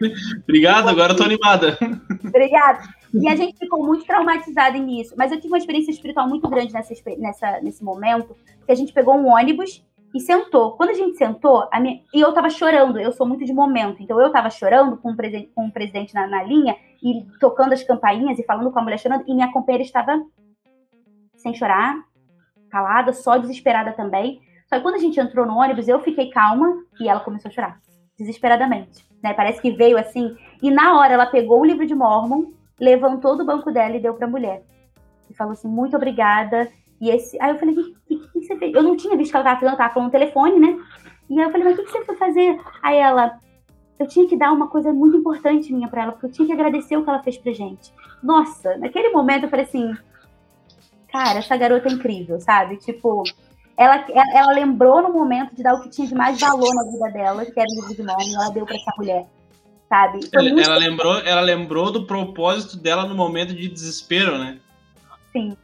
Obrigado, 0.44 0.90
agora 0.90 1.14
eu 1.14 1.18
tô 1.18 1.24
animada. 1.24 1.78
Obrigada. 2.26 2.82
E 3.14 3.30
a 3.30 3.36
gente 3.36 3.58
ficou 3.58 3.86
muito 3.86 4.06
traumatizada 4.06 4.78
nisso. 4.78 5.14
Mas 5.18 5.32
eu 5.32 5.38
tive 5.38 5.54
uma 5.54 5.58
experiência 5.58 5.92
espiritual 5.92 6.28
muito 6.28 6.50
grande 6.50 6.74
nessa, 6.74 6.94
nessa, 7.18 7.62
nesse 7.62 7.84
momento, 7.84 8.36
que 8.66 8.72
a 8.72 8.76
gente 8.76 8.94
pegou 8.94 9.16
um 9.16 9.28
ônibus 9.28 9.84
e 10.14 10.20
sentou. 10.20 10.72
Quando 10.74 10.90
a 10.90 10.94
gente 10.94 11.18
sentou, 11.18 11.68
a 11.72 11.80
minha... 11.80 12.02
e 12.14 12.20
eu 12.20 12.34
tava 12.34 12.50
chorando, 12.50 13.00
eu 13.00 13.12
sou 13.12 13.26
muito 13.26 13.46
de 13.46 13.54
momento, 13.54 14.02
então 14.02 14.20
eu 14.20 14.32
tava 14.32 14.50
chorando 14.50 14.98
com 14.98 15.12
o, 15.12 15.16
presidente, 15.16 15.52
com 15.56 15.68
o 15.68 15.72
presidente 15.72 16.14
na, 16.14 16.28
na, 16.28 16.44
linha 16.44 16.76
e 17.02 17.26
tocando 17.40 17.74
as 17.74 17.84
campainhas 17.84 18.38
e 18.38 18.44
falando 18.44 18.72
com 18.72 18.80
a 18.80 18.82
mulher 18.82 19.00
chorando, 19.00 19.24
e 19.28 19.34
minha 19.34 19.52
companheira 19.52 19.84
estava 19.84 20.22
sem 21.36 21.54
chorar, 21.54 22.04
calada, 22.70 23.14
só 23.14 23.38
desesperada 23.38 23.94
também. 23.94 24.42
Só 24.72 24.78
que 24.78 24.84
quando 24.84 24.96
a 24.96 25.00
gente 25.00 25.20
entrou 25.20 25.46
no 25.46 25.58
ônibus, 25.58 25.90
eu 25.90 26.00
fiquei 26.00 26.30
calma 26.30 26.82
e 26.98 27.10
ela 27.10 27.20
começou 27.20 27.50
a 27.50 27.52
chorar, 27.52 27.80
desesperadamente. 28.18 29.06
Né? 29.22 29.34
Parece 29.34 29.62
que 29.62 29.72
veio 29.72 29.98
assim. 29.98 30.34
E 30.64 30.72
na 30.72 30.98
hora 30.98 31.14
ela 31.14 31.26
pegou 31.26 31.60
o 31.60 31.66
livro 31.66 31.86
de 31.86 31.94
Mormon, 31.94 32.54
levantou 32.80 33.38
do 33.38 33.46
banco 33.46 33.70
dela 33.70 33.98
e 33.98 34.00
deu 34.00 34.14
para 34.14 34.28
a 34.28 34.30
mulher. 34.30 34.64
E 35.30 35.34
falou 35.34 35.52
assim: 35.52 35.68
muito 35.68 35.98
obrigada. 35.98 36.72
E 37.02 37.10
esse. 37.10 37.38
Aí 37.42 37.52
eu 37.52 37.60
falei: 37.60 37.76
o 37.76 37.84
que, 37.84 37.96
que, 38.08 38.28
que, 38.32 38.42
você 38.46 38.56
fez? 38.56 38.74
Eu 38.74 38.82
não 38.82 38.96
tinha 38.96 39.18
visto 39.18 39.32
que 39.32 39.38
ela 39.38 39.44
estava 39.44 39.60
falando, 39.60 39.80
ela 39.80 39.90
falando 39.90 40.06
no 40.06 40.12
telefone, 40.12 40.60
né? 40.60 40.80
E 41.30 41.38
aí 41.38 41.46
eu 41.46 41.52
falei: 41.52 41.68
mas 41.68 41.74
o 41.74 41.78
que, 41.78 41.86
que 41.86 41.92
você 41.92 42.06
foi 42.06 42.16
fazer? 42.16 42.58
Aí 42.82 42.98
ela. 42.98 43.38
Eu 44.00 44.08
tinha 44.08 44.28
que 44.28 44.36
dar 44.36 44.52
uma 44.52 44.68
coisa 44.68 44.92
muito 44.92 45.18
importante 45.18 45.72
minha 45.72 45.88
para 45.88 46.04
ela, 46.04 46.12
porque 46.14 46.26
eu 46.26 46.32
tinha 46.32 46.48
que 46.48 46.54
agradecer 46.54 46.98
o 46.98 47.04
que 47.04 47.10
ela 47.10 47.22
fez 47.22 47.38
pra 47.38 47.52
gente. 47.52 47.94
Nossa, 48.24 48.76
naquele 48.78 49.10
momento 49.10 49.44
eu 49.44 49.50
falei 49.50 49.66
assim: 49.66 49.94
cara, 51.12 51.40
essa 51.40 51.58
garota 51.58 51.90
é 51.90 51.92
incrível, 51.92 52.40
sabe? 52.40 52.78
Tipo, 52.78 53.24
ela, 53.82 54.06
ela 54.34 54.54
lembrou 54.54 55.02
no 55.02 55.12
momento 55.12 55.56
de 55.56 55.64
dar 55.64 55.74
o 55.74 55.82
que 55.82 55.90
tinha 55.90 56.08
de 56.08 56.16
mais 56.16 56.40
valor 56.40 56.74
na 56.74 56.84
vida 56.92 57.10
dela, 57.10 57.46
que 57.46 57.60
era 57.60 57.68
o 57.70 57.76
livro 57.76 57.96
de 57.96 58.04
nome, 58.04 58.34
ela 58.34 58.50
deu 58.50 58.66
para 58.66 58.76
essa 58.76 58.92
mulher, 58.98 59.26
sabe? 59.90 60.20
Ela, 60.32 60.62
ela, 60.62 60.78
lembrou, 60.78 61.18
ela 61.20 61.42
lembrou 61.42 61.92
do 61.92 62.06
propósito 62.06 62.78
dela 62.78 63.06
no 63.06 63.16
momento 63.16 63.54
de 63.54 63.68
desespero, 63.68 64.38
né? 64.38 64.60
Sim. 65.32 65.56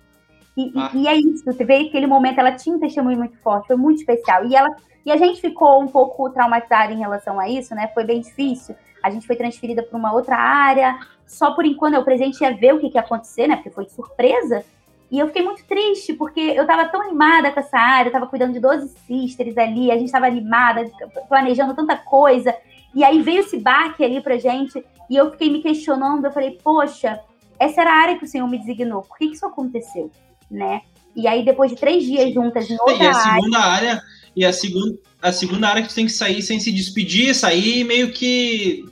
E, 0.55 0.71
ah. 0.75 0.91
e, 0.93 1.03
e, 1.03 1.07
é 1.07 1.15
isso, 1.15 1.45
você 1.45 1.63
vê 1.63 1.83
que 1.83 1.89
aquele 1.89 2.07
momento 2.07 2.39
ela 2.39 2.51
tinha 2.53 2.75
um 2.75 2.79
testemunho 2.79 3.17
muito 3.17 3.37
forte, 3.39 3.67
foi 3.67 3.75
muito 3.75 3.99
especial. 3.99 4.45
E 4.45 4.55
ela 4.55 4.75
e 5.07 5.11
a 5.11 5.15
gente 5.15 5.39
ficou 5.39 5.81
um 5.81 5.87
pouco 5.87 6.29
traumatizada 6.31 6.91
em 6.91 6.99
relação 6.99 7.39
a 7.39 7.47
isso, 7.47 7.73
né? 7.73 7.89
Foi 7.93 8.03
bem 8.03 8.19
difícil. 8.19 8.75
A 9.01 9.09
gente 9.09 9.25
foi 9.25 9.37
transferida 9.37 9.81
para 9.81 9.97
uma 9.97 10.11
outra 10.11 10.35
área. 10.35 10.99
Só 11.25 11.51
por 11.51 11.65
enquanto 11.65 11.93
eu 11.93 12.03
presente 12.03 12.41
ia 12.41 12.53
ver 12.53 12.73
o 12.73 12.79
que, 12.81 12.89
que 12.89 12.97
ia 12.97 13.01
acontecer, 13.01 13.47
né? 13.47 13.55
Porque 13.55 13.69
foi 13.69 13.85
de 13.85 13.93
surpresa. 13.93 14.65
E 15.09 15.19
eu 15.19 15.27
fiquei 15.27 15.41
muito 15.41 15.63
triste, 15.63 16.13
porque 16.13 16.39
eu 16.39 16.63
estava 16.63 16.85
tão 16.85 17.01
animada 17.01 17.51
com 17.51 17.59
essa 17.59 17.77
área, 17.77 18.07
eu 18.07 18.13
estava 18.13 18.27
cuidando 18.27 18.53
de 18.53 18.59
12 18.59 18.89
sisters 19.07 19.57
ali, 19.57 19.89
a 19.89 19.95
gente 19.95 20.07
estava 20.07 20.27
animada, 20.27 20.83
planejando 21.29 21.73
tanta 21.73 21.95
coisa. 21.95 22.53
E 22.93 23.03
aí 23.03 23.21
veio 23.21 23.39
esse 23.39 23.57
baque 23.57 24.03
ali 24.03 24.21
pra 24.21 24.37
gente, 24.37 24.83
e 25.09 25.15
eu 25.15 25.31
fiquei 25.31 25.49
me 25.49 25.61
questionando, 25.61 26.25
eu 26.25 26.31
falei, 26.31 26.57
poxa, 26.61 27.19
essa 27.57 27.81
era 27.81 27.91
a 27.91 28.01
área 28.01 28.17
que 28.17 28.25
o 28.25 28.27
Senhor 28.27 28.47
me 28.49 28.57
designou, 28.57 29.01
por 29.03 29.17
que, 29.17 29.27
que 29.27 29.35
isso 29.35 29.45
aconteceu, 29.45 30.11
né? 30.51 30.81
E 31.15 31.27
aí, 31.27 31.43
depois 31.43 31.71
de 31.71 31.77
três 31.77 32.03
dias 32.03 32.31
juntas 32.33 32.69
em 32.69 32.77
outra 32.79 33.03
e 33.03 33.07
a 33.07 33.13
segunda 33.13 33.59
área, 33.59 33.89
área 33.91 34.03
e 34.35 34.45
a 34.45 34.53
segunda, 34.53 34.97
a 35.19 35.31
segunda 35.31 35.67
área 35.67 35.81
que 35.81 35.89
tu 35.89 35.95
tem 35.95 36.05
que 36.05 36.11
sair 36.11 36.43
sem 36.43 36.59
se 36.59 36.71
despedir, 36.71 37.33
sair 37.33 37.83
meio 37.83 38.11
que 38.11 38.85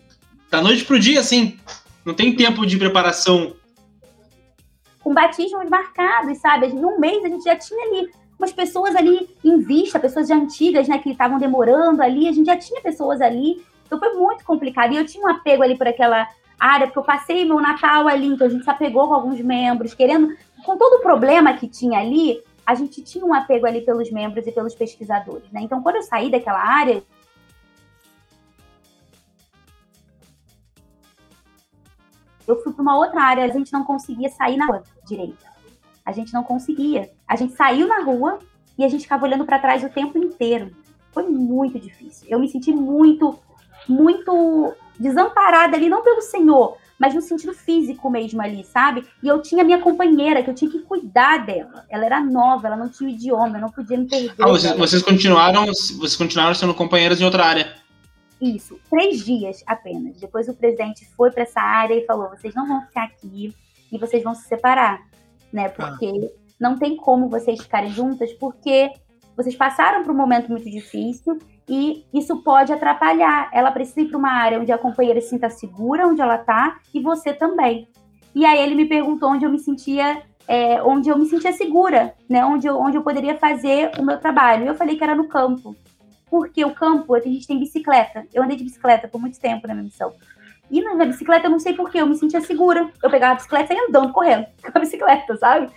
da 0.49 0.59
noite 0.59 0.83
pro 0.85 0.99
dia, 0.99 1.19
assim. 1.19 1.55
Não 2.03 2.15
tem 2.15 2.35
tempo 2.35 2.65
de 2.65 2.77
preparação. 2.77 3.55
Com 5.05 5.13
batismos 5.13 5.69
marcados, 5.69 6.39
sabe? 6.39 6.73
Num 6.73 6.99
mês 6.99 7.23
a 7.23 7.29
gente 7.29 7.43
já 7.43 7.55
tinha 7.55 7.85
ali 7.85 8.09
umas 8.39 8.51
pessoas 8.51 8.95
ali 8.95 9.29
em 9.43 9.59
vista, 9.59 9.99
pessoas 9.99 10.27
já 10.27 10.35
antigas, 10.35 10.87
né, 10.87 10.97
que 10.97 11.11
estavam 11.11 11.37
demorando 11.37 12.01
ali, 12.01 12.27
a 12.27 12.31
gente 12.31 12.47
já 12.47 12.57
tinha 12.57 12.81
pessoas 12.81 13.21
ali. 13.21 13.63
Então 13.85 13.99
foi 13.99 14.13
muito 14.13 14.43
complicado. 14.43 14.93
E 14.93 14.97
eu 14.97 15.05
tinha 15.05 15.23
um 15.23 15.29
apego 15.29 15.61
ali 15.61 15.77
por 15.77 15.87
aquela 15.87 16.27
área, 16.59 16.87
porque 16.87 16.97
eu 16.97 17.03
passei 17.03 17.45
meu 17.45 17.61
Natal 17.61 18.07
ali, 18.07 18.27
então 18.27 18.47
a 18.47 18.49
gente 18.49 18.63
se 18.63 18.69
apegou 18.69 19.07
com 19.07 19.13
alguns 19.13 19.39
membros, 19.41 19.93
querendo, 19.93 20.35
com 20.65 20.75
todo 20.75 20.95
o 20.95 21.01
problema 21.01 21.53
que 21.53 21.67
tinha 21.67 21.99
ali, 21.99 22.41
a 22.65 22.73
gente 22.73 23.03
tinha 23.03 23.23
um 23.23 23.33
apego 23.33 23.67
ali 23.67 23.81
pelos 23.81 24.11
membros 24.11 24.47
e 24.47 24.51
pelos 24.51 24.73
pesquisadores, 24.73 25.51
né? 25.51 25.61
Então, 25.61 25.83
quando 25.83 25.97
eu 25.97 26.01
saí 26.01 26.31
daquela 26.31 26.59
área, 26.59 27.03
eu 32.47 32.61
fui 32.61 32.73
para 32.73 32.81
uma 32.81 32.97
outra 32.97 33.21
área, 33.21 33.43
a 33.43 33.47
gente 33.47 33.71
não 33.73 33.83
conseguia 33.83 34.29
sair 34.29 34.57
na 34.57 34.65
rua 34.65 34.83
direito. 35.05 35.45
A 36.05 36.11
gente 36.11 36.33
não 36.33 36.43
conseguia. 36.43 37.11
A 37.27 37.35
gente 37.35 37.53
saiu 37.53 37.87
na 37.87 38.01
rua 38.01 38.39
e 38.77 38.83
a 38.83 38.89
gente 38.89 39.01
ficava 39.01 39.25
olhando 39.25 39.45
para 39.45 39.59
trás 39.59 39.83
o 39.83 39.89
tempo 39.89 40.17
inteiro. 40.17 40.71
Foi 41.11 41.23
muito 41.23 41.79
difícil. 41.79 42.27
Eu 42.29 42.39
me 42.39 42.47
senti 42.47 42.71
muito, 42.71 43.39
muito 43.87 44.73
desamparada 44.99 45.75
ali, 45.75 45.89
não 45.89 46.03
pelo 46.03 46.21
Senhor, 46.21 46.77
mas 46.99 47.13
no 47.13 47.21
sentido 47.21 47.53
físico 47.53 48.09
mesmo 48.09 48.41
ali, 48.41 48.63
sabe? 48.63 49.05
E 49.23 49.27
eu 49.27 49.41
tinha 49.41 49.63
minha 49.63 49.79
companheira, 49.79 50.43
que 50.43 50.49
eu 50.49 50.53
tinha 50.53 50.69
que 50.69 50.79
cuidar 50.79 51.45
dela. 51.45 51.85
Ela 51.89 52.05
era 52.05 52.21
nova, 52.21 52.67
ela 52.67 52.77
não 52.77 52.89
tinha 52.89 53.09
idioma, 53.09 53.57
eu 53.57 53.61
não 53.61 53.69
podia 53.69 53.97
me 53.97 54.07
perder. 54.07 54.33
Ah, 54.39 54.47
vocês, 54.47 54.77
vocês, 54.77 55.01
continuaram, 55.01 55.65
vocês 55.65 56.15
continuaram 56.15 56.53
sendo 56.53 56.73
companheiras 56.73 57.19
em 57.19 57.25
outra 57.25 57.45
área? 57.45 57.84
Isso, 58.41 58.79
três 58.89 59.23
dias 59.23 59.63
apenas. 59.65 60.19
Depois 60.19 60.47
o 60.47 60.53
presidente 60.53 61.05
foi 61.15 61.31
para 61.31 61.43
essa 61.43 61.61
área 61.61 61.95
e 61.95 62.05
falou: 62.05 62.29
vocês 62.29 62.53
não 62.53 62.67
vão 62.67 62.81
ficar 62.81 63.03
aqui 63.03 63.53
e 63.91 63.97
vocês 63.97 64.23
vão 64.23 64.35
se 64.35 64.47
separar, 64.47 65.01
né? 65.51 65.65
Ah. 65.65 65.69
Porque 65.69 66.31
ah. 66.33 66.39
não 66.59 66.77
tem 66.77 66.95
como 66.97 67.29
vocês 67.29 67.61
ficarem 67.61 67.91
juntas, 67.91 68.33
porque 68.33 68.91
vocês 69.35 69.55
passaram 69.55 70.03
por 70.03 70.11
um 70.11 70.17
momento 70.17 70.49
muito 70.49 70.69
difícil 70.69 71.39
e 71.67 72.05
isso 72.13 72.41
pode 72.43 72.71
atrapalhar. 72.71 73.49
Ela 73.51 73.71
precisa 73.71 74.01
ir 74.01 74.09
para 74.09 74.17
uma 74.17 74.31
área 74.31 74.59
onde 74.59 74.71
a 74.71 74.77
companheira 74.77 75.19
se 75.19 75.29
sinta 75.29 75.49
segura, 75.49 76.07
onde 76.07 76.21
ela 76.21 76.35
está, 76.35 76.79
e 76.93 77.01
você 77.01 77.33
também. 77.33 77.87
E 78.33 78.45
aí 78.45 78.59
ele 78.59 78.75
me 78.75 78.85
perguntou 78.85 79.29
onde 79.29 79.45
eu 79.45 79.49
me 79.49 79.59
sentia, 79.59 80.21
é, 80.47 80.81
onde 80.83 81.09
eu 81.09 81.17
me 81.17 81.25
sentia 81.25 81.53
segura, 81.53 82.13
né? 82.29 82.45
Onde 82.45 82.67
eu, 82.67 82.77
onde 82.77 82.97
eu 82.97 83.01
poderia 83.01 83.37
fazer 83.37 83.91
o 83.97 84.03
meu 84.03 84.19
trabalho. 84.19 84.65
E 84.65 84.67
eu 84.67 84.75
falei 84.75 84.95
que 84.95 85.03
era 85.03 85.15
no 85.15 85.27
campo. 85.27 85.75
Porque 86.35 86.65
o 86.65 86.75
campo, 86.75 87.15
a 87.15 87.19
gente 87.21 87.47
tem 87.47 87.57
bicicleta. 87.57 88.27
Eu 88.33 88.43
andei 88.43 88.57
de 88.57 88.65
bicicleta 88.65 89.07
por 89.07 89.21
muito 89.21 89.39
tempo 89.39 89.65
na 89.69 89.73
minha 89.73 89.85
missão. 89.85 90.13
E 90.69 90.81
na 90.81 91.05
bicicleta, 91.05 91.47
eu 91.47 91.49
não 91.49 91.59
sei 91.59 91.71
porquê, 91.71 92.01
eu 92.01 92.05
me 92.05 92.17
sentia 92.17 92.41
segura. 92.41 92.91
Eu 93.01 93.09
pegava 93.09 93.31
a 93.31 93.35
bicicleta 93.35 93.73
e 93.73 93.79
andando, 93.79 94.11
correndo 94.11 94.45
com 94.61 94.77
a 94.77 94.81
bicicleta, 94.81 95.37
sabe? 95.37 95.71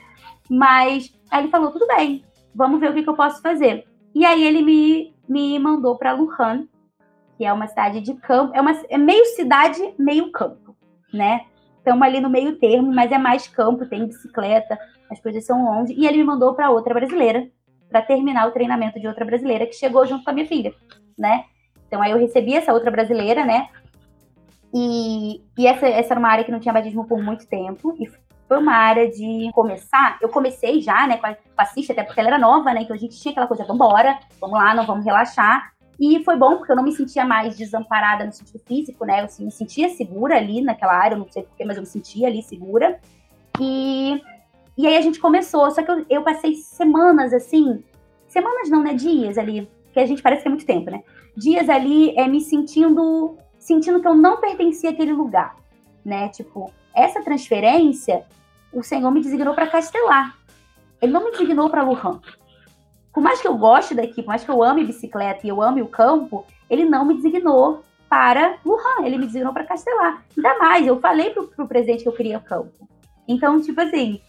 Mas 0.50 1.14
aí 1.30 1.44
ele 1.44 1.50
falou: 1.50 1.70
tudo 1.70 1.86
bem, 1.86 2.24
vamos 2.52 2.80
ver 2.80 2.90
o 2.90 2.92
que, 2.92 3.04
que 3.04 3.08
eu 3.08 3.14
posso 3.14 3.40
fazer. 3.40 3.86
E 4.12 4.26
aí 4.26 4.42
ele 4.42 4.62
me 4.62 5.14
me 5.28 5.58
mandou 5.60 5.96
para 5.96 6.12
Lujan, 6.12 6.66
que 7.36 7.44
é 7.44 7.52
uma 7.52 7.68
cidade 7.68 8.00
de 8.00 8.14
campo, 8.14 8.52
é, 8.56 8.60
uma, 8.60 8.72
é 8.88 8.98
meio 8.98 9.24
cidade, 9.26 9.94
meio 9.96 10.32
campo, 10.32 10.74
né? 11.14 11.42
Estamos 11.76 12.02
ali 12.02 12.18
no 12.18 12.28
meio 12.28 12.58
termo, 12.58 12.92
mas 12.92 13.12
é 13.12 13.18
mais 13.18 13.46
campo, 13.46 13.86
tem 13.86 14.06
bicicleta, 14.06 14.76
as 15.08 15.20
coisas 15.20 15.46
são 15.46 15.64
longe. 15.64 15.92
E 15.92 16.04
ele 16.04 16.18
me 16.18 16.24
mandou 16.24 16.52
para 16.54 16.70
outra 16.70 16.92
brasileira, 16.92 17.48
para 17.88 18.02
terminar 18.02 18.48
o 18.48 18.52
treinamento 18.52 19.00
de 19.00 19.06
outra 19.06 19.24
brasileira 19.24 19.66
que 19.66 19.74
chegou 19.74 20.06
junto 20.06 20.24
com 20.24 20.30
a 20.30 20.32
minha 20.32 20.46
filha, 20.46 20.74
né? 21.18 21.44
Então 21.86 22.02
aí 22.02 22.10
eu 22.10 22.18
recebi 22.18 22.54
essa 22.54 22.72
outra 22.72 22.90
brasileira, 22.90 23.44
né? 23.44 23.68
E, 24.72 25.42
e 25.56 25.66
essa, 25.66 25.86
essa 25.86 26.12
era 26.12 26.20
uma 26.20 26.28
área 26.28 26.44
que 26.44 26.52
não 26.52 26.60
tinha 26.60 26.74
batismo 26.74 27.06
por 27.06 27.22
muito 27.22 27.46
tempo. 27.46 27.96
E 27.98 28.06
foi 28.46 28.58
uma 28.58 28.74
área 28.74 29.10
de 29.10 29.50
começar. 29.52 30.18
Eu 30.20 30.28
comecei 30.28 30.80
já, 30.80 31.06
né, 31.06 31.16
com 31.18 31.26
a, 31.26 31.34
com 31.34 31.40
a 31.56 31.62
até 31.62 32.02
porque 32.02 32.20
ela 32.20 32.30
era 32.30 32.38
nova, 32.38 32.72
né? 32.72 32.82
Então 32.82 32.94
a 32.94 32.98
gente 32.98 33.18
tinha 33.20 33.32
aquela 33.32 33.46
coisa, 33.46 33.64
vambora, 33.64 34.18
vamos 34.40 34.58
lá, 34.58 34.74
não 34.74 34.86
vamos 34.86 35.04
relaxar. 35.04 35.72
E 36.00 36.22
foi 36.22 36.36
bom 36.36 36.56
porque 36.56 36.70
eu 36.70 36.76
não 36.76 36.84
me 36.84 36.92
sentia 36.92 37.24
mais 37.24 37.56
desamparada 37.56 38.24
no 38.24 38.32
sentido 38.32 38.60
físico, 38.60 39.04
né? 39.04 39.20
Eu 39.22 39.44
me 39.44 39.50
sentia 39.50 39.88
segura 39.88 40.36
ali 40.36 40.62
naquela 40.62 40.94
área, 40.94 41.14
eu 41.14 41.18
não 41.18 41.28
sei 41.28 41.42
porquê, 41.42 41.64
mas 41.64 41.76
eu 41.76 41.82
me 41.82 41.88
sentia 41.88 42.28
ali 42.28 42.42
segura. 42.42 43.00
E, 43.60 44.22
e 44.78 44.86
aí 44.86 44.96
a 44.96 45.00
gente 45.00 45.18
começou, 45.18 45.68
só 45.72 45.82
que 45.82 45.90
eu, 45.90 46.06
eu 46.08 46.22
passei 46.22 46.54
semanas 46.54 47.32
assim, 47.32 47.82
semanas 48.28 48.70
não, 48.70 48.80
né? 48.80 48.94
Dias 48.94 49.36
ali, 49.36 49.68
que 49.92 49.98
a 49.98 50.06
gente 50.06 50.22
parece 50.22 50.42
que 50.42 50.48
é 50.48 50.50
muito 50.52 50.64
tempo, 50.64 50.88
né? 50.88 51.02
Dias 51.36 51.68
ali 51.68 52.16
é, 52.16 52.28
me 52.28 52.40
sentindo, 52.40 53.36
sentindo 53.58 54.00
que 54.00 54.06
eu 54.06 54.14
não 54.14 54.40
pertencia 54.40 54.90
àquele 54.90 55.12
lugar, 55.12 55.56
né? 56.04 56.28
Tipo, 56.28 56.72
essa 56.94 57.20
transferência 57.20 58.24
o 58.72 58.80
Senhor 58.82 59.10
me 59.10 59.20
designou 59.20 59.52
para 59.52 59.66
Castelar. 59.66 60.38
Ele 61.02 61.12
não 61.12 61.24
me 61.24 61.32
designou 61.32 61.68
para 61.68 61.82
Lujan. 61.82 62.20
Por 63.12 63.20
mais 63.20 63.40
que 63.40 63.48
eu 63.48 63.56
goste 63.56 63.96
daqui, 63.96 64.22
por 64.22 64.28
mais 64.28 64.44
que 64.44 64.50
eu 64.50 64.62
ame 64.62 64.84
bicicleta 64.84 65.44
e 65.44 65.50
eu 65.50 65.60
ame 65.60 65.82
o 65.82 65.88
campo, 65.88 66.46
ele 66.70 66.84
não 66.84 67.04
me 67.04 67.14
designou 67.14 67.82
para 68.08 68.58
Lujan, 68.64 69.04
ele 69.04 69.18
me 69.18 69.26
designou 69.26 69.52
para 69.52 69.64
Castelar. 69.64 70.22
Ainda 70.36 70.58
mais, 70.58 70.86
eu 70.86 71.00
falei 71.00 71.30
pro, 71.30 71.48
pro 71.48 71.66
presidente 71.66 72.04
que 72.04 72.08
eu 72.08 72.12
queria 72.12 72.38
campo. 72.38 72.88
Então, 73.26 73.60
tipo 73.60 73.80
assim, 73.80 74.20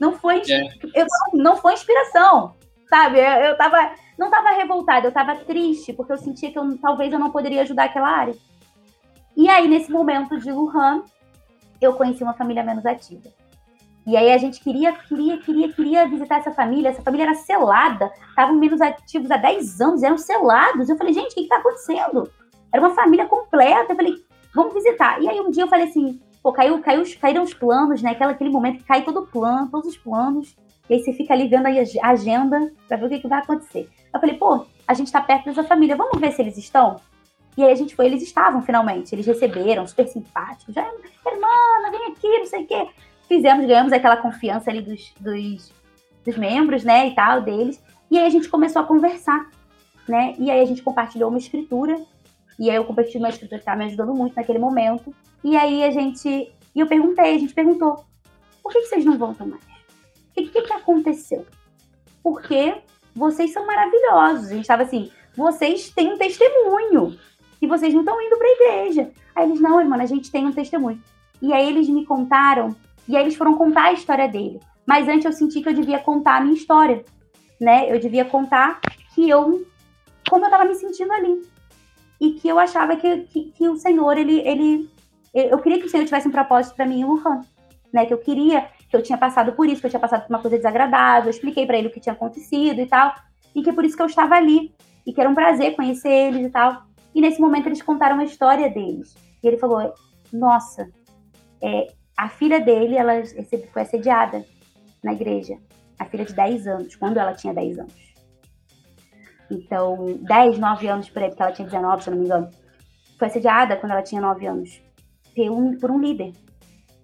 não 0.00 0.12
foi, 0.14 0.40
é. 0.50 0.62
eu, 0.94 1.06
não 1.34 1.56
foi 1.56 1.74
inspiração, 1.74 2.54
sabe? 2.88 3.18
Eu, 3.18 3.50
eu 3.50 3.56
tava, 3.56 3.92
não 4.18 4.30
tava 4.30 4.50
revoltada, 4.50 5.06
eu 5.06 5.12
tava 5.12 5.36
triste, 5.36 5.92
porque 5.92 6.12
eu 6.12 6.18
sentia 6.18 6.50
que 6.50 6.58
eu, 6.58 6.78
talvez 6.78 7.12
eu 7.12 7.18
não 7.18 7.30
poderia 7.30 7.62
ajudar 7.62 7.84
aquela 7.84 8.08
área. 8.08 8.34
E 9.36 9.48
aí, 9.48 9.68
nesse 9.68 9.92
momento 9.92 10.38
de 10.38 10.50
Lujan, 10.50 11.02
eu 11.80 11.92
conheci 11.94 12.22
uma 12.22 12.32
família 12.32 12.62
menos 12.62 12.84
ativa. 12.86 13.28
E 14.06 14.16
aí 14.16 14.32
a 14.32 14.38
gente 14.38 14.60
queria, 14.60 14.92
queria, 14.92 15.38
queria, 15.38 15.72
queria 15.72 16.08
visitar 16.08 16.38
essa 16.38 16.50
família. 16.50 16.88
Essa 16.88 17.02
família 17.02 17.24
era 17.24 17.34
selada, 17.34 18.10
estavam 18.30 18.56
menos 18.56 18.80
ativos 18.80 19.30
há 19.30 19.36
10 19.36 19.80
anos, 19.80 20.02
eram 20.02 20.18
selados. 20.18 20.88
Eu 20.88 20.96
falei, 20.96 21.12
gente, 21.12 21.32
o 21.32 21.34
que 21.34 21.42
está 21.42 21.58
acontecendo? 21.58 22.28
Era 22.72 22.82
uma 22.82 22.94
família 22.94 23.26
completa. 23.26 23.92
Eu 23.92 23.96
falei, 23.96 24.14
vamos 24.54 24.74
visitar. 24.74 25.22
E 25.22 25.28
aí 25.28 25.40
um 25.40 25.50
dia 25.50 25.64
eu 25.64 25.68
falei 25.68 25.86
assim, 25.88 26.20
pô, 26.42 26.52
caiu, 26.52 26.80
caiu, 26.80 27.02
caíram 27.20 27.42
os 27.42 27.54
planos, 27.54 28.02
né? 28.02 28.10
Aquela, 28.10 28.32
aquele 28.32 28.50
momento 28.50 28.78
que 28.78 28.84
cai 28.84 29.02
todo 29.02 29.20
o 29.20 29.26
plano, 29.26 29.70
todos 29.70 29.88
os 29.88 29.96
planos. 29.96 30.56
E 30.88 30.94
aí 30.94 31.00
você 31.00 31.12
fica 31.12 31.32
ali 31.32 31.48
vendo 31.48 31.66
a 31.66 32.08
agenda 32.08 32.72
para 32.88 32.96
ver 32.96 33.06
o 33.06 33.08
que, 33.08 33.20
que 33.20 33.28
vai 33.28 33.38
acontecer. 33.38 33.88
Eu 34.12 34.20
falei, 34.20 34.36
pô, 34.36 34.66
a 34.86 34.94
gente 34.94 35.06
está 35.06 35.20
perto 35.20 35.44
dessa 35.44 35.62
família, 35.62 35.96
vamos 35.96 36.20
ver 36.20 36.32
se 36.32 36.42
eles 36.42 36.58
estão? 36.58 36.96
E 37.56 37.62
aí 37.62 37.72
a 37.72 37.76
gente 37.76 37.94
foi, 37.94 38.06
eles 38.06 38.22
estavam 38.22 38.62
finalmente, 38.62 39.14
eles 39.14 39.26
receberam, 39.26 39.86
super 39.86 40.08
simpáticos. 40.08 40.74
Já, 40.74 40.82
irmã, 40.82 41.90
vem 41.90 42.12
aqui, 42.12 42.38
não 42.38 42.46
sei 42.46 42.64
o 42.64 42.66
quê 42.66 42.88
fizemos, 43.30 43.64
ganhamos 43.64 43.92
aquela 43.92 44.16
confiança 44.16 44.70
ali 44.70 44.82
dos, 44.82 45.14
dos, 45.20 45.72
dos 46.24 46.36
membros, 46.36 46.82
né, 46.82 47.06
e 47.06 47.14
tal, 47.14 47.40
deles. 47.40 47.80
E 48.10 48.18
aí 48.18 48.26
a 48.26 48.30
gente 48.30 48.48
começou 48.48 48.82
a 48.82 48.84
conversar, 48.84 49.48
né? 50.08 50.34
E 50.36 50.50
aí 50.50 50.60
a 50.60 50.64
gente 50.64 50.82
compartilhou 50.82 51.28
uma 51.28 51.38
escritura. 51.38 51.96
E 52.60 52.68
aí 52.68 52.76
eu 52.76 52.84
compartilhei 52.84 53.20
uma 53.20 53.30
escritura 53.30 53.58
que 53.58 53.62
estava 53.62 53.78
me 53.78 53.86
ajudando 53.86 54.14
muito 54.14 54.36
naquele 54.36 54.58
momento. 54.58 55.14
E 55.42 55.56
aí 55.56 55.82
a 55.82 55.90
gente. 55.90 56.28
E 56.74 56.78
eu 56.78 56.86
perguntei, 56.86 57.34
a 57.34 57.38
gente 57.38 57.54
perguntou: 57.54 58.04
por 58.62 58.70
que, 58.70 58.82
que 58.82 58.86
vocês 58.88 59.04
não 59.04 59.16
voltam 59.16 59.46
mais? 59.46 59.62
O 59.62 60.34
que, 60.34 60.48
que, 60.48 60.62
que 60.62 60.72
aconteceu? 60.72 61.46
Porque 62.22 62.74
vocês 63.16 63.52
são 63.52 63.66
maravilhosos. 63.66 64.46
A 64.46 64.54
gente 64.54 64.60
estava 64.60 64.82
assim: 64.82 65.10
vocês 65.34 65.90
têm 65.90 66.12
um 66.12 66.18
testemunho. 66.18 67.18
E 67.62 67.66
vocês 67.66 67.92
não 67.92 68.00
estão 68.00 68.20
indo 68.22 68.36
para 68.36 68.46
a 68.46 68.50
igreja. 68.50 69.10
Aí 69.34 69.48
eles: 69.48 69.60
não, 69.60 69.80
irmã, 69.80 69.96
a 69.96 70.06
gente 70.06 70.30
tem 70.30 70.46
um 70.46 70.52
testemunho. 70.52 71.02
E 71.40 71.54
aí 71.54 71.66
eles 71.66 71.88
me 71.88 72.04
contaram 72.04 72.76
e 73.10 73.16
aí 73.16 73.24
eles 73.24 73.34
foram 73.34 73.56
contar 73.56 73.86
a 73.86 73.92
história 73.92 74.28
dele. 74.28 74.60
Mas 74.86 75.08
antes 75.08 75.24
eu 75.24 75.32
senti 75.32 75.60
que 75.60 75.68
eu 75.68 75.74
devia 75.74 75.98
contar 75.98 76.36
a 76.36 76.40
minha 76.40 76.54
história, 76.54 77.04
né? 77.60 77.92
Eu 77.92 77.98
devia 77.98 78.24
contar 78.24 78.80
que 79.14 79.28
eu, 79.28 79.66
como 80.28 80.44
eu 80.44 80.48
estava 80.48 80.64
me 80.64 80.74
sentindo 80.76 81.12
ali. 81.12 81.42
E 82.20 82.32
que 82.32 82.48
eu 82.48 82.58
achava 82.58 82.96
que, 82.96 83.18
que, 83.22 83.44
que, 83.52 83.68
o 83.68 83.76
Senhor, 83.76 84.16
ele, 84.18 84.40
ele. 84.40 84.90
Eu 85.32 85.58
queria 85.58 85.78
que 85.78 85.86
o 85.86 85.88
Senhor 85.88 86.04
tivesse 86.04 86.28
um 86.28 86.32
propósito 86.32 86.74
para 86.76 86.86
mim 86.86 87.00
em 87.00 87.04
Wuhan, 87.04 87.40
né? 87.92 88.04
Que 88.04 88.12
eu 88.12 88.18
queria 88.18 88.68
que 88.88 88.96
eu 88.96 89.02
tinha 89.02 89.16
passado 89.16 89.52
por 89.52 89.68
isso, 89.68 89.80
que 89.80 89.86
eu 89.86 89.90
tinha 89.90 90.00
passado 90.00 90.22
por 90.22 90.30
uma 90.30 90.40
coisa 90.42 90.56
desagradável, 90.56 91.26
eu 91.26 91.30
expliquei 91.30 91.64
para 91.64 91.78
ele 91.78 91.86
o 91.86 91.92
que 91.92 92.00
tinha 92.00 92.12
acontecido 92.12 92.80
e 92.80 92.86
tal, 92.86 93.14
e 93.54 93.62
que 93.62 93.70
é 93.70 93.72
por 93.72 93.84
isso 93.84 93.96
que 93.96 94.02
eu 94.02 94.06
estava 94.06 94.34
ali, 94.34 94.74
e 95.06 95.12
que 95.12 95.20
era 95.20 95.30
um 95.30 95.34
prazer 95.34 95.76
conhecer 95.76 96.10
eles 96.10 96.46
e 96.46 96.50
tal. 96.50 96.82
E 97.14 97.20
nesse 97.20 97.40
momento 97.40 97.66
eles 97.66 97.80
contaram 97.82 98.18
a 98.18 98.24
história 98.24 98.68
deles. 98.68 99.14
E 99.42 99.46
ele 99.46 99.58
falou: 99.58 99.94
Nossa, 100.32 100.88
é, 101.62 101.86
a 102.16 102.28
filha 102.28 102.60
dele 102.60 102.96
ela 102.96 103.12
foi 103.72 103.82
assediada 103.82 104.44
na 105.02 105.12
igreja. 105.12 105.56
A 105.98 106.04
filha 106.04 106.24
de 106.24 106.34
10 106.34 106.66
anos, 106.66 106.96
quando 106.96 107.18
ela 107.18 107.34
tinha 107.34 107.54
10 107.54 107.78
anos. 107.78 108.09
Então, 109.50 110.18
10, 110.22 110.58
9 110.58 110.88
anos 110.88 111.10
por 111.10 111.22
aí, 111.22 111.28
porque 111.28 111.42
ela 111.42 111.52
tinha 111.52 111.66
19, 111.66 112.02
se 112.02 112.08
eu 112.08 112.12
não 112.12 112.20
me 112.20 112.26
engano. 112.26 112.48
Foi 113.18 113.28
assediada 113.28 113.76
quando 113.76 113.92
ela 113.92 114.02
tinha 114.02 114.20
9 114.20 114.46
anos. 114.46 114.80
Por 115.34 115.50
um, 115.50 115.78
por 115.78 115.90
um 115.90 115.98
líder 115.98 116.32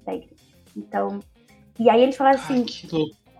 da 0.04 0.14
igreja. 0.14 0.34
Então, 0.76 1.20
e 1.78 1.90
aí 1.90 2.02
eles 2.02 2.16
falaram 2.16 2.38
assim. 2.38 2.64
que 2.64 2.86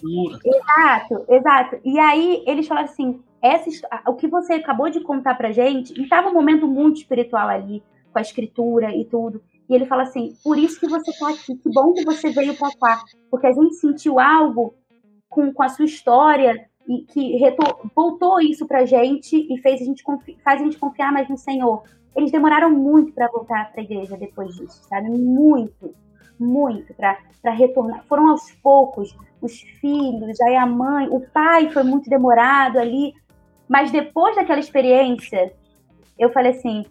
loucura. 0.02 0.38
Exato, 0.44 1.24
exato. 1.28 1.80
E 1.84 1.98
aí 1.98 2.42
eles 2.46 2.66
falaram 2.66 2.88
assim: 2.88 3.20
essa, 3.40 3.70
o 4.06 4.14
que 4.14 4.26
você 4.26 4.54
acabou 4.54 4.90
de 4.90 5.00
contar 5.00 5.34
pra 5.34 5.52
gente, 5.52 5.98
e 5.98 6.08
tava 6.08 6.28
um 6.28 6.34
momento 6.34 6.66
muito 6.66 6.98
espiritual 6.98 7.48
ali, 7.48 7.82
com 8.12 8.18
a 8.18 8.22
escritura 8.22 8.94
e 8.94 9.04
tudo. 9.04 9.42
E 9.68 9.74
ele 9.74 9.86
fala 9.86 10.02
assim: 10.02 10.36
por 10.42 10.58
isso 10.58 10.78
que 10.78 10.88
você 10.88 11.12
tá 11.18 11.30
aqui, 11.30 11.56
que 11.56 11.70
bom 11.70 11.92
que 11.92 12.04
você 12.04 12.30
veio 12.30 12.56
pra 12.56 12.70
cá, 12.78 13.02
porque 13.30 13.46
a 13.46 13.52
gente 13.52 13.74
sentiu 13.74 14.20
algo 14.20 14.74
com, 15.28 15.52
com 15.52 15.62
a 15.62 15.68
sua 15.68 15.84
história 15.84 16.68
e 16.88 17.02
que 17.02 17.38
voltou 17.94 18.40
isso 18.40 18.66
pra 18.66 18.84
gente 18.84 19.36
e 19.36 19.58
fez 19.58 19.80
a 19.80 19.84
gente 19.84 20.04
faz 20.42 20.60
a 20.60 20.64
gente 20.64 20.78
confiar 20.78 21.12
mais 21.12 21.28
no 21.28 21.36
Senhor. 21.36 21.82
Eles 22.14 22.30
demoraram 22.30 22.70
muito 22.70 23.12
para 23.12 23.28
voltar 23.28 23.72
para 23.72 23.80
a 23.80 23.84
igreja 23.84 24.16
depois 24.16 24.54
disso, 24.54 24.82
sabe? 24.88 25.10
Muito, 25.10 25.94
muito 26.38 26.94
para 26.94 27.18
retornar. 27.50 28.04
Foram 28.08 28.30
aos 28.30 28.52
poucos, 28.62 29.14
os 29.42 29.60
filhos, 29.80 30.40
aí 30.40 30.56
a 30.56 30.64
mãe, 30.64 31.08
o 31.08 31.20
pai 31.20 31.70
foi 31.70 31.82
muito 31.82 32.08
demorado 32.08 32.78
ali, 32.78 33.12
mas 33.68 33.90
depois 33.90 34.36
daquela 34.36 34.60
experiência, 34.60 35.52
eu 36.18 36.30
falei 36.30 36.52
assim, 36.52 36.86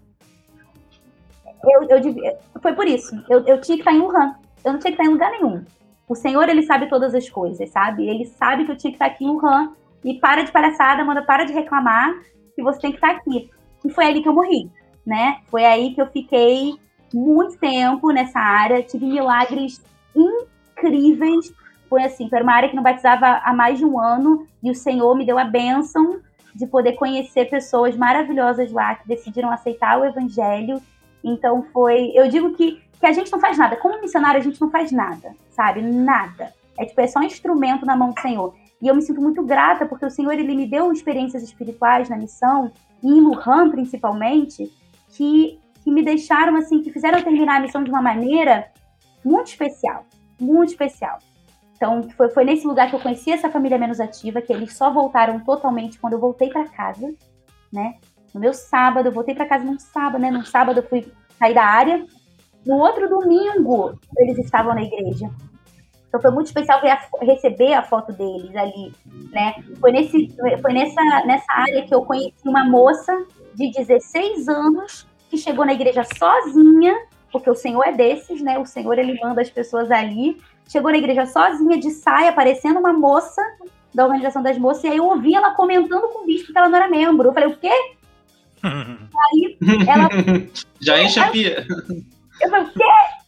eu, 1.63 1.83
eu 1.89 1.99
devia, 2.01 2.37
foi 2.61 2.73
por 2.73 2.85
isso, 2.85 3.15
eu, 3.29 3.39
eu 3.45 3.61
tinha 3.61 3.77
que 3.77 3.81
estar 3.81 3.93
em 3.93 4.01
Wuhan, 4.01 4.35
eu 4.63 4.73
não 4.73 4.79
tinha 4.79 4.91
que 4.93 5.01
estar 5.01 5.05
em 5.05 5.13
lugar 5.13 5.31
nenhum. 5.31 5.63
O 6.07 6.13
Senhor, 6.13 6.47
ele 6.47 6.61
sabe 6.61 6.87
todas 6.87 7.15
as 7.15 7.27
coisas, 7.27 7.67
sabe? 7.71 8.07
Ele 8.07 8.25
sabe 8.25 8.65
que 8.65 8.71
eu 8.71 8.77
tinha 8.77 8.91
que 8.91 8.97
estar 8.97 9.07
aqui 9.07 9.25
em 9.25 9.31
Wuhan 9.31 9.73
e 10.05 10.13
para 10.19 10.43
de 10.43 10.51
palhaçada, 10.51 11.03
manda 11.03 11.23
para 11.23 11.45
de 11.45 11.51
reclamar 11.51 12.13
que 12.55 12.61
você 12.61 12.79
tem 12.79 12.91
que 12.91 12.97
estar 12.97 13.09
aqui. 13.09 13.49
E 13.83 13.89
foi 13.89 14.05
ali 14.05 14.21
que 14.21 14.29
eu 14.29 14.33
morri, 14.33 14.69
né? 15.03 15.39
Foi 15.47 15.65
aí 15.65 15.95
que 15.95 16.01
eu 16.01 16.05
fiquei 16.05 16.75
muito 17.11 17.57
tempo 17.57 18.11
nessa 18.11 18.39
área, 18.39 18.83
tive 18.83 19.07
milagres 19.07 19.83
incríveis. 20.15 21.51
Foi 21.89 22.03
assim, 22.03 22.29
foi 22.29 22.43
uma 22.43 22.53
área 22.53 22.69
que 22.69 22.75
não 22.75 22.83
batizava 22.83 23.41
há 23.43 23.51
mais 23.51 23.79
de 23.79 23.85
um 23.85 23.99
ano 23.99 24.45
e 24.61 24.69
o 24.69 24.75
Senhor 24.75 25.15
me 25.15 25.25
deu 25.25 25.39
a 25.39 25.43
bênção 25.43 26.19
de 26.53 26.67
poder 26.67 26.93
conhecer 26.93 27.49
pessoas 27.49 27.97
maravilhosas 27.97 28.71
lá 28.71 28.93
que 28.95 29.07
decidiram 29.07 29.51
aceitar 29.51 29.99
o 29.99 30.05
evangelho. 30.05 30.79
Então 31.23 31.65
foi, 31.73 32.11
eu 32.13 32.27
digo 32.27 32.53
que, 32.53 32.79
que 32.99 33.05
a 33.07 33.11
gente 33.11 33.31
não 33.31 33.39
faz 33.39 33.57
nada. 33.57 33.75
Como 33.77 33.99
missionário, 33.99 34.39
a 34.39 34.43
gente 34.43 34.61
não 34.61 34.69
faz 34.69 34.91
nada, 34.91 35.35
sabe? 35.49 35.81
Nada. 35.81 36.53
É 36.77 36.85
tipo, 36.85 37.01
é 37.01 37.07
só 37.07 37.19
um 37.19 37.23
instrumento 37.23 37.85
na 37.85 37.95
mão 37.95 38.11
do 38.11 38.21
Senhor. 38.21 38.53
E 38.81 38.87
eu 38.87 38.95
me 38.95 39.01
sinto 39.01 39.21
muito 39.21 39.43
grata 39.43 39.85
porque 39.85 40.05
o 40.05 40.09
Senhor 40.09 40.33
ele 40.33 40.55
me 40.55 40.67
deu 40.67 40.91
experiências 40.91 41.43
espirituais 41.43 42.09
na 42.09 42.17
missão, 42.17 42.71
e 43.01 43.07
em 43.07 43.21
Luhan 43.21 43.69
principalmente, 43.69 44.71
que, 45.09 45.59
que 45.83 45.91
me 45.91 46.03
deixaram 46.03 46.55
assim, 46.55 46.81
que 46.81 46.91
fizeram 46.91 47.21
terminar 47.21 47.57
a 47.57 47.61
missão 47.61 47.83
de 47.83 47.89
uma 47.89 48.01
maneira 48.01 48.71
muito 49.23 49.47
especial, 49.47 50.05
muito 50.39 50.69
especial. 50.69 51.19
Então, 51.75 52.03
foi, 52.15 52.29
foi 52.29 52.45
nesse 52.45 52.65
lugar 52.65 52.89
que 52.89 52.95
eu 52.95 52.99
conheci 52.99 53.31
essa 53.31 53.49
família 53.49 53.77
menos 53.77 53.99
ativa, 53.99 54.41
que 54.41 54.53
eles 54.53 54.73
só 54.73 54.91
voltaram 54.91 55.39
totalmente 55.39 55.99
quando 55.99 56.13
eu 56.13 56.19
voltei 56.19 56.49
para 56.49 56.67
casa, 56.69 57.13
né? 57.71 57.95
No 58.33 58.39
meu 58.39 58.53
sábado, 58.53 59.07
eu 59.07 59.11
voltei 59.11 59.35
para 59.35 59.45
casa 59.45 59.63
num 59.63 59.79
sábado, 59.79 60.21
né? 60.21 60.31
Num 60.31 60.45
sábado 60.45 60.79
eu 60.79 60.87
fui 60.87 61.11
sair 61.37 61.53
da 61.53 61.65
área. 61.65 62.05
No 62.65 62.75
outro 62.77 63.09
domingo, 63.09 63.97
eles 64.17 64.37
estavam 64.39 64.73
na 64.73 64.83
igreja. 64.83 65.29
Então 66.15 66.21
foi 66.21 66.31
muito 66.31 66.47
especial 66.47 66.79
ver 66.79 66.91
a, 66.91 66.99
receber 67.21 67.73
a 67.73 67.83
foto 67.83 68.13
deles 68.13 68.55
ali, 68.55 68.93
né? 69.33 69.55
Foi, 69.81 69.91
nesse, 69.91 70.33
foi 70.61 70.71
nessa, 70.71 71.01
nessa 71.25 71.51
área 71.51 71.85
que 71.85 71.93
eu 71.93 72.03
conheci 72.03 72.33
uma 72.45 72.63
moça 72.63 73.25
de 73.53 73.69
16 73.71 74.47
anos 74.47 75.05
que 75.29 75.37
chegou 75.37 75.65
na 75.65 75.73
igreja 75.73 76.03
sozinha, 76.17 76.95
porque 77.33 77.49
o 77.49 77.55
Senhor 77.55 77.83
é 77.83 77.91
desses, 77.91 78.41
né? 78.41 78.57
O 78.57 78.65
Senhor 78.65 78.97
ele 78.97 79.19
manda 79.21 79.41
as 79.41 79.49
pessoas 79.49 79.91
ali. 79.91 80.41
Chegou 80.69 80.89
na 80.89 80.97
igreja 80.97 81.25
sozinha, 81.25 81.77
de 81.77 81.91
saia, 81.91 82.31
parecendo 82.31 82.79
uma 82.79 82.93
moça 82.93 83.41
da 83.93 84.05
organização 84.05 84.41
das 84.41 84.57
moças, 84.57 84.85
e 84.85 84.87
aí 84.87 84.97
eu 84.97 85.05
ouvi 85.05 85.35
ela 85.35 85.53
comentando 85.53 86.07
com 86.13 86.23
o 86.23 86.25
bispo 86.25 86.53
que 86.53 86.57
ela 86.57 86.69
não 86.69 86.77
era 86.77 86.87
membro. 86.87 87.27
Eu 87.27 87.33
falei, 87.33 87.49
o 87.49 87.57
quê? 87.57 87.71
aí 88.63 89.57
ela. 89.85 90.09
Já 90.79 91.03
enche 91.03 91.19
a 91.19 91.29
pia. 91.29 91.67
Eu 92.41 92.49
falei, 92.49 92.65
o 92.67 92.71
quê? 92.71 92.83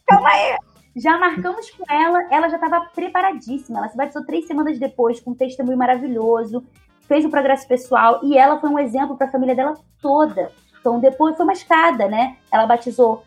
Calma 0.06 0.28
aí. 0.30 0.56
Já 0.98 1.16
marcamos 1.16 1.70
com 1.70 1.84
ela, 1.88 2.26
ela 2.28 2.48
já 2.48 2.56
estava 2.56 2.80
preparadíssima. 2.86 3.78
Ela 3.78 3.88
se 3.88 3.96
batizou 3.96 4.24
três 4.24 4.48
semanas 4.48 4.80
depois, 4.80 5.20
com 5.20 5.30
um 5.30 5.34
testemunho 5.34 5.78
maravilhoso, 5.78 6.64
fez 7.02 7.24
o 7.24 7.30
progresso 7.30 7.68
pessoal 7.68 8.18
e 8.24 8.36
ela 8.36 8.58
foi 8.58 8.68
um 8.68 8.78
exemplo 8.78 9.16
para 9.16 9.28
a 9.28 9.30
família 9.30 9.54
dela 9.54 9.74
toda. 10.02 10.50
Então, 10.80 10.98
depois 10.98 11.36
foi 11.36 11.44
uma 11.44 11.52
escada, 11.52 12.08
né? 12.08 12.36
Ela 12.50 12.66
batizou 12.66 13.22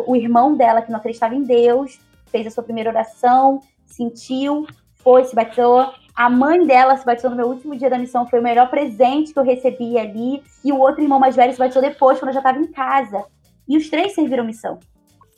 o 0.00 0.16
irmão 0.16 0.56
dela, 0.56 0.82
que 0.82 0.90
não 0.90 0.98
acreditava 0.98 1.34
em 1.34 1.44
Deus, 1.44 2.00
fez 2.26 2.44
a 2.44 2.50
sua 2.50 2.64
primeira 2.64 2.90
oração, 2.90 3.60
sentiu, 3.86 4.66
foi, 4.96 5.24
se 5.24 5.34
batizou. 5.34 5.92
A 6.16 6.28
mãe 6.28 6.66
dela 6.66 6.96
se 6.96 7.06
batizou 7.06 7.30
no 7.30 7.36
meu 7.36 7.46
último 7.46 7.76
dia 7.76 7.88
da 7.88 7.98
missão, 7.98 8.26
foi 8.26 8.40
o 8.40 8.42
melhor 8.42 8.68
presente 8.68 9.32
que 9.32 9.38
eu 9.38 9.44
recebi 9.44 9.96
ali. 9.96 10.42
E 10.64 10.72
o 10.72 10.78
outro 10.78 11.02
irmão 11.02 11.20
mais 11.20 11.36
velho 11.36 11.52
se 11.52 11.58
batizou 11.58 11.82
depois, 11.82 12.18
quando 12.18 12.30
eu 12.30 12.34
já 12.34 12.40
estava 12.40 12.58
em 12.58 12.66
casa. 12.66 13.24
E 13.68 13.76
os 13.76 13.88
três 13.88 14.12
serviram 14.12 14.44
missão 14.44 14.80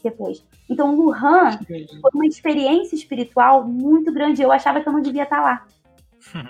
depois. 0.04 0.44
Então, 0.70 0.94
Luhan 0.94 1.58
foi 1.66 2.10
uma 2.14 2.26
experiência 2.26 2.94
espiritual 2.94 3.64
muito 3.64 4.12
grande. 4.12 4.42
Eu 4.42 4.52
achava 4.52 4.80
que 4.80 4.88
eu 4.88 4.92
não 4.92 5.00
devia 5.00 5.24
estar 5.24 5.40
lá. 5.40 5.66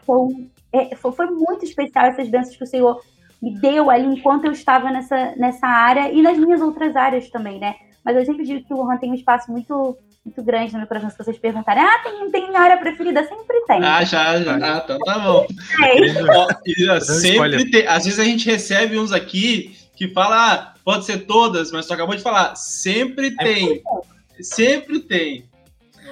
Então, 0.02 0.28
é, 0.72 0.94
foi, 0.96 1.12
foi, 1.12 1.26
muito 1.26 1.64
especial 1.64 2.06
essas 2.06 2.30
danças 2.30 2.56
que 2.56 2.62
o 2.62 2.66
Senhor 2.66 3.00
me 3.42 3.58
deu 3.60 3.90
ali 3.90 4.06
enquanto 4.06 4.44
eu 4.44 4.52
estava 4.52 4.90
nessa, 4.90 5.34
nessa 5.36 5.66
área 5.66 6.12
e 6.12 6.22
nas 6.22 6.38
minhas 6.38 6.60
outras 6.60 6.94
áreas 6.96 7.28
também, 7.30 7.58
né? 7.58 7.74
Mas 8.04 8.16
eu 8.16 8.24
sempre 8.24 8.44
digo 8.44 8.64
que 8.66 8.74
o 8.74 8.76
Luhan 8.76 8.98
tem 8.98 9.10
um 9.10 9.14
espaço 9.14 9.50
muito 9.50 9.96
muito 10.24 10.42
grande 10.42 10.72
no 10.72 10.78
meu 10.78 10.88
coração. 10.88 11.10
Se 11.10 11.18
vocês 11.18 11.38
perguntarem, 11.38 11.82
ah, 11.82 11.98
tem, 12.02 12.30
tem 12.30 12.56
área 12.56 12.78
preferida? 12.78 13.22
Sempre 13.24 13.60
tem. 13.66 13.84
Ah, 13.84 14.02
já, 14.04 14.40
já. 14.40 14.54
Ah, 14.54 14.82
então 14.82 14.98
tá 15.00 15.18
bom. 15.18 15.46
É. 15.84 17.00
sempre 17.00 17.70
tem. 17.70 17.86
Às 17.86 18.04
vezes 18.04 18.18
a 18.18 18.24
gente 18.24 18.46
recebe 18.46 18.98
uns 18.98 19.12
aqui 19.12 19.76
que 19.94 20.08
fala, 20.08 20.52
ah, 20.52 20.73
pode 20.84 21.04
ser 21.04 21.26
todas, 21.26 21.72
mas 21.72 21.86
tu 21.86 21.94
acabou 21.94 22.14
de 22.14 22.22
falar, 22.22 22.54
sempre 22.54 23.34
tem. 23.36 23.82
Sempre 24.40 25.00
tem. 25.00 25.48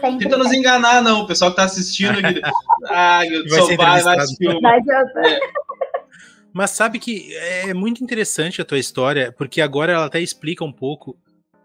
Sempre 0.00 0.24
Tenta 0.24 0.36
nos 0.36 0.52
enganar, 0.52 1.02
não. 1.02 1.20
O 1.20 1.26
pessoal 1.26 1.50
que 1.50 1.56
tá 1.56 1.64
assistindo 1.64 2.18
aqui. 2.18 2.40
ah, 2.88 3.20
só 3.48 3.76
vai, 3.76 4.02
vai 4.02 4.16
Mas, 4.60 4.86
é. 4.86 5.40
mas 6.52 6.70
sabe 6.70 6.98
que 6.98 7.34
é 7.36 7.72
muito 7.74 8.02
interessante 8.02 8.60
a 8.60 8.64
tua 8.64 8.78
história, 8.78 9.32
porque 9.32 9.60
agora 9.60 9.92
ela 9.92 10.06
até 10.06 10.20
explica 10.20 10.64
um 10.64 10.72
pouco 10.72 11.16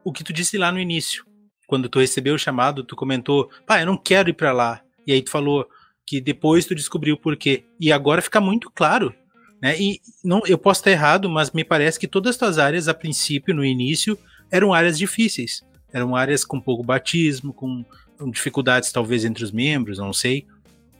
o 0.03 0.11
que 0.11 0.23
tu 0.23 0.33
disse 0.33 0.57
lá 0.57 0.71
no 0.71 0.79
início. 0.79 1.25
Quando 1.65 1.89
tu 1.89 1.99
recebeu 1.99 2.35
o 2.35 2.39
chamado, 2.39 2.83
tu 2.83 2.95
comentou, 2.95 3.49
pá, 3.65 3.81
eu 3.81 3.85
não 3.85 3.97
quero 3.97 4.29
ir 4.29 4.33
para 4.33 4.53
lá. 4.53 4.81
E 5.05 5.11
aí 5.11 5.21
tu 5.21 5.31
falou 5.31 5.67
que 6.05 6.21
depois 6.21 6.65
tu 6.65 6.75
descobriu 6.75 7.15
o 7.15 7.19
porquê. 7.19 7.65
E 7.79 7.91
agora 7.91 8.21
fica 8.21 8.39
muito 8.39 8.69
claro 8.69 9.13
né? 9.61 9.79
E 9.79 10.01
não, 10.23 10.41
eu 10.45 10.57
posso 10.57 10.81
estar 10.81 10.91
errado, 10.91 11.29
mas 11.29 11.51
me 11.51 11.63
parece 11.63 11.99
que 11.99 12.07
todas 12.07 12.31
as 12.31 12.37
tuas 12.37 12.57
áreas, 12.57 12.87
a 12.87 12.93
princípio, 12.93 13.55
no 13.55 13.65
início, 13.65 14.17
eram 14.51 14.73
áreas 14.73 14.97
difíceis. 14.97 15.63
Eram 15.91 16.15
áreas 16.15 16.45
com 16.45 16.59
pouco 16.59 16.83
batismo, 16.83 17.53
com, 17.53 17.83
com 18.17 18.29
dificuldades 18.29 18.91
talvez 18.91 19.25
entre 19.25 19.43
os 19.43 19.51
membros, 19.51 19.97
não 19.97 20.13
sei. 20.13 20.45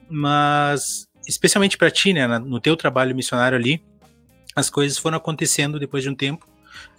Mas, 0.09 1.07
especialmente 1.27 1.77
para 1.77 1.91
ti, 1.91 2.13
né, 2.13 2.27
no 2.39 2.59
teu 2.59 2.75
trabalho 2.75 3.15
missionário 3.15 3.57
ali, 3.57 3.83
as 4.55 4.69
coisas 4.69 4.97
foram 4.97 5.17
acontecendo 5.17 5.79
depois 5.79 6.03
de 6.03 6.09
um 6.09 6.15
tempo 6.15 6.47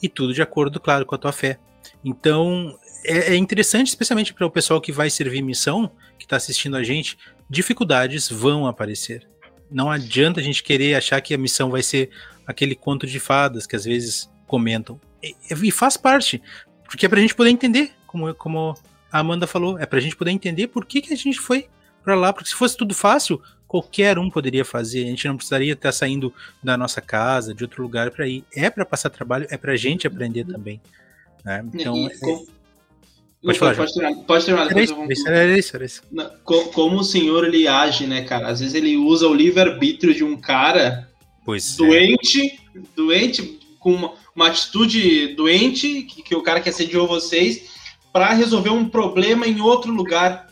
e 0.03 0.09
tudo 0.09 0.33
de 0.33 0.43
acordo, 0.43 0.79
claro, 0.79 1.05
com 1.05 1.15
a 1.15 1.19
tua 1.19 1.33
fé. 1.33 1.59
Então, 2.05 2.79
é, 3.05 3.33
é 3.33 3.37
interessante, 3.37 3.89
especialmente 3.89 4.33
para 4.33 4.47
o 4.47 4.51
pessoal 4.51 4.81
que 4.81 4.93
vai 4.93 5.11
servir 5.11 5.43
missão, 5.43 5.91
que 6.19 6.25
está 6.25 6.37
assistindo 6.37 6.77
a 6.77 6.83
gente, 6.85 7.19
dificuldades 7.49 8.29
vão 8.29 8.67
aparecer 8.67 9.28
não 9.71 9.91
adianta 9.91 10.41
a 10.41 10.43
gente 10.43 10.63
querer 10.63 10.95
achar 10.95 11.21
que 11.21 11.35
a 11.35 11.39
missão 11.39 11.71
vai 11.71 11.83
ser 11.83 12.11
aquele 12.47 12.75
conto 12.75 13.07
de 13.07 13.21
fadas 13.21 13.67
que 13.67 13.77
às 13.77 13.85
vezes 13.85 14.31
comentam. 14.47 15.01
E, 15.23 15.35
e 15.51 15.71
faz 15.71 15.97
parte, 15.97 16.43
porque 16.85 17.07
é 17.07 17.09
pra 17.09 17.21
gente 17.21 17.35
poder 17.35 17.51
entender, 17.51 17.93
como, 18.07 18.35
como 18.35 18.75
a 19.13 19.19
Amanda 19.19 19.47
falou, 19.47 19.79
é 19.79 19.87
pra 19.87 20.01
gente 20.01 20.17
poder 20.17 20.31
entender 20.31 20.69
por 20.69 20.85
que, 20.85 21.03
que 21.03 21.13
a 21.13 21.17
gente 21.17 21.39
foi 21.39 21.69
para 22.03 22.15
lá, 22.15 22.33
porque 22.33 22.49
se 22.49 22.55
fosse 22.55 22.77
tudo 22.77 22.95
fácil, 22.95 23.43
qualquer 23.67 24.19
um 24.19 24.31
poderia 24.31 24.65
fazer, 24.65 25.05
a 25.05 25.07
gente 25.07 25.29
não 25.29 25.37
precisaria 25.37 25.75
estar 25.75 25.93
saindo 25.93 26.33
da 26.63 26.77
nossa 26.77 27.01
casa, 27.03 27.53
de 27.53 27.63
outro 27.63 27.83
lugar 27.83 28.11
para 28.11 28.27
ir. 28.27 28.45
É 28.55 28.71
para 28.71 28.87
passar 28.87 29.11
trabalho, 29.11 29.47
é 29.51 29.59
pra 29.59 29.77
gente 29.77 30.07
aprender 30.07 30.45
também. 30.45 30.81
Né? 31.45 31.63
Então, 31.75 31.95
e, 31.97 32.07
é... 32.07 32.58
Pode, 33.49 33.59
falar, 33.59 33.77
pode, 33.77 33.95
terminar, 33.95 34.25
pode 34.25 34.45
terminar. 34.45 34.71
Era 34.71 34.83
isso, 34.83 34.95
vou... 34.95 35.07
era 35.27 35.59
isso, 35.59 35.77
era 35.77 35.85
isso. 35.87 36.03
Como 36.45 36.99
o 36.99 37.05
senhor 37.05 37.47
ele 37.47 37.67
age, 37.67 38.07
né, 38.07 38.21
cara? 38.21 38.49
Às 38.49 38.61
vezes 38.61 38.75
ele 38.75 38.99
usa 38.99 39.27
o 39.27 39.33
livre-arbítrio 39.33 40.15
de 40.15 40.23
um 40.23 40.37
cara 40.37 41.09
pois 41.47 41.73
é. 41.73 41.77
doente, 41.79 42.61
é. 42.77 42.81
doente, 42.95 43.59
com 43.79 43.95
uma, 43.95 44.13
uma 44.37 44.49
atitude 44.49 45.35
doente, 45.35 46.03
que, 46.03 46.23
que, 46.23 46.37
o 46.37 46.43
cara 46.43 46.61
que 46.61 46.69
assediou 46.69 47.07
vocês, 47.07 47.71
para 48.13 48.35
resolver 48.35 48.69
um 48.69 48.87
problema 48.87 49.47
em 49.47 49.63
outro 49.63 49.91
lugar, 49.91 50.49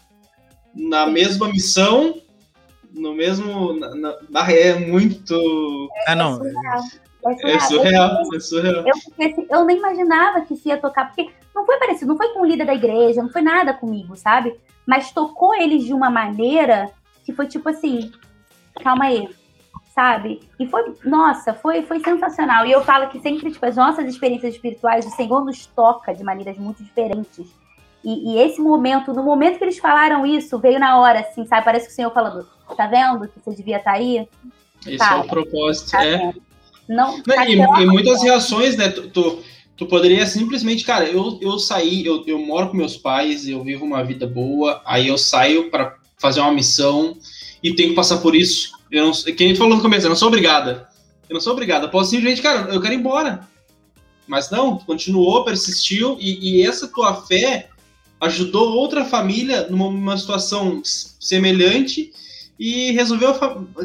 na 0.75 1.05
mesma 1.07 1.49
missão, 1.49 2.23
no 2.95 3.13
mesmo. 3.15 3.75
Na, 3.75 3.95
na, 3.95 4.17
na 4.31 4.51
é 4.51 4.75
muito. 4.75 5.91
Ah, 6.07 6.15
não. 6.15 6.41
É 7.45 7.61
surreal, 7.61 8.23
é 8.35 8.41
surreal. 8.41 8.87
Eu, 8.87 8.95
assim, 9.27 9.47
eu 9.51 9.65
nem 9.67 9.77
imaginava 9.77 10.41
que 10.47 10.55
isso 10.55 10.67
ia 10.67 10.79
tocar, 10.79 11.09
porque 11.09 11.31
não 11.57 11.65
foi 11.65 11.79
parecido, 11.79 12.11
não 12.11 12.17
foi 12.19 12.29
com 12.29 12.43
o 12.43 12.45
líder 12.45 12.67
da 12.67 12.75
igreja, 12.75 13.23
não 13.23 13.31
foi 13.31 13.41
nada 13.41 13.73
comigo, 13.73 14.15
sabe? 14.15 14.55
Mas 14.87 15.11
tocou 15.11 15.55
eles 15.55 15.85
de 15.85 15.95
uma 15.95 16.11
maneira 16.11 16.91
que 17.25 17.33
foi 17.33 17.47
tipo 17.47 17.69
assim, 17.69 18.13
calma 18.83 19.07
aí, 19.07 19.29
sabe? 19.95 20.41
E 20.61 20.67
foi, 20.67 20.95
nossa, 21.05 21.55
foi, 21.55 21.83
foi 21.83 21.99
sensacional. 22.01 22.67
E 22.67 22.73
eu 22.73 22.85
falo 22.85 23.09
que 23.09 23.19
sempre, 23.21 23.51
tipo, 23.51 23.65
as 23.65 23.75
nossas 23.75 24.07
experiências 24.07 24.55
espirituais, 24.55 25.07
o 25.07 25.11
Senhor 25.11 25.45
nos 25.45 25.67
toca 25.67 26.15
de 26.15 26.23
maneiras 26.23 26.59
muito 26.59 26.85
diferentes. 26.85 27.47
E, 28.05 28.35
e, 28.35 28.39
esse 28.39 28.61
momento, 28.61 29.13
no 29.13 29.25
momento 29.25 29.59
que 29.59 29.65
eles 29.65 29.79
falaram 29.79 30.25
isso, 30.25 30.59
veio 30.59 30.79
na 30.79 31.01
hora, 31.01 31.21
assim, 31.21 31.45
sabe? 31.47 31.65
Parece 31.65 31.87
que 31.87 31.93
o 31.93 31.97
Senhor 31.97 32.13
falando, 32.13 32.47
tá 32.77 32.87
vendo 32.87 33.27
que 33.27 33.41
você 33.45 33.57
devia 33.57 33.79
estar 33.79 33.93
tá 33.93 33.97
aí? 33.97 34.29
Esse 34.87 34.99
tá, 34.99 35.17
é 35.17 35.21
o 35.21 35.27
propósito, 35.27 35.91
tá 35.91 36.05
é. 36.05 36.19
Vendo? 36.19 36.43
Não, 36.89 37.19
e, 37.49 37.83
e 37.83 37.87
muitas 37.87 38.23
reações, 38.23 38.77
né? 38.77 38.91
Tu, 38.91 39.09
tu, 39.09 39.43
tu, 39.77 39.87
poderia 39.87 40.27
simplesmente, 40.27 40.85
cara, 40.85 41.09
eu, 41.09 41.39
eu 41.41 41.59
saí, 41.59 42.05
eu, 42.05 42.25
eu 42.27 42.39
moro 42.39 42.69
com 42.69 42.77
meus 42.77 42.97
pais, 42.97 43.47
eu 43.47 43.63
vivo 43.63 43.85
uma 43.85 44.03
vida 44.03 44.27
boa, 44.27 44.81
aí 44.85 45.09
eu 45.09 45.19
saio 45.19 45.71
para 45.71 45.97
fazer 46.19 46.41
uma 46.41 46.53
missão 46.53 47.17
e 47.63 47.75
tenho 47.75 47.91
que 47.91 47.95
passar 47.95 48.19
por 48.19 48.35
isso. 48.35 48.73
Eu 48.91 49.07
não, 49.07 49.13
quem 49.13 49.55
falou 49.55 49.77
no 49.77 49.83
começo, 49.83 50.07
eu 50.07 50.11
não 50.11 50.17
sou 50.17 50.29
obrigada. 50.29 50.89
Eu 51.29 51.35
não 51.35 51.41
sou 51.41 51.53
obrigada. 51.53 51.87
Eu 51.87 51.91
posso 51.91 52.11
simplesmente, 52.11 52.43
cara, 52.43 52.73
eu 52.73 52.81
quero 52.81 52.95
ir 52.95 52.99
embora. 52.99 53.47
Mas 54.27 54.51
não, 54.51 54.79
continuou, 54.79 55.45
persistiu, 55.45 56.17
e, 56.21 56.61
e 56.61 56.67
essa 56.67 56.89
tua 56.89 57.15
fé 57.15 57.69
ajudou 58.21 58.75
outra 58.75 59.05
família 59.05 59.69
numa 59.69 60.17
situação 60.17 60.83
semelhante 60.85 62.13
e 62.59 62.93
resolveu. 62.93 63.35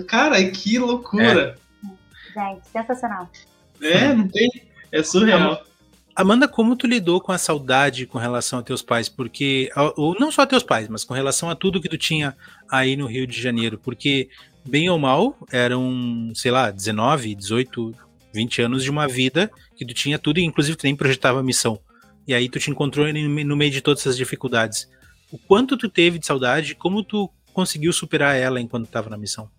Cara, 0.08 0.44
que 0.50 0.80
loucura! 0.80 1.58
É. 1.58 2.50
Gente, 2.54 2.68
sensacional. 2.72 3.30
É, 3.82 4.14
não 4.14 4.28
tem. 4.28 4.50
É 4.92 5.04
surreal. 5.04 5.64
Amanda, 6.22 6.48
como 6.48 6.76
tu 6.76 6.86
lidou 6.86 7.20
com 7.20 7.32
a 7.32 7.38
saudade 7.40 8.06
com 8.06 8.20
relação 8.20 8.60
a 8.60 8.62
teus 8.62 8.84
pais? 8.84 9.10
Porque, 9.10 9.72
ou 9.98 10.16
não 10.20 10.32
só 10.32 10.44
a 10.44 10.46
teus 10.46 10.62
pais, 10.62 10.88
mas 10.88 11.04
com 11.04 11.16
relação 11.16 11.50
a 11.50 11.56
tudo 11.56 11.82
que 11.82 11.90
tu 11.90 11.98
tinha 11.98 12.38
aí 12.70 12.96
no 12.96 13.08
Rio 13.08 13.26
de 13.26 13.42
Janeiro? 13.42 13.80
Porque, 13.80 14.30
bem 14.64 14.88
ou 14.88 15.00
mal, 15.00 15.36
eram, 15.52 16.32
sei 16.36 16.52
lá, 16.52 16.70
19, 16.70 17.34
18, 17.34 17.96
20 18.32 18.62
anos 18.62 18.84
de 18.84 18.92
uma 18.92 19.08
vida 19.08 19.50
que 19.76 19.84
tu 19.84 19.96
tinha 19.96 20.20
tudo, 20.20 20.38
e 20.38 20.44
inclusive 20.44 20.78
tu 20.78 20.84
nem 20.84 20.96
projetava 20.96 21.42
missão. 21.42 21.80
E 22.28 22.36
aí 22.36 22.48
tu 22.48 22.60
te 22.60 22.70
encontrou 22.70 23.12
no 23.12 23.58
meio 23.58 23.72
de 23.72 23.82
todas 23.82 24.02
essas 24.02 24.16
dificuldades. 24.16 24.88
O 25.32 25.40
quanto 25.40 25.76
tu 25.76 25.90
teve 25.90 26.20
de 26.20 26.28
saudade, 26.28 26.76
como 26.76 27.04
tu 27.04 27.32
conseguiu 27.52 27.92
superar 27.92 28.36
ela 28.36 28.62
enquanto 28.62 28.86
estava 28.86 29.10
na 29.10 29.18
missão? 29.18 29.50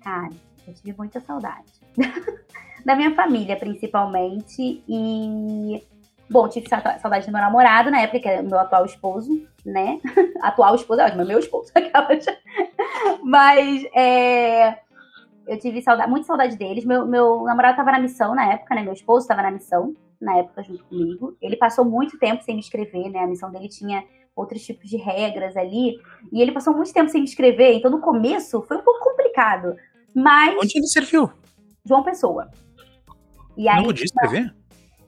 Cara, 0.00 0.30
eu 0.64 0.72
tive 0.74 0.94
muita 0.96 1.20
saudade. 1.20 1.66
da 2.84 2.96
minha 2.96 3.14
família, 3.14 3.56
principalmente. 3.56 4.82
E. 4.88 5.82
Bom, 6.28 6.48
tive 6.48 6.68
saudade 6.68 7.26
do 7.26 7.32
meu 7.32 7.40
namorado 7.40 7.90
na 7.90 8.02
época, 8.02 8.20
que 8.20 8.28
é 8.28 8.40
meu 8.40 8.58
atual 8.58 8.84
esposo, 8.84 9.46
né? 9.66 9.98
atual 10.42 10.76
esposo, 10.76 11.00
é 11.00 11.06
ótimo, 11.06 11.22
é 11.22 11.24
meu 11.24 11.38
esposo. 11.40 11.72
Mas 13.24 13.84
é, 13.94 14.78
eu 15.46 15.58
tive 15.58 15.82
saudade, 15.82 16.08
muita 16.08 16.26
saudade 16.26 16.56
deles. 16.56 16.84
Meu, 16.84 17.04
meu 17.04 17.42
namorado 17.42 17.72
estava 17.72 17.90
na 17.90 17.98
missão 17.98 18.34
na 18.34 18.52
época, 18.52 18.74
né? 18.76 18.82
Meu 18.82 18.92
esposo 18.92 19.22
estava 19.22 19.42
na 19.42 19.50
missão 19.50 19.94
na 20.20 20.36
época 20.38 20.62
junto 20.62 20.84
comigo. 20.84 21.36
Ele 21.40 21.56
passou 21.56 21.84
muito 21.84 22.18
tempo 22.18 22.44
sem 22.44 22.54
me 22.54 22.60
escrever, 22.60 23.08
né? 23.10 23.20
A 23.20 23.26
missão 23.26 23.50
dele 23.50 23.68
tinha 23.68 24.04
outros 24.36 24.62
tipos 24.64 24.88
de 24.88 24.96
regras 24.96 25.56
ali. 25.56 25.98
E 26.32 26.40
ele 26.40 26.52
passou 26.52 26.74
muito 26.74 26.92
tempo 26.92 27.10
sem 27.10 27.20
me 27.20 27.26
escrever, 27.26 27.74
então 27.74 27.90
no 27.90 28.00
começo 28.00 28.62
foi 28.62 28.76
um 28.76 28.82
pouco 28.82 29.00
complicado. 29.00 29.74
Mas. 30.14 30.56
Onde 30.56 30.78
ele 30.78 30.86
serviu? 30.86 31.30
João 31.84 32.02
Pessoa. 32.02 32.48
E 33.60 33.68
aí, 33.68 33.76
não 33.76 33.84
podia 33.84 34.06
escrever? 34.06 34.54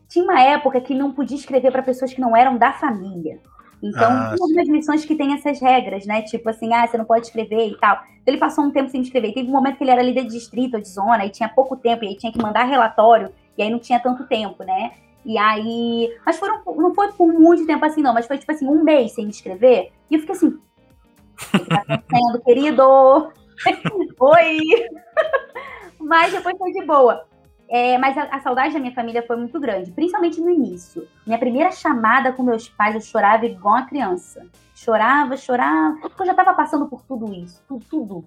Tinha 0.06 0.24
uma 0.26 0.38
época 0.38 0.78
que 0.82 0.94
não 0.94 1.10
podia 1.10 1.38
escrever 1.38 1.72
para 1.72 1.82
pessoas 1.82 2.12
que 2.12 2.20
não 2.20 2.36
eram 2.36 2.58
da 2.58 2.70
família. 2.70 3.40
Então, 3.82 4.12
ah, 4.12 4.34
tem 4.34 4.42
algumas 4.42 4.68
missões 4.68 5.06
que 5.06 5.16
tem 5.16 5.32
essas 5.32 5.58
regras, 5.58 6.04
né? 6.04 6.20
Tipo 6.20 6.50
assim, 6.50 6.70
ah, 6.74 6.86
você 6.86 6.98
não 6.98 7.06
pode 7.06 7.24
escrever 7.24 7.68
e 7.68 7.78
tal. 7.78 7.94
Então, 7.94 8.04
ele 8.26 8.36
passou 8.36 8.62
um 8.62 8.70
tempo 8.70 8.90
sem 8.90 9.00
escrever. 9.00 9.32
Teve 9.32 9.48
um 9.48 9.52
momento 9.52 9.78
que 9.78 9.84
ele 9.84 9.90
era 9.90 10.02
líder 10.02 10.24
de 10.24 10.32
distrito 10.32 10.74
ou 10.74 10.82
de 10.82 10.88
zona 10.88 11.24
e 11.24 11.30
tinha 11.30 11.48
pouco 11.48 11.76
tempo, 11.78 12.04
e 12.04 12.08
aí 12.08 12.14
tinha 12.14 12.30
que 12.30 12.42
mandar 12.42 12.64
relatório, 12.64 13.32
e 13.56 13.62
aí 13.62 13.70
não 13.70 13.78
tinha 13.78 13.98
tanto 13.98 14.24
tempo, 14.26 14.62
né? 14.64 14.92
E 15.24 15.38
aí. 15.38 16.14
Mas 16.26 16.38
foram, 16.38 16.60
não 16.76 16.94
foi 16.94 17.10
por 17.12 17.28
muito 17.28 17.66
tempo 17.66 17.82
assim, 17.86 18.02
não, 18.02 18.12
mas 18.12 18.26
foi 18.26 18.36
tipo 18.36 18.52
assim, 18.52 18.68
um 18.68 18.84
mês 18.84 19.12
sem 19.12 19.30
escrever. 19.30 19.92
E 20.10 20.14
eu 20.14 20.20
fiquei 20.20 20.34
assim. 20.34 20.48
O 21.54 21.58
que 21.58 21.64
tá 21.64 21.82
acontecendo, 21.88 22.44
querido? 22.44 23.32
Oi! 24.20 24.58
mas 25.98 26.32
depois 26.32 26.58
foi 26.58 26.70
de 26.70 26.84
boa. 26.84 27.31
É, 27.74 27.96
mas 27.96 28.18
a, 28.18 28.24
a, 28.24 28.40
saudade 28.40 28.74
da 28.74 28.80
minha 28.80 28.92
família 28.92 29.24
foi 29.26 29.34
muito 29.34 29.58
grande, 29.58 29.90
principalmente 29.90 30.38
no 30.40 30.50
início. 30.50 31.08
Minha 31.26 31.38
primeira 31.38 31.72
chamada 31.72 32.30
com 32.30 32.42
meus 32.42 32.68
pais, 32.68 32.94
eu 32.94 33.00
chorava 33.00 33.46
igual 33.46 33.76
uma 33.76 33.86
criança. 33.86 34.46
Chorava, 34.74 35.38
chorava, 35.38 35.96
porque 36.02 36.20
eu 36.20 36.26
já 36.26 36.32
estava 36.32 36.52
passando 36.52 36.86
por 36.86 37.02
tudo 37.02 37.32
isso, 37.32 37.62
tudo, 37.66 37.84
tudo, 37.88 38.24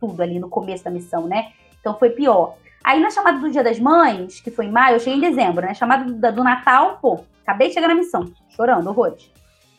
tudo 0.00 0.20
ali 0.20 0.40
no 0.40 0.48
começo 0.48 0.82
da 0.82 0.90
missão, 0.90 1.28
né? 1.28 1.52
Então 1.80 1.96
foi 1.96 2.10
pior. 2.10 2.56
Aí 2.82 3.00
na 3.00 3.10
chamada 3.10 3.38
do 3.38 3.50
Dia 3.50 3.62
das 3.62 3.78
Mães, 3.78 4.40
que 4.40 4.50
foi 4.50 4.66
em 4.66 4.72
maio, 4.72 4.96
eu 4.96 5.00
cheguei 5.00 5.18
em 5.18 5.30
dezembro, 5.30 5.64
né? 5.64 5.72
Chamada 5.72 6.04
do, 6.04 6.32
do 6.32 6.42
Natal, 6.42 6.98
pô, 7.00 7.20
acabei 7.42 7.68
de 7.68 7.74
chegar 7.74 7.86
na 7.86 7.94
missão, 7.94 8.32
chorando, 8.48 8.88
horrores. 8.88 9.30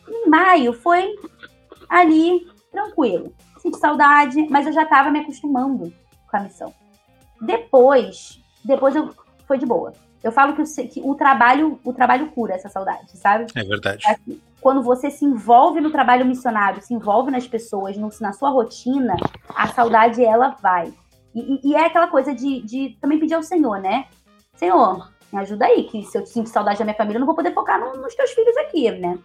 Em 0.08 0.26
maio 0.26 0.72
foi 0.72 1.14
ali, 1.90 2.46
tranquilo 2.70 3.34
senti 3.62 3.78
saudade, 3.78 4.48
mas 4.50 4.66
eu 4.66 4.72
já 4.72 4.82
estava 4.82 5.10
me 5.10 5.20
acostumando 5.20 5.92
com 6.28 6.36
a 6.36 6.40
missão. 6.40 6.74
Depois, 7.40 8.41
depois 8.64 8.94
eu 8.94 9.10
foi 9.46 9.58
de 9.58 9.66
boa. 9.66 9.92
Eu 10.22 10.30
falo 10.30 10.54
que 10.54 10.62
o, 10.62 10.88
que 10.88 11.00
o 11.02 11.14
trabalho, 11.14 11.80
o 11.84 11.92
trabalho 11.92 12.30
cura 12.30 12.54
essa 12.54 12.68
saudade, 12.68 13.16
sabe? 13.16 13.46
É 13.54 13.64
verdade. 13.64 14.04
Assim, 14.06 14.40
quando 14.60 14.82
você 14.82 15.10
se 15.10 15.24
envolve 15.24 15.80
no 15.80 15.90
trabalho 15.90 16.24
missionário, 16.24 16.80
se 16.80 16.94
envolve 16.94 17.30
nas 17.30 17.46
pessoas, 17.46 17.96
no, 17.96 18.08
na 18.20 18.32
sua 18.32 18.50
rotina, 18.50 19.16
a 19.54 19.66
saudade 19.68 20.24
ela 20.24 20.56
vai. 20.62 20.92
E, 21.34 21.70
e, 21.70 21.74
é 21.74 21.86
aquela 21.86 22.06
coisa 22.06 22.34
de, 22.34 22.62
de 22.62 22.96
também 23.00 23.18
pedir 23.18 23.34
ao 23.34 23.42
Senhor, 23.42 23.80
né? 23.80 24.06
Senhor, 24.54 25.10
me 25.32 25.40
ajuda 25.40 25.66
aí, 25.66 25.84
que 25.84 26.04
se 26.04 26.16
eu 26.16 26.24
sinto 26.24 26.48
saudade 26.48 26.78
da 26.78 26.84
minha 26.84 26.96
família, 26.96 27.16
eu 27.16 27.20
não 27.20 27.26
vou 27.26 27.34
poder 27.34 27.52
focar 27.52 27.80
no, 27.80 28.00
nos 28.00 28.14
teus 28.14 28.30
filhos 28.30 28.56
aqui, 28.58 28.90
né? 28.92 29.18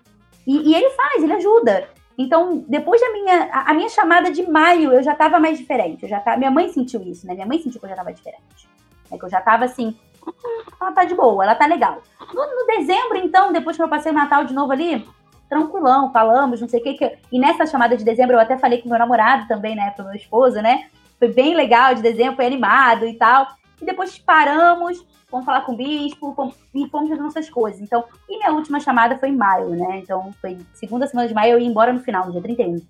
E, 0.47 0.71
e, 0.71 0.73
ele 0.73 0.89
faz, 0.91 1.21
ele 1.21 1.33
ajuda. 1.33 1.89
Então, 2.17 2.65
depois 2.67 2.99
da 2.99 3.11
minha, 3.11 3.49
a, 3.51 3.71
a 3.71 3.73
minha 3.75 3.89
chamada 3.89 4.31
de 4.31 4.49
maio, 4.49 4.93
eu 4.93 5.03
já 5.03 5.11
estava 5.11 5.39
mais 5.39 5.57
diferente. 5.57 6.03
Eu 6.03 6.09
já 6.09 6.19
tava, 6.19 6.38
minha 6.38 6.49
mãe 6.49 6.69
sentiu 6.69 7.03
isso, 7.03 7.27
né? 7.27 7.35
Minha 7.35 7.45
mãe 7.45 7.61
sentiu 7.61 7.79
que 7.79 7.85
eu 7.85 7.89
já 7.89 7.95
estava 7.95 8.13
diferente. 8.13 8.67
É 9.11 9.17
que 9.17 9.25
eu 9.25 9.29
já 9.29 9.39
estava 9.39 9.65
assim, 9.65 9.95
hum, 10.25 10.31
ela 10.79 10.91
tá 10.91 11.05
de 11.05 11.15
boa, 11.15 11.43
ela 11.43 11.55
tá 11.55 11.65
legal. 11.65 12.01
No, 12.33 12.41
no, 12.43 12.67
dezembro, 12.67 13.17
então, 13.17 13.51
depois 13.51 13.75
que 13.75 13.83
eu 13.83 13.89
passei 13.89 14.11
o 14.11 14.15
Natal 14.15 14.43
de 14.43 14.53
novo 14.53 14.71
ali, 14.71 15.07
tranquilão, 15.49 16.11
falamos, 16.11 16.61
não 16.61 16.67
sei 16.67 16.79
o 16.79 16.83
que, 16.83 16.93
que. 16.93 17.17
E 17.31 17.39
nessa 17.39 17.65
chamada 17.65 17.95
de 17.95 18.03
dezembro 18.03 18.35
eu 18.35 18.39
até 18.39 18.57
falei 18.57 18.81
com 18.81 18.89
meu 18.89 18.99
namorado 18.99 19.47
também, 19.47 19.75
né? 19.75 19.91
Pro 19.91 20.05
meu 20.05 20.15
esposo, 20.15 20.61
né? 20.61 20.89
Foi 21.17 21.29
bem 21.29 21.55
legal 21.55 21.95
de 21.95 22.01
dezembro, 22.01 22.35
foi 22.35 22.45
animado 22.45 23.05
e 23.05 23.13
tal. 23.13 23.47
E 23.81 23.85
depois 23.85 24.17
paramos, 24.17 25.05
fomos 25.29 25.45
falar 25.45 25.61
com 25.61 25.73
o 25.73 25.77
bispo, 25.77 26.33
fomos, 26.33 26.55
e 26.73 26.87
fomos 26.89 27.09
fazer 27.09 27.21
nossas 27.21 27.49
coisas. 27.49 27.81
Então, 27.81 28.03
e 28.29 28.37
minha 28.37 28.51
última 28.51 28.79
chamada 28.79 29.17
foi 29.17 29.29
em 29.29 29.35
maio, 29.35 29.69
né? 29.69 29.99
Então, 29.99 30.33
foi 30.41 30.57
segunda 30.73 31.07
semana 31.07 31.27
de 31.27 31.33
maio, 31.33 31.53
eu 31.53 31.59
ia 31.59 31.67
embora 31.67 31.93
no 31.93 31.99
final, 31.99 32.25
no 32.25 32.31
dia 32.31 32.41
31. 32.41 32.81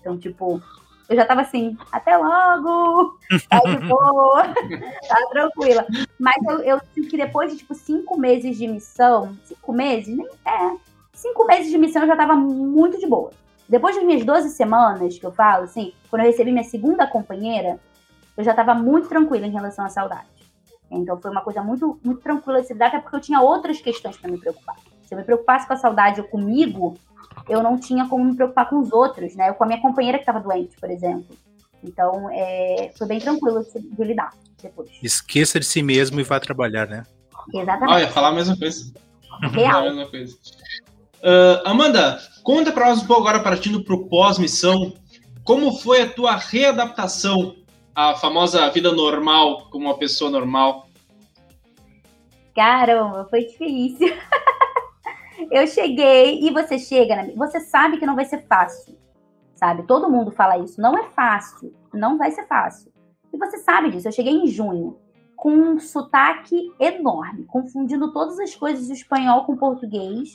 Então, 0.00 0.18
tipo, 0.18 0.62
eu 1.10 1.16
já 1.16 1.26
tava 1.26 1.40
assim, 1.40 1.76
até 1.90 2.16
logo, 2.16 3.18
tá 3.48 3.58
de 3.58 3.76
boa, 3.84 4.44
tá 5.08 5.26
tranquila. 5.30 5.84
Mas 6.16 6.36
eu, 6.48 6.60
eu 6.60 6.80
sinto 6.94 7.08
que 7.08 7.16
depois 7.16 7.50
de, 7.50 7.58
tipo, 7.58 7.74
cinco 7.74 8.16
meses 8.16 8.56
de 8.56 8.68
missão, 8.68 9.36
cinco 9.44 9.72
meses, 9.72 10.16
nem 10.16 10.28
é, 10.46 10.76
cinco 11.12 11.44
meses 11.46 11.68
de 11.68 11.76
missão 11.76 12.02
eu 12.02 12.08
já 12.08 12.16
tava 12.16 12.36
muito 12.36 12.96
de 13.00 13.08
boa. 13.08 13.32
Depois 13.68 13.96
das 13.96 14.04
minhas 14.04 14.24
12 14.24 14.50
semanas, 14.50 15.18
que 15.18 15.26
eu 15.26 15.32
falo, 15.32 15.64
assim, 15.64 15.92
quando 16.08 16.22
eu 16.22 16.28
recebi 16.28 16.52
minha 16.52 16.62
segunda 16.62 17.08
companheira, 17.08 17.80
eu 18.36 18.44
já 18.44 18.54
tava 18.54 18.72
muito 18.72 19.08
tranquila 19.08 19.46
em 19.46 19.52
relação 19.52 19.84
à 19.84 19.88
saudade. 19.88 20.28
Então 20.92 21.20
foi 21.20 21.32
uma 21.32 21.42
coisa 21.42 21.60
muito, 21.60 21.98
muito 22.04 22.20
tranquila 22.20 22.60
de 22.60 22.68
se 22.68 22.72
lidar, 22.72 22.86
até 22.86 23.00
porque 23.00 23.16
eu 23.16 23.20
tinha 23.20 23.40
outras 23.40 23.80
questões 23.80 24.16
para 24.16 24.30
me 24.30 24.38
preocupar. 24.38 24.76
Se 25.10 25.14
eu 25.14 25.18
me 25.18 25.24
preocupasse 25.24 25.66
com 25.66 25.72
a 25.72 25.76
saudade 25.76 26.20
ou 26.20 26.28
comigo, 26.28 26.96
eu 27.48 27.60
não 27.64 27.76
tinha 27.76 28.06
como 28.06 28.24
me 28.24 28.36
preocupar 28.36 28.70
com 28.70 28.78
os 28.78 28.92
outros, 28.92 29.34
né? 29.34 29.48
Eu 29.48 29.54
com 29.54 29.64
a 29.64 29.66
minha 29.66 29.80
companheira 29.80 30.16
que 30.18 30.22
estava 30.22 30.38
doente, 30.38 30.76
por 30.80 30.88
exemplo. 30.88 31.36
Então, 31.82 32.30
é, 32.30 32.92
foi 32.96 33.08
bem 33.08 33.18
tranquilo 33.18 33.60
de, 33.60 33.80
de, 33.80 34.04
lidar 34.04 34.30
depois. 34.62 34.88
Esqueça 35.02 35.58
de 35.58 35.66
si 35.66 35.82
mesmo 35.82 36.20
e 36.20 36.22
vá 36.22 36.38
trabalhar, 36.38 36.86
né? 36.86 37.02
Exatamente. 37.52 37.92
Olha, 37.92 38.08
falar 38.12 38.28
a 38.28 38.32
mesma 38.34 38.56
coisa. 38.56 38.92
Real. 39.52 39.80
A 39.80 39.82
mesma 39.82 40.06
coisa. 40.06 40.36
Uh, 41.16 41.68
Amanda, 41.68 42.20
conta 42.44 42.70
para 42.70 42.90
nós 42.90 43.02
um 43.02 43.06
pouco 43.08 43.22
agora, 43.22 43.42
partindo 43.42 43.82
para 43.82 43.96
o 43.96 44.08
pós-missão, 44.08 44.94
como 45.42 45.72
foi 45.72 46.02
a 46.02 46.08
tua 46.08 46.36
readaptação 46.36 47.56
à 47.96 48.14
famosa 48.14 48.70
vida 48.70 48.92
normal, 48.92 49.66
como 49.70 49.86
uma 49.86 49.98
pessoa 49.98 50.30
normal? 50.30 50.86
Caramba, 52.54 53.26
foi 53.28 53.46
difícil. 53.46 54.16
eu 55.50 55.66
cheguei 55.66 56.40
e 56.40 56.50
você 56.50 56.78
chega, 56.78 57.16
né? 57.16 57.32
você 57.36 57.60
sabe 57.60 57.98
que 57.98 58.06
não 58.06 58.16
vai 58.16 58.24
ser 58.24 58.46
fácil, 58.46 58.98
sabe? 59.54 59.84
Todo 59.84 60.10
mundo 60.10 60.30
fala 60.30 60.58
isso, 60.58 60.80
não 60.80 60.96
é 60.98 61.04
fácil, 61.10 61.74
não 61.92 62.18
vai 62.18 62.30
ser 62.30 62.46
fácil. 62.46 62.90
E 63.32 63.38
você 63.38 63.58
sabe 63.58 63.90
disso. 63.90 64.08
Eu 64.08 64.12
cheguei 64.12 64.32
em 64.32 64.46
junho 64.46 64.98
com 65.36 65.52
um 65.52 65.78
sotaque 65.78 66.70
enorme, 66.78 67.44
confundindo 67.46 68.12
todas 68.12 68.38
as 68.38 68.54
coisas 68.54 68.88
do 68.88 68.92
espanhol 68.92 69.44
com 69.44 69.56
português. 69.56 70.30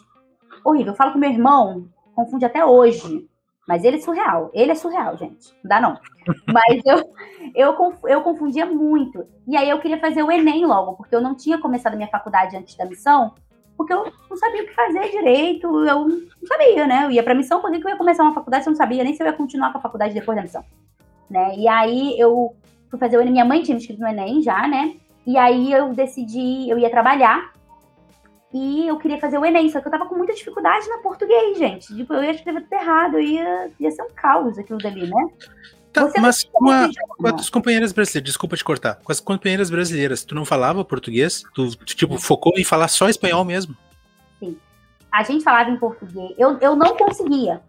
Horrível. 0.64 0.94
Eu 0.94 0.98
falo 0.98 1.14
com 1.14 1.20
meu 1.20 1.30
irmão, 1.30 1.88
confunde 2.16 2.46
até 2.46 2.66
hoje. 2.66 3.30
Mas 3.68 3.84
ele 3.84 3.98
é 3.98 4.00
surreal. 4.00 4.52
Ele 4.54 4.72
é 4.72 4.76
surreal, 4.76 5.18
gente. 5.18 5.52
Não 5.64 5.70
dá 5.70 5.82
não. 5.82 6.00
Mas 6.48 6.82
eu, 6.86 7.12
eu, 7.56 7.94
eu 8.06 8.22
confundia 8.22 8.66
muito. 8.66 9.26
E 9.48 9.58
aí 9.58 9.70
eu 9.70 9.80
queria 9.80 10.00
fazer 10.00 10.24
o 10.24 10.32
Enem 10.32 10.66
logo, 10.66 10.94
porque 10.94 11.16
eu 11.16 11.22
não 11.22 11.36
tinha 11.36 11.60
começado 11.60 11.94
a 11.94 11.96
minha 11.96 12.10
faculdade 12.10 12.56
antes 12.56 12.76
da 12.76 12.86
missão, 12.86 13.34
porque 13.78 13.94
eu 13.94 14.12
não 14.30 14.38
sabia 14.38 14.64
o 14.64 14.66
que 14.66 14.74
fazer 14.74 15.10
direito. 15.12 15.68
Eu 15.86 16.08
não 16.08 16.48
sabia, 16.48 16.88
né? 16.88 17.06
Eu 17.06 17.12
ia 17.12 17.24
pra 17.24 17.36
missão, 17.36 17.62
por 17.62 17.72
que 17.72 17.78
eu 17.78 17.90
ia 17.90 17.98
começar 17.98 18.24
uma 18.24 18.34
faculdade 18.34 18.64
se 18.64 18.70
eu 18.70 18.72
não 18.72 18.78
sabia 18.78 19.04
nem 19.04 19.14
se 19.14 19.22
eu 19.22 19.28
ia 19.28 19.34
continuar 19.34 19.72
com 19.72 19.78
a 19.78 19.82
faculdade 19.82 20.14
depois 20.14 20.36
da 20.36 20.42
missão? 20.42 20.64
Né? 21.30 21.56
E 21.58 21.68
aí 21.68 22.20
eu 22.20 22.56
fui 22.90 23.00
fazer 23.00 23.18
o 23.18 23.22
Enem. 23.22 23.34
Minha 23.34 23.46
mãe 23.46 23.62
tinha 23.62 23.76
me 23.76 23.82
inscrito 23.82 24.02
no 24.02 24.08
Enem 24.08 24.42
já, 24.42 24.68
né? 24.68 24.96
E 25.26 25.38
aí 25.38 25.72
eu 25.72 25.94
decidi, 25.94 26.70
eu 26.70 26.78
ia 26.78 26.90
trabalhar 26.90 27.52
e 28.54 28.88
eu 28.88 28.98
queria 28.98 29.20
fazer 29.20 29.38
o 29.38 29.46
Enem, 29.46 29.70
só 29.70 29.82
que 29.82 29.88
eu 29.88 29.92
tava 29.92 30.06
com 30.06 30.16
muita 30.16 30.34
dificuldade 30.34 30.88
na 30.88 31.00
português, 31.00 31.58
gente. 31.58 31.94
Tipo, 31.94 32.14
eu 32.14 32.24
ia 32.24 32.32
escrever 32.32 32.62
tudo 32.62 32.74
errado, 32.74 33.16
eu 33.16 33.22
ia, 33.22 33.72
ia 33.78 33.92
ser 33.92 34.04
um 34.04 34.10
caos 34.16 34.58
aquilo 34.58 34.78
dali, 34.78 35.10
né? 35.10 35.28
Tá, 35.96 36.22
mas 36.22 36.44
com, 36.44 36.70
a, 36.70 36.90
com 37.18 37.28
as 37.28 37.50
companheiras 37.50 37.94
brasileiras, 37.94 38.26
desculpa 38.26 38.58
te 38.58 38.64
cortar, 38.64 38.96
com 39.04 39.12
as 39.12 39.20
companheiras 39.22 39.70
brasileiras, 39.70 40.26
tu 40.26 40.36
não 40.36 40.44
falava 40.44 40.84
português? 40.84 41.44
Tu, 41.54 41.70
tipo, 41.86 42.20
focou 42.20 42.54
em 42.58 42.64
falar 42.64 42.90
só 42.90 43.08
espanhol 43.08 43.46
mesmo? 43.46 43.76
Sim. 44.40 44.58
A 45.12 45.24
gente 45.24 45.44
falava 45.44 45.70
em 45.70 45.78
português. 45.78 46.34
Eu, 46.38 46.58
eu 46.60 46.76
não 46.76 46.98
conseguia 46.98 47.62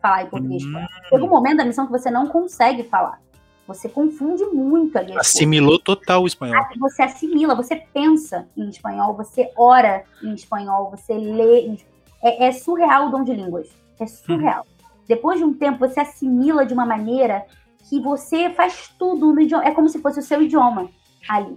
falar 0.00 0.22
em 0.22 0.26
português. 0.26 0.64
Hum. 0.64 0.86
Chega 1.08 1.24
um 1.24 1.28
momento 1.28 1.56
da 1.56 1.64
missão 1.64 1.86
que 1.86 1.92
você 1.92 2.10
não 2.10 2.28
consegue 2.28 2.84
falar. 2.84 3.20
Você 3.66 3.88
confunde 3.88 4.44
muito 4.46 4.96
ali. 4.96 5.16
Assimilou 5.18 5.78
total 5.78 6.22
o 6.22 6.26
espanhol. 6.26 6.62
Você 6.78 7.02
assimila, 7.02 7.54
você 7.54 7.76
pensa 7.76 8.46
em 8.56 8.68
espanhol, 8.68 9.14
você 9.16 9.50
ora 9.56 10.04
em 10.22 10.34
espanhol, 10.34 10.90
você 10.90 11.14
lê. 11.14 11.60
Em... 11.62 11.78
É, 12.22 12.46
é, 12.46 12.52
surreal 12.52 13.08
o 13.08 13.10
dom 13.10 13.24
de 13.24 13.32
línguas. 13.32 13.68
É 13.98 14.06
surreal. 14.06 14.66
Hum. 14.68 14.84
Depois 15.08 15.38
de 15.38 15.44
um 15.44 15.54
tempo, 15.54 15.78
você 15.78 16.00
assimila 16.00 16.64
de 16.64 16.74
uma 16.74 16.86
maneira 16.86 17.46
que 17.88 18.00
você 18.00 18.50
faz 18.50 18.88
tudo 18.98 19.32
no 19.32 19.40
idioma. 19.40 19.64
É 19.64 19.70
como 19.70 19.88
se 19.88 20.00
fosse 20.00 20.18
o 20.18 20.22
seu 20.22 20.42
idioma 20.42 20.88
ali. 21.28 21.56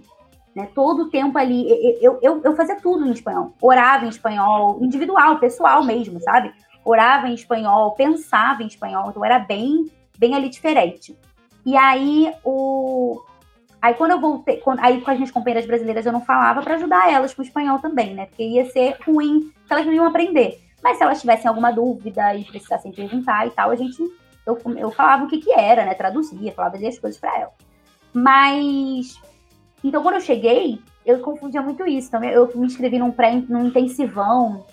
Né? 0.54 0.68
Todo 0.74 1.04
o 1.04 1.10
tempo 1.10 1.38
ali. 1.38 1.66
Eu, 2.00 2.18
eu, 2.22 2.40
eu 2.42 2.56
fazia 2.56 2.76
tudo 2.76 3.06
em 3.06 3.12
espanhol. 3.12 3.52
Orava 3.60 4.04
em 4.04 4.08
espanhol, 4.08 4.78
individual, 4.82 5.38
pessoal 5.38 5.84
mesmo, 5.84 6.20
sabe? 6.20 6.52
Orava 6.84 7.28
em 7.28 7.34
espanhol, 7.34 7.92
pensava 7.92 8.62
em 8.62 8.66
espanhol. 8.66 9.10
Então 9.10 9.24
era 9.24 9.38
bem, 9.38 9.86
bem 10.18 10.34
ali 10.34 10.48
diferente. 10.48 11.16
E 11.64 11.76
aí, 11.76 12.32
o. 12.44 13.22
Aí 13.80 13.94
quando 13.94 14.10
eu 14.10 14.20
voltei, 14.20 14.56
quando, 14.56 14.80
aí 14.80 15.00
com 15.00 15.10
as 15.10 15.16
minhas 15.16 15.30
companheiras 15.30 15.64
brasileiras 15.64 16.04
eu 16.04 16.12
não 16.12 16.20
falava 16.20 16.62
para 16.62 16.74
ajudar 16.74 17.12
elas 17.12 17.32
com 17.32 17.42
o 17.42 17.44
espanhol 17.44 17.78
também, 17.78 18.12
né? 18.12 18.26
Porque 18.26 18.42
ia 18.42 18.64
ser 18.70 18.96
ruim 19.06 19.52
se 19.64 19.72
elas 19.72 19.86
não 19.86 19.92
iam 19.92 20.06
aprender. 20.06 20.60
Mas 20.82 20.96
se 20.96 21.04
elas 21.04 21.20
tivessem 21.20 21.48
alguma 21.48 21.70
dúvida 21.70 22.34
e 22.34 22.44
precisassem 22.44 22.90
perguntar 22.90 23.46
e 23.46 23.50
tal, 23.50 23.70
a 23.70 23.76
gente 23.76 24.02
eu, 24.48 24.76
eu 24.76 24.90
falava 24.90 25.24
o 25.24 25.28
que 25.28 25.38
que 25.38 25.52
era, 25.52 25.84
né? 25.84 25.94
Traduzia, 25.94 26.52
falava 26.52 26.76
as 26.76 26.98
coisas 26.98 27.20
para 27.20 27.38
ela. 27.38 27.52
Mas 28.12 29.20
então 29.84 30.02
quando 30.02 30.16
eu 30.16 30.20
cheguei, 30.20 30.80
eu 31.04 31.20
confundia 31.20 31.62
muito 31.62 31.86
isso. 31.86 32.08
Então 32.08 32.24
eu 32.24 32.50
me 32.54 32.66
inscrevi 32.66 32.98
num 32.98 33.10
pré 33.10 33.34
num 33.48 33.66
intensivão 33.66 34.64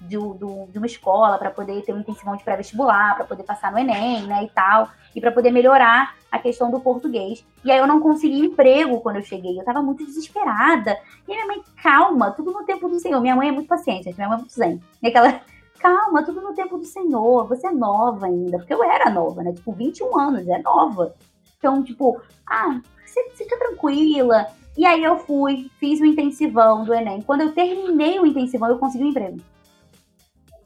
do, 0.00 0.34
do, 0.34 0.66
de 0.70 0.78
uma 0.78 0.86
escola 0.86 1.38
para 1.38 1.50
poder 1.50 1.82
ter 1.82 1.92
um 1.92 2.00
intensivão 2.00 2.36
de 2.36 2.44
pré-vestibular, 2.44 3.16
para 3.16 3.24
poder 3.24 3.42
passar 3.42 3.72
no 3.72 3.78
Enem, 3.78 4.22
né, 4.26 4.44
e 4.44 4.48
tal, 4.48 4.88
e 5.14 5.20
para 5.20 5.32
poder 5.32 5.50
melhorar 5.50 6.14
a 6.30 6.38
questão 6.38 6.70
do 6.70 6.80
português. 6.80 7.44
E 7.64 7.70
aí 7.70 7.78
eu 7.78 7.86
não 7.86 8.00
consegui 8.00 8.38
emprego 8.38 9.00
quando 9.00 9.16
eu 9.16 9.22
cheguei, 9.22 9.58
eu 9.58 9.64
tava 9.64 9.82
muito 9.82 10.04
desesperada. 10.04 10.96
E 11.26 11.32
minha 11.32 11.46
mãe, 11.46 11.62
calma, 11.82 12.30
tudo 12.30 12.52
no 12.52 12.64
tempo 12.64 12.88
do 12.88 13.00
Senhor. 13.00 13.20
Minha 13.20 13.34
mãe 13.34 13.48
é 13.48 13.52
muito 13.52 13.68
paciente, 13.68 14.14
minha 14.14 14.28
mãe 14.28 14.36
é 14.36 14.40
muito 14.40 14.54
zen. 14.54 14.80
E 15.02 15.08
aquela, 15.08 15.40
calma, 15.78 16.22
tudo 16.22 16.40
no 16.40 16.54
tempo 16.54 16.76
do 16.78 16.84
Senhor, 16.84 17.46
você 17.46 17.66
é 17.68 17.72
nova 17.72 18.26
ainda, 18.26 18.58
porque 18.58 18.74
eu 18.74 18.82
era 18.82 19.10
nova, 19.10 19.42
né, 19.42 19.52
tipo, 19.52 19.72
21 19.72 20.18
anos, 20.18 20.48
é 20.48 20.58
nova. 20.62 21.14
Então, 21.58 21.82
tipo, 21.82 22.20
ah, 22.46 22.80
você 23.04 23.30
fica 23.30 23.58
tranquila. 23.58 24.46
E 24.76 24.86
aí 24.86 25.02
eu 25.02 25.18
fui, 25.18 25.70
fiz 25.80 26.00
o 26.00 26.04
intensivão 26.04 26.84
do 26.84 26.94
Enem. 26.94 27.20
Quando 27.22 27.40
eu 27.40 27.52
terminei 27.52 28.20
o 28.20 28.26
intensivão, 28.26 28.68
eu 28.68 28.78
consegui 28.78 29.04
um 29.04 29.08
emprego. 29.08 29.40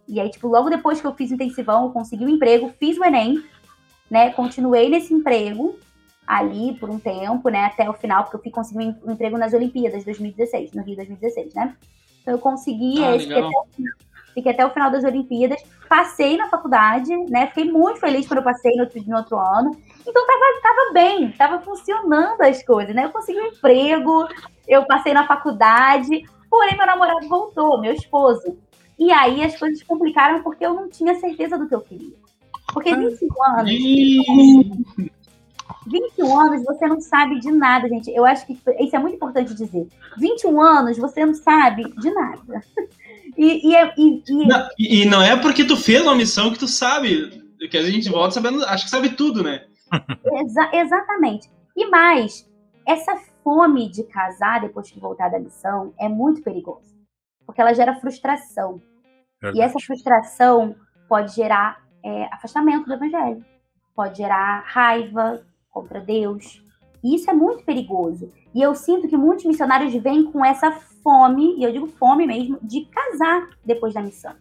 E 0.07 0.21
aí, 0.21 0.29
tipo, 0.29 0.49
logo 0.49 0.69
depois 0.69 1.01
que 1.01 1.07
eu 1.07 1.15
fiz 1.15 1.33
intensivão, 1.33 1.85
eu 1.85 1.91
consegui 1.91 2.27
um 2.27 2.29
emprego, 2.29 2.71
fiz 2.79 2.99
o 2.99 3.05
Enem, 3.05 3.43
né? 4.11 4.31
Continuei 4.33 4.91
nesse 4.91 5.15
emprego 5.15 5.79
ali 6.27 6.75
por 6.79 6.91
um 6.91 6.99
tempo, 6.99 7.49
né? 7.49 7.65
Até 7.65 7.89
o 7.89 7.95
final, 7.95 8.25
porque 8.25 8.37
eu 8.37 8.43
fui 8.43 8.51
conseguir 8.51 8.95
um 9.03 9.13
emprego 9.13 9.39
nas 9.39 9.55
Olimpíadas 9.55 10.01
de 10.01 10.05
2016, 10.05 10.73
no 10.73 10.83
Rio 10.83 10.97
2016, 10.97 11.55
né? 11.55 11.75
Então 12.21 12.35
eu 12.35 12.39
consegui 12.39 13.03
ah, 13.03 13.17
esse, 13.17 13.33
até, 13.33 13.49
fiquei 14.35 14.53
até 14.53 14.65
o 14.65 14.71
final 14.71 14.91
das 14.91 15.05
Olimpíadas, 15.05 15.63
passei 15.89 16.37
na 16.37 16.49
faculdade, 16.49 17.15
né? 17.31 17.49
Fiquei 17.49 17.71
muito 17.71 18.01
feliz 18.01 18.27
quando 18.27 18.39
eu 18.39 18.45
passei 18.45 18.75
no 18.77 18.85
outro, 18.85 19.03
no 19.07 19.17
outro 19.17 19.39
ano. 19.39 19.77
Então 20.07 20.27
tava, 20.27 20.45
tava 20.63 20.93
bem, 20.93 21.33
tava 21.33 21.61
funcionando 21.61 22.41
as 22.43 22.63
coisas, 22.65 22.95
né? 22.95 23.05
Eu 23.05 23.11
consegui 23.11 23.41
um 23.41 23.47
emprego, 23.47 24.29
eu 24.67 24.85
passei 24.87 25.13
na 25.13 25.27
faculdade, 25.27 26.25
porém 26.51 26.77
meu 26.77 26.87
namorado 26.87 27.29
voltou, 27.29 27.81
meu 27.81 27.93
esposo. 27.93 28.57
E 28.99 29.11
aí 29.11 29.43
as 29.43 29.59
coisas 29.59 29.83
complicaram 29.83 30.43
porque 30.43 30.65
eu 30.65 30.75
não 30.75 30.89
tinha 30.89 31.15
certeza 31.17 31.59
do 31.59 31.69
que 31.69 31.75
eu 31.75 31.81
queria. 31.81 32.15
Porque 32.73 32.95
25 32.95 33.43
anos. 33.45 33.71
21 35.87 36.39
anos 36.39 36.65
você 36.65 36.87
não 36.87 37.01
sabe 37.01 37.39
de 37.41 37.51
nada, 37.51 37.89
gente. 37.89 38.11
Eu 38.11 38.25
acho 38.25 38.47
que 38.47 38.53
isso 38.81 38.97
é 38.97 38.99
muito 38.99 39.17
importante 39.17 39.55
dizer. 39.55 39.89
21 40.19 40.61
anos 40.61 40.99
você 40.99 41.25
não 41.25 41.35
sabe 41.35 41.85
de 41.99 42.11
nada. 42.11 42.63
E, 43.35 43.71
e, 43.71 43.75
é, 43.75 43.95
e, 43.97 44.23
e... 44.29 44.47
Não, 44.47 44.69
e 44.79 45.05
não 45.07 45.23
é 45.23 45.35
porque 45.35 45.65
tu 45.65 45.75
fez 45.75 46.03
uma 46.03 46.15
missão 46.15 46.53
que 46.53 46.59
tu 46.59 46.69
sabe. 46.69 47.43
Que 47.71 47.79
a 47.79 47.83
gente 47.83 48.11
volta 48.11 48.35
sabendo, 48.35 48.63
acho 48.67 48.85
que 48.85 48.91
sabe 48.91 49.09
tudo, 49.17 49.43
né? 49.43 49.65
Exa 50.35 50.69
exatamente. 50.75 51.51
E 51.75 51.87
mais, 51.87 52.47
essa 52.87 53.17
fome 53.43 53.91
de 53.91 54.05
casar 54.05 54.61
depois 54.61 54.91
que 54.91 55.01
voltar 55.01 55.31
da 55.31 55.39
missão 55.39 55.95
é 55.99 56.11
muito 56.11 56.43
perigosa. 56.43 56.93
Porque 57.47 57.61
ela 57.61 57.73
gera 57.73 57.95
frustração. 57.95 58.81
Verdade. 59.41 59.59
E 59.59 59.63
essa 59.63 59.81
frustração 59.81 60.77
pode 61.09 61.35
gerar 61.35 61.83
é, 62.05 62.25
afastamento 62.33 62.87
do 62.87 62.95
evangelho, 62.95 63.45
pode 63.95 64.19
gerar 64.19 64.63
raiva 64.67 65.45
contra 65.73 66.01
Deus. 66.01 66.63
E 67.03 67.17
isso 67.17 67.29
é 67.29 67.35
muito 67.35 67.65
perigoso. 67.65 68.31
E 68.55 68.63
eu 68.63 68.75
sinto 68.75 69.09
que 69.09 69.17
muitos 69.17 69.45
missionários 69.45 69.93
vêm 69.95 70.31
com 70.31 70.45
essa 70.45 70.71
fome, 71.03 71.57
e 71.59 71.65
eu 71.65 71.73
digo 71.73 71.89
fome 71.89 72.27
mesmo, 72.27 72.59
de 72.63 72.83
casar 72.83 73.49
depois 73.65 73.93
da 73.93 74.03
missão. 74.03 74.35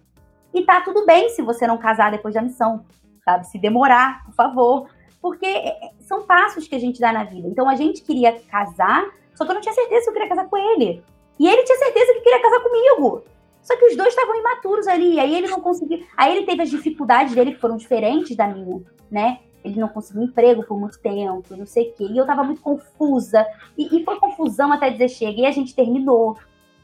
E 0.54 0.64
tá 0.64 0.82
tudo 0.82 1.06
bem 1.06 1.30
se 1.30 1.42
você 1.42 1.66
não 1.66 1.78
casar 1.78 2.12
depois 2.12 2.36
da 2.36 2.42
missão, 2.42 2.86
sabe? 3.24 3.48
Se 3.48 3.58
demorar, 3.58 4.24
por 4.26 4.36
favor. 4.36 4.90
Porque 5.22 5.46
é, 5.46 5.86
é, 5.86 5.92
são 6.02 6.24
passos 6.24 6.68
que 6.68 6.76
a 6.76 6.80
gente 6.80 7.00
dá 7.00 7.12
na 7.12 7.24
vida. 7.24 7.48
Então 7.48 7.70
a 7.70 7.76
gente 7.76 8.04
queria 8.04 8.40
casar, 8.42 9.10
só 9.34 9.46
que 9.46 9.52
eu 9.52 9.56
não 9.56 9.62
tinha 9.62 9.74
certeza 9.74 10.04
que 10.04 10.10
eu 10.10 10.14
queria 10.14 10.30
casar 10.30 10.50
com 10.50 10.58
ele. 10.58 11.04
E 11.40 11.48
ele 11.48 11.64
tinha 11.64 11.78
certeza 11.78 12.14
que 12.14 12.22
queria 12.22 12.42
casar 12.42 12.60
comigo. 12.60 13.24
Só 13.62 13.78
que 13.78 13.86
os 13.86 13.96
dois 13.96 14.10
estavam 14.10 14.36
imaturos 14.36 14.88
ali, 14.88 15.20
aí 15.20 15.36
ele 15.36 15.48
não 15.48 15.62
conseguiu. 15.62 16.06
Aí 16.18 16.36
ele 16.36 16.46
teve 16.46 16.64
as 16.64 16.70
dificuldades 16.70 17.34
dele 17.34 17.54
que 17.54 17.60
foram 17.60 17.78
diferentes 17.78 18.36
da 18.36 18.48
minha, 18.48 18.82
né? 19.10 19.40
Ele 19.64 19.80
não 19.80 19.88
conseguiu 19.88 20.24
emprego 20.24 20.64
por 20.64 20.80
muito 20.80 20.99
tempo, 20.99 21.55
não 21.55 21.66
sei 21.66 21.89
o 21.89 21.93
quê. 21.93 22.07
E 22.09 22.18
eu 22.18 22.26
tava 22.26 22.43
muito 22.43 22.62
confusa. 22.62 23.45
E, 23.78 23.99
e 23.99 24.03
foi 24.03 24.20
confusão 24.20 24.72
até 24.72 24.89
dizer 24.89 25.09
chega. 25.09 25.41
E 25.41 25.45
a 25.45 25.51
gente 25.51 25.76
terminou, 25.76 26.38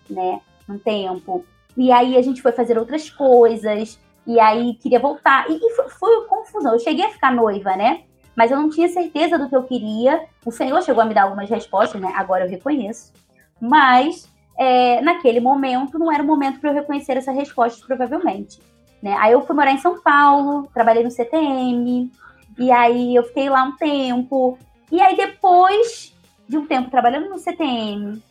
né? 0.09 0.41
Um 0.69 0.77
tempo. 0.77 1.45
E 1.75 1.91
aí 1.91 2.17
a 2.17 2.21
gente 2.21 2.41
foi 2.41 2.51
fazer 2.51 2.77
outras 2.77 3.09
coisas. 3.09 3.99
E 4.25 4.39
aí 4.39 4.75
queria 4.75 4.99
voltar. 4.99 5.49
E, 5.49 5.55
e 5.55 5.75
foi, 5.75 5.89
foi 5.89 6.25
confusão. 6.27 6.73
Eu 6.73 6.79
cheguei 6.79 7.05
a 7.05 7.09
ficar 7.09 7.33
noiva, 7.33 7.75
né? 7.75 8.03
Mas 8.35 8.51
eu 8.51 8.57
não 8.57 8.69
tinha 8.69 8.87
certeza 8.87 9.37
do 9.39 9.49
que 9.49 9.55
eu 9.55 9.63
queria. 9.63 10.25
O 10.45 10.51
Senhor 10.51 10.81
chegou 10.83 11.01
a 11.01 11.05
me 11.05 11.13
dar 11.13 11.23
algumas 11.23 11.49
respostas, 11.49 11.99
né? 11.99 12.13
Agora 12.15 12.45
eu 12.45 12.49
reconheço. 12.49 13.11
Mas 13.59 14.29
é, 14.57 15.01
naquele 15.01 15.39
momento 15.39 15.97
não 15.97 16.11
era 16.11 16.21
o 16.21 16.25
momento 16.25 16.59
para 16.59 16.71
eu 16.71 16.73
reconhecer 16.73 17.17
essa 17.17 17.31
resposta, 17.31 17.85
provavelmente. 17.85 18.59
Né? 19.01 19.15
Aí 19.19 19.31
eu 19.31 19.41
fui 19.41 19.55
morar 19.55 19.71
em 19.71 19.77
São 19.77 20.01
Paulo, 20.01 20.67
trabalhei 20.73 21.03
no 21.03 21.11
CTM, 21.11 22.11
e 22.57 22.71
aí 22.71 23.15
eu 23.15 23.23
fiquei 23.23 23.49
lá 23.49 23.63
um 23.63 23.75
tempo. 23.75 24.57
E 24.91 25.01
aí 25.01 25.15
depois 25.15 26.15
de 26.47 26.57
um 26.57 26.65
tempo 26.65 26.89
trabalhando 26.89 27.29
no 27.29 27.37
CTM, 27.37 28.21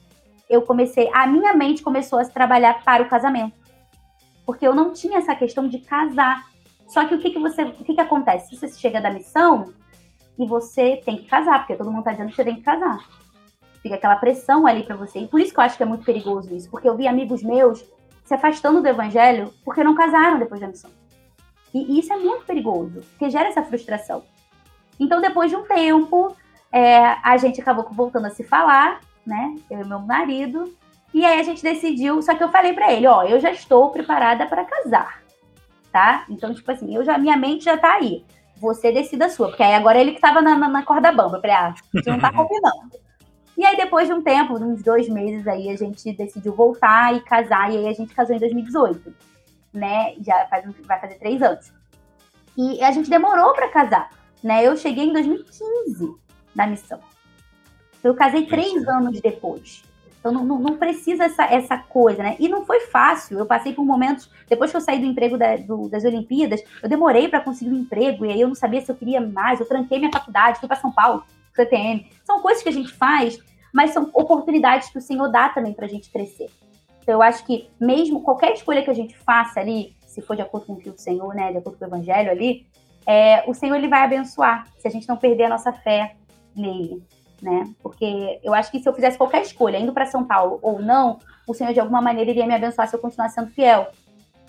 eu 0.49 0.63
comecei, 0.63 1.11
a 1.13 1.27
minha 1.27 1.55
mente 1.55 1.83
começou 1.83 2.19
a 2.19 2.25
se 2.25 2.33
trabalhar 2.33 2.83
para 2.85 3.03
o 3.03 3.09
casamento. 3.09 3.55
porque 4.45 4.67
eu 4.67 4.73
não 4.73 4.93
tinha 4.93 5.19
essa 5.19 5.35
questão 5.35 5.67
de 5.67 5.81
casar. 5.81 6.47
Só 6.87 7.05
que 7.05 7.15
o 7.17 7.19
que, 7.19 7.31
que 7.31 7.39
você, 7.39 7.65
o 7.65 7.73
que, 7.73 7.95
que 7.95 8.01
acontece? 8.01 8.55
Você 8.55 8.69
chega 8.69 9.01
da 9.01 9.11
missão 9.11 9.75
e 10.39 10.47
você 10.47 11.03
tem 11.05 11.17
que 11.17 11.25
casar, 11.27 11.59
porque 11.59 11.75
todo 11.75 11.91
mundo 11.91 12.05
tá 12.05 12.13
dizendo 12.13 12.29
que 12.31 12.37
você 12.37 12.45
tem 12.45 12.55
que 12.55 12.63
casar. 12.63 13.05
Fica 13.83 13.97
aquela 13.97 14.15
pressão 14.15 14.65
ali 14.65 14.85
para 14.85 14.95
você. 14.95 15.19
E 15.19 15.27
por 15.27 15.41
isso 15.41 15.53
que 15.53 15.59
eu 15.59 15.65
acho 15.65 15.77
que 15.77 15.83
é 15.83 15.87
muito 15.87 16.05
perigoso 16.05 16.55
isso, 16.55 16.71
porque 16.71 16.89
eu 16.89 16.97
vi 16.97 17.09
amigos 17.09 17.43
meus 17.43 17.85
se 18.25 18.35
afastando 18.35 18.81
do 18.81 18.87
evangelho 18.87 19.53
porque 19.65 19.83
não 19.83 19.97
casaram 19.97 20.39
depois 20.39 20.61
da 20.61 20.69
missão. 20.69 20.91
E 21.75 21.99
isso 21.99 22.13
é 22.13 22.17
muito 22.17 22.45
perigoso, 22.45 23.03
porque 23.11 23.31
gera 23.31 23.49
essa 23.49 23.63
frustração. 23.63 24.23
Então, 24.99 25.21
depois 25.21 25.51
de 25.51 25.57
um 25.57 25.65
tempo, 25.65 26.35
é, 26.73 27.17
a 27.23 27.37
gente 27.37 27.61
acabou 27.61 27.87
voltando 27.91 28.27
a 28.27 28.31
se 28.31 28.43
falar, 28.43 29.01
né? 29.27 29.57
Eu 29.71 29.81
e 29.81 29.87
meu 29.87 29.99
marido. 30.01 30.75
E 31.13 31.25
aí 31.25 31.41
a 31.41 31.43
gente 31.43 31.63
decidiu, 31.63 32.21
só 32.23 32.35
que 32.35 32.43
eu 32.43 32.51
falei 32.51 32.73
para 32.73 32.93
ele, 32.93 33.07
ó, 33.07 33.23
eu 33.25 33.41
já 33.41 33.51
estou 33.51 33.91
preparada 33.91 34.47
para 34.47 34.65
casar, 34.65 35.23
tá? 35.93 36.25
Então, 36.29 36.53
tipo 36.53 36.71
assim, 36.71 36.95
eu 36.95 37.05
já, 37.05 37.17
minha 37.17 37.37
mente 37.37 37.65
já 37.65 37.77
tá 37.77 37.95
aí. 37.95 38.25
Você 38.57 38.91
decida 38.91 39.27
a 39.27 39.29
sua, 39.29 39.49
porque 39.49 39.63
aí 39.63 39.75
agora 39.75 39.99
ele 39.99 40.13
que 40.13 40.21
tava 40.21 40.41
na, 40.41 40.57
na, 40.57 40.69
na 40.69 40.83
corda 40.83 41.13
bamba. 41.13 41.37
Eu 41.37 41.41
falei, 41.41 41.57
ah, 41.57 41.75
você 41.93 42.11
não 42.11 42.19
tá 42.19 42.33
combinando. 42.33 43.07
E 43.57 43.65
aí, 43.65 43.77
depois 43.77 44.07
de 44.07 44.13
um 44.13 44.23
tempo, 44.23 44.55
uns 44.55 44.83
dois 44.83 45.09
meses 45.09 45.47
aí, 45.49 45.71
a 45.71 45.77
gente 45.77 46.13
decidiu 46.13 46.55
voltar 46.55 47.15
e 47.15 47.21
casar, 47.21 47.73
e 47.73 47.79
aí 47.79 47.89
a 47.89 47.93
gente 47.95 48.15
casou 48.15 48.37
em 48.37 48.39
2018, 48.39 49.15
né? 49.77 50.15
Já 50.21 50.47
faz, 50.47 50.65
vai 50.85 51.01
fazer 51.01 51.15
três 51.17 51.43
anos. 51.43 51.73
E 52.57 52.83
a 52.83 52.91
gente 52.91 53.11
demorou 53.11 53.53
para 53.53 53.69
casar, 53.69 54.11
né? 54.43 54.67
Eu 54.67 54.77
cheguei 54.77 55.05
em 55.05 55.13
2015 55.13 56.15
na 56.55 56.67
missão. 56.67 56.99
Eu 58.03 58.15
casei 58.15 58.47
três 58.47 58.87
anos 58.89 59.21
depois. 59.21 59.85
Então 60.19 60.33
não, 60.33 60.45
não, 60.45 60.59
não, 60.59 60.77
precisa 60.77 61.25
essa, 61.25 61.45
essa 61.45 61.79
coisa, 61.79 62.23
né? 62.23 62.37
E 62.41 62.49
não 62.49 62.65
foi 62.65 62.81
fácil. 62.81 63.39
Eu 63.39 63.47
passei 63.47 63.73
por 63.73 63.85
momentos. 63.85 64.29
Depois 64.49 64.71
que 64.71 64.77
eu 64.77 64.81
saí 64.81 64.99
do 64.99 65.07
emprego 65.07 65.39
da, 65.39 65.57
do, 65.57 65.89
das 65.89 66.05
Olimpíadas, 66.05 66.63
eu 66.83 66.89
demorei 66.89 67.29
para 67.29 67.41
conseguir 67.41 67.71
um 67.71 67.77
emprego, 67.77 68.25
e 68.25 68.33
aí 68.33 68.41
eu 68.41 68.49
não 68.49 68.55
sabia 68.55 68.81
se 68.81 68.91
eu 68.91 68.97
queria 68.97 69.21
mais. 69.21 69.61
Eu 69.61 69.69
tranquei 69.69 69.99
minha 69.99 70.11
faculdade, 70.11 70.59
fui 70.59 70.67
para 70.67 70.79
São 70.79 70.91
Paulo, 70.91 71.23
CTM. 71.55 72.11
São 72.25 72.41
coisas 72.41 72.63
que 72.63 72.69
a 72.69 72.73
gente 72.73 72.93
faz, 72.93 73.39
mas 73.73 73.93
são 73.93 74.11
oportunidades 74.15 74.89
que 74.89 74.99
o 74.99 75.03
Senhor 75.03 75.29
dá 75.29 75.49
também 75.49 75.73
para 75.73 75.87
a 75.87 75.89
gente 75.89 76.11
crescer. 76.11 76.51
Então 77.07 77.15
eu 77.15 77.23
acho 77.23 77.45
que 77.45 77.71
mesmo 77.79 78.23
qualquer 78.23 78.53
escolha 78.53 78.83
que 78.83 78.91
a 78.91 78.95
gente 78.95 79.17
faça 79.17 79.61
ali, 79.61 79.95
se 80.05 80.21
for 80.21 80.35
de 80.35 80.43
acordo 80.43 80.67
com 80.67 80.73
o 80.73 80.77
que 80.77 80.91
o 80.91 80.99
Senhor, 80.99 81.33
né, 81.35 81.53
de 81.53 81.59
acordo 81.59 81.79
com 81.79 81.85
o 81.85 81.89
Evangelho 81.89 82.31
ali, 82.31 82.67
é, 83.07 83.49
o 83.49 83.55
Senhor 83.55 83.77
ele 83.77 83.87
vai 83.87 84.03
abençoar, 84.03 84.67
se 84.77 84.89
a 84.89 84.91
gente 84.91 85.09
não 85.09 85.17
perder 85.17 85.45
a 85.45 85.51
nossa 85.51 85.73
fé 85.73 86.17
nele 86.55 87.01
né? 87.43 87.65
Porque 87.83 88.41
eu 88.43 88.55
acho 88.55 88.71
que 88.71 88.81
se 88.81 88.89
eu 88.89 88.95
fizesse 88.95 89.19
qualquer 89.19 89.43
escolha, 89.43 89.79
indo 89.79 89.93
para 89.93 90.07
São 90.07 90.25
Paulo 90.25 90.59
ou 90.63 90.81
não, 90.81 91.19
o 91.47 91.55
Senhor 91.55 91.73
de 91.73 91.81
alguma 91.81 92.01
maneira 92.01 92.31
iria 92.31 92.47
me 92.47 92.55
abençoar 92.55 92.89
se 92.89 92.97
eu 92.97 93.01
continuasse 93.01 93.35
sendo 93.35 93.51
fiel, 93.51 93.89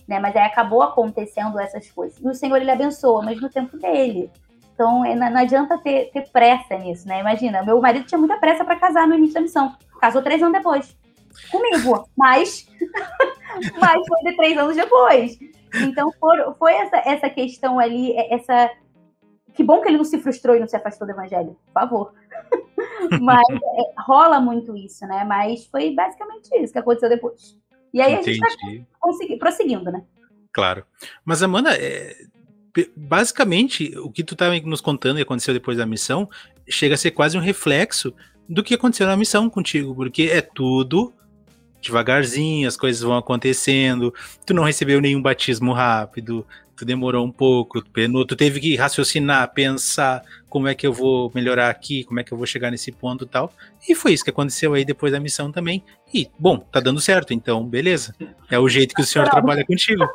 né? 0.08 0.20
Mas 0.20 0.36
aí 0.36 0.44
acabou 0.44 0.82
acontecendo 0.82 1.60
essas 1.60 1.90
coisas. 1.92 2.20
E 2.20 2.28
o 2.28 2.34
Senhor 2.34 2.58
ele 2.58 2.72
abençoa, 2.72 3.22
mas 3.22 3.42
no 3.42 3.50
tempo 3.50 3.78
dele. 3.78 4.32
Então 4.74 5.04
é, 5.04 5.16
não 5.16 5.40
adianta 5.40 5.78
ter, 5.78 6.12
ter, 6.12 6.30
pressa 6.30 6.78
nisso, 6.78 7.08
né? 7.08 7.20
Imagina, 7.20 7.64
meu 7.64 7.80
marido 7.82 8.06
tinha 8.06 8.20
muita 8.20 8.38
pressa 8.38 8.64
para 8.64 8.76
casar 8.76 9.08
no 9.08 9.16
início 9.16 9.36
da 9.36 9.42
missão. 9.42 9.76
Casou 10.00 10.22
três 10.22 10.42
anos 10.42 10.58
depois. 10.58 10.96
Comigo, 11.52 12.10
mas, 12.18 12.68
mas 13.80 14.08
foi 14.08 14.24
de 14.24 14.36
três 14.36 14.58
anos 14.58 14.76
depois. 14.76 15.38
Então 15.76 16.12
foi, 16.20 16.38
foi 16.58 16.74
essa, 16.74 16.98
essa 16.98 17.30
questão 17.30 17.80
ali, 17.80 18.16
essa. 18.16 18.72
Que 19.54 19.64
bom 19.64 19.82
que 19.82 19.88
ele 19.88 19.98
não 19.98 20.04
se 20.04 20.20
frustrou 20.20 20.56
e 20.56 20.60
não 20.60 20.68
se 20.68 20.76
afastou 20.76 21.08
do 21.08 21.12
evangelho, 21.12 21.58
por 21.66 21.74
favor. 21.74 22.14
Mas 23.22 23.48
é, 23.50 24.02
rola 24.02 24.40
muito 24.40 24.76
isso, 24.76 25.06
né? 25.08 25.24
Mas 25.24 25.66
foi 25.66 25.96
basicamente 25.96 26.50
isso 26.62 26.72
que 26.72 26.80
aconteceu 26.80 27.10
depois. 27.10 27.58
E 27.92 28.00
aí 28.00 28.14
Entendi. 28.14 28.40
a 28.44 28.70
gente 28.70 28.86
tá 28.86 29.38
prosseguindo, 29.40 29.92
né? 29.92 30.04
Claro. 30.52 30.86
Mas, 31.26 31.42
Amanda, 31.42 31.76
é, 31.76 32.16
basicamente, 32.96 33.98
o 33.98 34.12
que 34.12 34.24
tu 34.24 34.36
tá 34.36 34.50
nos 34.62 34.82
contando 34.82 35.20
e 35.20 35.22
aconteceu 35.22 35.54
depois 35.54 35.78
da 35.78 35.86
missão 35.86 36.30
chega 36.70 36.96
a 36.96 36.98
ser 36.98 37.12
quase 37.12 37.38
um 37.38 37.42
reflexo 37.42 38.14
do 38.48 38.64
que 38.64 38.76
aconteceu 38.76 39.08
na 39.08 39.18
missão 39.18 39.50
contigo, 39.50 39.96
porque 39.96 40.24
é 40.32 40.42
tudo 40.42 41.14
devagarzinho, 41.82 42.68
as 42.68 42.76
coisas 42.78 43.02
vão 43.02 43.18
acontecendo, 43.18 44.14
tu 44.46 44.54
não 44.54 44.64
recebeu 44.64 45.00
nenhum 45.00 45.22
batismo 45.22 45.74
rápido, 45.74 46.46
tu 46.76 46.86
demorou 46.86 47.26
um 47.26 47.32
pouco, 47.32 47.82
tu 47.82 48.36
teve 48.36 48.60
que 48.60 48.76
raciocinar, 48.76 49.52
pensar 49.54 50.22
como 50.48 50.68
é 50.68 50.76
que 50.76 50.86
eu 50.86 50.94
vou 50.94 51.32
melhorar 51.34 51.70
aqui, 51.70 52.04
como 52.04 52.20
é 52.20 52.24
que 52.24 52.32
eu 52.32 52.38
vou 52.38 52.46
chegar 52.46 52.70
nesse 52.70 52.92
ponto 52.92 53.26
e 53.26 53.28
tal. 53.28 53.52
E 53.88 53.96
foi 53.96 54.14
isso 54.14 54.24
que 54.24 54.30
aconteceu 54.30 54.74
aí 54.74 54.86
depois 54.86 55.12
da 55.12 55.20
missão 55.20 55.52
também. 55.52 55.84
E, 56.14 56.30
bom, 56.38 56.58
tá 56.58 56.80
dando 56.80 57.02
certo, 57.02 57.34
então, 57.34 57.66
beleza. 57.66 58.16
É 58.50 58.60
o 58.60 58.70
jeito 58.70 58.94
que 58.94 59.02
o 59.02 59.06
senhor 59.06 59.28
trabalha 59.28 59.66
contigo. 59.66 60.06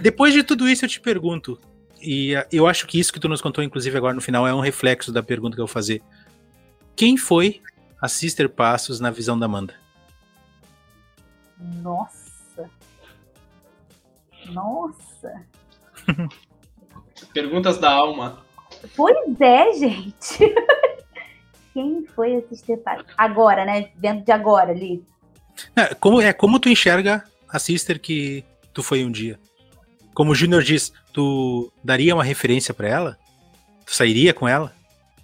Depois 0.00 0.34
de 0.34 0.42
tudo 0.42 0.68
isso, 0.68 0.84
eu 0.84 0.88
te 0.88 1.00
pergunto, 1.00 1.58
e 2.02 2.32
eu 2.50 2.66
acho 2.66 2.86
que 2.86 2.98
isso 2.98 3.12
que 3.12 3.20
tu 3.20 3.28
nos 3.28 3.40
contou, 3.40 3.62
inclusive 3.62 3.96
agora 3.96 4.14
no 4.14 4.20
final, 4.20 4.46
é 4.46 4.52
um 4.52 4.60
reflexo 4.60 5.12
da 5.12 5.22
pergunta 5.22 5.54
que 5.54 5.60
eu 5.60 5.66
vou 5.66 5.72
fazer. 5.72 6.02
Quem 6.96 7.16
foi 7.16 7.60
a 8.00 8.08
Sister 8.08 8.48
Passos 8.48 8.98
na 8.98 9.10
visão 9.10 9.38
da 9.38 9.46
Amanda? 9.46 9.74
Nossa. 11.60 12.70
Nossa. 14.46 15.44
Perguntas 17.32 17.78
da 17.78 17.90
alma. 17.90 18.42
Pois 18.96 19.40
é, 19.40 19.72
gente. 19.72 20.38
Quem 21.74 22.06
foi 22.06 22.34
esse 22.34 22.56
Sister 22.56 22.80
Agora, 23.16 23.64
né? 23.64 23.90
Dentro 23.96 24.24
de 24.24 24.32
agora 24.32 24.72
ali. 24.72 25.04
É 25.76 25.94
como, 25.94 26.20
é 26.20 26.32
como 26.32 26.58
tu 26.58 26.68
enxerga 26.68 27.24
a 27.48 27.58
Sister 27.58 28.00
que 28.00 28.44
tu 28.72 28.82
foi 28.82 29.04
um 29.04 29.10
dia? 29.10 29.38
Como 30.14 30.32
o 30.32 30.34
Júnior 30.34 30.62
diz, 30.62 30.92
tu 31.12 31.72
daria 31.82 32.14
uma 32.14 32.24
referência 32.24 32.74
para 32.74 32.88
ela? 32.88 33.18
Tu 33.86 33.94
sairia 33.94 34.34
com 34.34 34.48
ela? 34.48 34.72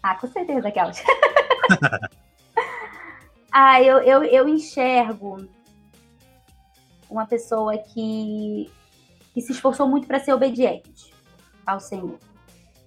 Ah, 0.02 0.14
com 0.14 0.28
certeza, 0.28 0.70
Kelly. 0.70 0.92
ah, 3.50 3.82
eu, 3.82 3.98
eu, 3.98 4.24
eu 4.24 4.48
enxergo 4.48 5.48
uma 7.14 7.26
pessoa 7.26 7.78
que, 7.78 8.70
que 9.32 9.40
se 9.40 9.52
esforçou 9.52 9.88
muito 9.88 10.06
para 10.06 10.18
ser 10.18 10.32
obediente 10.32 11.14
ao 11.64 11.78
Senhor, 11.80 12.18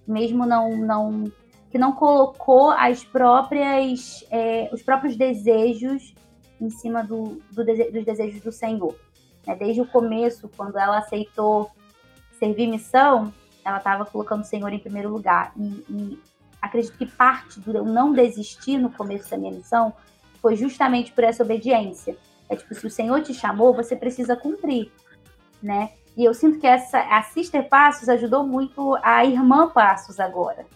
mesmo 0.06 0.46
não 0.46 0.76
não 0.76 1.24
que 1.70 1.78
não 1.78 1.92
colocou 1.92 2.70
as 2.70 3.04
próprias 3.04 4.24
é, 4.30 4.70
os 4.72 4.82
próprios 4.82 5.16
desejos 5.16 6.14
em 6.60 6.70
cima 6.70 7.02
do, 7.02 7.40
do 7.52 7.64
dese 7.64 7.90
dos 7.90 8.04
desejos 8.04 8.40
do 8.42 8.52
Senhor. 8.52 8.94
É, 9.46 9.54
desde 9.54 9.80
o 9.80 9.86
começo, 9.86 10.50
quando 10.56 10.78
ela 10.78 10.98
aceitou 10.98 11.70
servir 12.38 12.66
missão, 12.66 13.32
ela 13.64 13.78
estava 13.78 14.04
colocando 14.04 14.42
o 14.42 14.44
Senhor 14.44 14.70
em 14.72 14.78
primeiro 14.78 15.08
lugar. 15.08 15.52
E, 15.56 15.84
e 15.88 16.22
acredito 16.60 16.98
que 16.98 17.06
parte 17.06 17.58
do 17.60 17.74
eu 17.74 17.84
não 17.84 18.12
desistir 18.12 18.76
no 18.78 18.90
começo 18.90 19.30
da 19.30 19.38
minha 19.38 19.52
missão 19.52 19.92
foi 20.40 20.54
justamente 20.56 21.12
por 21.12 21.24
essa 21.24 21.42
obediência. 21.42 22.16
É 22.48 22.56
tipo, 22.56 22.74
se 22.74 22.86
o 22.86 22.90
Senhor 22.90 23.22
te 23.22 23.34
chamou, 23.34 23.74
você 23.74 23.94
precisa 23.94 24.36
cumprir, 24.36 24.90
né? 25.62 25.90
E 26.16 26.24
eu 26.24 26.34
sinto 26.34 26.58
que 26.58 26.66
essa 26.66 26.98
a 26.98 27.22
Sister 27.22 27.68
Passos 27.68 28.08
ajudou 28.08 28.44
muito 28.44 28.96
a 29.02 29.24
irmã 29.24 29.68
Passos 29.68 30.18
agora, 30.18 30.66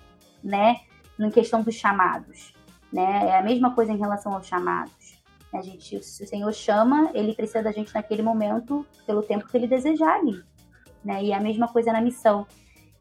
né? 0.43 0.81
Na 1.19 1.31
questão 1.31 1.63
dos 1.63 1.75
chamados, 1.75 2.55
né? 2.93 3.29
É 3.29 3.39
a 3.39 3.43
mesma 3.43 3.75
coisa 3.75 3.93
em 3.93 3.99
relação 3.99 4.35
aos 4.35 4.47
chamados. 4.47 5.21
A 5.53 5.61
gente, 5.61 6.03
se 6.03 6.25
o 6.25 6.27
Senhor 6.27 6.53
chama, 6.53 7.11
ele 7.13 7.35
precisa 7.35 7.63
da 7.63 7.73
gente 7.73 7.95
naquele 7.95 8.23
momento, 8.23 8.87
pelo 9.07 9.23
tempo 9.23 9.47
que 9.47 9.57
ele 9.57 9.67
desejar 9.67 10.15
ali, 10.15 10.43
né? 11.05 11.23
E 11.23 11.33
é 11.33 11.35
a 11.35 11.41
mesma 11.41 11.69
coisa 11.69 11.93
na 11.93 12.01
missão. 12.01 12.47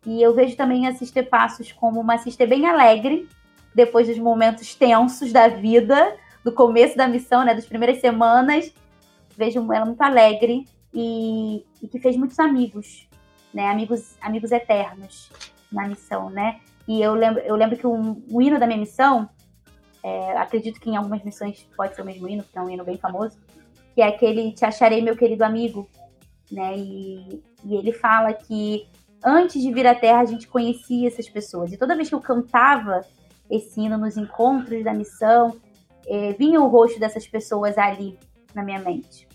E 0.05 0.22
eu 0.22 0.34
vejo 0.34 0.57
também 0.57 0.88
a 0.88 0.93
Sister 0.93 1.30
Passos 1.30 1.72
como 1.72 1.99
uma 1.99 2.17
sister 2.17 2.47
bem 2.47 2.65
alegre, 2.65 3.30
depois 3.74 4.07
dos 4.07 4.17
momentos 4.17 4.76
tensos 4.76 5.32
da 5.32 5.47
vida, 5.47 6.15
do 6.44 6.52
começo 6.52 6.98
da 6.98 7.08
missão, 7.08 7.46
né, 7.46 7.54
das 7.54 7.66
primeiras 7.66 8.00
semanas, 8.00 8.74
vejo 9.38 9.60
ela 9.72 9.86
muito 9.86 10.02
alegre 10.02 10.66
e, 10.94 11.66
e 11.82 11.88
que 11.88 12.00
fez 12.00 12.18
muitos 12.18 12.39
amigos, 12.39 13.08
né, 13.54 13.70
amigos, 13.70 14.16
amigos 14.22 14.52
eternos 14.52 15.32
na 15.72 15.88
missão, 15.88 16.30
né. 16.30 16.60
E 16.88 17.02
eu 17.02 17.14
lembro, 17.14 17.42
eu 17.42 17.56
lembro 17.56 17.78
que 17.78 17.88
o 17.88 18.42
hino 18.42 18.60
da 18.60 18.66
minha 18.66 18.80
missão, 18.80 19.30
é, 20.04 20.38
acredito 20.38 20.80
que 20.80 20.89
em 20.89 20.98
algumas 20.98 21.24
missões 21.24 21.68
pode 21.76 21.96
ser 21.96 22.02
o 22.02 22.06
mesmo 22.06 22.28
hino, 22.28 22.44
porque 22.44 22.58
é 22.58 22.62
um 22.62 22.70
hino 22.70 22.84
bem 22.84 22.98
famoso, 22.98 23.38
que 23.94 24.02
é 24.02 24.08
aquele 24.08 24.52
Te 24.54 24.66
acharei, 24.66 25.02
meu 25.02 25.16
querido 25.16 25.44
amigo, 25.44 25.88
né, 26.52 26.76
e, 26.76 27.42
e 27.64 27.76
ele 27.76 27.94
fala 27.94 28.34
que 28.34 28.88
antes 29.24 29.62
de 29.62 29.72
vir 29.72 29.86
à 29.86 29.94
Terra 29.94 30.22
a 30.22 30.26
gente 30.26 30.48
conhecia 30.48 31.08
essas 31.08 31.30
pessoas, 31.30 31.72
e 31.72 31.78
toda 31.78 31.96
vez 31.96 32.10
que 32.10 32.16
eu 32.16 32.22
cantava 32.22 33.02
esse 33.50 33.80
hino 33.80 33.98
nos 33.98 34.18
encontros 34.18 34.84
da 34.84 34.94
missão, 34.94 35.56
é, 36.12 36.34
vinha 36.34 36.59
o 36.62 36.68
rosto 36.68 36.99
dessas 36.99 37.26
pessoas 37.26 37.78
ali 37.78 38.20
na 38.53 38.64
minha 38.64 38.80
mente, 38.80 39.26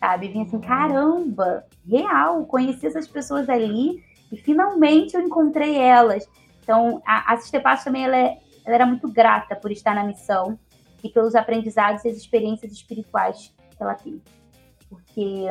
sabe? 0.00 0.26
Vinha 0.26 0.44
assim, 0.44 0.58
caramba, 0.58 1.64
real, 1.88 2.44
conheci 2.46 2.88
essas 2.88 3.06
pessoas 3.06 3.48
ali 3.48 4.02
e 4.32 4.36
finalmente 4.36 5.14
eu 5.14 5.20
encontrei 5.20 5.76
elas. 5.76 6.28
Então, 6.60 7.00
a, 7.06 7.32
a 7.32 7.36
Sister 7.36 7.62
Passo 7.62 7.84
também, 7.84 8.04
ela, 8.04 8.16
é, 8.16 8.38
ela 8.66 8.74
era 8.74 8.84
muito 8.84 9.06
grata 9.06 9.54
por 9.54 9.70
estar 9.70 9.94
na 9.94 10.02
missão 10.02 10.58
e 11.04 11.08
pelos 11.08 11.36
aprendizados 11.36 12.04
e 12.04 12.08
as 12.08 12.16
experiências 12.16 12.72
espirituais 12.72 13.54
que 13.76 13.82
ela 13.82 13.94
teve. 13.94 14.20
Porque 14.88 15.46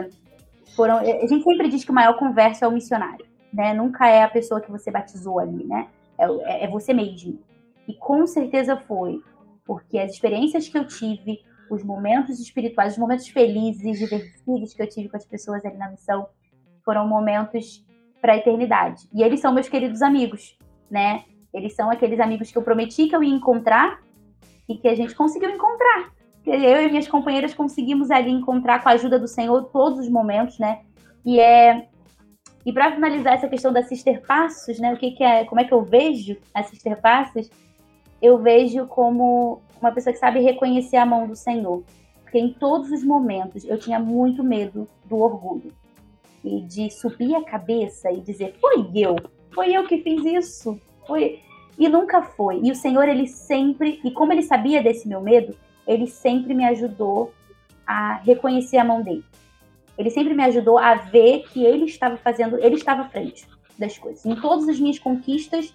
foram. 0.76 0.98
A 0.98 1.28
gente 1.28 1.44
sempre 1.44 1.70
diz 1.70 1.86
que 1.86 1.92
o 1.92 1.94
maior 1.94 2.18
converso 2.18 2.66
é 2.66 2.68
o 2.68 2.72
missionário, 2.72 3.26
né? 3.54 3.74
Nunca 3.74 4.10
é 4.10 4.22
a 4.22 4.30
pessoa 4.30 4.60
que 4.60 4.70
você 4.70 4.92
batizou 4.92 5.40
ali, 5.40 5.64
né? 5.64 5.88
É, 6.18 6.26
é, 6.26 6.64
é 6.66 6.68
você 6.68 6.94
mesmo. 6.94 7.40
E 7.88 7.94
com 7.94 8.28
certeza 8.28 8.76
foi, 8.76 9.22
porque 9.66 9.98
as 9.98 10.12
experiências 10.12 10.68
que 10.68 10.78
eu 10.78 10.86
tive, 10.86 11.40
os 11.70 11.84
momentos 11.84 12.40
espirituais, 12.40 12.94
os 12.94 13.00
momentos 13.00 13.28
felizes, 13.28 13.98
divertidos 13.98 14.74
que 14.74 14.82
eu 14.82 14.90
tive 14.90 15.10
com 15.10 15.18
as 15.18 15.26
pessoas 15.26 15.64
ali 15.66 15.78
na 15.78 15.90
missão, 15.90 16.28
foram 16.84 17.08
momentos 17.08 17.86
para 18.22 18.34
a 18.34 18.38
eternidade. 18.38 19.08
E 19.14 19.24
eles 19.24 19.40
são 19.40 19.54
meus 19.54 19.70
queridos 19.70 20.02
amigos, 20.02 20.58
né? 20.90 21.24
Eles 21.54 21.76
são 21.76 21.90
aqueles 21.90 22.20
amigos 22.20 22.52
que 22.52 22.58
eu 22.58 22.62
prometi 22.62 23.08
que 23.08 23.16
eu 23.16 23.24
ia 23.24 23.34
encontrar 23.34 24.02
e 24.68 24.78
que 24.78 24.88
a 24.88 24.96
gente 24.96 25.16
conseguiu 25.16 25.50
encontrar. 25.50 26.12
Eu 26.46 26.82
e 26.82 26.90
minhas 26.90 27.08
companheiras 27.08 27.54
conseguimos 27.54 28.12
ali 28.12 28.32
encontrar 28.32 28.84
com 28.84 28.90
a 28.90 28.94
ajuda 28.94 29.18
do 29.18 29.28
Senhor 29.28 29.64
todos 29.66 30.00
os 30.00 30.10
momentos, 30.10 30.60
né? 30.60 30.82
E 31.26 31.40
é 31.40 31.88
e 32.66 32.72
para 32.72 32.94
finalizar 32.94 33.34
essa 33.34 33.50
questão 33.50 33.74
da 33.74 33.84
Sister 33.84 34.22
Passos, 34.26 34.80
né? 34.80 34.94
O 34.94 34.98
que, 34.98 35.12
que 35.12 35.24
é, 35.24 35.44
como 35.46 35.60
é 35.60 35.66
que 35.66 35.74
eu 35.74 35.84
vejo 35.84 36.38
a 36.54 36.64
Sister 36.64 37.00
Passos? 37.02 37.50
Eu 38.24 38.38
vejo 38.38 38.88
como 38.88 39.62
uma 39.82 39.92
pessoa 39.92 40.14
que 40.14 40.20
sabe 40.20 40.40
reconhecer 40.40 40.96
a 40.96 41.06
mão 41.06 41.28
do 41.28 41.36
Senhor. 41.36 41.84
Porque 42.24 42.40
em 42.40 42.54
todos 42.54 42.90
os 42.90 43.04
momentos 43.04 43.66
eu 43.66 43.78
tinha 43.78 44.00
muito 44.00 44.42
medo 44.42 44.88
do 45.04 45.18
orgulho 45.18 45.74
e 46.42 46.62
de 46.62 46.90
subir 46.90 47.36
a 47.36 47.44
cabeça 47.44 48.10
e 48.10 48.22
dizer: 48.22 48.56
"Foi 48.62 48.90
eu, 48.96 49.18
foi 49.54 49.74
eu 49.74 49.86
que 49.86 49.98
fiz 49.98 50.24
isso". 50.24 50.80
Foi 51.06 51.42
e 51.78 51.90
nunca 51.90 52.22
foi. 52.22 52.62
E 52.64 52.72
o 52.72 52.76
Senhor 52.76 53.10
ele 53.10 53.28
sempre, 53.28 54.00
e 54.06 54.12
como 54.12 54.32
ele 54.32 54.44
sabia 54.44 54.82
desse 54.82 55.06
meu 55.06 55.20
medo, 55.20 55.54
ele 55.86 56.08
sempre 56.08 56.54
me 56.54 56.64
ajudou 56.66 57.34
a 57.86 58.16
reconhecer 58.16 58.78
a 58.78 58.86
mão 58.86 59.02
dele. 59.02 59.26
Ele 59.98 60.10
sempre 60.10 60.34
me 60.34 60.44
ajudou 60.44 60.78
a 60.78 60.96
ver 60.96 61.44
que 61.50 61.64
ele 61.64 61.86
estava 61.86 62.16
fazendo, 62.16 62.58
ele 62.64 62.76
estava 62.76 63.02
à 63.02 63.10
frente 63.10 63.46
das 63.78 63.98
coisas. 63.98 64.26
Em 64.26 64.36
todas 64.36 64.70
as 64.70 64.80
minhas 64.80 64.98
conquistas, 64.98 65.74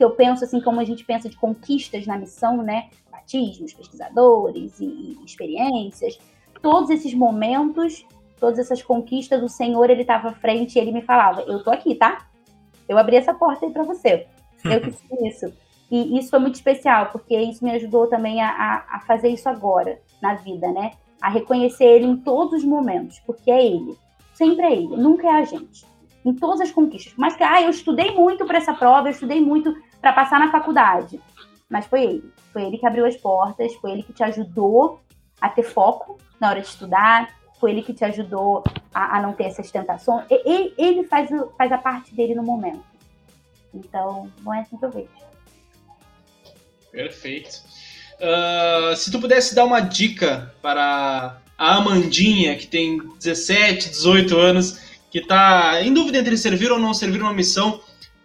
que 0.00 0.04
eu 0.04 0.12
penso 0.12 0.42
assim 0.42 0.62
como 0.62 0.80
a 0.80 0.84
gente 0.84 1.04
pensa 1.04 1.28
de 1.28 1.36
conquistas 1.36 2.06
na 2.06 2.16
missão, 2.16 2.62
né? 2.62 2.88
Batismos, 3.12 3.74
pesquisadores 3.74 4.80
e, 4.80 4.86
e 4.86 5.18
experiências, 5.26 6.18
todos 6.62 6.88
esses 6.88 7.12
momentos, 7.12 8.06
todas 8.38 8.58
essas 8.58 8.80
conquistas, 8.80 9.42
o 9.42 9.48
Senhor 9.48 9.90
ele 9.90 10.00
estava 10.00 10.30
à 10.30 10.32
frente 10.32 10.76
e 10.76 10.78
ele 10.78 10.90
me 10.90 11.02
falava: 11.02 11.42
"Eu 11.42 11.62
tô 11.62 11.70
aqui, 11.70 11.94
tá? 11.94 12.26
Eu 12.88 12.96
abri 12.96 13.16
essa 13.16 13.34
porta 13.34 13.66
aí 13.66 13.72
para 13.72 13.82
você. 13.82 14.26
Eu 14.64 14.80
que 14.80 14.90
fiz 14.90 15.20
isso". 15.20 15.52
E 15.90 16.18
isso 16.18 16.30
foi 16.30 16.38
muito 16.38 16.54
especial, 16.54 17.10
porque 17.12 17.38
isso 17.38 17.62
me 17.62 17.72
ajudou 17.72 18.06
também 18.06 18.40
a, 18.40 18.86
a 18.90 19.00
fazer 19.00 19.28
isso 19.28 19.50
agora, 19.50 20.00
na 20.22 20.32
vida, 20.36 20.72
né? 20.72 20.92
A 21.20 21.28
reconhecer 21.28 21.84
ele 21.84 22.06
em 22.06 22.16
todos 22.16 22.60
os 22.60 22.64
momentos, 22.64 23.18
porque 23.26 23.50
é 23.50 23.66
ele. 23.66 23.98
Sempre 24.32 24.64
é 24.64 24.72
ele, 24.72 24.96
nunca 24.96 25.26
é 25.26 25.42
a 25.42 25.44
gente. 25.44 25.84
Em 26.24 26.32
todas 26.32 26.62
as 26.62 26.70
conquistas. 26.70 27.12
Mas 27.18 27.36
que, 27.36 27.42
ah, 27.42 27.60
eu 27.60 27.68
estudei 27.68 28.12
muito 28.12 28.46
para 28.46 28.56
essa 28.56 28.72
prova, 28.72 29.08
eu 29.08 29.12
estudei 29.12 29.42
muito 29.42 29.74
para 30.00 30.12
passar 30.12 30.40
na 30.40 30.50
faculdade. 30.50 31.20
Mas 31.68 31.86
foi 31.86 32.02
ele. 32.02 32.32
Foi 32.52 32.64
ele 32.64 32.78
que 32.78 32.86
abriu 32.86 33.06
as 33.06 33.16
portas, 33.16 33.74
foi 33.76 33.92
ele 33.92 34.02
que 34.02 34.12
te 34.12 34.22
ajudou 34.22 35.00
a 35.40 35.48
ter 35.48 35.62
foco 35.62 36.18
na 36.40 36.50
hora 36.50 36.60
de 36.60 36.66
estudar, 36.66 37.28
foi 37.58 37.70
ele 37.70 37.82
que 37.82 37.92
te 37.92 38.04
ajudou 38.04 38.64
a, 38.92 39.18
a 39.18 39.22
não 39.22 39.32
ter 39.32 39.44
essas 39.44 39.70
tentações. 39.70 40.24
Ele, 40.30 40.74
ele 40.76 41.04
faz, 41.04 41.28
faz 41.56 41.70
a 41.70 41.78
parte 41.78 42.14
dele 42.14 42.34
no 42.34 42.42
momento. 42.42 42.82
Então, 43.72 44.30
não 44.42 44.52
é 44.52 44.60
assim 44.60 44.76
que 44.76 44.84
eu 44.84 44.90
vejo. 44.90 45.08
Perfeito. 46.90 47.62
Uh, 48.16 48.96
se 48.96 49.10
tu 49.10 49.20
pudesse 49.20 49.54
dar 49.54 49.64
uma 49.64 49.80
dica 49.80 50.52
para 50.60 51.40
a 51.56 51.76
Amandinha, 51.76 52.56
que 52.56 52.66
tem 52.66 52.98
17, 53.18 53.90
18 53.90 54.36
anos, 54.36 54.80
que 55.10 55.18
está 55.18 55.80
em 55.82 55.92
dúvida 55.92 56.18
entre 56.18 56.36
servir 56.36 56.72
ou 56.72 56.78
não 56.78 56.92
servir 56.92 57.22
uma 57.22 57.32
missão, 57.32 57.80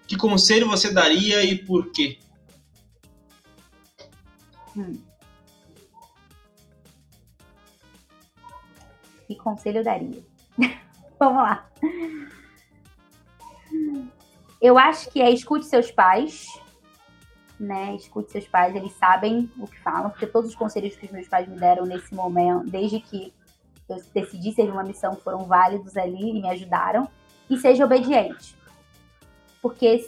que 0.07 0.15
conselho 0.15 0.67
você 0.67 0.93
daria 0.93 1.43
e 1.43 1.57
por 1.57 1.91
quê? 1.91 2.19
Hum. 4.75 5.01
Que 9.27 9.35
conselho 9.35 9.79
eu 9.79 9.83
daria? 9.83 10.23
Vamos 11.19 11.41
lá. 11.41 11.69
Eu 14.61 14.77
acho 14.77 15.09
que 15.09 15.21
é 15.21 15.29
escute 15.31 15.65
seus 15.65 15.91
pais, 15.91 16.47
né? 17.59 17.95
Escute 17.95 18.31
seus 18.31 18.47
pais, 18.47 18.75
eles 18.75 18.93
sabem 18.93 19.49
o 19.57 19.67
que 19.67 19.79
falam, 19.79 20.09
porque 20.09 20.27
todos 20.27 20.51
os 20.51 20.55
conselhos 20.55 20.95
que 20.95 21.05
os 21.05 21.11
meus 21.11 21.27
pais 21.27 21.47
me 21.47 21.57
deram 21.57 21.85
nesse 21.85 22.13
momento, 22.13 22.69
desde 22.69 22.99
que 22.99 23.33
eu 23.87 23.97
decidi 24.13 24.51
servir 24.53 24.71
uma 24.71 24.83
missão, 24.83 25.15
foram 25.15 25.45
válidos 25.45 25.95
ali 25.95 26.29
e 26.29 26.41
me 26.41 26.49
ajudaram. 26.49 27.07
E 27.47 27.57
seja 27.57 27.85
obediente. 27.85 28.55
Porque 29.65 30.07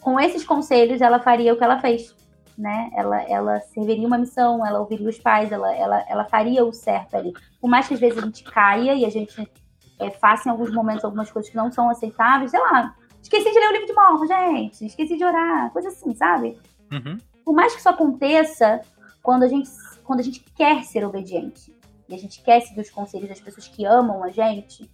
com 0.00 0.20
esses 0.20 0.44
conselhos 0.44 1.00
ela 1.00 1.18
faria 1.18 1.54
o 1.54 1.56
que 1.56 1.64
ela 1.64 1.80
fez, 1.80 2.14
né? 2.58 2.90
Ela, 2.94 3.22
ela 3.22 3.60
serviria 3.60 4.06
uma 4.06 4.18
missão, 4.18 4.66
ela 4.66 4.80
ouviria 4.80 5.08
os 5.08 5.18
pais, 5.18 5.50
ela, 5.50 5.74
ela, 5.74 6.04
ela 6.06 6.24
faria 6.26 6.62
o 6.62 6.74
certo 6.74 7.16
ali. 7.16 7.32
Por 7.58 7.70
mais 7.70 7.88
que 7.88 7.94
às 7.94 8.00
vezes 8.00 8.18
a 8.18 8.20
gente 8.20 8.44
caia 8.44 8.92
e 8.92 9.06
a 9.06 9.08
gente 9.08 9.50
é, 9.98 10.10
faça 10.10 10.46
em 10.46 10.52
alguns 10.52 10.70
momentos 10.70 11.06
algumas 11.06 11.30
coisas 11.30 11.50
que 11.50 11.56
não 11.56 11.72
são 11.72 11.88
aceitáveis, 11.88 12.50
sei 12.50 12.60
lá, 12.60 12.94
esqueci 13.22 13.50
de 13.50 13.58
ler 13.58 13.70
o 13.70 13.72
livro 13.72 13.86
de 13.86 13.94
morro, 13.94 14.26
gente, 14.26 14.84
esqueci 14.84 15.16
de 15.16 15.24
orar, 15.24 15.72
coisa 15.72 15.88
assim, 15.88 16.14
sabe? 16.14 16.58
Uhum. 16.92 17.16
Por 17.46 17.54
mais 17.54 17.72
que 17.72 17.78
isso 17.78 17.88
aconteça, 17.88 18.82
quando 19.22 19.44
a, 19.44 19.48
gente, 19.48 19.70
quando 20.04 20.20
a 20.20 20.22
gente 20.22 20.44
quer 20.54 20.84
ser 20.84 21.02
obediente 21.02 21.74
e 22.10 22.14
a 22.14 22.18
gente 22.18 22.42
quer 22.42 22.60
seguir 22.60 22.82
os 22.82 22.90
conselhos 22.90 23.30
das 23.30 23.40
pessoas 23.40 23.68
que 23.68 23.86
amam 23.86 24.22
a 24.22 24.28
gente, 24.28 24.90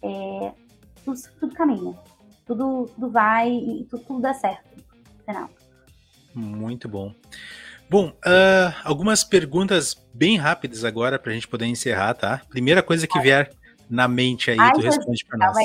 é, 0.00 0.52
tudo, 1.04 1.18
tudo 1.40 1.54
caminha. 1.56 1.98
Tudo, 2.48 2.90
tudo 2.94 3.10
vai 3.10 3.50
e 3.50 3.86
tudo, 3.88 4.02
tudo 4.04 4.20
dá 4.20 4.34
certo 4.34 4.64
no 4.76 5.24
final. 5.24 5.50
Muito 6.34 6.88
bom. 6.88 7.14
Bom, 7.90 8.08
uh, 8.08 8.74
algumas 8.84 9.22
perguntas 9.22 9.94
bem 10.12 10.36
rápidas 10.36 10.84
agora 10.84 11.18
para 11.18 11.30
a 11.30 11.34
gente 11.34 11.46
poder 11.46 11.66
encerrar, 11.66 12.14
tá? 12.14 12.42
Primeira 12.48 12.82
coisa 12.82 13.06
que 13.06 13.20
vier 13.20 13.50
na 13.88 14.08
mente 14.08 14.50
aí, 14.50 14.58
Ai, 14.58 14.72
tu 14.72 14.80
responde 14.80 15.24
para 15.24 15.38
nós. 15.38 15.56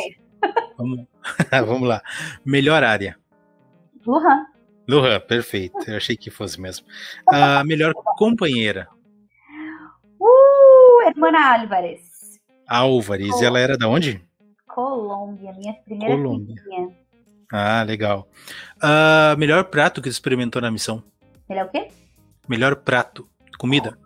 Vamos, 0.77 1.05
vamos 1.65 1.87
lá. 1.87 2.01
Melhor 2.43 2.83
área. 2.83 3.17
Wuhan. 4.05 4.45
Lohan, 4.87 5.19
perfeito. 5.21 5.77
Eu 5.87 5.95
achei 5.95 6.17
que 6.17 6.29
fosse 6.29 6.59
mesmo. 6.59 6.85
A 7.27 7.63
melhor 7.63 7.93
companheira. 7.93 8.89
Uh, 10.19 11.07
Hermana 11.07 11.59
Álvares. 11.59 12.01
Álvares, 12.67 13.27
Colômbia. 13.27 13.47
ela 13.47 13.59
era 13.59 13.77
da 13.77 13.87
onde? 13.87 14.21
Colômbia, 14.73 15.53
minha 15.53 15.73
primeira 15.73 16.15
Colômbia. 16.15 16.55
Ah, 17.51 17.83
legal. 17.83 18.27
Uh, 18.77 19.37
melhor 19.37 19.65
prato 19.65 20.01
que 20.01 20.09
você 20.09 20.13
experimentou 20.13 20.61
na 20.61 20.71
missão? 20.71 21.03
Melhor 21.47 21.67
o 21.67 21.69
quê? 21.69 21.89
Melhor 22.47 22.75
prato. 22.77 23.27
Comida. 23.59 23.97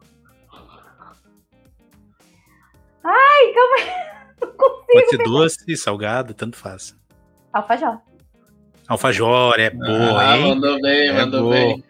Ai, 3.04 3.54
calma 3.54 3.76
aí. 3.78 4.08
Pode 4.92 5.10
ser 5.10 5.18
doce, 5.20 5.78
salgado, 5.78 6.34
tanto 6.34 6.58
faz. 6.58 6.96
Alfajor. 7.54 8.00
Alfajor, 8.88 9.60
é 9.60 9.70
boa, 9.70 10.22
ah, 10.22 10.38
hein? 10.38 10.50
Mandou 10.50 10.82
bem, 10.82 11.08
é 11.08 11.14
mandou 11.14 11.42
boa. 11.44 11.54
bem. 11.54 11.84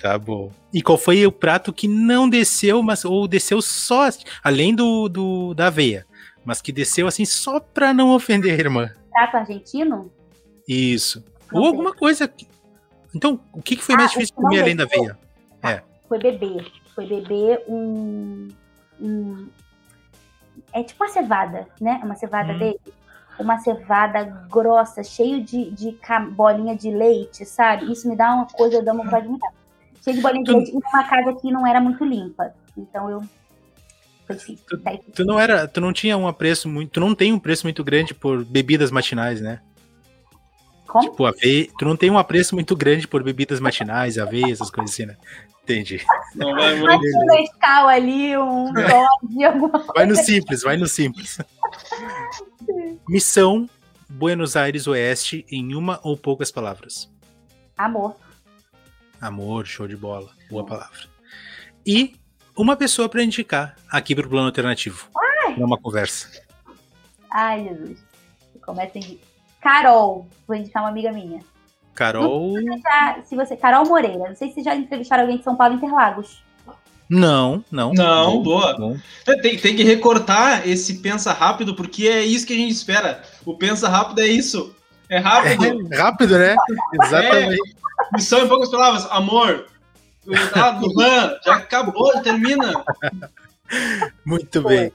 Tá 0.00 0.18
bom. 0.18 0.52
E 0.72 0.82
qual 0.82 0.98
foi 0.98 1.26
o 1.26 1.32
prato 1.32 1.72
que 1.72 1.88
não 1.88 2.28
desceu, 2.28 2.82
mas 2.82 3.04
ou 3.04 3.26
desceu 3.26 3.60
só, 3.62 4.08
além 4.42 4.74
do, 4.74 5.08
do 5.08 5.54
da 5.54 5.68
aveia, 5.68 6.06
mas 6.46 6.62
que 6.62 6.72
desceu 6.72 7.06
assim 7.06 7.26
só 7.26 7.60
pra 7.60 7.92
não 7.92 8.14
ofender 8.14 8.52
a 8.52 8.56
irmã? 8.56 8.90
Prato 9.10 9.36
argentino? 9.36 10.10
Isso. 10.66 11.22
Não 11.52 11.60
ou 11.60 11.66
sei. 11.66 11.70
alguma 11.72 11.92
coisa. 11.94 12.26
Que... 12.26 12.48
Então, 13.14 13.38
o 13.52 13.60
que, 13.60 13.76
que 13.76 13.84
foi 13.84 13.96
ah, 13.96 13.98
mais 13.98 14.10
difícil 14.12 14.34
comer 14.34 14.62
além 14.62 14.76
da 14.76 14.84
aveia? 14.84 15.18
Ah, 15.62 15.72
é. 15.72 15.82
Foi 16.08 16.18
beber. 16.18 16.72
Foi 16.94 17.06
beber 17.06 17.62
um, 17.68 18.48
um. 18.98 19.48
É 20.72 20.82
tipo 20.82 21.04
uma 21.04 21.10
cevada, 21.10 21.66
né? 21.78 22.00
Uma 22.02 22.14
cevada 22.14 22.52
hum. 22.52 22.58
dele 22.58 22.80
uma 23.38 23.58
cevada 23.58 24.24
grossa, 24.50 25.02
cheio 25.02 25.42
de, 25.42 25.70
de 25.70 25.98
bolinha 26.32 26.76
de 26.76 26.90
leite, 26.90 27.44
sabe? 27.44 27.90
Isso 27.92 28.08
me 28.08 28.16
dá 28.16 28.34
uma 28.34 28.46
coisa, 28.46 28.82
dá 28.82 28.92
uma 28.92 29.04
vontade 29.04 29.28
muito. 29.28 29.46
Cheio 30.02 30.16
de 30.16 30.22
bolinha 30.22 30.44
de 30.44 30.50
tu... 30.50 30.56
leite, 30.56 30.72
em 30.72 30.78
uma 30.78 31.04
casa 31.04 31.34
que 31.34 31.50
não 31.50 31.66
era 31.66 31.80
muito 31.80 32.04
limpa. 32.04 32.54
Então 32.76 33.10
eu. 33.10 33.22
Difícil. 34.28 34.58
Tu, 34.68 34.78
tu, 35.14 35.24
não 35.24 35.38
era, 35.38 35.68
tu 35.68 35.80
não 35.80 35.92
tinha 35.92 36.16
um 36.16 36.32
preço 36.32 36.68
muito. 36.68 36.90
Tu 36.90 37.00
não 37.00 37.14
tem 37.14 37.32
um 37.32 37.38
preço 37.38 37.64
muito 37.64 37.84
grande 37.84 38.12
por 38.12 38.44
bebidas 38.44 38.90
matinais, 38.90 39.40
né? 39.40 39.60
Como? 40.86 41.10
Tipo, 41.10 41.26
ave... 41.26 41.70
tu 41.78 41.84
não 41.84 41.96
tem 41.96 42.10
um 42.10 42.18
apreço 42.18 42.54
muito 42.54 42.74
grande 42.74 43.06
por 43.06 43.22
bebidas 43.22 43.60
matinais, 43.60 44.18
aveia, 44.18 44.52
essas 44.52 44.70
coisas 44.70 44.92
assim, 44.92 45.06
né? 45.06 45.16
Entendi. 45.62 46.04
Não 46.34 46.54
vai 46.54 46.76
muito. 46.76 46.94
Um 46.94 47.26
Nescau 47.26 47.88
ali, 47.88 48.36
um 48.36 48.72
coisa. 48.72 49.86
Vai 49.94 50.06
no 50.06 50.16
simples, 50.16 50.62
vai 50.62 50.76
no 50.76 50.86
simples. 50.86 51.38
Missão 53.08 53.68
Buenos 54.08 54.54
Aires 54.54 54.86
Oeste 54.86 55.44
em 55.50 55.74
uma 55.74 55.98
ou 56.04 56.16
poucas 56.16 56.52
palavras. 56.52 57.12
Amor. 57.76 58.16
Amor, 59.20 59.66
show 59.66 59.88
de 59.88 59.96
bola. 59.96 60.30
Boa 60.48 60.64
palavra. 60.64 61.00
E 61.84 62.14
uma 62.56 62.76
pessoa 62.76 63.08
para 63.08 63.22
indicar 63.22 63.76
aqui 63.90 64.14
para 64.14 64.26
o 64.26 64.30
plano 64.30 64.46
alternativo. 64.46 65.08
Para 65.12 65.64
uma 65.64 65.78
conversa. 65.78 66.30
Ai, 67.30 67.64
Jesus. 67.64 68.04
Começa 68.64 68.98
em. 68.98 69.20
Carol, 69.60 70.26
vou 70.46 70.56
indicar 70.56 70.82
uma 70.82 70.88
amiga 70.90 71.12
minha. 71.12 71.40
Carol. 71.94 72.56
Se, 72.56 72.64
já, 72.80 73.22
se 73.24 73.36
você. 73.36 73.56
Carol 73.56 73.86
Moreira. 73.86 74.28
Não 74.28 74.36
sei 74.36 74.50
se 74.52 74.62
já 74.62 74.74
entrevistaram 74.74 75.22
alguém 75.22 75.38
de 75.38 75.44
São 75.44 75.56
Paulo 75.56 75.74
Interlagos. 75.74 76.42
Não, 77.08 77.64
não. 77.70 77.92
Não, 77.92 78.42
boa. 78.42 78.76
Tem, 79.40 79.56
tem 79.56 79.76
que 79.76 79.84
recortar 79.84 80.68
esse 80.68 80.98
pensa 80.98 81.32
rápido, 81.32 81.74
porque 81.74 82.08
é 82.08 82.24
isso 82.24 82.46
que 82.46 82.52
a 82.52 82.56
gente 82.56 82.72
espera. 82.72 83.22
O 83.44 83.54
pensa 83.56 83.88
rápido 83.88 84.20
é 84.20 84.26
isso. 84.26 84.74
É 85.08 85.18
rápido. 85.18 85.88
É 85.92 85.96
rápido, 85.96 86.36
né? 86.38 86.56
Exatamente. 87.00 87.60
É, 87.60 88.16
missão 88.16 88.44
em 88.44 88.48
poucas 88.48 88.70
palavras. 88.70 89.06
Amor. 89.10 89.66
Ah, 90.54 90.78
Luan, 90.80 91.38
já 91.44 91.56
acabou, 91.56 92.12
já 92.14 92.20
termina. 92.20 92.84
Muito 94.24 94.62
bem. 94.62 94.92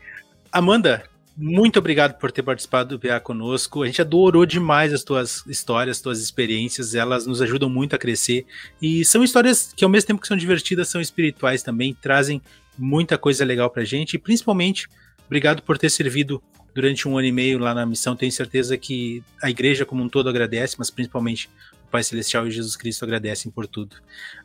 Amanda, 0.52 1.04
muito 1.36 1.80
obrigado 1.80 2.18
por 2.20 2.32
ter 2.32 2.44
participado 2.44 2.98
do 2.98 3.00
PA 3.00 3.20
conosco. 3.20 3.84
A 3.84 3.86
gente 3.88 4.02
adorou 4.02 4.46
demais 4.46 4.94
as 4.94 5.04
tuas 5.04 5.46
histórias, 5.48 5.98
as 5.98 6.02
tuas 6.02 6.22
experiências. 6.22 6.94
Elas 6.94 7.26
nos 7.26 7.42
ajudam 7.42 7.70
muito 7.70 7.96
a 7.96 8.00
crescer. 8.00 8.46
E 8.82 9.04
são 9.06 9.24
histórias 9.24 9.74
que, 9.76 9.84
ao 9.84 9.90
mesmo 9.90 10.08
tempo 10.08 10.22
que 10.22 10.28
são 10.28 10.38
divertidas, 10.38 10.90
são 10.90 11.02
espirituais 11.02 11.64
também, 11.64 11.94
trazem 12.00 12.42
muita 12.78 13.18
coisa 13.18 13.44
legal 13.46 13.70
pra 13.70 13.84
gente. 13.84 14.16
E 14.16 14.20
principalmente, 14.20 14.88
obrigado 15.26 15.64
por 15.64 15.78
ter 15.78 15.90
servido 15.90 16.44
durante 16.74 17.08
um 17.08 17.18
ano 17.18 17.28
e 17.28 17.32
meio 17.32 17.60
lá 17.60 17.74
na 17.74 17.86
missão. 17.86 18.16
Tenho 18.16 18.32
certeza 18.32 18.78
que 18.78 19.24
a 19.42 19.50
igreja 19.50 19.86
como 19.86 20.04
um 20.04 20.10
todo 20.10 20.30
agradece, 20.30 20.76
mas 20.78 20.90
principalmente 20.90 21.50
Pai 21.92 22.04
Celestial 22.04 22.48
e 22.48 22.52
Jesus 22.52 22.76
Cristo 22.76 23.04
agradecem 23.04 23.52
por 23.52 23.68
tudo. 23.68 23.98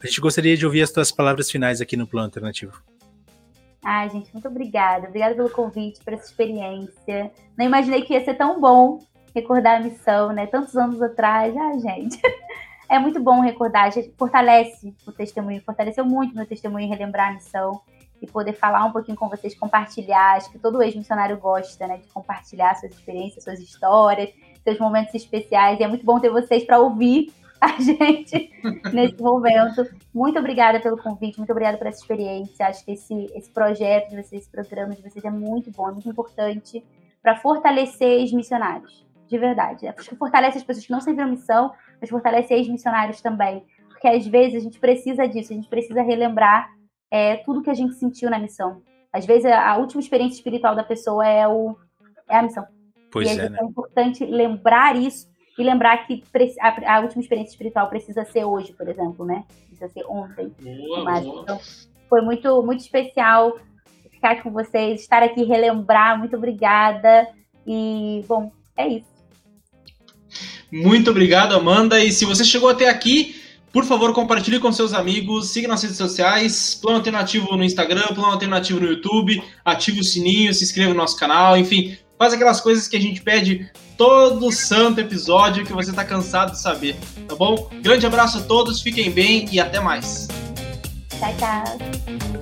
A 0.03 0.07
gente 0.07 0.21
gostaria 0.21 0.57
de 0.57 0.67
ouvir 0.67 0.83
as 0.83 0.91
tuas 0.91 1.13
palavras 1.13 1.51
finais 1.51 1.81
aqui 1.81 1.97
no 1.97 2.07
Plano 2.07 2.27
Alternativo. 2.27 2.83
Ai, 3.85 4.11
gente, 4.11 4.33
muito 4.33 4.49
obrigada. 4.49 5.07
Obrigada 5.07 5.35
pelo 5.35 5.49
convite, 5.49 6.01
por 6.05 6.13
essa 6.13 6.27
experiência. 6.27 7.31
Não 7.57 7.65
imaginei 7.65 8.03
que 8.03 8.15
ia 8.15 8.25
ser 8.25 8.35
tão 8.35 8.61
bom 8.61 8.99
recordar 9.33 9.81
a 9.81 9.85
missão, 9.85 10.33
né? 10.33 10.47
Tantos 10.47 10.77
anos 10.77 11.01
atrás. 11.01 11.57
Ai, 11.57 11.79
gente. 11.79 12.21
É 12.89 13.01
muito 13.01 13.21
bom 13.21 13.41
recordar, 13.41 13.87
a 13.87 13.91
gente 13.91 14.15
fortalece 14.17 14.95
o 15.05 15.11
testemunho, 15.11 15.61
fortaleceu 15.63 16.05
muito 16.05 16.37
meu 16.37 16.47
testemunho 16.47 16.89
relembrar 16.89 17.31
a 17.31 17.33
missão 17.33 17.83
e 18.23 18.27
poder 18.27 18.53
falar 18.53 18.85
um 18.85 18.93
pouquinho 18.93 19.17
com 19.17 19.29
vocês, 19.29 19.59
compartilhar. 19.59 20.37
Acho 20.37 20.51
que 20.51 20.59
todo 20.59 20.81
ex-missionário 20.81 21.37
gosta, 21.37 21.87
né, 21.87 21.99
de 21.99 22.07
compartilhar 22.09 22.75
suas 22.77 22.93
experiências, 22.93 23.43
suas 23.43 23.59
histórias, 23.59 24.31
seus 24.67 24.79
momentos 24.81 25.15
especiais. 25.15 25.79
E 25.79 25.85
é 25.85 25.89
muito 25.89 26.05
bom 26.05 26.19
ter 26.19 26.29
vocês 26.29 26.65
para 26.65 26.81
ouvir 26.81 27.33
a 27.61 27.69
gente 27.81 28.51
nesse 28.93 29.23
momento. 29.23 29.87
Muito 30.13 30.39
obrigada 30.39 30.81
pelo 30.81 30.99
convite, 30.99 31.39
muito 31.39 31.51
obrigada 31.51 31.79
por 31.79 31.87
essa 31.87 32.01
experiência. 32.01 32.67
Acho 32.67 32.85
que 32.85 32.93
esse, 32.93 33.15
esse 33.35 33.51
projeto 33.51 34.11
de 34.11 34.17
vocês, 34.17 34.43
esse 34.43 34.51
programa 34.51 34.95
de 34.95 35.03
vocês 35.03 35.25
é 35.25 35.31
muito 35.31 35.71
bom, 35.71 35.89
é 35.89 35.93
muito 35.93 36.09
importante 36.09 36.85
para 37.23 37.37
fortalecer 37.37 38.25
os 38.25 38.33
missionários, 38.33 39.07
de 39.29 39.39
verdade. 39.39 39.87
Acho 39.87 40.11
que 40.11 40.17
fortalece 40.17 40.59
as 40.59 40.65
pessoas 40.65 40.87
que 40.87 40.93
não 40.93 41.01
serviram 41.01 41.29
missão, 41.29 41.73
mas 42.01 42.11
fortalece 42.11 42.55
os 42.55 42.69
missionários 42.69 43.21
também. 43.21 43.65
Porque 43.89 44.09
às 44.09 44.27
vezes 44.27 44.57
a 44.57 44.61
gente 44.61 44.81
precisa 44.81 45.27
disso, 45.27 45.53
a 45.53 45.57
gente 45.57 45.69
precisa 45.69 46.03
relembrar 46.03 46.69
é, 47.11 47.37
tudo 47.37 47.63
que 47.63 47.71
a 47.71 47.75
gente 47.75 47.95
sentiu 47.95 48.29
na 48.29 48.39
missão. 48.39 48.83
Às 49.13 49.25
vezes 49.25 49.47
a 49.47 49.77
última 49.79 50.01
experiência 50.01 50.37
espiritual 50.37 50.75
da 50.75 50.85
pessoa 50.85 51.27
é, 51.27 51.49
o, 51.49 51.77
é 52.29 52.37
a 52.37 52.43
missão. 52.43 52.67
Pois 53.17 53.35
e 53.35 53.41
é, 53.41 53.49
né? 53.49 53.59
é 53.59 53.65
importante 53.65 54.27
lembrar 54.27 54.95
isso 54.95 55.27
e 55.59 55.63
lembrar 55.63 56.07
que 56.07 56.23
a, 56.61 56.97
a, 56.97 57.01
última 57.01 57.23
experiência 57.23 57.53
espiritual 57.53 57.89
precisa 57.89 58.27
ser 58.27 58.45
hoje, 58.45 58.75
por 58.75 58.87
exemplo, 58.87 59.25
né? 59.25 59.43
Precisa 59.69 59.89
ser 59.89 60.05
ontem. 60.07 60.53
Boa, 60.61 61.03
mas, 61.03 61.25
boa. 61.25 61.43
Então, 61.43 61.59
foi 62.11 62.21
muito, 62.21 62.63
muito 62.63 62.81
especial 62.81 63.59
ficar 64.11 64.43
com 64.43 64.51
vocês, 64.51 65.01
estar 65.01 65.23
aqui 65.23 65.45
relembrar. 65.45 66.19
Muito 66.19 66.37
obrigada. 66.37 67.27
E, 67.67 68.23
bom, 68.29 68.53
é 68.77 68.87
isso. 68.87 69.17
Muito 70.71 71.11
obrigado, 71.11 71.55
Amanda. 71.55 71.99
E 72.05 72.13
se 72.13 72.27
você 72.27 72.45
chegou 72.45 72.69
até 72.69 72.91
aqui, 72.91 73.35
por 73.73 73.85
favor, 73.85 74.13
compartilhe 74.13 74.61
com 74.61 74.71
seus 74.73 74.93
amigos, 74.93 75.49
siga 75.49 75.69
nas 75.69 75.83
redes 75.83 75.97
sociais, 75.97 76.75
Plano 76.75 76.99
Alternativo 76.99 77.57
no 77.57 77.65
Instagram, 77.65 78.09
Plano 78.09 78.33
Alternativo 78.33 78.79
no 78.79 78.89
YouTube, 78.89 79.43
ative 79.65 80.01
o 80.01 80.05
sininho, 80.05 80.53
se 80.53 80.65
inscreva 80.65 80.91
no 80.91 80.97
nosso 80.97 81.17
canal, 81.17 81.57
enfim, 81.57 81.97
faz 82.19 82.33
aquelas 82.33 82.61
coisas 82.61 82.89
que 82.89 82.97
a 82.97 83.01
gente 83.01 83.21
pede 83.21 83.71
todo 83.97 84.53
santo 84.53 85.01
episódio 85.01 85.65
que 85.65 85.73
você 85.73 85.91
está 85.91 86.05
cansado 86.05 86.53
de 86.53 86.61
saber, 86.61 86.97
tá 87.27 87.35
bom? 87.35 87.71
Grande 87.83 88.07
abraço 88.07 88.39
a 88.39 88.43
todos, 88.43 88.81
fiquem 88.83 89.11
bem 89.11 89.49
e 89.51 89.59
até 89.59 89.81
mais. 89.81 90.29
Tchau, 91.19 91.35
tchau. 91.39 92.36